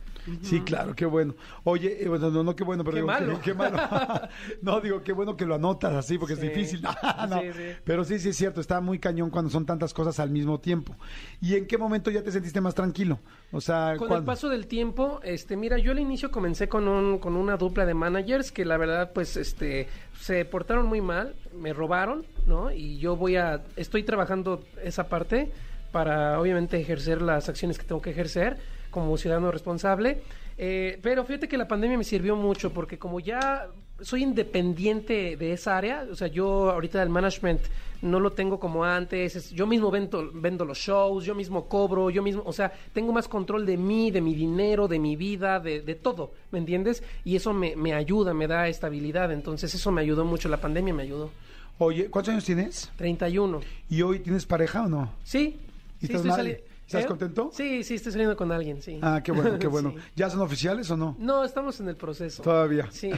Sí, 0.40 0.62
claro, 0.62 0.94
qué 0.94 1.04
bueno. 1.04 1.34
Oye, 1.64 2.02
eh, 2.02 2.08
bueno, 2.08 2.30
no, 2.30 2.42
no, 2.42 2.56
qué 2.56 2.64
bueno, 2.64 2.82
pero 2.82 2.94
Qué 2.94 3.00
digo, 3.02 3.06
malo. 3.08 3.34
Qué, 3.42 3.50
qué 3.50 3.54
malo. 3.54 3.76
no, 4.62 4.80
digo, 4.80 5.02
qué 5.02 5.12
bueno 5.12 5.36
que 5.36 5.44
lo 5.44 5.54
anotas 5.56 5.92
así, 5.92 6.16
porque 6.16 6.34
Sí. 6.34 6.46
es 6.46 6.54
difícil. 6.54 6.80
No, 6.82 7.40
Sí, 7.42 7.52
sí. 7.52 7.62
Pero 7.84 8.04
sí, 8.04 8.18
sí 8.18 8.30
es 8.30 8.36
cierto, 8.36 8.62
está 8.62 8.80
muy 8.80 8.98
cañón 8.98 9.28
cuando 9.28 9.50
son 9.50 9.66
tantas 9.66 9.92
cosas 9.92 10.18
al 10.20 10.30
mismo 10.30 10.58
tiempo. 10.60 10.96
¿Y 11.42 11.56
en 11.56 11.66
qué 11.66 11.76
momento 11.76 12.10
ya 12.10 12.22
te 12.22 12.32
sentiste 12.32 12.62
más 12.62 12.74
tranquilo? 12.74 13.18
O 13.52 13.60
sea, 13.60 13.96
Con 13.98 14.10
el 14.12 14.24
paso 14.24 14.48
del 14.48 14.66
tiempo, 14.66 15.20
este, 15.22 15.58
mira, 15.58 15.76
yo 15.76 15.92
al 15.92 15.98
inicio 15.98 16.30
comencé 16.30 16.68
con 16.68 16.88
un, 16.88 17.18
con 17.18 17.36
una 17.36 17.58
dupla 17.58 17.84
de 17.84 17.92
managers 17.92 18.50
que 18.50 18.64
la 18.64 18.78
verdad, 18.78 19.12
pues, 19.12 19.36
este, 19.36 19.88
se 20.24 20.42
portaron 20.46 20.86
muy 20.86 21.02
mal, 21.02 21.34
me 21.52 21.74
robaron, 21.74 22.24
¿no? 22.46 22.70
Y 22.72 22.96
yo 22.96 23.14
voy 23.14 23.36
a, 23.36 23.60
estoy 23.76 24.04
trabajando 24.04 24.64
esa 24.82 25.08
parte 25.08 25.52
para, 25.92 26.40
obviamente, 26.40 26.80
ejercer 26.80 27.20
las 27.20 27.50
acciones 27.50 27.76
que 27.76 27.84
tengo 27.84 28.00
que 28.00 28.08
ejercer 28.08 28.56
como 28.90 29.18
ciudadano 29.18 29.50
responsable. 29.50 30.22
Eh, 30.56 30.98
pero 31.02 31.24
fíjate 31.24 31.48
que 31.48 31.56
la 31.58 31.66
pandemia 31.66 31.98
me 31.98 32.04
sirvió 32.04 32.36
mucho 32.36 32.72
porque 32.72 32.98
como 32.98 33.18
ya 33.20 33.68
soy 34.00 34.22
independiente 34.22 35.36
de 35.36 35.52
esa 35.52 35.76
área, 35.76 36.06
o 36.10 36.14
sea, 36.14 36.28
yo 36.28 36.70
ahorita 36.70 37.02
el 37.02 37.08
management 37.08 37.60
no 38.02 38.20
lo 38.20 38.32
tengo 38.32 38.60
como 38.60 38.84
antes, 38.84 39.34
es- 39.34 39.50
yo 39.50 39.66
mismo 39.66 39.90
vendo, 39.90 40.30
vendo 40.34 40.64
los 40.64 40.78
shows, 40.78 41.24
yo 41.24 41.34
mismo 41.34 41.66
cobro, 41.68 42.10
yo 42.10 42.22
mismo, 42.22 42.42
o 42.44 42.52
sea, 42.52 42.72
tengo 42.92 43.12
más 43.12 43.28
control 43.28 43.64
de 43.66 43.76
mí, 43.76 44.10
de 44.10 44.20
mi 44.20 44.34
dinero, 44.34 44.88
de 44.88 44.98
mi 44.98 45.16
vida, 45.16 45.58
de, 45.58 45.80
de 45.80 45.94
todo, 45.94 46.32
¿me 46.50 46.58
entiendes? 46.58 47.02
Y 47.24 47.34
eso 47.36 47.52
me, 47.52 47.74
me 47.76 47.94
ayuda, 47.94 48.34
me 48.34 48.46
da 48.46 48.68
estabilidad, 48.68 49.32
entonces 49.32 49.74
eso 49.74 49.90
me 49.90 50.02
ayudó 50.02 50.24
mucho, 50.24 50.48
la 50.48 50.60
pandemia 50.60 50.92
me 50.92 51.02
ayudó. 51.04 51.30
Oye, 51.78 52.08
¿cuántos 52.10 52.32
años 52.32 52.44
tienes? 52.44 52.90
31. 52.96 53.60
¿Y 53.88 54.02
hoy 54.02 54.20
tienes 54.20 54.44
pareja 54.46 54.82
o 54.84 54.88
no? 54.88 55.10
Sí. 55.24 55.56
¿Y 56.00 56.06
sí, 56.06 56.12
estás 56.12 56.26
estoy 56.38 56.52
¿Estás 56.86 57.04
¿Eh? 57.04 57.06
contento? 57.06 57.50
Sí, 57.52 57.82
sí, 57.82 57.94
estoy 57.94 58.12
saliendo 58.12 58.36
con 58.36 58.52
alguien, 58.52 58.82
sí. 58.82 58.98
Ah, 59.02 59.20
qué 59.24 59.32
bueno, 59.32 59.58
qué 59.58 59.66
bueno. 59.66 59.92
Sí. 59.94 60.00
¿Ya 60.16 60.30
son 60.30 60.40
oficiales 60.40 60.90
o 60.90 60.96
no? 60.96 61.16
No, 61.18 61.44
estamos 61.44 61.80
en 61.80 61.88
el 61.88 61.96
proceso. 61.96 62.42
Todavía. 62.42 62.88
Sí. 62.90 63.10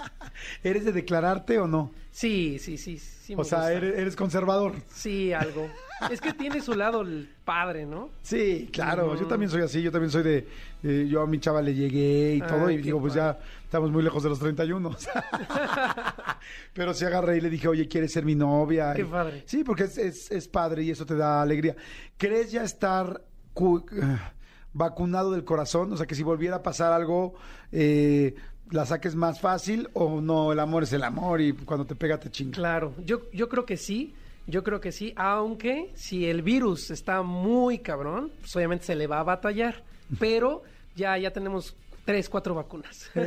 ¿Eres 0.62 0.84
de 0.84 0.92
declararte 0.92 1.58
o 1.58 1.66
no? 1.66 1.92
Sí, 2.12 2.58
sí, 2.58 2.76
sí. 2.78 3.00
o 3.36 3.44
sea, 3.44 3.72
eres, 3.72 3.96
eres 3.96 4.16
conservador. 4.16 4.74
Sí, 4.92 5.32
algo. 5.32 5.68
es 6.10 6.20
que 6.20 6.32
tiene 6.32 6.60
su 6.60 6.74
lado 6.74 7.02
el 7.02 7.28
padre, 7.44 7.86
¿no? 7.86 8.10
Sí, 8.22 8.68
claro, 8.72 9.18
yo 9.18 9.26
también 9.26 9.50
soy 9.50 9.62
así, 9.62 9.82
yo 9.82 9.92
también 9.92 10.10
soy 10.10 10.22
de, 10.22 10.46
eh, 10.82 11.06
yo 11.08 11.22
a 11.22 11.26
mi 11.26 11.38
chava 11.38 11.62
le 11.62 11.74
llegué 11.74 12.36
y 12.36 12.40
Ay, 12.40 12.48
todo, 12.48 12.70
y 12.70 12.78
digo, 12.78 13.00
pues 13.00 13.14
ya 13.14 13.38
estamos 13.70 13.92
muy 13.92 14.02
lejos 14.02 14.24
de 14.24 14.28
los 14.30 14.40
31. 14.40 14.90
Pero 16.74 16.92
sí 16.92 17.04
agarré 17.04 17.36
y 17.36 17.40
le 17.40 17.50
dije, 17.50 17.68
oye, 17.68 17.86
¿quieres 17.86 18.12
ser 18.12 18.24
mi 18.24 18.34
novia? 18.34 18.92
Qué 18.94 19.02
Y- 19.02 19.04
padre. 19.04 19.42
Sí, 19.46 19.62
porque 19.62 19.84
es, 19.84 19.96
es, 19.96 20.30
es 20.32 20.48
padre 20.48 20.82
y 20.82 20.90
eso 20.90 21.06
te 21.06 21.14
da 21.14 21.40
alegría. 21.40 21.76
¿Crees 22.16 22.50
ya 22.50 22.64
estar 22.64 23.22
cu- 23.54 23.84
eh, 23.92 24.18
vacunado 24.72 25.30
del 25.30 25.44
corazón? 25.44 25.92
O 25.92 25.96
sea, 25.96 26.06
que 26.06 26.16
si 26.16 26.24
volviera 26.24 26.56
a 26.56 26.62
pasar 26.64 26.92
algo, 26.92 27.34
eh, 27.70 28.34
la 28.72 28.86
saques 28.86 29.14
más 29.14 29.40
fácil 29.40 29.88
o 29.94 30.20
no, 30.20 30.52
el 30.52 30.58
amor 30.58 30.82
es 30.82 30.92
el 30.92 31.04
amor 31.04 31.40
y 31.40 31.52
cuando 31.52 31.86
te 31.86 31.94
pega 31.94 32.18
te 32.18 32.28
chinga. 32.30 32.56
Claro, 32.56 32.92
yo, 33.04 33.30
yo 33.32 33.48
creo 33.48 33.64
que 33.64 33.76
sí. 33.76 34.14
Yo 34.46 34.64
creo 34.64 34.80
que 34.80 34.90
sí, 34.90 35.12
aunque 35.16 35.92
si 35.94 36.26
el 36.26 36.42
virus 36.42 36.90
está 36.90 37.22
muy 37.22 37.78
cabrón, 37.78 38.32
pues 38.40 38.56
obviamente 38.56 38.84
se 38.86 38.96
le 38.96 39.06
va 39.06 39.20
a 39.20 39.22
batallar. 39.22 39.84
Pero 40.18 40.62
ya, 40.96 41.16
ya 41.18 41.30
tenemos 41.32 41.76
tres, 42.10 42.28
cuatro 42.28 42.56
vacunas. 42.56 43.08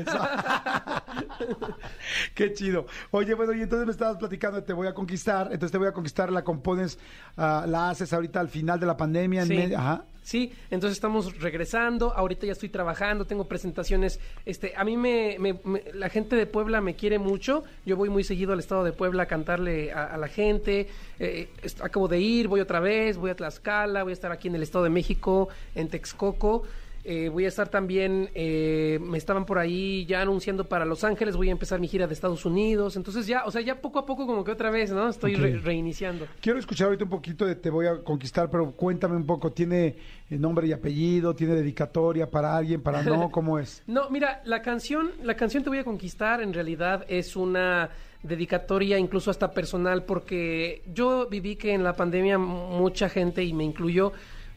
Qué 2.35 2.53
chido. 2.53 2.85
Oye, 3.11 3.33
bueno, 3.33 3.53
y 3.53 3.61
entonces 3.61 3.85
me 3.85 3.91
estabas 3.91 4.17
platicando 4.17 4.59
de 4.59 4.65
Te 4.67 4.73
Voy 4.73 4.87
a 4.87 4.93
Conquistar. 4.93 5.47
Entonces 5.51 5.71
Te 5.71 5.77
Voy 5.77 5.87
a 5.87 5.91
Conquistar 5.93 6.31
la 6.31 6.43
compones, 6.43 6.99
ah, 7.37 7.65
la 7.67 7.89
haces 7.89 8.11
ahorita 8.13 8.39
al 8.39 8.49
final 8.49 8.79
de 8.79 8.85
la 8.85 8.97
pandemia. 8.97 9.41
En 9.43 9.47
Sí. 9.47 9.55
medio- 9.55 9.77
Ajá. 9.77 10.05
Sí, 10.23 10.53
entonces 10.71 10.95
estamos 10.95 11.37
regresando, 11.41 12.13
ahorita 12.13 12.45
ya 12.45 12.53
estoy 12.53 12.69
trabajando, 12.69 13.25
tengo 13.25 13.43
presentaciones, 13.45 14.21
este, 14.45 14.71
a 14.73 14.85
mí 14.85 14.95
me, 14.95 15.35
me- 15.37 15.59
me- 15.65 15.83
la 15.93 16.07
gente 16.07 16.37
de 16.37 16.45
Puebla 16.45 16.79
me 16.79 16.95
quiere 16.95 17.19
mucho, 17.19 17.65
yo 17.85 17.97
voy 17.97 18.07
muy 18.09 18.23
seguido 18.23 18.53
al 18.53 18.59
estado 18.59 18.85
de 18.85 18.93
Puebla 18.93 19.23
a 19.23 19.25
cantarle 19.25 19.91
a, 19.91 20.05
a 20.05 20.17
la 20.17 20.29
gente, 20.29 20.87
eh, 21.19 21.49
acabo 21.81 22.07
de 22.07 22.21
ir, 22.21 22.47
voy 22.47 22.61
otra 22.61 22.79
vez, 22.79 23.17
voy 23.17 23.31
a 23.31 23.35
Tlaxcala, 23.35 24.03
voy 24.03 24.11
a 24.11 24.13
estar 24.13 24.31
aquí 24.31 24.47
en 24.47 24.55
el 24.55 24.63
estado 24.63 24.85
de 24.85 24.91
México, 24.91 25.49
en 25.75 25.89
Texcoco, 25.89 26.63
eh, 27.05 27.29
voy 27.29 27.45
a 27.45 27.49
estar 27.49 27.67
también, 27.69 28.29
eh, 28.33 28.97
me 29.01 29.17
estaban 29.17 29.45
por 29.45 29.59
ahí 29.59 30.05
ya 30.05 30.21
anunciando 30.21 30.65
para 30.69 30.85
Los 30.85 31.03
Ángeles, 31.03 31.35
voy 31.35 31.49
a 31.49 31.51
empezar 31.51 31.79
mi 31.79 31.87
gira 31.87 32.07
de 32.07 32.13
Estados 32.13 32.45
Unidos, 32.45 32.95
entonces 32.95 33.27
ya, 33.27 33.43
o 33.45 33.51
sea, 33.51 33.61
ya 33.61 33.81
poco 33.81 33.99
a 33.99 34.05
poco 34.05 34.25
como 34.25 34.43
que 34.43 34.51
otra 34.51 34.71
vez, 34.71 34.91
¿no? 34.91 35.09
Estoy 35.09 35.35
re- 35.35 35.57
reiniciando. 35.57 36.27
Quiero 36.41 36.59
escuchar 36.59 36.85
ahorita 36.87 37.03
un 37.03 37.09
poquito 37.09 37.45
de 37.45 37.55
Te 37.55 37.69
Voy 37.69 37.87
a 37.87 37.97
Conquistar, 38.03 38.49
pero 38.49 38.71
cuéntame 38.71 39.15
un 39.15 39.25
poco. 39.25 39.51
¿Tiene 39.51 39.95
eh, 40.29 40.37
nombre 40.37 40.67
y 40.67 40.71
apellido? 40.73 41.35
¿Tiene 41.35 41.55
dedicatoria 41.55 42.29
para 42.29 42.55
alguien? 42.55 42.81
¿Para 42.81 43.03
no? 43.03 43.29
¿Cómo 43.31 43.59
es? 43.59 43.83
No, 43.87 44.09
mira, 44.09 44.41
la 44.45 44.61
canción, 44.61 45.11
la 45.23 45.35
canción 45.35 45.63
Te 45.63 45.69
voy 45.69 45.79
a 45.79 45.83
conquistar 45.83 46.41
en 46.41 46.53
realidad 46.53 47.05
es 47.09 47.35
una 47.35 47.89
dedicatoria 48.23 48.97
incluso 48.97 49.29
hasta 49.29 49.51
personal 49.51 50.03
porque 50.05 50.81
yo 50.93 51.27
viví 51.29 51.57
que 51.57 51.73
en 51.73 51.83
la 51.83 51.93
pandemia 51.93 52.37
mucha 52.37 53.09
gente 53.09 53.43
y 53.43 53.51
me 53.53 53.65
incluyó 53.65 54.13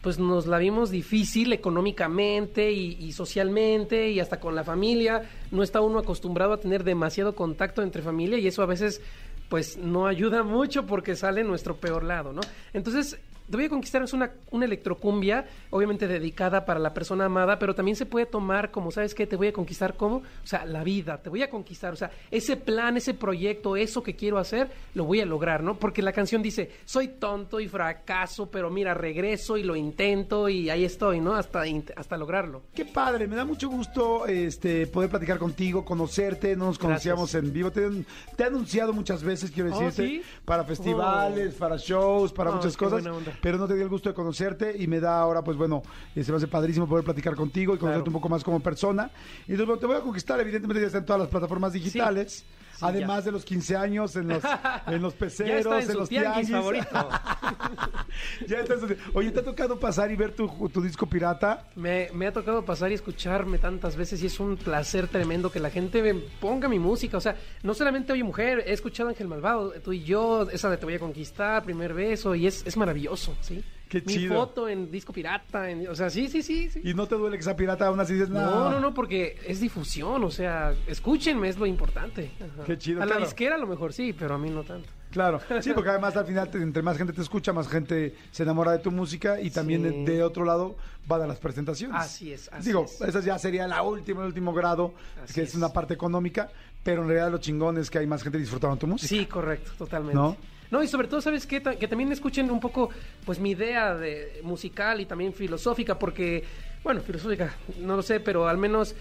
pues 0.07 0.21
nos 0.21 0.47
la 0.47 0.59
vimos 0.59 0.93
difícil 0.93 1.53
económicamente 1.53 2.71
y, 2.71 3.11
socialmente 3.11 4.09
y 4.11 4.21
hasta 4.21 4.39
con 4.39 4.55
la 4.55 4.63
familia. 4.63 5.29
No 5.51 5.65
está 5.65 5.81
uno 5.81 5.99
acostumbrado 5.99 6.53
a 6.53 6.61
tener 6.61 6.85
demasiado 6.85 7.35
contacto 7.35 7.83
entre 7.83 8.03
familia 8.03 8.39
y 8.39 8.47
eso 8.47 8.63
a 8.63 8.67
veces 8.67 9.01
pues 9.49 9.77
no 9.79 10.07
ayuda 10.07 10.45
mucho 10.45 10.87
porque 10.87 11.17
sale 11.17 11.43
nuestro 11.43 11.79
peor 11.79 12.05
lado, 12.05 12.33
¿no? 12.33 12.41
Entonces, 12.73 13.19
Te 13.51 13.57
voy 13.57 13.67
a 13.67 13.69
conquistar 13.69 14.03
es 14.03 14.13
una, 14.13 14.33
una 14.51 14.65
electrocumbia, 14.65 15.47
obviamente 15.71 16.07
dedicada 16.09 16.65
para 16.65 16.81
la 16.81 16.93
persona 16.93 17.27
amada, 17.27 17.59
pero 17.59 17.75
también 17.75 17.97
se 17.97 18.07
puede 18.07 18.27
tomar 18.27 18.71
como, 18.71 18.91
¿sabes 18.91 19.15
qué? 19.15 19.27
Te 19.27 19.37
voy 19.37 19.49
a 19.49 19.53
conquistar 19.53 19.95
como, 19.97 20.17
o 20.17 20.23
sea, 20.43 20.65
la 20.65 20.83
vida, 20.83 21.23
te 21.23 21.31
voy 21.31 21.43
a 21.43 21.51
conquistar, 21.51 21.93
o 21.93 21.97
sea, 21.97 22.11
ese 22.31 22.57
plan, 22.57 22.97
ese 22.97 23.15
proyecto, 23.15 23.77
eso 23.77 24.03
que 24.03 24.17
quiero 24.17 24.39
hacer, 24.39 24.69
lo 24.95 25.05
voy 25.05 25.21
a 25.21 25.27
lograr, 25.27 25.63
¿no? 25.63 25.79
Porque 25.79 26.03
la 26.03 26.13
canción 26.13 26.43
dice, 26.43 26.71
soy 26.85 27.09
tonto 27.09 27.61
y 27.61 27.69
fracaso, 27.69 28.51
pero 28.51 28.69
mira, 28.71 28.95
regreso 28.95 29.57
y 29.57 29.63
lo 29.63 29.77
intento 29.77 30.49
y 30.49 30.69
ahí 30.71 30.85
estoy, 30.85 31.21
¿no? 31.21 31.35
Hasta, 31.35 31.63
hasta 31.97 32.17
lograrlo. 32.17 32.63
Qué 32.75 32.85
padre, 32.85 33.27
me 33.29 33.37
da 33.37 33.45
mucho 33.45 33.69
gusto 33.69 34.27
este 34.27 34.87
poder 34.89 35.09
platicar 35.11 35.39
contigo, 35.39 35.85
conocerte, 35.85 36.57
no 36.57 36.67
nos 36.67 36.79
conocíamos 36.79 37.35
en 37.35 37.53
vivo. 37.53 37.71
Te, 37.71 37.89
te 38.37 38.43
he 38.43 38.47
anunciado 38.47 38.93
muchas 38.93 39.23
veces, 39.23 39.51
quiero 39.51 39.67
Oh, 39.75 39.79
decirte, 39.81 40.07
¿sí? 40.09 40.23
para 40.45 40.65
festivales, 40.65 41.55
para 41.55 41.77
shows, 41.77 42.33
para 42.33 42.51
Oh, 42.51 42.55
muchas 42.57 42.77
cosas, 42.77 43.03
buena 43.03 43.13
onda. 43.17 43.33
Pero 43.41 43.59
no 43.59 43.67
te 43.69 43.75
di 43.75 43.83
el 43.83 43.89
gusto 43.89 44.09
de 44.09 44.15
conocerte 44.15 44.75
y 44.79 44.87
me 44.87 45.01
da 45.01 45.21
ahora, 45.21 45.43
pues 45.43 45.57
bueno, 45.57 45.83
eh, 46.15 46.23
se 46.25 46.31
me 46.33 46.39
hace 46.39 46.49
padrísimo 46.49 46.87
poder 46.89 47.05
platicar 47.05 47.35
contigo 47.35 47.75
y 47.75 47.79
conocerte 47.79 48.03
Claro. 48.05 48.11
un 48.11 48.21
poco 48.21 48.29
más 48.29 48.43
como 48.45 48.61
persona. 48.61 49.11
Y 49.47 49.53
entonces, 49.53 49.67
bueno, 49.67 49.81
te 49.81 49.87
voy 49.87 49.97
a 49.97 50.01
conquistar, 50.01 50.41
evidentemente 50.41 50.81
ya 50.81 50.87
está 50.87 50.99
en 50.99 51.05
todas 51.07 51.21
las 51.21 51.29
plataformas 51.29 51.73
digitales. 51.73 52.45
Además 52.81 53.25
de 53.25 53.33
los 53.33 53.45
15 53.45 53.77
años 53.77 54.17
en 54.17 54.29
los, 54.29 54.43
en 54.87 55.03
los 55.03 55.15
peceros, 55.15 55.65
Ya 55.65 55.79
está 55.79 55.93
en 55.93 55.99
los 55.99 56.09
tianguis 56.09 56.47
tianguis. 56.49 56.51
favorito. 56.51 57.09
Ya 58.49 58.61
está 58.61 58.75
en 58.75 58.81
su- 58.81 58.97
Oye, 59.15 59.31
¿te 59.31 59.41
ha 59.41 59.45
tocado 59.45 59.79
pasar 59.79 60.11
y 60.11 60.17
ver 60.17 60.33
tu, 60.35 60.49
tu 60.71 60.81
disco 60.81 61.07
pirata? 61.07 61.69
Me, 61.75 62.09
me 62.15 62.27
ha 62.27 62.33
tocado 62.33 62.65
pasar 62.65 62.91
y 62.91 62.95
escucharme 62.95 63.59
tantas 63.59 63.97
veces 63.97 64.23
y 64.23 64.27
es 64.27 64.41
un 64.41 64.57
placer 64.57 65.09
tremendo 65.09 65.51
que 65.53 65.61
la 65.61 65.71
gente 65.71 66.03
me 66.03 66.15
ponga 66.15 66.69
mi 66.69 66.79
música. 66.79 67.17
O 67.19 67.21
sea, 67.21 67.37
no 67.63 67.75
solamente 67.75 68.13
Oye 68.13 68.25
Mujer, 68.25 68.65
he 68.67 68.73
escuchado 68.73 69.09
Ángel 69.11 69.29
Malvado, 69.29 69.73
tú 69.85 69.93
y 69.93 70.03
yo, 70.05 70.49
esa 70.51 70.71
de 70.71 70.77
Te 70.79 70.87
voy 70.87 70.95
a 70.95 70.99
conquistar, 70.99 71.63
primer 71.65 71.93
beso, 71.95 72.35
y 72.35 72.47
es, 72.47 72.67
es 72.67 72.77
maravilloso, 72.77 73.37
¿sí? 73.41 73.63
Qué 73.89 74.03
Mi 74.05 74.15
chido. 74.15 74.35
foto 74.35 74.69
en 74.69 74.91
disco 74.91 75.13
pirata, 75.13 75.71
en- 75.71 75.87
o 75.89 75.95
sea, 75.95 76.11
sí, 76.11 76.29
sí, 76.29 76.43
sí. 76.43 76.69
sí. 76.71 76.81
Y 76.83 76.93
no 76.95 77.07
te 77.07 77.15
duele 77.15 77.37
que 77.37 77.43
sea 77.45 77.55
pirata, 77.55 77.87
aún 77.87 78.01
así 78.01 78.15
dices, 78.15 78.29
No, 78.31 78.71
no, 78.71 78.81
no, 78.81 78.93
porque 78.93 79.39
es 79.47 79.61
difusión, 79.61 80.25
o 80.25 80.31
sea, 80.31 80.75
escúchenme, 80.89 81.49
es 81.49 81.57
lo 81.57 81.67
importante. 81.67 82.33
Ajá. 82.41 82.65
Qué 82.65 82.77
chido, 82.79 83.01
A 83.03 83.07
la 83.07 83.13
claro. 83.13 83.25
disquera 83.27 83.55
a 83.55 83.59
lo 83.59 83.67
mejor 83.69 83.93
sí, 83.93 84.13
pero 84.13 84.35
a 84.35 84.39
mí 84.39 84.51
no 84.51 84.65
tanto. 84.65 84.89
Claro, 85.13 85.41
sí, 85.63 85.71
porque 85.73 85.91
además 85.91 86.17
al 86.17 86.27
final 86.27 86.51
entre 86.55 86.83
más 86.83 86.99
gente 86.99 87.13
te 87.13 87.23
escucha, 87.23 87.53
más 87.53 87.69
gente 87.69 88.17
se 88.33 88.43
enamora 88.43 88.73
de 88.73 88.81
tu 88.81 88.91
música 88.91 89.41
y 89.41 89.51
también 89.51 89.83
Sí. 89.83 90.05
de, 90.05 90.13
de 90.17 90.23
otro 90.25 90.45
lado 90.45 90.77
van 91.07 91.23
a 91.23 91.27
las 91.29 91.39
presentaciones. 91.39 91.97
Así 91.97 92.33
es, 92.33 92.51
así 92.53 92.67
Digo, 92.67 92.85
es. 92.87 93.01
esa 93.01 93.21
ya 93.21 93.39
sería 93.39 93.69
la 93.69 93.83
última, 93.83 94.23
el 94.23 94.27
último 94.27 94.53
grado, 94.53 94.95
Así 95.23 95.35
que 95.35 95.43
es. 95.43 95.51
es. 95.51 95.55
una 95.55 95.69
parte 95.73 95.95
económica, 95.95 96.51
pero 96.83 97.03
en 97.03 97.09
realidad 97.09 97.31
lo 97.31 97.39
chingón 97.39 97.79
es 97.79 97.89
que 97.89 97.99
hay 97.99 98.07
más 98.09 98.23
gente 98.25 98.37
disfrutando 98.37 98.77
tu 98.77 98.89
música. 98.89 99.09
Sí, 99.09 99.27
correcto, 99.27 99.71
totalmente. 99.79 100.17
¿No? 100.17 100.37
¿No? 100.71 100.83
y 100.83 100.89
sobre 100.89 101.09
todo, 101.09 101.21
¿sabes 101.21 101.47
qué? 101.47 101.63
Que 101.63 101.89
también 101.89 102.11
escuchen 102.13 102.51
un 102.51 102.61
poco, 102.61 102.91
pues, 103.25 103.39
mi 103.39 103.51
idea 103.51 103.95
de 103.95 104.41
musical 104.43 105.01
y 105.01 105.07
también 105.07 105.33
filosófica, 105.33 105.99
porque, 105.99 106.45
bueno, 106.83 107.01
filosófica, 107.01 107.55
no 107.79 107.97
lo 107.97 108.03
sé, 108.03 108.21
pero 108.21 108.49
al 108.49 108.59
menos 108.59 108.95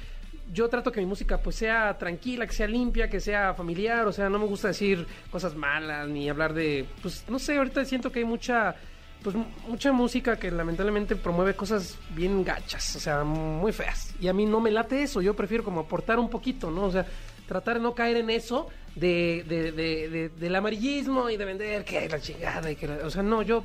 yo 0.53 0.69
trato 0.69 0.91
que 0.91 0.99
mi 0.99 1.05
música, 1.05 1.39
pues, 1.39 1.55
sea 1.55 1.97
tranquila, 1.97 2.45
que 2.45 2.53
sea 2.53 2.67
limpia, 2.67 3.09
que 3.09 3.19
sea 3.19 3.53
familiar, 3.53 4.05
o 4.07 4.11
sea, 4.11 4.29
no 4.29 4.39
me 4.39 4.45
gusta 4.45 4.69
decir 4.69 5.05
cosas 5.31 5.55
malas, 5.55 6.07
ni 6.07 6.29
hablar 6.29 6.53
de, 6.53 6.85
pues, 7.01 7.25
no 7.27 7.39
sé, 7.39 7.57
ahorita 7.57 7.83
siento 7.85 8.11
que 8.11 8.19
hay 8.19 8.25
mucha, 8.25 8.75
pues, 9.23 9.35
mucha 9.67 9.91
música 9.91 10.37
que 10.37 10.51
lamentablemente 10.51 11.15
promueve 11.15 11.55
cosas 11.55 11.97
bien 12.11 12.43
gachas, 12.43 12.95
o 12.95 12.99
sea, 12.99 13.23
muy 13.23 13.71
feas, 13.71 14.13
y 14.19 14.27
a 14.27 14.33
mí 14.33 14.45
no 14.45 14.61
me 14.61 14.71
late 14.71 15.01
eso, 15.01 15.21
yo 15.21 15.33
prefiero 15.33 15.63
como 15.63 15.81
aportar 15.81 16.19
un 16.19 16.29
poquito, 16.29 16.69
¿no? 16.69 16.83
O 16.83 16.91
sea, 16.91 17.05
tratar 17.47 17.75
de 17.77 17.81
no 17.81 17.93
caer 17.95 18.17
en 18.17 18.29
eso 18.29 18.67
de, 18.95 19.43
de- 19.47 19.71
de- 19.71 20.09
de- 20.09 20.29
del 20.29 20.55
amarillismo 20.55 21.29
y 21.29 21.37
de 21.37 21.45
vender 21.45 21.83
que 21.85 22.07
la 22.09 22.19
chingada 22.19 22.71
y 22.71 22.75
que 22.75 22.87
la- 22.87 23.05
o 23.05 23.09
sea 23.09 23.23
no 23.23 23.41
yo 23.41 23.63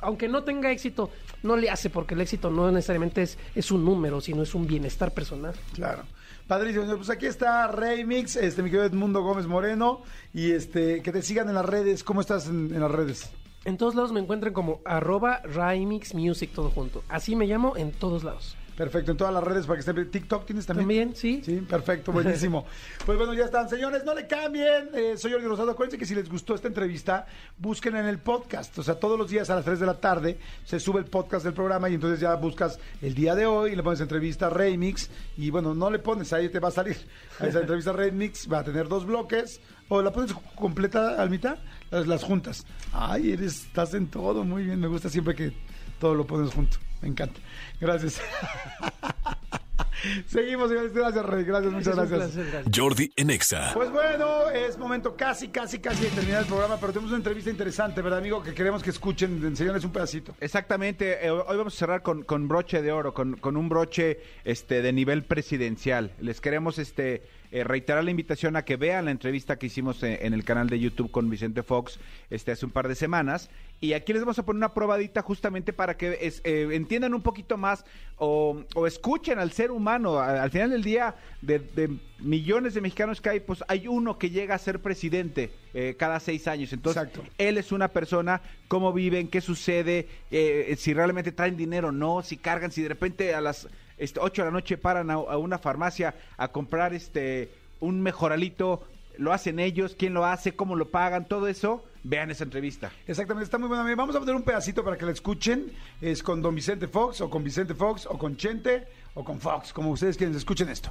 aunque 0.00 0.28
no 0.28 0.44
tenga 0.44 0.70
éxito 0.70 1.10
no 1.42 1.56
le 1.56 1.70
hace 1.70 1.88
porque 1.90 2.14
el 2.14 2.20
éxito 2.20 2.50
no 2.50 2.70
necesariamente 2.70 3.22
es, 3.22 3.38
es 3.54 3.70
un 3.70 3.84
número 3.84 4.20
sino 4.20 4.42
es 4.42 4.54
un 4.54 4.66
bienestar 4.66 5.12
personal 5.12 5.54
Claro. 5.74 6.02
Padrísimo, 6.46 6.84
pues 6.96 7.10
aquí 7.10 7.26
está 7.26 7.66
Remix, 7.66 8.36
este, 8.36 8.62
mi 8.62 8.70
querido 8.70 8.84
Edmundo 8.86 9.20
Gómez 9.20 9.48
Moreno, 9.48 10.02
y 10.32 10.52
este, 10.52 11.02
que 11.02 11.10
te 11.10 11.20
sigan 11.20 11.48
en 11.48 11.56
las 11.56 11.64
redes. 11.66 12.04
¿Cómo 12.04 12.20
estás 12.20 12.46
en, 12.46 12.72
en 12.72 12.80
las 12.80 12.90
redes? 12.92 13.30
en 13.64 13.76
todos 13.76 13.96
lados 13.96 14.12
me 14.12 14.20
encuentran 14.20 14.52
como 14.52 14.80
arroba 14.84 15.40
Rymix 15.42 16.14
Music 16.14 16.50
todo 16.54 16.70
junto 16.70 17.02
así 17.08 17.34
me 17.34 17.46
llamo 17.48 17.76
en 17.76 17.90
todos 17.90 18.22
lados 18.22 18.56
Perfecto, 18.76 19.12
en 19.12 19.16
todas 19.16 19.32
las 19.32 19.42
redes 19.42 19.66
para 19.66 19.80
que 19.80 19.88
estén. 19.88 20.10
TikTok 20.10 20.44
tienes 20.44 20.66
también. 20.66 20.86
también 20.86 21.16
sí 21.16 21.40
Sí, 21.42 21.56
perfecto, 21.62 22.12
buenísimo. 22.12 22.66
Pues 23.06 23.16
bueno, 23.16 23.34
ya 23.34 23.44
están, 23.44 23.68
señores, 23.68 24.04
no 24.04 24.14
le 24.14 24.26
cambien. 24.26 24.90
Eh, 24.92 25.14
soy 25.16 25.32
Jordi 25.32 25.46
Rosado. 25.46 25.70
Acuérdense 25.70 25.96
que 25.96 26.06
si 26.06 26.14
les 26.14 26.28
gustó 26.28 26.54
esta 26.54 26.66
entrevista, 26.66 27.26
busquen 27.56 27.96
en 27.96 28.06
el 28.06 28.18
podcast. 28.18 28.76
O 28.78 28.82
sea, 28.82 28.96
todos 28.96 29.18
los 29.18 29.30
días 29.30 29.48
a 29.48 29.54
las 29.54 29.64
3 29.64 29.78
de 29.78 29.86
la 29.86 30.00
tarde 30.00 30.38
se 30.64 30.80
sube 30.80 30.98
el 30.98 31.06
podcast 31.06 31.44
del 31.44 31.54
programa 31.54 31.88
y 31.88 31.94
entonces 31.94 32.18
ya 32.20 32.34
buscas 32.34 32.78
el 33.00 33.14
día 33.14 33.34
de 33.34 33.46
hoy 33.46 33.72
y 33.72 33.76
le 33.76 33.82
pones 33.82 34.00
entrevista 34.00 34.50
Remix. 34.50 35.08
Y 35.36 35.50
bueno, 35.50 35.72
no 35.74 35.88
le 35.88 36.00
pones, 36.00 36.32
ahí 36.32 36.48
te 36.48 36.58
va 36.58 36.68
a 36.68 36.72
salir. 36.72 36.96
A 37.38 37.46
esa 37.46 37.60
entrevista 37.60 37.92
Remix 37.92 38.50
va 38.52 38.58
a 38.58 38.64
tener 38.64 38.88
dos 38.88 39.06
bloques. 39.06 39.60
O 39.88 40.02
la 40.02 40.12
pones 40.12 40.34
completa 40.56 41.22
al 41.22 41.30
mitad, 41.30 41.58
las, 41.90 42.08
las 42.08 42.24
juntas. 42.24 42.66
Ay, 42.92 43.30
eres, 43.30 43.66
estás 43.66 43.94
en 43.94 44.08
todo, 44.08 44.42
muy 44.42 44.64
bien. 44.64 44.80
Me 44.80 44.88
gusta 44.88 45.08
siempre 45.08 45.34
que 45.36 45.52
todo 45.98 46.14
lo 46.14 46.26
pones 46.26 46.52
junto. 46.52 46.78
Me 47.02 47.08
encanta. 47.08 47.40
Gracias. 47.80 48.20
Seguimos, 50.26 50.68
señores. 50.68 50.92
Gracias, 50.92 51.24
Rey. 51.24 51.44
Gracias, 51.44 51.72
muchas 51.72 51.96
gracias. 51.96 52.18
placer, 52.18 52.46
gracias. 52.50 52.76
Jordi 52.76 53.12
en 53.16 53.30
Exa. 53.30 53.70
Pues 53.74 53.90
bueno, 53.90 54.50
es 54.50 54.78
momento 54.78 55.16
casi, 55.16 55.48
casi, 55.48 55.78
casi 55.78 56.04
de 56.04 56.10
terminar 56.10 56.42
el 56.42 56.46
programa, 56.46 56.76
pero 56.78 56.92
tenemos 56.92 57.10
una 57.10 57.18
entrevista 57.18 57.50
interesante, 57.50 58.02
¿verdad, 58.02 58.18
amigo? 58.18 58.42
Que 58.42 58.54
queremos 58.54 58.82
que 58.82 58.90
escuchen. 58.90 59.44
Enseñarles 59.44 59.84
un 59.84 59.92
pedacito. 59.92 60.34
Exactamente, 60.40 61.26
eh, 61.26 61.30
hoy 61.30 61.56
vamos 61.56 61.74
a 61.74 61.78
cerrar 61.78 62.02
con, 62.02 62.22
con 62.22 62.48
broche 62.48 62.82
de 62.82 62.92
oro, 62.92 63.14
con, 63.14 63.36
con 63.36 63.56
un 63.56 63.68
broche 63.68 64.20
este 64.44 64.82
de 64.82 64.92
nivel 64.92 65.24
presidencial. 65.24 66.12
Les 66.20 66.40
queremos 66.40 66.78
este 66.78 67.22
eh, 67.52 67.64
reiterar 67.64 68.04
la 68.04 68.10
invitación 68.10 68.56
a 68.56 68.64
que 68.64 68.76
vean 68.76 69.04
la 69.06 69.10
entrevista 69.10 69.58
que 69.58 69.66
hicimos 69.66 70.02
eh, 70.02 70.20
en 70.22 70.34
el 70.34 70.44
canal 70.44 70.68
de 70.68 70.78
YouTube 70.80 71.10
con 71.10 71.28
Vicente 71.30 71.62
Fox 71.62 71.98
este 72.30 72.52
hace 72.52 72.64
un 72.66 72.72
par 72.72 72.88
de 72.88 72.94
semanas. 72.94 73.50
Y 73.80 73.92
aquí 73.92 74.14
les 74.14 74.22
vamos 74.22 74.38
a 74.38 74.44
poner 74.44 74.56
una 74.58 74.72
probadita 74.72 75.20
justamente 75.20 75.72
para 75.74 75.96
que 75.98 76.18
es- 76.22 76.40
eh, 76.44 76.68
entiendan 76.72 77.12
un 77.12 77.20
poquito 77.20 77.58
más 77.58 77.84
o, 78.16 78.64
o 78.74 78.86
escuchen 78.86 79.38
al 79.38 79.52
ser 79.52 79.70
humano. 79.70 80.18
Al 80.18 80.50
final 80.50 80.70
del 80.70 80.82
día, 80.82 81.14
de, 81.42 81.58
de 81.58 81.90
millones 82.18 82.72
de 82.72 82.80
mexicanos 82.80 83.20
que 83.20 83.28
hay, 83.28 83.40
pues 83.40 83.62
hay 83.68 83.86
uno 83.86 84.18
que 84.18 84.30
llega 84.30 84.54
a 84.54 84.58
ser 84.58 84.80
presidente 84.80 85.50
eh, 85.74 85.94
cada 85.98 86.20
seis 86.20 86.48
años. 86.48 86.72
Entonces, 86.72 87.02
Exacto. 87.02 87.22
él 87.36 87.58
es 87.58 87.70
una 87.70 87.88
persona, 87.88 88.40
cómo 88.68 88.94
viven, 88.94 89.28
qué 89.28 89.42
sucede, 89.42 90.08
si 90.78 90.94
realmente 90.94 91.30
traen 91.32 91.58
dinero 91.58 91.88
o 91.88 91.92
no, 91.92 92.22
si 92.22 92.38
cargan, 92.38 92.72
si 92.72 92.80
de 92.82 92.88
repente 92.88 93.34
a 93.34 93.42
las 93.42 93.68
este, 93.98 94.20
8 94.20 94.42
de 94.42 94.46
la 94.46 94.52
noche 94.52 94.76
paran 94.76 95.10
a, 95.10 95.14
a 95.14 95.38
una 95.38 95.58
farmacia 95.58 96.14
a 96.36 96.48
comprar 96.48 96.94
este 96.94 97.50
un 97.80 98.00
mejoralito, 98.00 98.82
lo 99.18 99.32
hacen 99.32 99.58
ellos, 99.58 99.96
quién 99.98 100.14
lo 100.14 100.24
hace, 100.24 100.54
cómo 100.54 100.76
lo 100.76 100.90
pagan, 100.90 101.26
todo 101.26 101.48
eso, 101.48 101.84
vean 102.04 102.30
esa 102.30 102.44
entrevista. 102.44 102.90
Exactamente, 103.06 103.44
está 103.44 103.58
muy 103.58 103.68
buena. 103.68 103.82
Vamos 103.94 104.14
a 104.16 104.20
poner 104.20 104.34
un 104.34 104.42
pedacito 104.42 104.84
para 104.84 104.96
que 104.96 105.04
la 105.04 105.12
escuchen. 105.12 105.72
Es 106.00 106.22
con 106.22 106.42
Don 106.42 106.54
Vicente 106.54 106.88
Fox, 106.88 107.20
o 107.20 107.30
con 107.30 107.42
Vicente 107.42 107.74
Fox, 107.74 108.06
o 108.06 108.18
con 108.18 108.36
Chente, 108.36 108.86
o 109.14 109.24
con 109.24 109.40
Fox, 109.40 109.72
como 109.72 109.90
ustedes 109.90 110.16
quieren. 110.16 110.36
Escuchen 110.36 110.68
esto. 110.68 110.90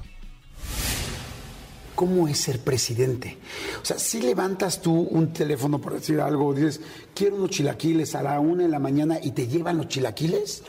¿Cómo 1.94 2.28
es 2.28 2.38
ser 2.38 2.60
presidente? 2.60 3.38
O 3.80 3.84
sea, 3.84 3.98
si 3.98 4.20
levantas 4.20 4.82
tú 4.82 4.92
un 4.92 5.32
teléfono 5.32 5.80
por 5.80 5.94
decir 5.94 6.20
algo, 6.20 6.52
dices, 6.52 6.82
quiero 7.14 7.36
unos 7.36 7.50
chilaquiles 7.50 8.14
a 8.14 8.22
la 8.22 8.38
una 8.38 8.64
de 8.64 8.68
la 8.68 8.78
mañana 8.78 9.18
y 9.22 9.30
te 9.30 9.48
llevan 9.48 9.78
los 9.78 9.88
chilaquiles. 9.88 10.62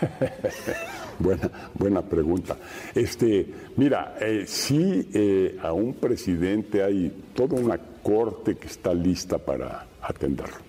Buena, 1.18 1.50
buena 1.74 2.02
pregunta. 2.02 2.56
Este, 2.94 3.46
mira, 3.76 4.16
eh, 4.20 4.44
sí 4.46 5.08
eh, 5.12 5.58
a 5.62 5.72
un 5.72 5.94
presidente 5.94 6.82
hay 6.82 7.12
toda 7.34 7.60
una 7.60 7.78
corte 8.02 8.56
que 8.56 8.68
está 8.68 8.94
lista 8.94 9.38
para 9.38 9.86
atenderlo. 10.00 10.68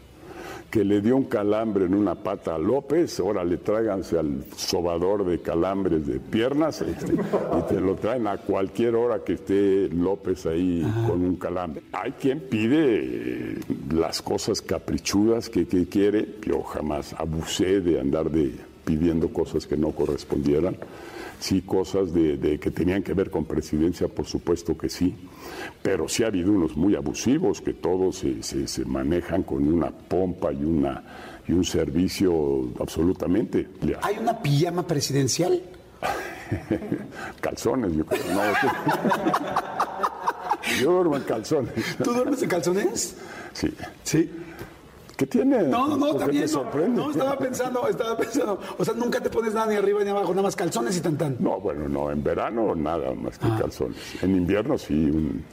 Que 0.71 0.83
le 0.83 1.01
dio 1.01 1.15
un 1.15 1.23
calambre 1.23 1.85
en 1.85 1.95
una 1.95 2.13
pata 2.13 2.53
a 2.53 2.59
López, 2.59 3.19
ahora 3.19 3.43
le 3.43 3.57
tráiganse 3.57 4.19
al 4.19 4.43
sobador 4.55 5.25
de 5.25 5.41
calambres 5.41 6.05
de 6.05 6.19
piernas 6.19 6.81
este, 6.81 7.13
y 7.13 7.61
te 7.67 7.81
lo 7.81 7.95
traen 7.95 8.27
a 8.27 8.37
cualquier 8.37 8.93
hora 8.95 9.23
que 9.23 9.33
esté 9.33 9.89
López 9.89 10.45
ahí 10.45 10.85
con 11.07 11.23
un 11.23 11.37
calambre. 11.37 11.81
Hay 11.91 12.11
quien 12.11 12.41
pide 12.41 12.99
eh, 13.01 13.59
las 13.91 14.21
cosas 14.21 14.61
caprichudas 14.61 15.49
que, 15.49 15.67
que 15.67 15.87
quiere. 15.87 16.35
Yo 16.45 16.61
jamás 16.61 17.13
abusé 17.17 17.81
de 17.81 17.99
andar 17.99 18.29
de 18.29 18.68
pidiendo 18.89 19.29
cosas 19.29 19.67
que 19.67 19.77
no 19.77 19.91
correspondieran. 19.91 20.75
Sí, 21.39 21.61
cosas 21.61 22.11
de, 22.13 22.35
de 22.37 22.59
que 22.59 22.69
tenían 22.71 23.01
que 23.03 23.13
ver 23.13 23.29
con 23.29 23.45
presidencia, 23.45 24.07
por 24.09 24.25
supuesto 24.25 24.77
que 24.77 24.89
sí, 24.89 25.15
pero 25.81 26.09
sí 26.09 26.23
ha 26.23 26.27
habido 26.27 26.51
unos 26.51 26.75
muy 26.75 26.95
abusivos 26.95 27.61
que 27.61 27.73
todos 27.73 28.17
se, 28.17 28.43
se- 28.43 28.67
se 28.67 28.83
manejan 28.83 29.43
con 29.43 29.65
una 29.71 29.89
pompa 29.91 30.51
y, 30.51 30.63
una, 30.65 31.01
y 31.47 31.53
un 31.53 31.63
servicio 31.63 32.69
absolutamente. 32.79 33.67
¿Hay 34.01 34.17
una 34.19 34.41
pijama 34.41 34.85
presidencial? 34.85 35.61
Calzones, 37.41 37.93
yo 37.95 38.05
creo. 38.05 38.21
No, 38.33 38.41
yo 40.81 40.91
duermo 40.91 41.15
en 41.15 41.23
calzones. 41.23 41.71
¿Tú 42.03 42.11
duermes 42.13 42.41
en 42.43 42.49
calzones? 42.49 43.15
Sí. 43.53 43.73
Sí. 44.03 44.29
¿Qué 45.19 45.27
tiene? 45.27 45.63
No, 45.63 45.85
no, 45.85 45.97
no, 45.97 46.05
¿Por 46.13 46.13
qué 46.13 46.19
también. 46.19 46.45
te 46.47 46.87
No, 46.91 47.11
estaba 47.11 47.37
pensando, 47.37 47.85
estaba 47.89 48.15
pensando. 48.15 48.57
O 48.77 48.85
sea, 48.85 48.93
nunca 48.93 49.19
te 49.19 49.29
pones 49.29 49.53
nada 49.53 49.67
ni 49.69 49.75
arriba 49.75 50.01
ni 50.01 50.11
abajo, 50.11 50.29
nada 50.29 50.43
más 50.43 50.55
calzones 50.55 50.95
y 50.95 51.01
tan 51.01 51.17
tan. 51.17 51.35
No, 51.39 51.59
bueno, 51.59 51.89
no, 51.89 52.09
en 52.09 52.23
verano 52.23 52.73
nada 52.73 53.13
más 53.13 53.37
que 53.37 53.49
calzones. 53.49 53.97
En 54.21 54.33
invierno 54.33 54.77
sí, 54.77 54.93
un, 54.93 55.43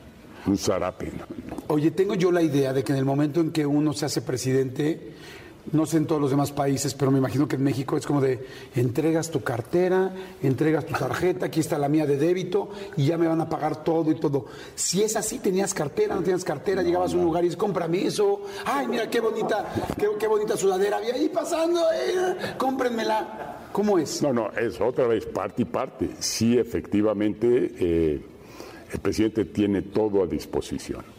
un 0.47 0.57
zarape. 0.57 1.07
¿no? 1.07 1.57
Oye, 1.67 1.91
tengo 1.91 2.15
yo 2.15 2.31
la 2.31 2.43
idea 2.43 2.73
de 2.73 2.85
que 2.85 2.93
en 2.93 2.99
el 2.99 3.05
momento 3.05 3.41
en 3.41 3.51
que 3.51 3.67
uno 3.67 3.93
se 3.93 4.07
hace 4.07 4.23
presidente, 4.23 5.15
no 5.73 5.87
sé 5.87 5.97
en 5.99 6.07
todos 6.07 6.21
los 6.21 6.31
demás 6.31 6.53
países, 6.53 6.95
pero 6.95 7.11
me 7.11 7.19
imagino 7.19 7.49
que 7.49 7.57
en 7.57 7.63
México 7.63 7.97
es 7.97 8.07
como 8.07 8.21
de 8.21 8.47
entregas 8.75 9.31
tu 9.31 9.43
cartera, 9.43 10.13
entregas 10.43 10.87
tu 10.87 10.95
tarjeta, 10.95 11.47
aquí 11.47 11.61
está 11.61 11.79
la 11.79 11.89
mía 11.89 12.07
de 12.07 12.17
débito 12.17 12.71
y 12.97 13.07
ya 13.07 13.19
me 13.19 13.27
van 13.27 13.41
a 13.41 13.49
pagar 13.49 13.83
todo 13.83 14.11
y 14.11 14.17
todo. 14.17 14.47
Si 14.75 15.03
es 15.03 15.17
así, 15.17 15.39
tenías 15.39 15.75
cartera, 15.75 16.15
no 16.15 16.23
tenías 16.23 16.45
cartera, 16.45 16.83
llegabas 16.83 17.13
a 17.13 17.17
un 17.17 17.25
lugar 17.25 17.45
y 17.45 17.49
dices, 17.49 17.59
cómprame 17.59 18.07
eso, 18.07 18.43
ay, 18.65 18.87
mira 18.89 19.09
qué 19.11 19.21
bonita, 19.21 19.73
qué, 19.99 20.09
qué 20.19 20.27
bonita 20.27 20.57
sudadera 20.57 20.99
había 20.99 21.15
ahí 21.15 21.29
pasando, 21.29 21.81
eh, 21.93 22.55
cómprenmela. 22.59 23.69
¿Cómo 23.73 23.99
es? 23.99 24.23
No, 24.23 24.33
no, 24.33 24.51
es 24.53 24.81
otra 24.81 25.07
vez 25.07 25.27
parte 25.27 25.63
y 25.63 25.65
parte. 25.67 26.11
Sí, 26.19 26.57
efectivamente, 26.57 27.75
eh, 27.79 28.25
el 28.91 29.01
presidente 29.01 29.45
tiene 29.45 29.83
todo 29.83 30.23
a 30.23 30.27
disposición. 30.27 31.16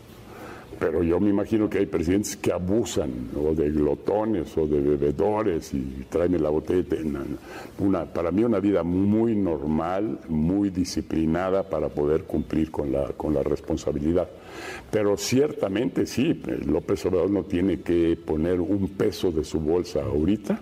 Pero 0.80 1.02
yo 1.04 1.20
me 1.20 1.30
imagino 1.30 1.70
que 1.70 1.80
hay 1.80 1.86
presidentes 1.88 2.38
que 2.38 2.52
abusan 2.52 3.30
o 3.36 3.54
de 3.56 3.70
glotones 3.72 4.56
o 4.58 4.68
de 4.68 4.80
bebedores 4.80 5.74
y 5.74 6.06
tráeme 6.10 6.38
la 6.40 6.50
botella. 6.50 6.84
Una, 7.80 8.06
para 8.06 8.32
mí 8.32 8.44
una 8.44 8.60
vida 8.60 8.84
muy 8.84 9.36
normal, 9.36 10.20
muy 10.28 10.70
disciplinada 10.70 11.64
para 11.64 11.90
poder 11.90 12.24
cumplir 12.24 12.70
con 12.70 12.92
la, 12.92 13.08
con 13.14 13.34
la 13.34 13.42
responsabilidad. 13.42 14.28
Pero 14.92 15.18
ciertamente 15.18 16.06
sí, 16.06 16.42
López 16.66 17.06
Obrador 17.06 17.32
no 17.32 17.44
tiene 17.44 17.82
que 17.82 18.18
poner 18.24 18.62
un 18.62 18.90
peso 18.90 19.32
de 19.32 19.44
su 19.44 19.60
bolsa 19.60 20.04
ahorita 20.04 20.62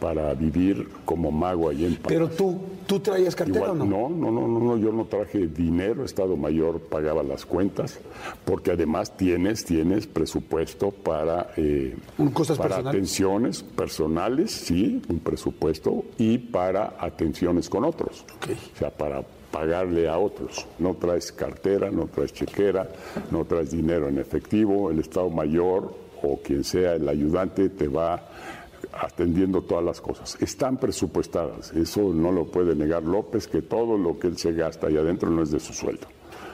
para 0.00 0.32
vivir 0.34 0.88
como 1.04 1.30
mago 1.30 1.68
ahí 1.68 1.84
en 1.84 1.96
Palacio. 1.96 2.08
Pero 2.08 2.28
tú, 2.30 2.58
¿tú 2.86 3.00
traías 3.00 3.36
cartera 3.36 3.66
Igual, 3.66 3.82
o 3.82 3.84
no? 3.84 4.08
no, 4.08 4.08
no, 4.08 4.30
no, 4.30 4.48
no, 4.48 4.60
no, 4.60 4.76
yo 4.78 4.92
no 4.92 5.04
traje 5.04 5.46
dinero, 5.46 6.04
Estado 6.04 6.36
Mayor 6.36 6.80
pagaba 6.80 7.22
las 7.22 7.44
cuentas, 7.46 8.00
porque 8.44 8.72
además 8.72 9.16
tienes, 9.16 9.64
tienes 9.64 10.06
presupuesto 10.06 10.90
para, 10.90 11.50
eh, 11.56 11.96
cosas 12.32 12.56
para 12.56 12.70
personales. 12.70 12.98
atenciones 12.98 13.62
personales, 13.62 14.50
sí, 14.50 15.02
un 15.08 15.20
presupuesto, 15.20 16.04
y 16.18 16.38
para 16.38 16.96
atenciones 16.98 17.68
con 17.68 17.84
otros. 17.84 18.24
O 18.74 18.78
sea, 18.78 18.90
para 18.90 19.22
pagarle 19.50 20.08
a 20.08 20.18
otros. 20.18 20.66
No 20.78 20.94
traes 20.94 21.32
cartera, 21.32 21.90
no 21.90 22.06
traes 22.06 22.32
chequera, 22.32 22.88
no 23.30 23.44
traes 23.44 23.70
dinero 23.70 24.08
en 24.08 24.18
efectivo, 24.18 24.90
el 24.90 25.00
Estado 25.00 25.28
Mayor 25.28 25.92
o 26.22 26.38
quien 26.38 26.64
sea 26.64 26.94
el 26.94 27.08
ayudante 27.08 27.68
te 27.70 27.88
va 27.88 28.22
atendiendo 29.00 29.62
todas 29.62 29.84
las 29.84 30.00
cosas. 30.00 30.36
Están 30.40 30.76
presupuestadas, 30.76 31.72
eso 31.72 32.12
no 32.12 32.30
lo 32.30 32.46
puede 32.46 32.74
negar 32.74 33.02
López, 33.02 33.48
que 33.48 33.62
todo 33.62 33.96
lo 33.96 34.18
que 34.18 34.28
él 34.28 34.36
se 34.36 34.52
gasta 34.52 34.88
ahí 34.88 34.96
adentro 34.96 35.30
no 35.30 35.42
es 35.42 35.50
de 35.50 35.58
su 35.58 35.72
sueldo. 35.72 36.06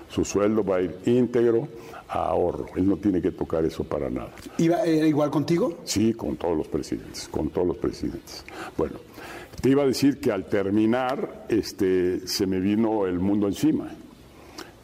Su 0.08 0.24
sueldo 0.24 0.64
va 0.64 0.76
a 0.76 0.82
ir 0.82 0.96
íntegro 1.06 1.66
a 2.08 2.28
ahorro, 2.28 2.66
él 2.76 2.88
no 2.88 2.96
tiene 2.96 3.20
que 3.20 3.32
tocar 3.32 3.64
eso 3.64 3.82
para 3.82 4.08
nada. 4.08 4.30
¿Iba 4.58 4.84
era 4.84 5.08
igual 5.08 5.30
contigo? 5.30 5.78
Sí, 5.82 6.14
con 6.14 6.36
todos 6.36 6.56
los 6.56 6.68
presidentes, 6.68 7.28
con 7.28 7.50
todos 7.50 7.66
los 7.66 7.76
presidentes. 7.78 8.44
Bueno, 8.78 8.94
te 9.60 9.70
iba 9.70 9.82
a 9.82 9.86
decir 9.86 10.20
que 10.20 10.30
al 10.30 10.46
terminar, 10.46 11.46
este, 11.48 12.28
se 12.28 12.46
me 12.46 12.60
vino 12.60 13.06
el 13.06 13.18
mundo 13.18 13.48
encima, 13.48 13.88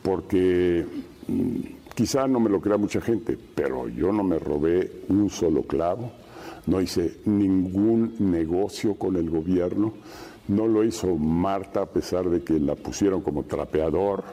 porque 0.02 0.84
mm, 1.28 1.60
quizá 1.94 2.26
no 2.26 2.40
me 2.40 2.50
lo 2.50 2.60
crea 2.60 2.76
mucha 2.76 3.00
gente, 3.00 3.38
pero 3.54 3.88
yo 3.88 4.10
no 4.10 4.24
me 4.24 4.40
robé 4.40 4.90
un 5.08 5.30
solo 5.30 5.62
clavo, 5.62 6.10
no 6.66 6.80
hice 6.80 7.18
ningún 7.24 8.14
negocio 8.18 8.94
con 8.94 9.16
el 9.16 9.28
gobierno, 9.28 9.94
no 10.48 10.66
lo 10.66 10.84
hizo 10.84 11.14
Marta 11.16 11.82
a 11.82 11.86
pesar 11.86 12.28
de 12.28 12.42
que 12.42 12.58
la 12.58 12.74
pusieron 12.74 13.22
como 13.22 13.44
trapeador, 13.44 14.24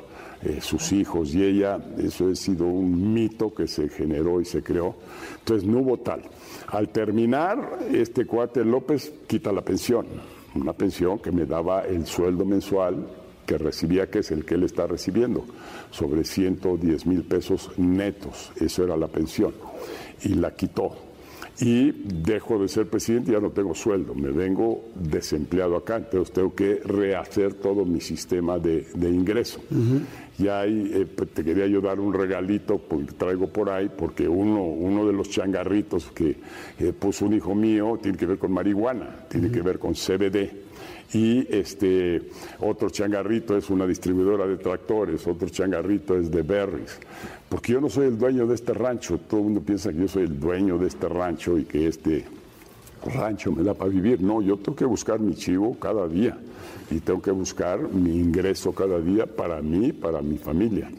eh, 0.42 0.60
sus 0.62 0.94
hijos 0.94 1.36
y 1.36 1.44
ella, 1.44 1.80
eso 1.98 2.30
ha 2.30 2.36
sido 2.36 2.66
un 2.66 3.14
mito 3.14 3.54
que 3.54 3.68
se 3.68 3.90
generó 3.90 4.40
y 4.40 4.46
se 4.46 4.64
creó. 4.64 4.96
Entonces 5.40 5.68
no 5.68 5.80
hubo 5.80 5.98
tal. 5.98 6.22
Al 6.68 6.90
terminar, 6.90 7.80
este 7.92 8.26
cuate 8.26 8.64
López 8.64 9.12
quita 9.28 9.52
la 9.52 9.62
pensión, 9.62 10.06
una 10.56 10.74
pensión 10.74 11.20
que 11.20 11.32
me 11.32 11.46
daba 11.46 11.82
el 11.82 12.06
sueldo 12.06 12.46
mensual 12.46 13.06
que 13.46 13.58
recibía, 13.58 14.10
que 14.10 14.20
es 14.20 14.32
el 14.32 14.46
que 14.46 14.56
él 14.56 14.64
está 14.64 14.88
recibiendo, 14.88 15.44
sobre 15.92 16.24
110 16.24 17.06
mil 17.06 17.24
pesos 17.24 17.72
netos, 17.78 18.52
eso 18.58 18.84
era 18.84 18.96
la 18.96 19.08
pensión, 19.08 19.54
y 20.24 20.36
la 20.36 20.52
quitó. 20.56 21.09
Y 21.62 21.92
dejo 21.92 22.58
de 22.58 22.70
ser 22.70 22.88
presidente, 22.88 23.34
ya 23.34 23.40
no 23.40 23.52
tengo 23.52 23.76
sueldo, 23.76 24.16
me 24.16 24.30
vengo 24.32 24.86
desempleado 24.96 25.76
acá, 25.76 25.98
entonces 25.98 26.34
tengo 26.34 26.56
que 26.56 26.76
rehacer 26.86 27.54
todo 27.56 27.84
mi 27.84 28.00
sistema 28.00 28.58
de, 28.60 28.88
de 28.94 29.10
ingreso. 29.10 29.60
Y 30.38 30.48
ahí 30.48 30.90
eh, 30.94 31.06
pues, 31.06 31.32
te 31.32 31.44
quería 31.44 31.68
yo 31.68 31.82
dar 31.82 32.00
un 32.00 32.14
regalito 32.14 32.78
porque 32.78 33.12
traigo 33.12 33.48
por 33.48 33.70
ahí, 33.70 33.90
porque 33.96 34.28
uno, 34.28 34.64
uno 34.64 35.06
de 35.06 35.12
los 35.12 35.30
changarritos 35.30 36.12
que 36.12 36.38
eh, 36.80 36.94
puso 36.98 37.26
un 37.26 37.34
hijo 37.34 37.54
mío 37.54 38.00
tiene 38.02 38.18
que 38.18 38.26
ver 38.26 38.38
con 38.38 38.54
marihuana, 38.54 39.26
tiene 39.28 39.52
que 39.52 39.62
ver 39.62 39.80
con 39.80 39.94
CBD. 39.94 40.69
Y 41.14 41.48
este 41.54 42.22
otro 42.60 42.90
changarrito 42.90 43.58
es 43.58 43.70
una 43.70 43.88
distribuidora 43.88 44.46
de 44.46 44.58
tractores, 44.58 45.26
otro 45.26 45.50
changarrito 45.50 46.16
es 46.16 46.30
de 46.30 46.44
berries. 46.44 47.00
Porque 47.48 47.74
yo 47.74 47.82
no 47.82 47.90
soy 47.90 48.08
el 48.08 48.18
dueño 48.18 48.46
de 48.46 48.56
este 48.56 48.74
rancho, 48.74 49.18
todo 49.18 49.40
el 49.40 49.46
mundo 49.46 49.62
piensa 49.62 49.92
que 49.92 50.00
yo 50.00 50.08
soy 50.08 50.24
el 50.24 50.40
dueño 50.40 50.78
de 50.78 50.88
este 50.88 51.10
rancho 51.10 51.58
y 51.58 51.66
que 51.66 51.88
este 51.88 52.26
rancho 53.06 53.52
me 53.52 53.64
da 53.64 53.74
para 53.74 53.90
vivir. 53.90 54.22
No, 54.22 54.42
yo 54.42 54.58
tengo 54.58 54.76
que 54.76 54.86
buscar 54.86 55.20
mi 55.20 55.34
chivo 55.34 55.78
cada 55.80 56.08
día 56.08 56.38
y 56.92 57.00
tengo 57.00 57.22
que 57.22 57.32
buscar 57.32 57.82
mi 57.92 58.16
ingreso 58.16 58.72
cada 58.72 59.00
día 59.00 59.26
para 59.26 59.62
mí, 59.62 59.92
para 59.94 60.22
mi 60.22 60.38
familia. 60.38 60.92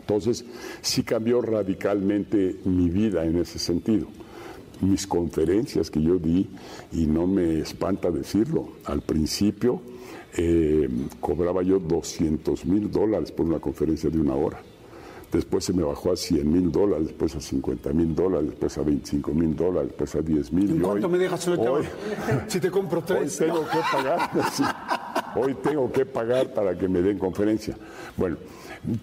Entonces, 0.00 0.44
sí 0.80 1.02
cambió 1.02 1.42
radicalmente 1.42 2.56
mi 2.64 2.88
vida 2.88 3.24
en 3.24 3.38
ese 3.38 3.58
sentido. 3.58 4.08
Mis 4.80 5.06
conferencias 5.06 5.90
que 5.90 6.00
yo 6.00 6.18
di, 6.18 6.48
y 6.92 7.06
no 7.06 7.26
me 7.26 7.58
espanta 7.60 8.10
decirlo, 8.10 8.68
al 8.84 9.02
principio 9.02 9.80
eh, 10.36 10.88
cobraba 11.20 11.62
yo 11.62 11.78
200 11.80 12.64
mil 12.66 12.90
dólares 12.90 13.32
por 13.32 13.46
una 13.46 13.58
conferencia 13.58 14.08
de 14.10 14.20
una 14.20 14.34
hora. 14.34 14.60
Después 15.32 15.64
se 15.64 15.72
me 15.74 15.82
bajó 15.82 16.12
a 16.12 16.16
100 16.16 16.50
mil 16.50 16.72
dólares, 16.72 17.08
después 17.08 17.34
a 17.36 17.40
50 17.40 17.92
mil 17.92 18.14
dólares, 18.14 18.48
después 18.50 18.78
a 18.78 18.82
25 18.82 19.34
mil 19.34 19.54
dólares, 19.56 19.88
después 19.90 20.14
a 20.14 20.22
10 20.22 20.52
mil. 20.52 20.70
¿En 20.70 20.76
Y 20.76 20.80
cuánto 20.80 21.06
hoy- 21.06 21.12
me 21.12 21.18
dejas 21.18 21.48
ahorita? 21.48 21.70
hoy- 21.70 21.84
si 22.46 22.60
te 22.60 22.70
compro 22.70 23.00
Hoy 23.00 23.04
tres. 23.06 23.36
tengo 23.36 23.60
que 23.60 23.78
pagar, 23.92 24.30
sí. 24.52 24.62
hoy 25.36 25.54
tengo 25.62 25.92
que 25.92 26.06
pagar 26.06 26.54
para 26.54 26.78
que 26.78 26.88
me 26.88 27.02
den 27.02 27.18
conferencia. 27.18 27.76
Bueno, 28.16 28.36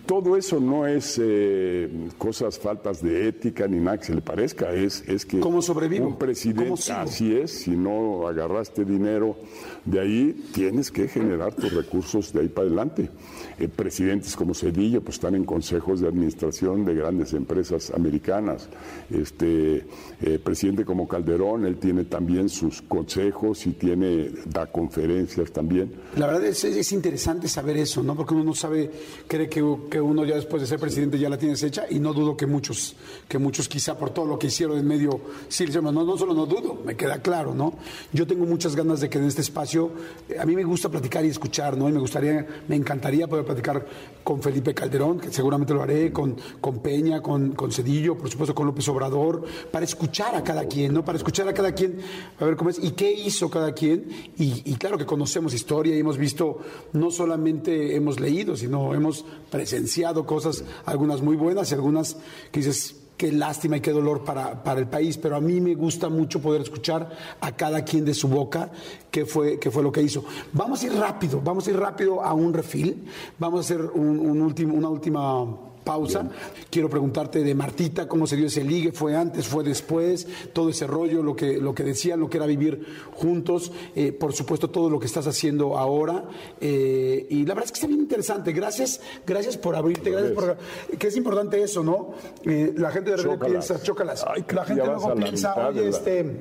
todo 0.06 0.38
eso 0.38 0.60
no 0.60 0.88
es 0.88 1.20
eh, 1.22 1.90
cosas, 2.18 2.58
faltas 2.60 3.02
de 3.02 3.28
ética 3.28 3.68
ni 3.68 3.78
nada 3.78 3.98
que 3.98 4.06
se 4.06 4.16
le 4.16 4.22
parezca, 4.22 4.74
es, 4.74 5.04
es 5.08 5.26
que 5.26 5.40
¿Cómo 5.40 5.62
sobrevivo? 5.62 6.08
un 6.08 6.18
presidente, 6.18 6.92
así 6.92 7.36
es, 7.36 7.52
si 7.52 7.72
no 7.72 8.28
agarraste 8.28 8.86
dinero 8.86 9.38
de 9.86 10.00
ahí, 10.00 10.46
tienes 10.54 10.92
que 10.92 11.08
generar 11.08 11.54
tus 11.54 11.74
recursos 11.74 12.34
de 12.34 12.42
ahí 12.42 12.48
para 12.48 12.68
adelante. 12.68 13.10
Eh, 13.58 13.68
presidentes 13.68 14.36
como 14.36 14.54
Cedillo 14.54 15.02
pues 15.02 15.16
están 15.16 15.36
en 15.36 15.46
consejos 15.46 16.02
de 16.02 16.08
administración 16.08 16.84
de 16.84 16.96
grandes 16.96 17.34
empresas 17.34 17.92
americanas. 17.92 18.68
Este 19.10 19.86
eh, 20.22 20.40
presidente 20.44 20.84
como 20.84 21.08
Calderón, 21.08 21.66
él 21.66 21.78
tiene 21.78 22.06
también 22.06 22.50
sus 22.50 22.82
consejos 22.82 23.66
y 23.68 23.72
tiene 23.72 24.32
da 24.46 24.66
conferencias 24.66 25.52
también. 25.52 25.94
La 26.18 26.28
verdad 26.28 26.46
es, 26.46 26.64
es 26.64 26.92
interesante 26.92 27.48
saber 27.48 27.78
eso, 27.78 28.04
¿no? 28.04 28.16
Porque 28.16 28.34
uno 28.34 28.44
no 28.44 28.56
sabe, 28.56 28.92
cree 29.28 29.48
que, 29.48 29.62
que 29.90 30.00
uno 30.00 30.26
ya 30.26 30.36
después 30.36 30.62
de 30.62 30.68
ser 30.68 30.80
presidente 30.80 31.18
ya 31.18 31.30
la 31.30 31.38
tienes 31.38 31.62
hecha 31.64 31.86
y 31.90 32.00
no 32.00 32.14
dudo 32.14 32.36
que 32.36 32.46
muchos, 32.46 32.96
que 33.28 33.38
muchos 33.38 33.68
quizá 33.68 33.98
por 33.98 34.10
todo 34.12 34.26
lo 34.26 34.40
que 34.40 34.48
hicieron 34.48 34.78
en 34.78 34.88
medio, 34.88 35.22
sí, 35.48 35.66
no, 35.82 35.92
no 35.92 36.18
solo 36.18 36.34
no 36.34 36.46
dudo, 36.46 36.78
me 36.86 36.96
queda 36.96 37.22
claro, 37.22 37.54
¿no? 37.54 37.74
Yo 38.14 38.26
tengo 38.28 38.46
muchas 38.46 38.76
ganas 38.76 39.02
de 39.02 39.10
que 39.10 39.18
en 39.18 39.26
este 39.26 39.42
espacio, 39.42 39.92
eh, 40.30 40.38
a 40.40 40.46
mí 40.46 40.56
me 40.56 40.64
gusta 40.64 40.90
platicar 40.90 41.26
y 41.26 41.30
escuchar, 41.30 41.78
¿no? 41.78 41.90
Y 41.90 41.92
me 41.92 42.00
gustaría, 42.00 42.46
me 42.68 42.76
encantaría 42.76 43.28
poder 43.28 43.46
platicar 43.46 43.86
con 44.24 44.42
Felipe 44.42 44.74
Calderón, 44.74 45.20
que 45.20 45.32
seguramente 45.32 45.74
lo 45.74 45.82
haré, 45.82 46.12
con, 46.12 46.36
con 46.62 46.80
Peña, 46.80 47.22
con, 47.22 47.52
con 47.52 47.72
Cedillo, 47.72 48.18
por 48.18 48.30
supuesto 48.30 48.56
con 48.56 48.66
López 48.66 48.88
Obrador, 48.90 49.44
para 49.72 49.86
escuchar 49.86 50.36
a 50.36 50.44
cada 50.44 50.66
quien, 50.66 50.94
¿no? 50.94 51.06
Para 51.06 51.18
escuchar 51.18 51.48
a 51.48 51.54
cada 51.54 51.74
quien, 51.74 52.00
a 52.40 52.46
ver 52.46 52.56
cómo 52.56 52.70
es, 52.70 52.80
y 52.84 52.92
qué 52.92 53.12
hizo 53.12 53.50
cada 53.50 53.74
quien, 53.74 54.10
y, 54.38 54.62
y 54.66 54.76
claro 54.76 54.98
que 54.98 55.06
conocemos 55.06 55.54
historia 55.54 55.96
y 55.96 56.00
hemos 56.00 56.18
visto, 56.18 56.60
no 56.94 57.12
solamente 57.12 57.96
hemos 57.96 58.20
leído, 58.20 58.56
sino 58.56 58.94
hemos 58.94 59.26
presenciado 59.56 60.26
cosas, 60.26 60.66
algunas 60.86 61.22
muy 61.22 61.38
buenas 61.38 61.72
y 61.72 61.76
algunas 61.76 62.18
que 62.52 62.60
dices, 62.60 62.94
qué 63.16 63.32
lástima 63.32 63.78
y 63.78 63.80
qué 63.80 63.92
dolor 63.92 64.26
para, 64.26 64.62
para 64.62 64.82
el 64.82 64.88
país, 64.88 65.18
pero 65.18 65.38
a 65.38 65.40
mí 65.40 65.62
me 65.62 65.76
gusta 65.76 66.10
mucho 66.10 66.42
poder 66.42 66.62
escuchar 66.62 67.10
a 67.40 67.56
cada 67.56 67.86
quien 67.86 68.04
de 68.04 68.14
su 68.14 68.28
boca 68.28 68.70
qué 69.10 69.26
fue, 69.26 69.58
qué 69.58 69.72
fue 69.72 69.82
lo 69.82 69.94
que 69.94 70.02
hizo. 70.02 70.26
Vamos 70.52 70.84
a 70.84 70.88
ir 70.88 70.94
rápido, 70.94 71.40
vamos 71.42 71.66
a 71.68 71.72
ir 71.72 71.80
rápido 71.80 72.22
a 72.22 72.34
un 72.34 72.54
refil, 72.54 73.06
vamos 73.40 73.60
a 73.60 73.62
hacer 73.62 73.82
un, 73.82 74.20
un 74.20 74.42
último, 74.42 74.74
una 74.74 74.90
última 74.90 75.46
pausa. 75.86 76.30
Quiero 76.70 76.90
preguntarte 76.90 77.44
de 77.44 77.56
Martita, 77.56 78.08
cómo 78.10 78.28
se 78.28 78.36
dio 78.36 78.48
ese 78.48 78.64
ligue, 78.64 78.92
fue 78.92 79.16
antes, 79.16 79.48
fue 79.48 79.64
después, 79.64 80.28
todo 80.52 80.70
ese 80.70 80.88
rollo, 80.88 81.24
lo 81.24 81.36
que, 81.36 81.58
lo 81.62 81.74
que 81.74 81.84
decían, 81.84 82.20
lo 82.20 82.30
que 82.30 82.38
era 82.38 82.46
vivir 82.48 82.86
juntos, 83.14 83.72
eh, 83.96 84.12
por 84.12 84.34
supuesto 84.34 84.70
todo 84.70 84.90
lo 84.90 85.00
que 85.00 85.06
estás 85.06 85.28
haciendo 85.28 85.78
ahora. 85.78 86.26
eh, 86.60 87.28
y 87.30 87.46
la 87.46 87.54
verdad 87.54 87.66
es 87.66 87.72
que 87.72 87.76
está 87.78 87.88
bien 87.88 88.02
interesante. 88.02 88.52
Gracias, 88.52 89.00
gracias 89.26 89.56
por 89.58 89.76
abrirte, 89.76 90.10
gracias 90.10 90.34
por... 90.34 90.58
Que 90.98 91.08
es 91.08 91.16
importante 91.16 91.62
eso, 91.62 91.84
¿no? 91.84 92.12
Eh, 92.44 92.74
la 92.76 92.92
gente 92.92 93.12
de 93.12 93.18
repente 93.18 93.46
piensa, 93.46 93.82
chócalas. 93.82 94.26
Ay, 94.28 94.44
la 94.54 94.66
gente 94.66 94.84
luego 94.86 95.10
la 95.10 95.16
piensa, 95.16 95.68
oye, 95.70 95.84
la- 95.84 95.90
este... 95.90 96.40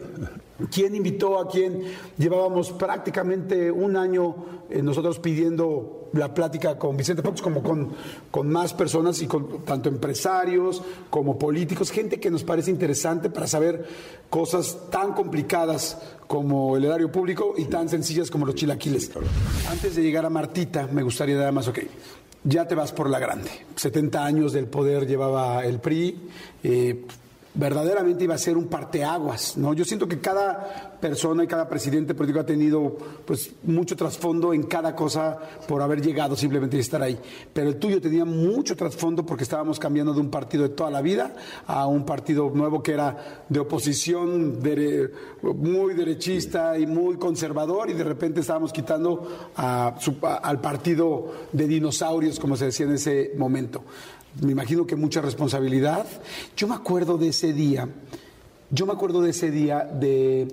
¿Quién 0.71 0.95
invitó 0.95 1.41
a 1.41 1.49
quién? 1.49 1.83
Llevábamos 2.17 2.71
prácticamente 2.71 3.73
un 3.73 3.97
año 3.97 4.37
nosotros 4.83 5.19
pidiendo 5.19 6.04
la 6.15 6.33
plática 6.33 6.79
con 6.79 6.97
Vicente 6.97 7.23
Fox, 7.23 7.43
como 7.43 7.63
con, 7.63 7.91
con 8.31 8.49
más 8.51 8.73
personas 8.73 9.21
y 9.23 9.27
con 9.27 9.65
tanto 9.65 9.89
empresarios 9.89 10.83
como 11.11 11.39
políticos, 11.39 11.91
gente 11.91 12.19
que 12.21 12.31
nos 12.31 12.45
parece 12.45 12.71
interesante 12.71 13.31
para 13.31 13.47
saber 13.47 13.87
cosas 14.31 14.79
tan 14.91 15.13
complicadas 15.13 15.99
como 16.27 16.77
el 16.77 16.85
erario 16.85 17.11
público 17.11 17.55
y 17.57 17.67
tan 17.67 17.89
sencillas 17.89 18.31
como 18.31 18.47
los 18.47 18.55
chilaquiles. 18.55 19.11
Antes 19.71 19.97
de 19.97 20.03
llegar 20.03 20.25
a 20.25 20.31
Martita, 20.31 20.89
me 20.91 21.03
gustaría 21.03 21.37
nada 21.37 21.53
más, 21.53 21.69
ok, 21.69 21.81
ya 22.45 22.67
te 22.67 22.75
vas 22.75 22.93
por 22.93 23.09
la 23.11 23.19
grande. 23.19 23.51
70 23.77 24.25
años 24.25 24.53
del 24.53 24.67
poder 24.67 25.07
llevaba 25.07 25.65
el 25.65 25.81
PRI. 25.81 26.29
eh, 26.63 27.05
verdaderamente 27.55 28.25
iba 28.25 28.35
a 28.35 28.39
ser 28.39 28.57
un 28.57 28.67
parteaguas, 28.67 29.57
¿no? 29.57 29.75
Yo 29.75 29.85
siento 29.85 30.09
que 30.09 30.19
cada 30.21 30.99
persona 31.01 31.45
y 31.45 31.47
cada 31.47 31.69
presidente 31.69 32.15
político 32.15 32.41
ha 32.41 32.47
tenido 32.47 32.97
pues 33.25 33.53
mucho 33.63 33.95
trasfondo 33.95 34.53
en 34.53 34.65
cada 34.65 34.97
cosa 34.97 35.39
por 35.69 35.81
haber 35.81 36.01
llegado 36.03 36.35
simplemente 36.35 36.77
y 36.77 36.81
estar 36.81 37.01
ahí. 37.03 37.19
Pero 37.53 37.69
el 37.69 37.77
tuyo 37.77 38.01
tenía 38.01 38.25
mucho 38.25 38.75
trasfondo 38.75 39.25
porque 39.25 39.45
estábamos 39.45 39.79
cambiando 39.79 40.13
de 40.13 40.21
un 40.21 40.31
partido 40.31 40.65
de 40.65 40.71
toda 40.71 40.91
la 40.91 41.01
vida 41.01 41.35
a 41.67 41.87
un 41.87 42.05
partido 42.05 42.51
nuevo 42.53 42.83
que 42.83 42.93
era 42.93 43.45
de 43.49 43.61
oposición 43.61 44.59
muy 45.43 45.95
derechista 45.95 46.77
y 46.79 46.87
muy 46.87 47.17
conservador 47.17 47.89
y 47.91 47.93
de 47.93 48.05
repente 48.05 48.41
estábamos 48.41 48.73
quitando 48.73 49.51
a- 49.57 49.95
al 50.43 50.61
partido 50.61 51.33
de 51.53 51.69
dinosaurios, 51.69 52.41
como 52.41 52.57
se 52.57 52.67
decía 52.67 52.87
en 52.87 52.93
ese 52.95 53.33
momento. 53.37 53.83
Me 54.41 54.53
imagino 54.53 54.87
que 54.87 54.97
mucha 54.97 55.21
responsabilidad. 55.21 56.07
Yo 56.57 56.67
me 56.69 56.75
acuerdo 56.75 57.19
de 57.19 57.29
ese 57.29 57.53
día, 57.53 57.89
yo 58.71 58.87
me 58.87 58.93
acuerdo 58.93 59.23
de 59.23 59.31
ese 59.31 59.51
día 59.51 59.85
de, 59.85 60.49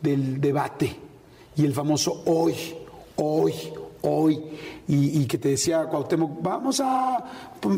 del 0.00 0.40
debate 0.40 0.96
y 1.56 1.64
el 1.64 1.72
famoso 1.72 2.22
hoy, 2.26 2.54
hoy, 3.16 3.52
hoy, 4.02 4.42
y, 4.88 5.24
que 5.26 5.38
te 5.38 5.50
decía 5.50 5.86
Cuauhtémoc, 5.86 6.42
vamos 6.42 6.80
a 6.80 7.24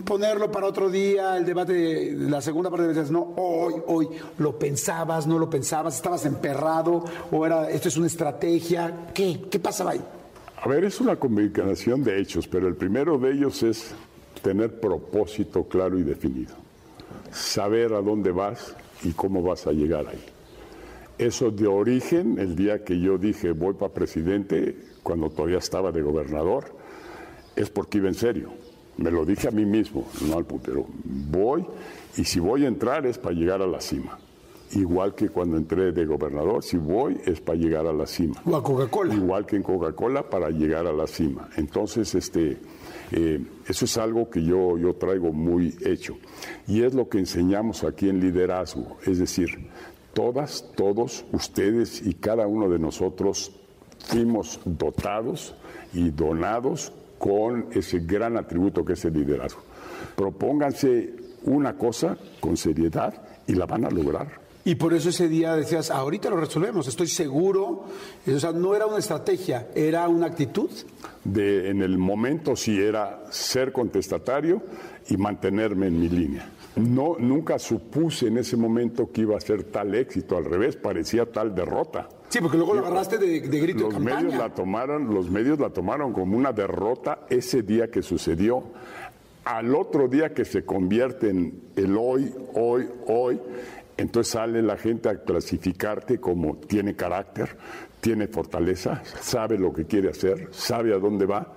ponerlo 0.05 0.51
para 0.51 0.67
otro 0.67 0.91
día, 0.91 1.37
el 1.37 1.45
debate, 1.45 1.73
de 1.73 2.31
la 2.31 2.41
segunda 2.41 2.71
parte 2.71 2.89
decías, 2.89 3.11
no, 3.11 3.35
hoy, 3.37 3.75
hoy, 3.87 4.09
lo 4.39 4.59
pensabas, 4.59 5.27
no 5.27 5.39
lo 5.39 5.49
pensabas, 5.49 5.97
estabas 5.97 6.25
emperrado, 6.27 7.05
o 7.31 7.47
era, 7.47 7.71
esto 7.71 7.89
es 7.89 7.97
una 7.97 8.07
estrategia, 8.07 9.09
¿qué? 9.15 9.43
¿Qué 9.51 9.59
pasaba 9.61 9.93
ahí? 9.93 10.01
A 10.63 10.69
ver, 10.69 10.85
es 10.85 11.01
una 11.01 11.17
combinación 11.17 12.03
de 12.03 12.21
hechos, 12.21 12.49
pero 12.49 12.67
el 12.67 12.75
primero 12.75 13.19
de 13.19 13.33
ellos 13.33 13.63
es 13.63 13.95
tener 14.47 14.79
propósito 14.79 15.65
claro 15.65 15.99
y 15.99 16.05
definido. 16.05 16.55
Saber 17.33 17.93
a 17.95 18.01
dónde 18.01 18.31
vas 18.31 18.77
y 19.03 19.11
cómo 19.11 19.43
vas 19.43 19.67
a 19.67 19.73
llegar 19.73 20.07
ahí. 20.07 20.25
Eso 21.19 21.51
de 21.51 21.67
origen, 21.67 22.39
el 22.39 22.55
día 22.55 22.85
que 22.85 23.01
yo 23.01 23.19
dije 23.19 23.51
voy 23.51 23.75
para 23.75 23.93
presidente, 23.93 24.77
cuando 25.03 25.31
todavía 25.31 25.59
estaba 25.59 25.91
de 25.91 26.01
gobernador, 26.01 26.67
es 27.57 27.71
porque 27.71 27.99
iba 27.99 28.07
en 28.07 28.15
serio. 28.15 28.51
Me 28.99 29.11
lo 29.11 29.25
dije 29.25 29.49
a 29.49 29.51
mí 29.51 29.65
mismo, 29.65 30.07
no 30.29 30.39
al 30.39 30.45
putero. 30.45 30.87
Voy 31.05 31.67
y 32.17 32.23
si 32.23 32.39
voy 32.39 32.67
a 32.67 32.69
entrar 32.69 33.05
es 33.05 33.19
para 33.19 33.35
llegar 33.35 33.61
a 33.63 33.67
la 33.67 33.81
cima. 33.81 34.17
Igual 34.71 35.17
que 35.17 35.29
cuando 35.29 35.57
entré 35.57 35.91
de 35.91 36.07
gobernador, 36.07 36.63
si 36.63 36.77
voy 36.77 37.21
es 37.25 37.41
para 37.41 37.59
llegar 37.59 37.85
a 37.89 37.93
la 37.93 38.07
cima. 38.07 38.41
O 38.45 38.55
a 38.55 38.63
Coca-Cola. 38.63 39.13
Igual 39.13 39.45
que 39.45 39.57
en 39.57 39.65
Coca-Cola 39.65 40.31
para 40.31 40.51
llegar 40.51 40.87
a 40.87 40.93
la 40.93 41.09
cima. 41.09 41.49
Entonces, 41.57 42.15
este, 42.15 42.59
eh, 43.13 43.45
eso 43.67 43.85
es 43.85 43.99
algo 43.99 44.29
que 44.31 44.43
yo, 44.43 44.77
yo 44.79 44.95
traigo 44.95 45.33
muy 45.33 45.77
hecho. 45.85 46.17
Y 46.67 46.83
es 46.83 46.95
lo 46.95 47.09
que 47.09 47.19
enseñamos 47.19 47.85
aquí 47.85 48.09
en 48.09 48.21
liderazgo. 48.21 48.97
Es 49.07 49.19
decir, 49.19 49.69
todas, 50.13 50.65
todos 50.77 51.25
ustedes 51.33 52.05
y 52.07 52.15
cada 52.15 52.47
uno 52.47 52.69
de 52.69 52.79
nosotros 52.79 53.53
fuimos 53.99 54.61
dotados 54.65 55.55
y 55.93 56.11
donados 56.11 56.93
con 57.19 57.69
ese 57.73 58.01
gran 58.01 58.37
atributo 58.37 58.85
que 58.85 58.95
es 58.95 59.05
el 59.05 59.15
liderazgo. 59.15 59.63
Propónganse 60.15 61.15
una 61.45 61.77
cosa 61.77 62.17
con 62.41 62.57
seriedad 62.57 63.15
y 63.47 63.55
la 63.55 63.67
van 63.67 63.85
a 63.85 63.91
lograr. 63.91 64.46
Y 64.67 64.75
por 64.75 64.93
eso 64.95 65.11
ese 65.11 65.29
día 65.29 65.55
decías, 65.55 65.93
ahorita 65.93 66.29
lo 66.29 66.39
resolvemos, 66.39 66.89
estoy 66.89 67.07
seguro. 67.07 67.85
O 68.27 68.39
sea, 68.41 68.51
no 68.51 68.75
era 68.75 68.85
una 68.87 68.99
estrategia, 68.99 69.69
era 69.77 70.09
una 70.09 70.27
actitud. 70.27 70.69
de 71.23 71.71
en 71.71 71.83
el 71.83 71.97
momento 71.99 72.57
sí 72.57 72.77
era 72.77 73.23
ser 73.31 73.71
contestatario 73.71 74.61
y 75.09 75.17
mantenerme 75.19 75.87
en 75.87 76.01
mi 76.01 76.09
línea. 76.09 76.51
No, 76.75 77.15
nunca 77.17 77.61
supuse 77.61 78.27
en 78.27 78.39
ese 78.39 78.57
momento 78.57 79.13
que 79.13 79.21
iba 79.21 79.37
a 79.37 79.41
ser 79.41 79.63
tal 79.63 79.95
éxito, 79.95 80.37
al 80.37 80.45
revés, 80.45 80.75
parecía 80.75 81.27
tal 81.27 81.55
derrota. 81.55 82.09
Sí, 82.29 82.41
porque 82.41 82.57
luego 82.57 82.75
lo 82.75 82.81
agarraste 82.81 83.19
de, 83.19 83.43
de 83.43 83.61
grito 83.61 83.85
Los 83.85 83.95
de 83.95 84.01
medios 84.01 84.35
la 84.35 84.53
tomaron, 84.53 85.15
los 85.15 85.31
medios 85.31 85.61
la 85.61 85.71
tomaron 85.71 86.13
como 86.13 86.37
una 86.37 86.53
derrota 86.53 87.21
ese 87.31 87.63
día 87.63 87.89
que 87.89 88.03
sucedió. 88.03 88.65
Al 89.45 89.77
otro 89.77 90.09
día 90.09 90.35
que 90.35 90.45
se 90.45 90.65
convierte 90.65 91.31
en 91.31 91.63
el 91.77 91.97
hoy, 91.97 92.35
hoy, 92.55 92.89
hoy, 93.07 93.41
entonces 93.97 94.33
sale 94.33 94.63
la 94.63 94.77
gente 94.77 95.09
a 95.09 95.23
clasificarte 95.23 96.19
como 96.21 96.57
tiene 96.57 96.95
carácter, 96.97 97.57
tiene 98.01 98.29
fortaleza, 98.29 99.03
sabe 99.21 99.59
lo 99.59 99.73
que 99.73 99.85
quiere 99.87 100.11
hacer, 100.11 100.49
sabe 100.53 100.95
a 100.95 100.99
dónde 100.99 101.27
va. 101.27 101.55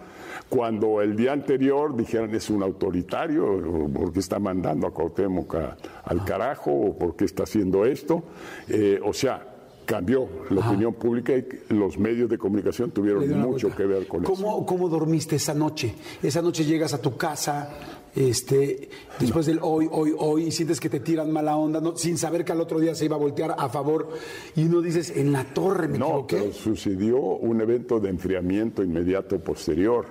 Cuando 0.47 1.01
el 1.01 1.15
día 1.15 1.31
anterior 1.33 1.95
dijeran 1.95 2.33
es 2.33 2.49
un 2.49 2.63
autoritario, 2.63 3.45
o 3.45 3.87
porque 3.89 4.19
está 4.19 4.39
mandando 4.39 4.87
a 4.87 4.91
Cuauhtémoc 4.91 5.55
a- 5.55 5.77
al 6.05 6.23
carajo, 6.25 6.71
o 6.71 6.97
porque 6.97 7.25
está 7.25 7.43
haciendo 7.43 7.85
esto, 7.85 8.23
eh, 8.67 8.99
o 9.03 9.13
sea, 9.13 9.45
cambió 9.85 10.27
la 10.51 10.67
opinión 10.67 10.93
pública 10.93 11.33
y 11.35 11.45
los 11.73 11.97
medios 11.97 12.29
de 12.29 12.37
comunicación 12.37 12.91
tuvieron 12.91 13.27
mucho 13.41 13.67
vuelta. 13.69 13.75
que 13.77 13.85
ver 13.87 14.07
con 14.07 14.23
eso. 14.23 14.33
¿Cómo, 14.33 14.63
¿Cómo 14.65 14.87
dormiste 14.87 15.35
esa 15.35 15.53
noche? 15.55 15.95
Esa 16.21 16.41
noche 16.43 16.63
llegas 16.63 16.93
a 16.93 17.01
tu 17.01 17.17
casa, 17.17 17.69
este, 18.19 18.89
después 19.19 19.45
del 19.45 19.59
hoy, 19.61 19.87
hoy, 19.91 20.13
hoy, 20.17 20.43
y 20.47 20.51
sientes 20.51 20.79
que 20.79 20.89
te 20.89 20.99
tiran 20.99 21.31
mala 21.31 21.55
onda, 21.55 21.79
no- 21.79 21.95
sin 21.95 22.17
saber 22.17 22.43
que 22.43 22.51
al 22.51 22.59
otro 22.59 22.79
día 22.79 22.93
se 22.93 23.05
iba 23.05 23.15
a 23.15 23.19
voltear 23.19 23.55
a 23.57 23.69
favor, 23.69 24.09
y 24.55 24.65
uno 24.65 24.81
dices, 24.81 25.15
en 25.15 25.31
la 25.31 25.45
torre 25.45 25.87
me 25.87 25.97
No, 25.97 26.07
equivoqué. 26.07 26.37
pero 26.37 26.53
sucedió 26.53 27.17
un 27.17 27.61
evento 27.61 27.99
de 27.99 28.09
enfriamiento 28.09 28.83
inmediato 28.83 29.39
posterior, 29.39 30.05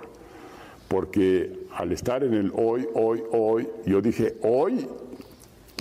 porque 0.89 1.67
al 1.75 1.93
estar 1.93 2.25
en 2.25 2.33
el 2.35 2.53
hoy, 2.57 2.89
hoy, 2.95 3.23
hoy, 3.33 3.69
yo 3.85 4.01
dije, 4.01 4.37
hoy, 4.43 4.89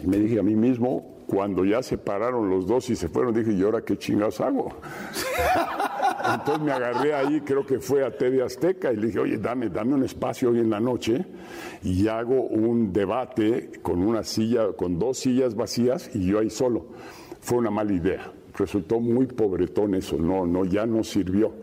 me 0.05 0.17
dije 0.17 0.39
a 0.39 0.43
mí 0.43 0.55
mismo, 0.55 1.15
cuando 1.27 1.63
ya 1.65 1.81
se 1.81 1.97
pararon 1.97 2.49
los 2.49 2.67
dos 2.67 2.89
y 2.89 2.95
se 2.97 3.07
fueron, 3.09 3.33
dije, 3.33 3.53
¿y 3.53 3.61
ahora 3.63 3.81
qué 3.81 3.97
chingados 3.97 4.39
hago? 4.41 4.69
Entonces 6.33 6.63
me 6.63 6.71
agarré 6.71 7.13
ahí, 7.13 7.41
creo 7.41 7.65
que 7.65 7.79
fue 7.79 8.05
a 8.05 8.15
TV 8.15 8.43
Azteca, 8.43 8.91
y 8.91 8.97
le 8.97 9.07
dije, 9.07 9.19
oye, 9.19 9.37
dame, 9.37 9.69
dame 9.69 9.93
un 9.93 10.03
espacio 10.03 10.49
hoy 10.49 10.59
en 10.59 10.69
la 10.69 10.79
noche 10.79 11.25
y 11.83 12.07
hago 12.07 12.41
un 12.41 12.91
debate 12.91 13.71
con 13.81 14.01
una 14.01 14.23
silla, 14.23 14.73
con 14.73 14.99
dos 14.99 15.19
sillas 15.19 15.55
vacías 15.55 16.09
y 16.13 16.25
yo 16.25 16.39
ahí 16.39 16.49
solo. 16.49 16.87
Fue 17.39 17.57
una 17.57 17.71
mala 17.71 17.93
idea. 17.93 18.31
Resultó 18.57 18.99
muy 18.99 19.27
pobretón 19.27 19.95
eso, 19.95 20.17
no, 20.17 20.45
no, 20.45 20.65
ya 20.65 20.85
no 20.85 21.03
sirvió. 21.03 21.53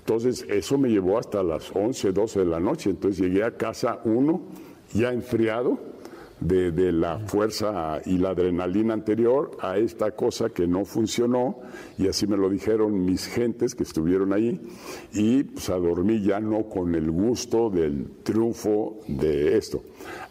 Entonces, 0.00 0.44
eso 0.48 0.78
me 0.78 0.88
llevó 0.88 1.18
hasta 1.18 1.42
las 1.42 1.70
11, 1.74 2.12
12 2.12 2.40
de 2.40 2.46
la 2.46 2.58
noche. 2.58 2.90
Entonces 2.90 3.20
llegué 3.20 3.44
a 3.44 3.56
casa 3.56 4.00
uno, 4.04 4.42
ya 4.92 5.12
enfriado, 5.12 5.78
de, 6.42 6.92
la 6.92 7.18
fuerza 7.18 8.00
y 8.04 8.18
la 8.18 8.30
adrenalina 8.30 8.94
anterior 8.94 9.52
a 9.60 9.78
esta 9.78 10.10
cosa 10.12 10.50
que 10.50 10.66
no 10.66 10.84
funcionó 10.84 11.60
y 11.98 12.08
así 12.08 12.26
me 12.26 12.36
lo 12.36 12.48
dijeron 12.48 13.04
mis 13.04 13.26
gentes 13.26 13.74
que 13.74 13.82
estuvieron 13.82 14.32
ahí 14.32 14.60
y 15.12 15.44
pues 15.44 15.70
a 15.70 15.76
dormir 15.76 16.22
ya 16.22 16.40
no 16.40 16.64
con 16.64 16.94
el 16.94 17.10
gusto 17.10 17.70
del 17.70 18.08
triunfo 18.22 19.00
de 19.06 19.56
esto. 19.56 19.82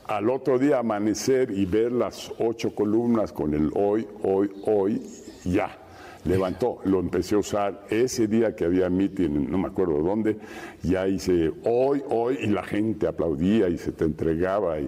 Al 0.08 0.30
otro 0.30 0.60
día 0.60 0.80
amanecer 0.80 1.52
y 1.52 1.66
ver 1.66 1.92
las 1.92 2.32
ocho 2.40 2.76
columnas 2.76 3.32
con 3.32 3.54
el 3.54 3.72
hoy, 3.74 4.08
hoy, 4.24 4.52
hoy, 4.66 5.02
ya. 5.46 5.81
Levantó, 6.26 6.80
lo 6.86 7.00
empecé 7.00 7.36
a 7.36 7.40
usar 7.40 7.86
ese 7.90 8.28
día 8.28 8.56
que 8.56 8.66
había 8.66 8.90
meeting, 8.90 9.50
no 9.50 9.58
me 9.58 9.68
acuerdo 9.68 10.02
dónde, 10.02 10.38
ya 10.84 11.08
hice 11.08 11.52
hoy, 11.64 12.04
hoy, 12.10 12.38
y 12.42 12.48
la 12.48 12.64
gente 12.64 13.08
aplaudía 13.08 13.70
y 13.70 13.78
se 13.78 13.92
te 13.92 14.06
entregaba 14.06 14.80
y 14.80 14.86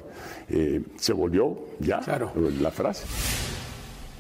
eh, 0.49 0.81
se 0.97 1.13
volvió 1.13 1.57
ya 1.79 2.01
la 2.59 2.71
frase. 2.71 3.52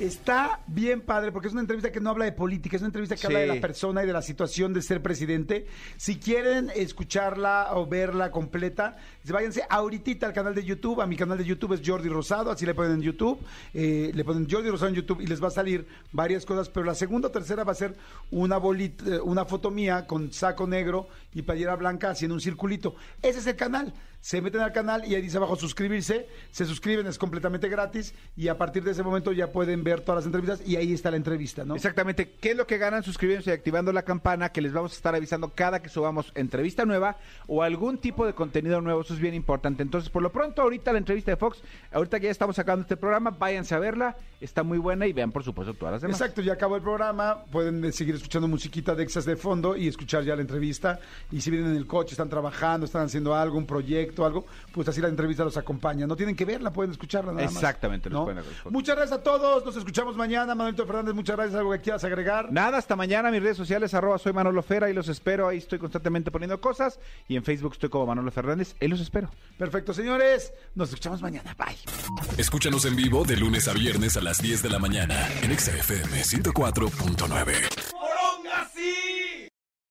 Está 0.03 0.59
bien 0.67 0.99
padre 0.99 1.31
porque 1.31 1.47
es 1.47 1.53
una 1.53 1.61
entrevista 1.61 1.89
que 1.89 2.01
no 2.01 2.09
habla 2.09 2.25
de 2.25 2.33
política, 2.33 2.75
es 2.75 2.81
una 2.81 2.89
entrevista 2.89 3.15
que 3.15 3.21
Sí. 3.21 3.27
habla 3.27 3.39
de 3.39 3.47
la 3.47 3.61
persona 3.61 4.03
y 4.03 4.05
de 4.07 4.11
la 4.11 4.21
situación 4.21 4.73
de 4.73 4.81
ser 4.81 5.01
presidente. 5.01 5.65
Si 5.95 6.17
quieren 6.17 6.69
escucharla 6.75 7.69
o 7.71 7.87
verla 7.87 8.29
completa, 8.29 8.97
váyanse 9.23 9.63
ahorita 9.69 10.27
al 10.27 10.33
canal 10.33 10.53
de 10.55 10.65
YouTube. 10.65 10.99
A 10.99 11.07
mi 11.07 11.15
canal 11.15 11.37
de 11.37 11.45
YouTube 11.45 11.71
es 11.73 11.81
Jordi 11.85 12.09
Rosado, 12.09 12.51
así 12.51 12.65
le 12.65 12.73
ponen 12.73 12.95
en 12.95 13.01
YouTube. 13.01 13.39
eh, 13.73 14.11
le 14.13 14.25
ponen 14.25 14.45
Jordi 14.49 14.69
Rosado 14.69 14.89
en 14.89 14.95
YouTube 14.95 15.21
y 15.21 15.27
les 15.27 15.41
va 15.41 15.47
a 15.47 15.51
salir 15.51 15.87
varias 16.11 16.45
cosas, 16.45 16.67
pero 16.67 16.85
la 16.85 16.95
segunda 16.95 17.29
o 17.29 17.31
tercera 17.31 17.63
va 17.63 17.71
a 17.71 17.75
ser 17.75 17.95
una 18.29 18.57
bolita, 18.57 19.05
eh, 19.05 19.19
una 19.21 19.45
foto 19.45 19.71
mía 19.71 20.05
con 20.05 20.33
saco 20.33 20.67
negro 20.67 21.07
y 21.33 21.43
playera 21.43 21.77
blanca 21.77 22.09
haciendo 22.09 22.35
un 22.35 22.41
circulito. 22.41 22.95
Ese 23.21 23.39
es 23.39 23.47
el 23.47 23.55
canal. 23.55 23.93
Se 24.23 24.39
meten 24.41 24.61
al 24.61 24.71
canal 24.71 25.03
y 25.05 25.15
ahí 25.15 25.21
dice 25.21 25.35
abajo 25.35 25.57
suscribirse, 25.57 26.29
se 26.49 26.63
suscriben, 26.63 27.05
es 27.07 27.17
completamente 27.17 27.67
gratis 27.67 28.15
y 28.37 28.47
a 28.47 28.57
partir 28.57 28.81
de 28.81 28.91
ese 28.91 29.03
momento 29.03 29.33
ya 29.33 29.51
pueden 29.51 29.83
ver 29.83 29.99
todas 29.99 30.19
las 30.19 30.25
entrevistas 30.25 30.65
y 30.65 30.77
ahí 30.77 30.93
está 30.93 31.11
la 31.11 31.17
entrevista, 31.17 31.65
¿no? 31.65 31.75
Exactamente. 31.75 32.31
¿Qué 32.39 32.51
es 32.51 32.55
lo 32.55 32.65
que 32.65 32.77
ganan 32.77 33.03
suscribiéndose 33.03 33.49
y 33.49 33.53
activando 33.53 33.91
la 33.91 34.03
campana? 34.03 34.47
Que 34.47 34.61
les 34.61 34.71
vamos 34.71 34.93
a 34.93 34.95
estar 34.95 35.13
avisando 35.13 35.49
cada 35.49 35.81
que 35.81 35.89
subamos 35.89 36.31
entrevista 36.35 36.85
nueva 36.85 37.17
o 37.47 37.63
algún 37.63 37.97
tipo 37.97 38.25
de 38.25 38.31
contenido 38.31 38.79
nuevo. 38.79 39.01
Eso 39.01 39.13
es 39.13 39.19
bien 39.19 39.33
importante. 39.33 39.83
Entonces, 39.83 40.09
por 40.09 40.23
lo 40.23 40.31
pronto, 40.31 40.61
ahorita 40.61 40.93
la 40.93 40.99
entrevista 40.99 41.31
de 41.31 41.35
Fox, 41.35 41.61
ahorita 41.91 42.21
que 42.21 42.27
ya 42.27 42.31
estamos 42.31 42.55
sacando 42.55 42.83
este 42.83 42.95
programa, 42.95 43.31
váyanse 43.31 43.75
a 43.75 43.79
verla. 43.79 44.15
Está 44.39 44.63
muy 44.63 44.77
buena 44.77 45.05
y 45.05 45.11
vean, 45.11 45.33
por 45.33 45.43
supuesto, 45.43 45.73
todas 45.73 45.95
las 45.95 46.01
demás. 46.01 46.21
Exacto, 46.21 46.41
ya 46.41 46.53
acabó 46.53 46.77
el 46.77 46.81
programa, 46.81 47.43
pueden 47.51 47.83
eh, 47.83 47.91
seguir 47.91 48.15
escuchando 48.15 48.47
musiquita 48.47 48.95
de 48.95 49.03
exas 49.03 49.25
de 49.25 49.35
fondo 49.35 49.75
y 49.75 49.89
escuchar 49.89 50.23
ya 50.23 50.33
la 50.33 50.41
entrevista. 50.41 51.01
Y 51.29 51.41
si 51.41 51.51
vienen 51.51 51.71
en 51.71 51.77
el 51.77 51.87
coche, 51.87 52.11
están 52.11 52.29
trabajando, 52.29 52.85
están 52.85 53.05
haciendo 53.05 53.35
algo, 53.35 53.57
un 53.57 53.65
proyecto, 53.65 54.12
algo, 54.21 54.45
pues 54.71 54.87
así 54.87 55.01
la 55.01 55.07
entrevista 55.07 55.43
los 55.43 55.57
acompaña. 55.57 56.05
No 56.05 56.15
tienen 56.15 56.35
que 56.35 56.45
verla, 56.45 56.71
pueden 56.71 56.91
escucharla 56.91 57.31
nada 57.31 57.45
más. 57.45 57.55
Exactamente, 57.55 58.09
los 58.09 58.27
¿no? 58.27 58.43
Muchas 58.69 58.95
gracias 58.95 59.19
a 59.19 59.23
todos, 59.23 59.65
nos 59.65 59.75
escuchamos 59.75 60.15
mañana. 60.15 60.55
Manuelito 60.55 60.85
Fernández, 60.85 61.13
muchas 61.15 61.35
gracias. 61.35 61.57
¿Algo 61.57 61.71
que 61.71 61.81
quieras 61.81 62.03
agregar? 62.03 62.51
Nada, 62.51 62.77
hasta 62.77 62.95
mañana. 62.95 63.31
Mis 63.31 63.41
redes 63.41 63.57
sociales, 63.57 63.93
arroba 63.93 64.17
soy 64.17 64.33
Manolo 64.33 64.61
Fera 64.61 64.89
y 64.89 64.93
los 64.93 65.07
espero. 65.07 65.47
Ahí 65.47 65.57
estoy 65.57 65.79
constantemente 65.79 66.31
poniendo 66.31 66.59
cosas. 66.61 66.99
Y 67.27 67.35
en 67.35 67.43
Facebook 67.43 67.73
estoy 67.73 67.89
como 67.89 68.05
Manolo 68.05 68.31
Fernández. 68.31 68.75
Ahí 68.81 68.87
los 68.87 68.99
espero. 68.99 69.29
Perfecto, 69.57 69.93
señores. 69.93 70.53
Nos 70.75 70.89
escuchamos 70.89 71.21
mañana. 71.21 71.55
Bye. 71.57 71.77
Escúchanos 72.37 72.85
en 72.85 72.95
vivo 72.95 73.23
de 73.23 73.37
lunes 73.37 73.67
a 73.67 73.73
viernes 73.73 74.17
a 74.17 74.21
las 74.21 74.41
10 74.41 74.63
de 74.63 74.69
la 74.69 74.79
mañana 74.79 75.27
en 75.41 75.51
Exa 75.51 75.71
FM 75.71 76.21
104.9. 76.21 77.93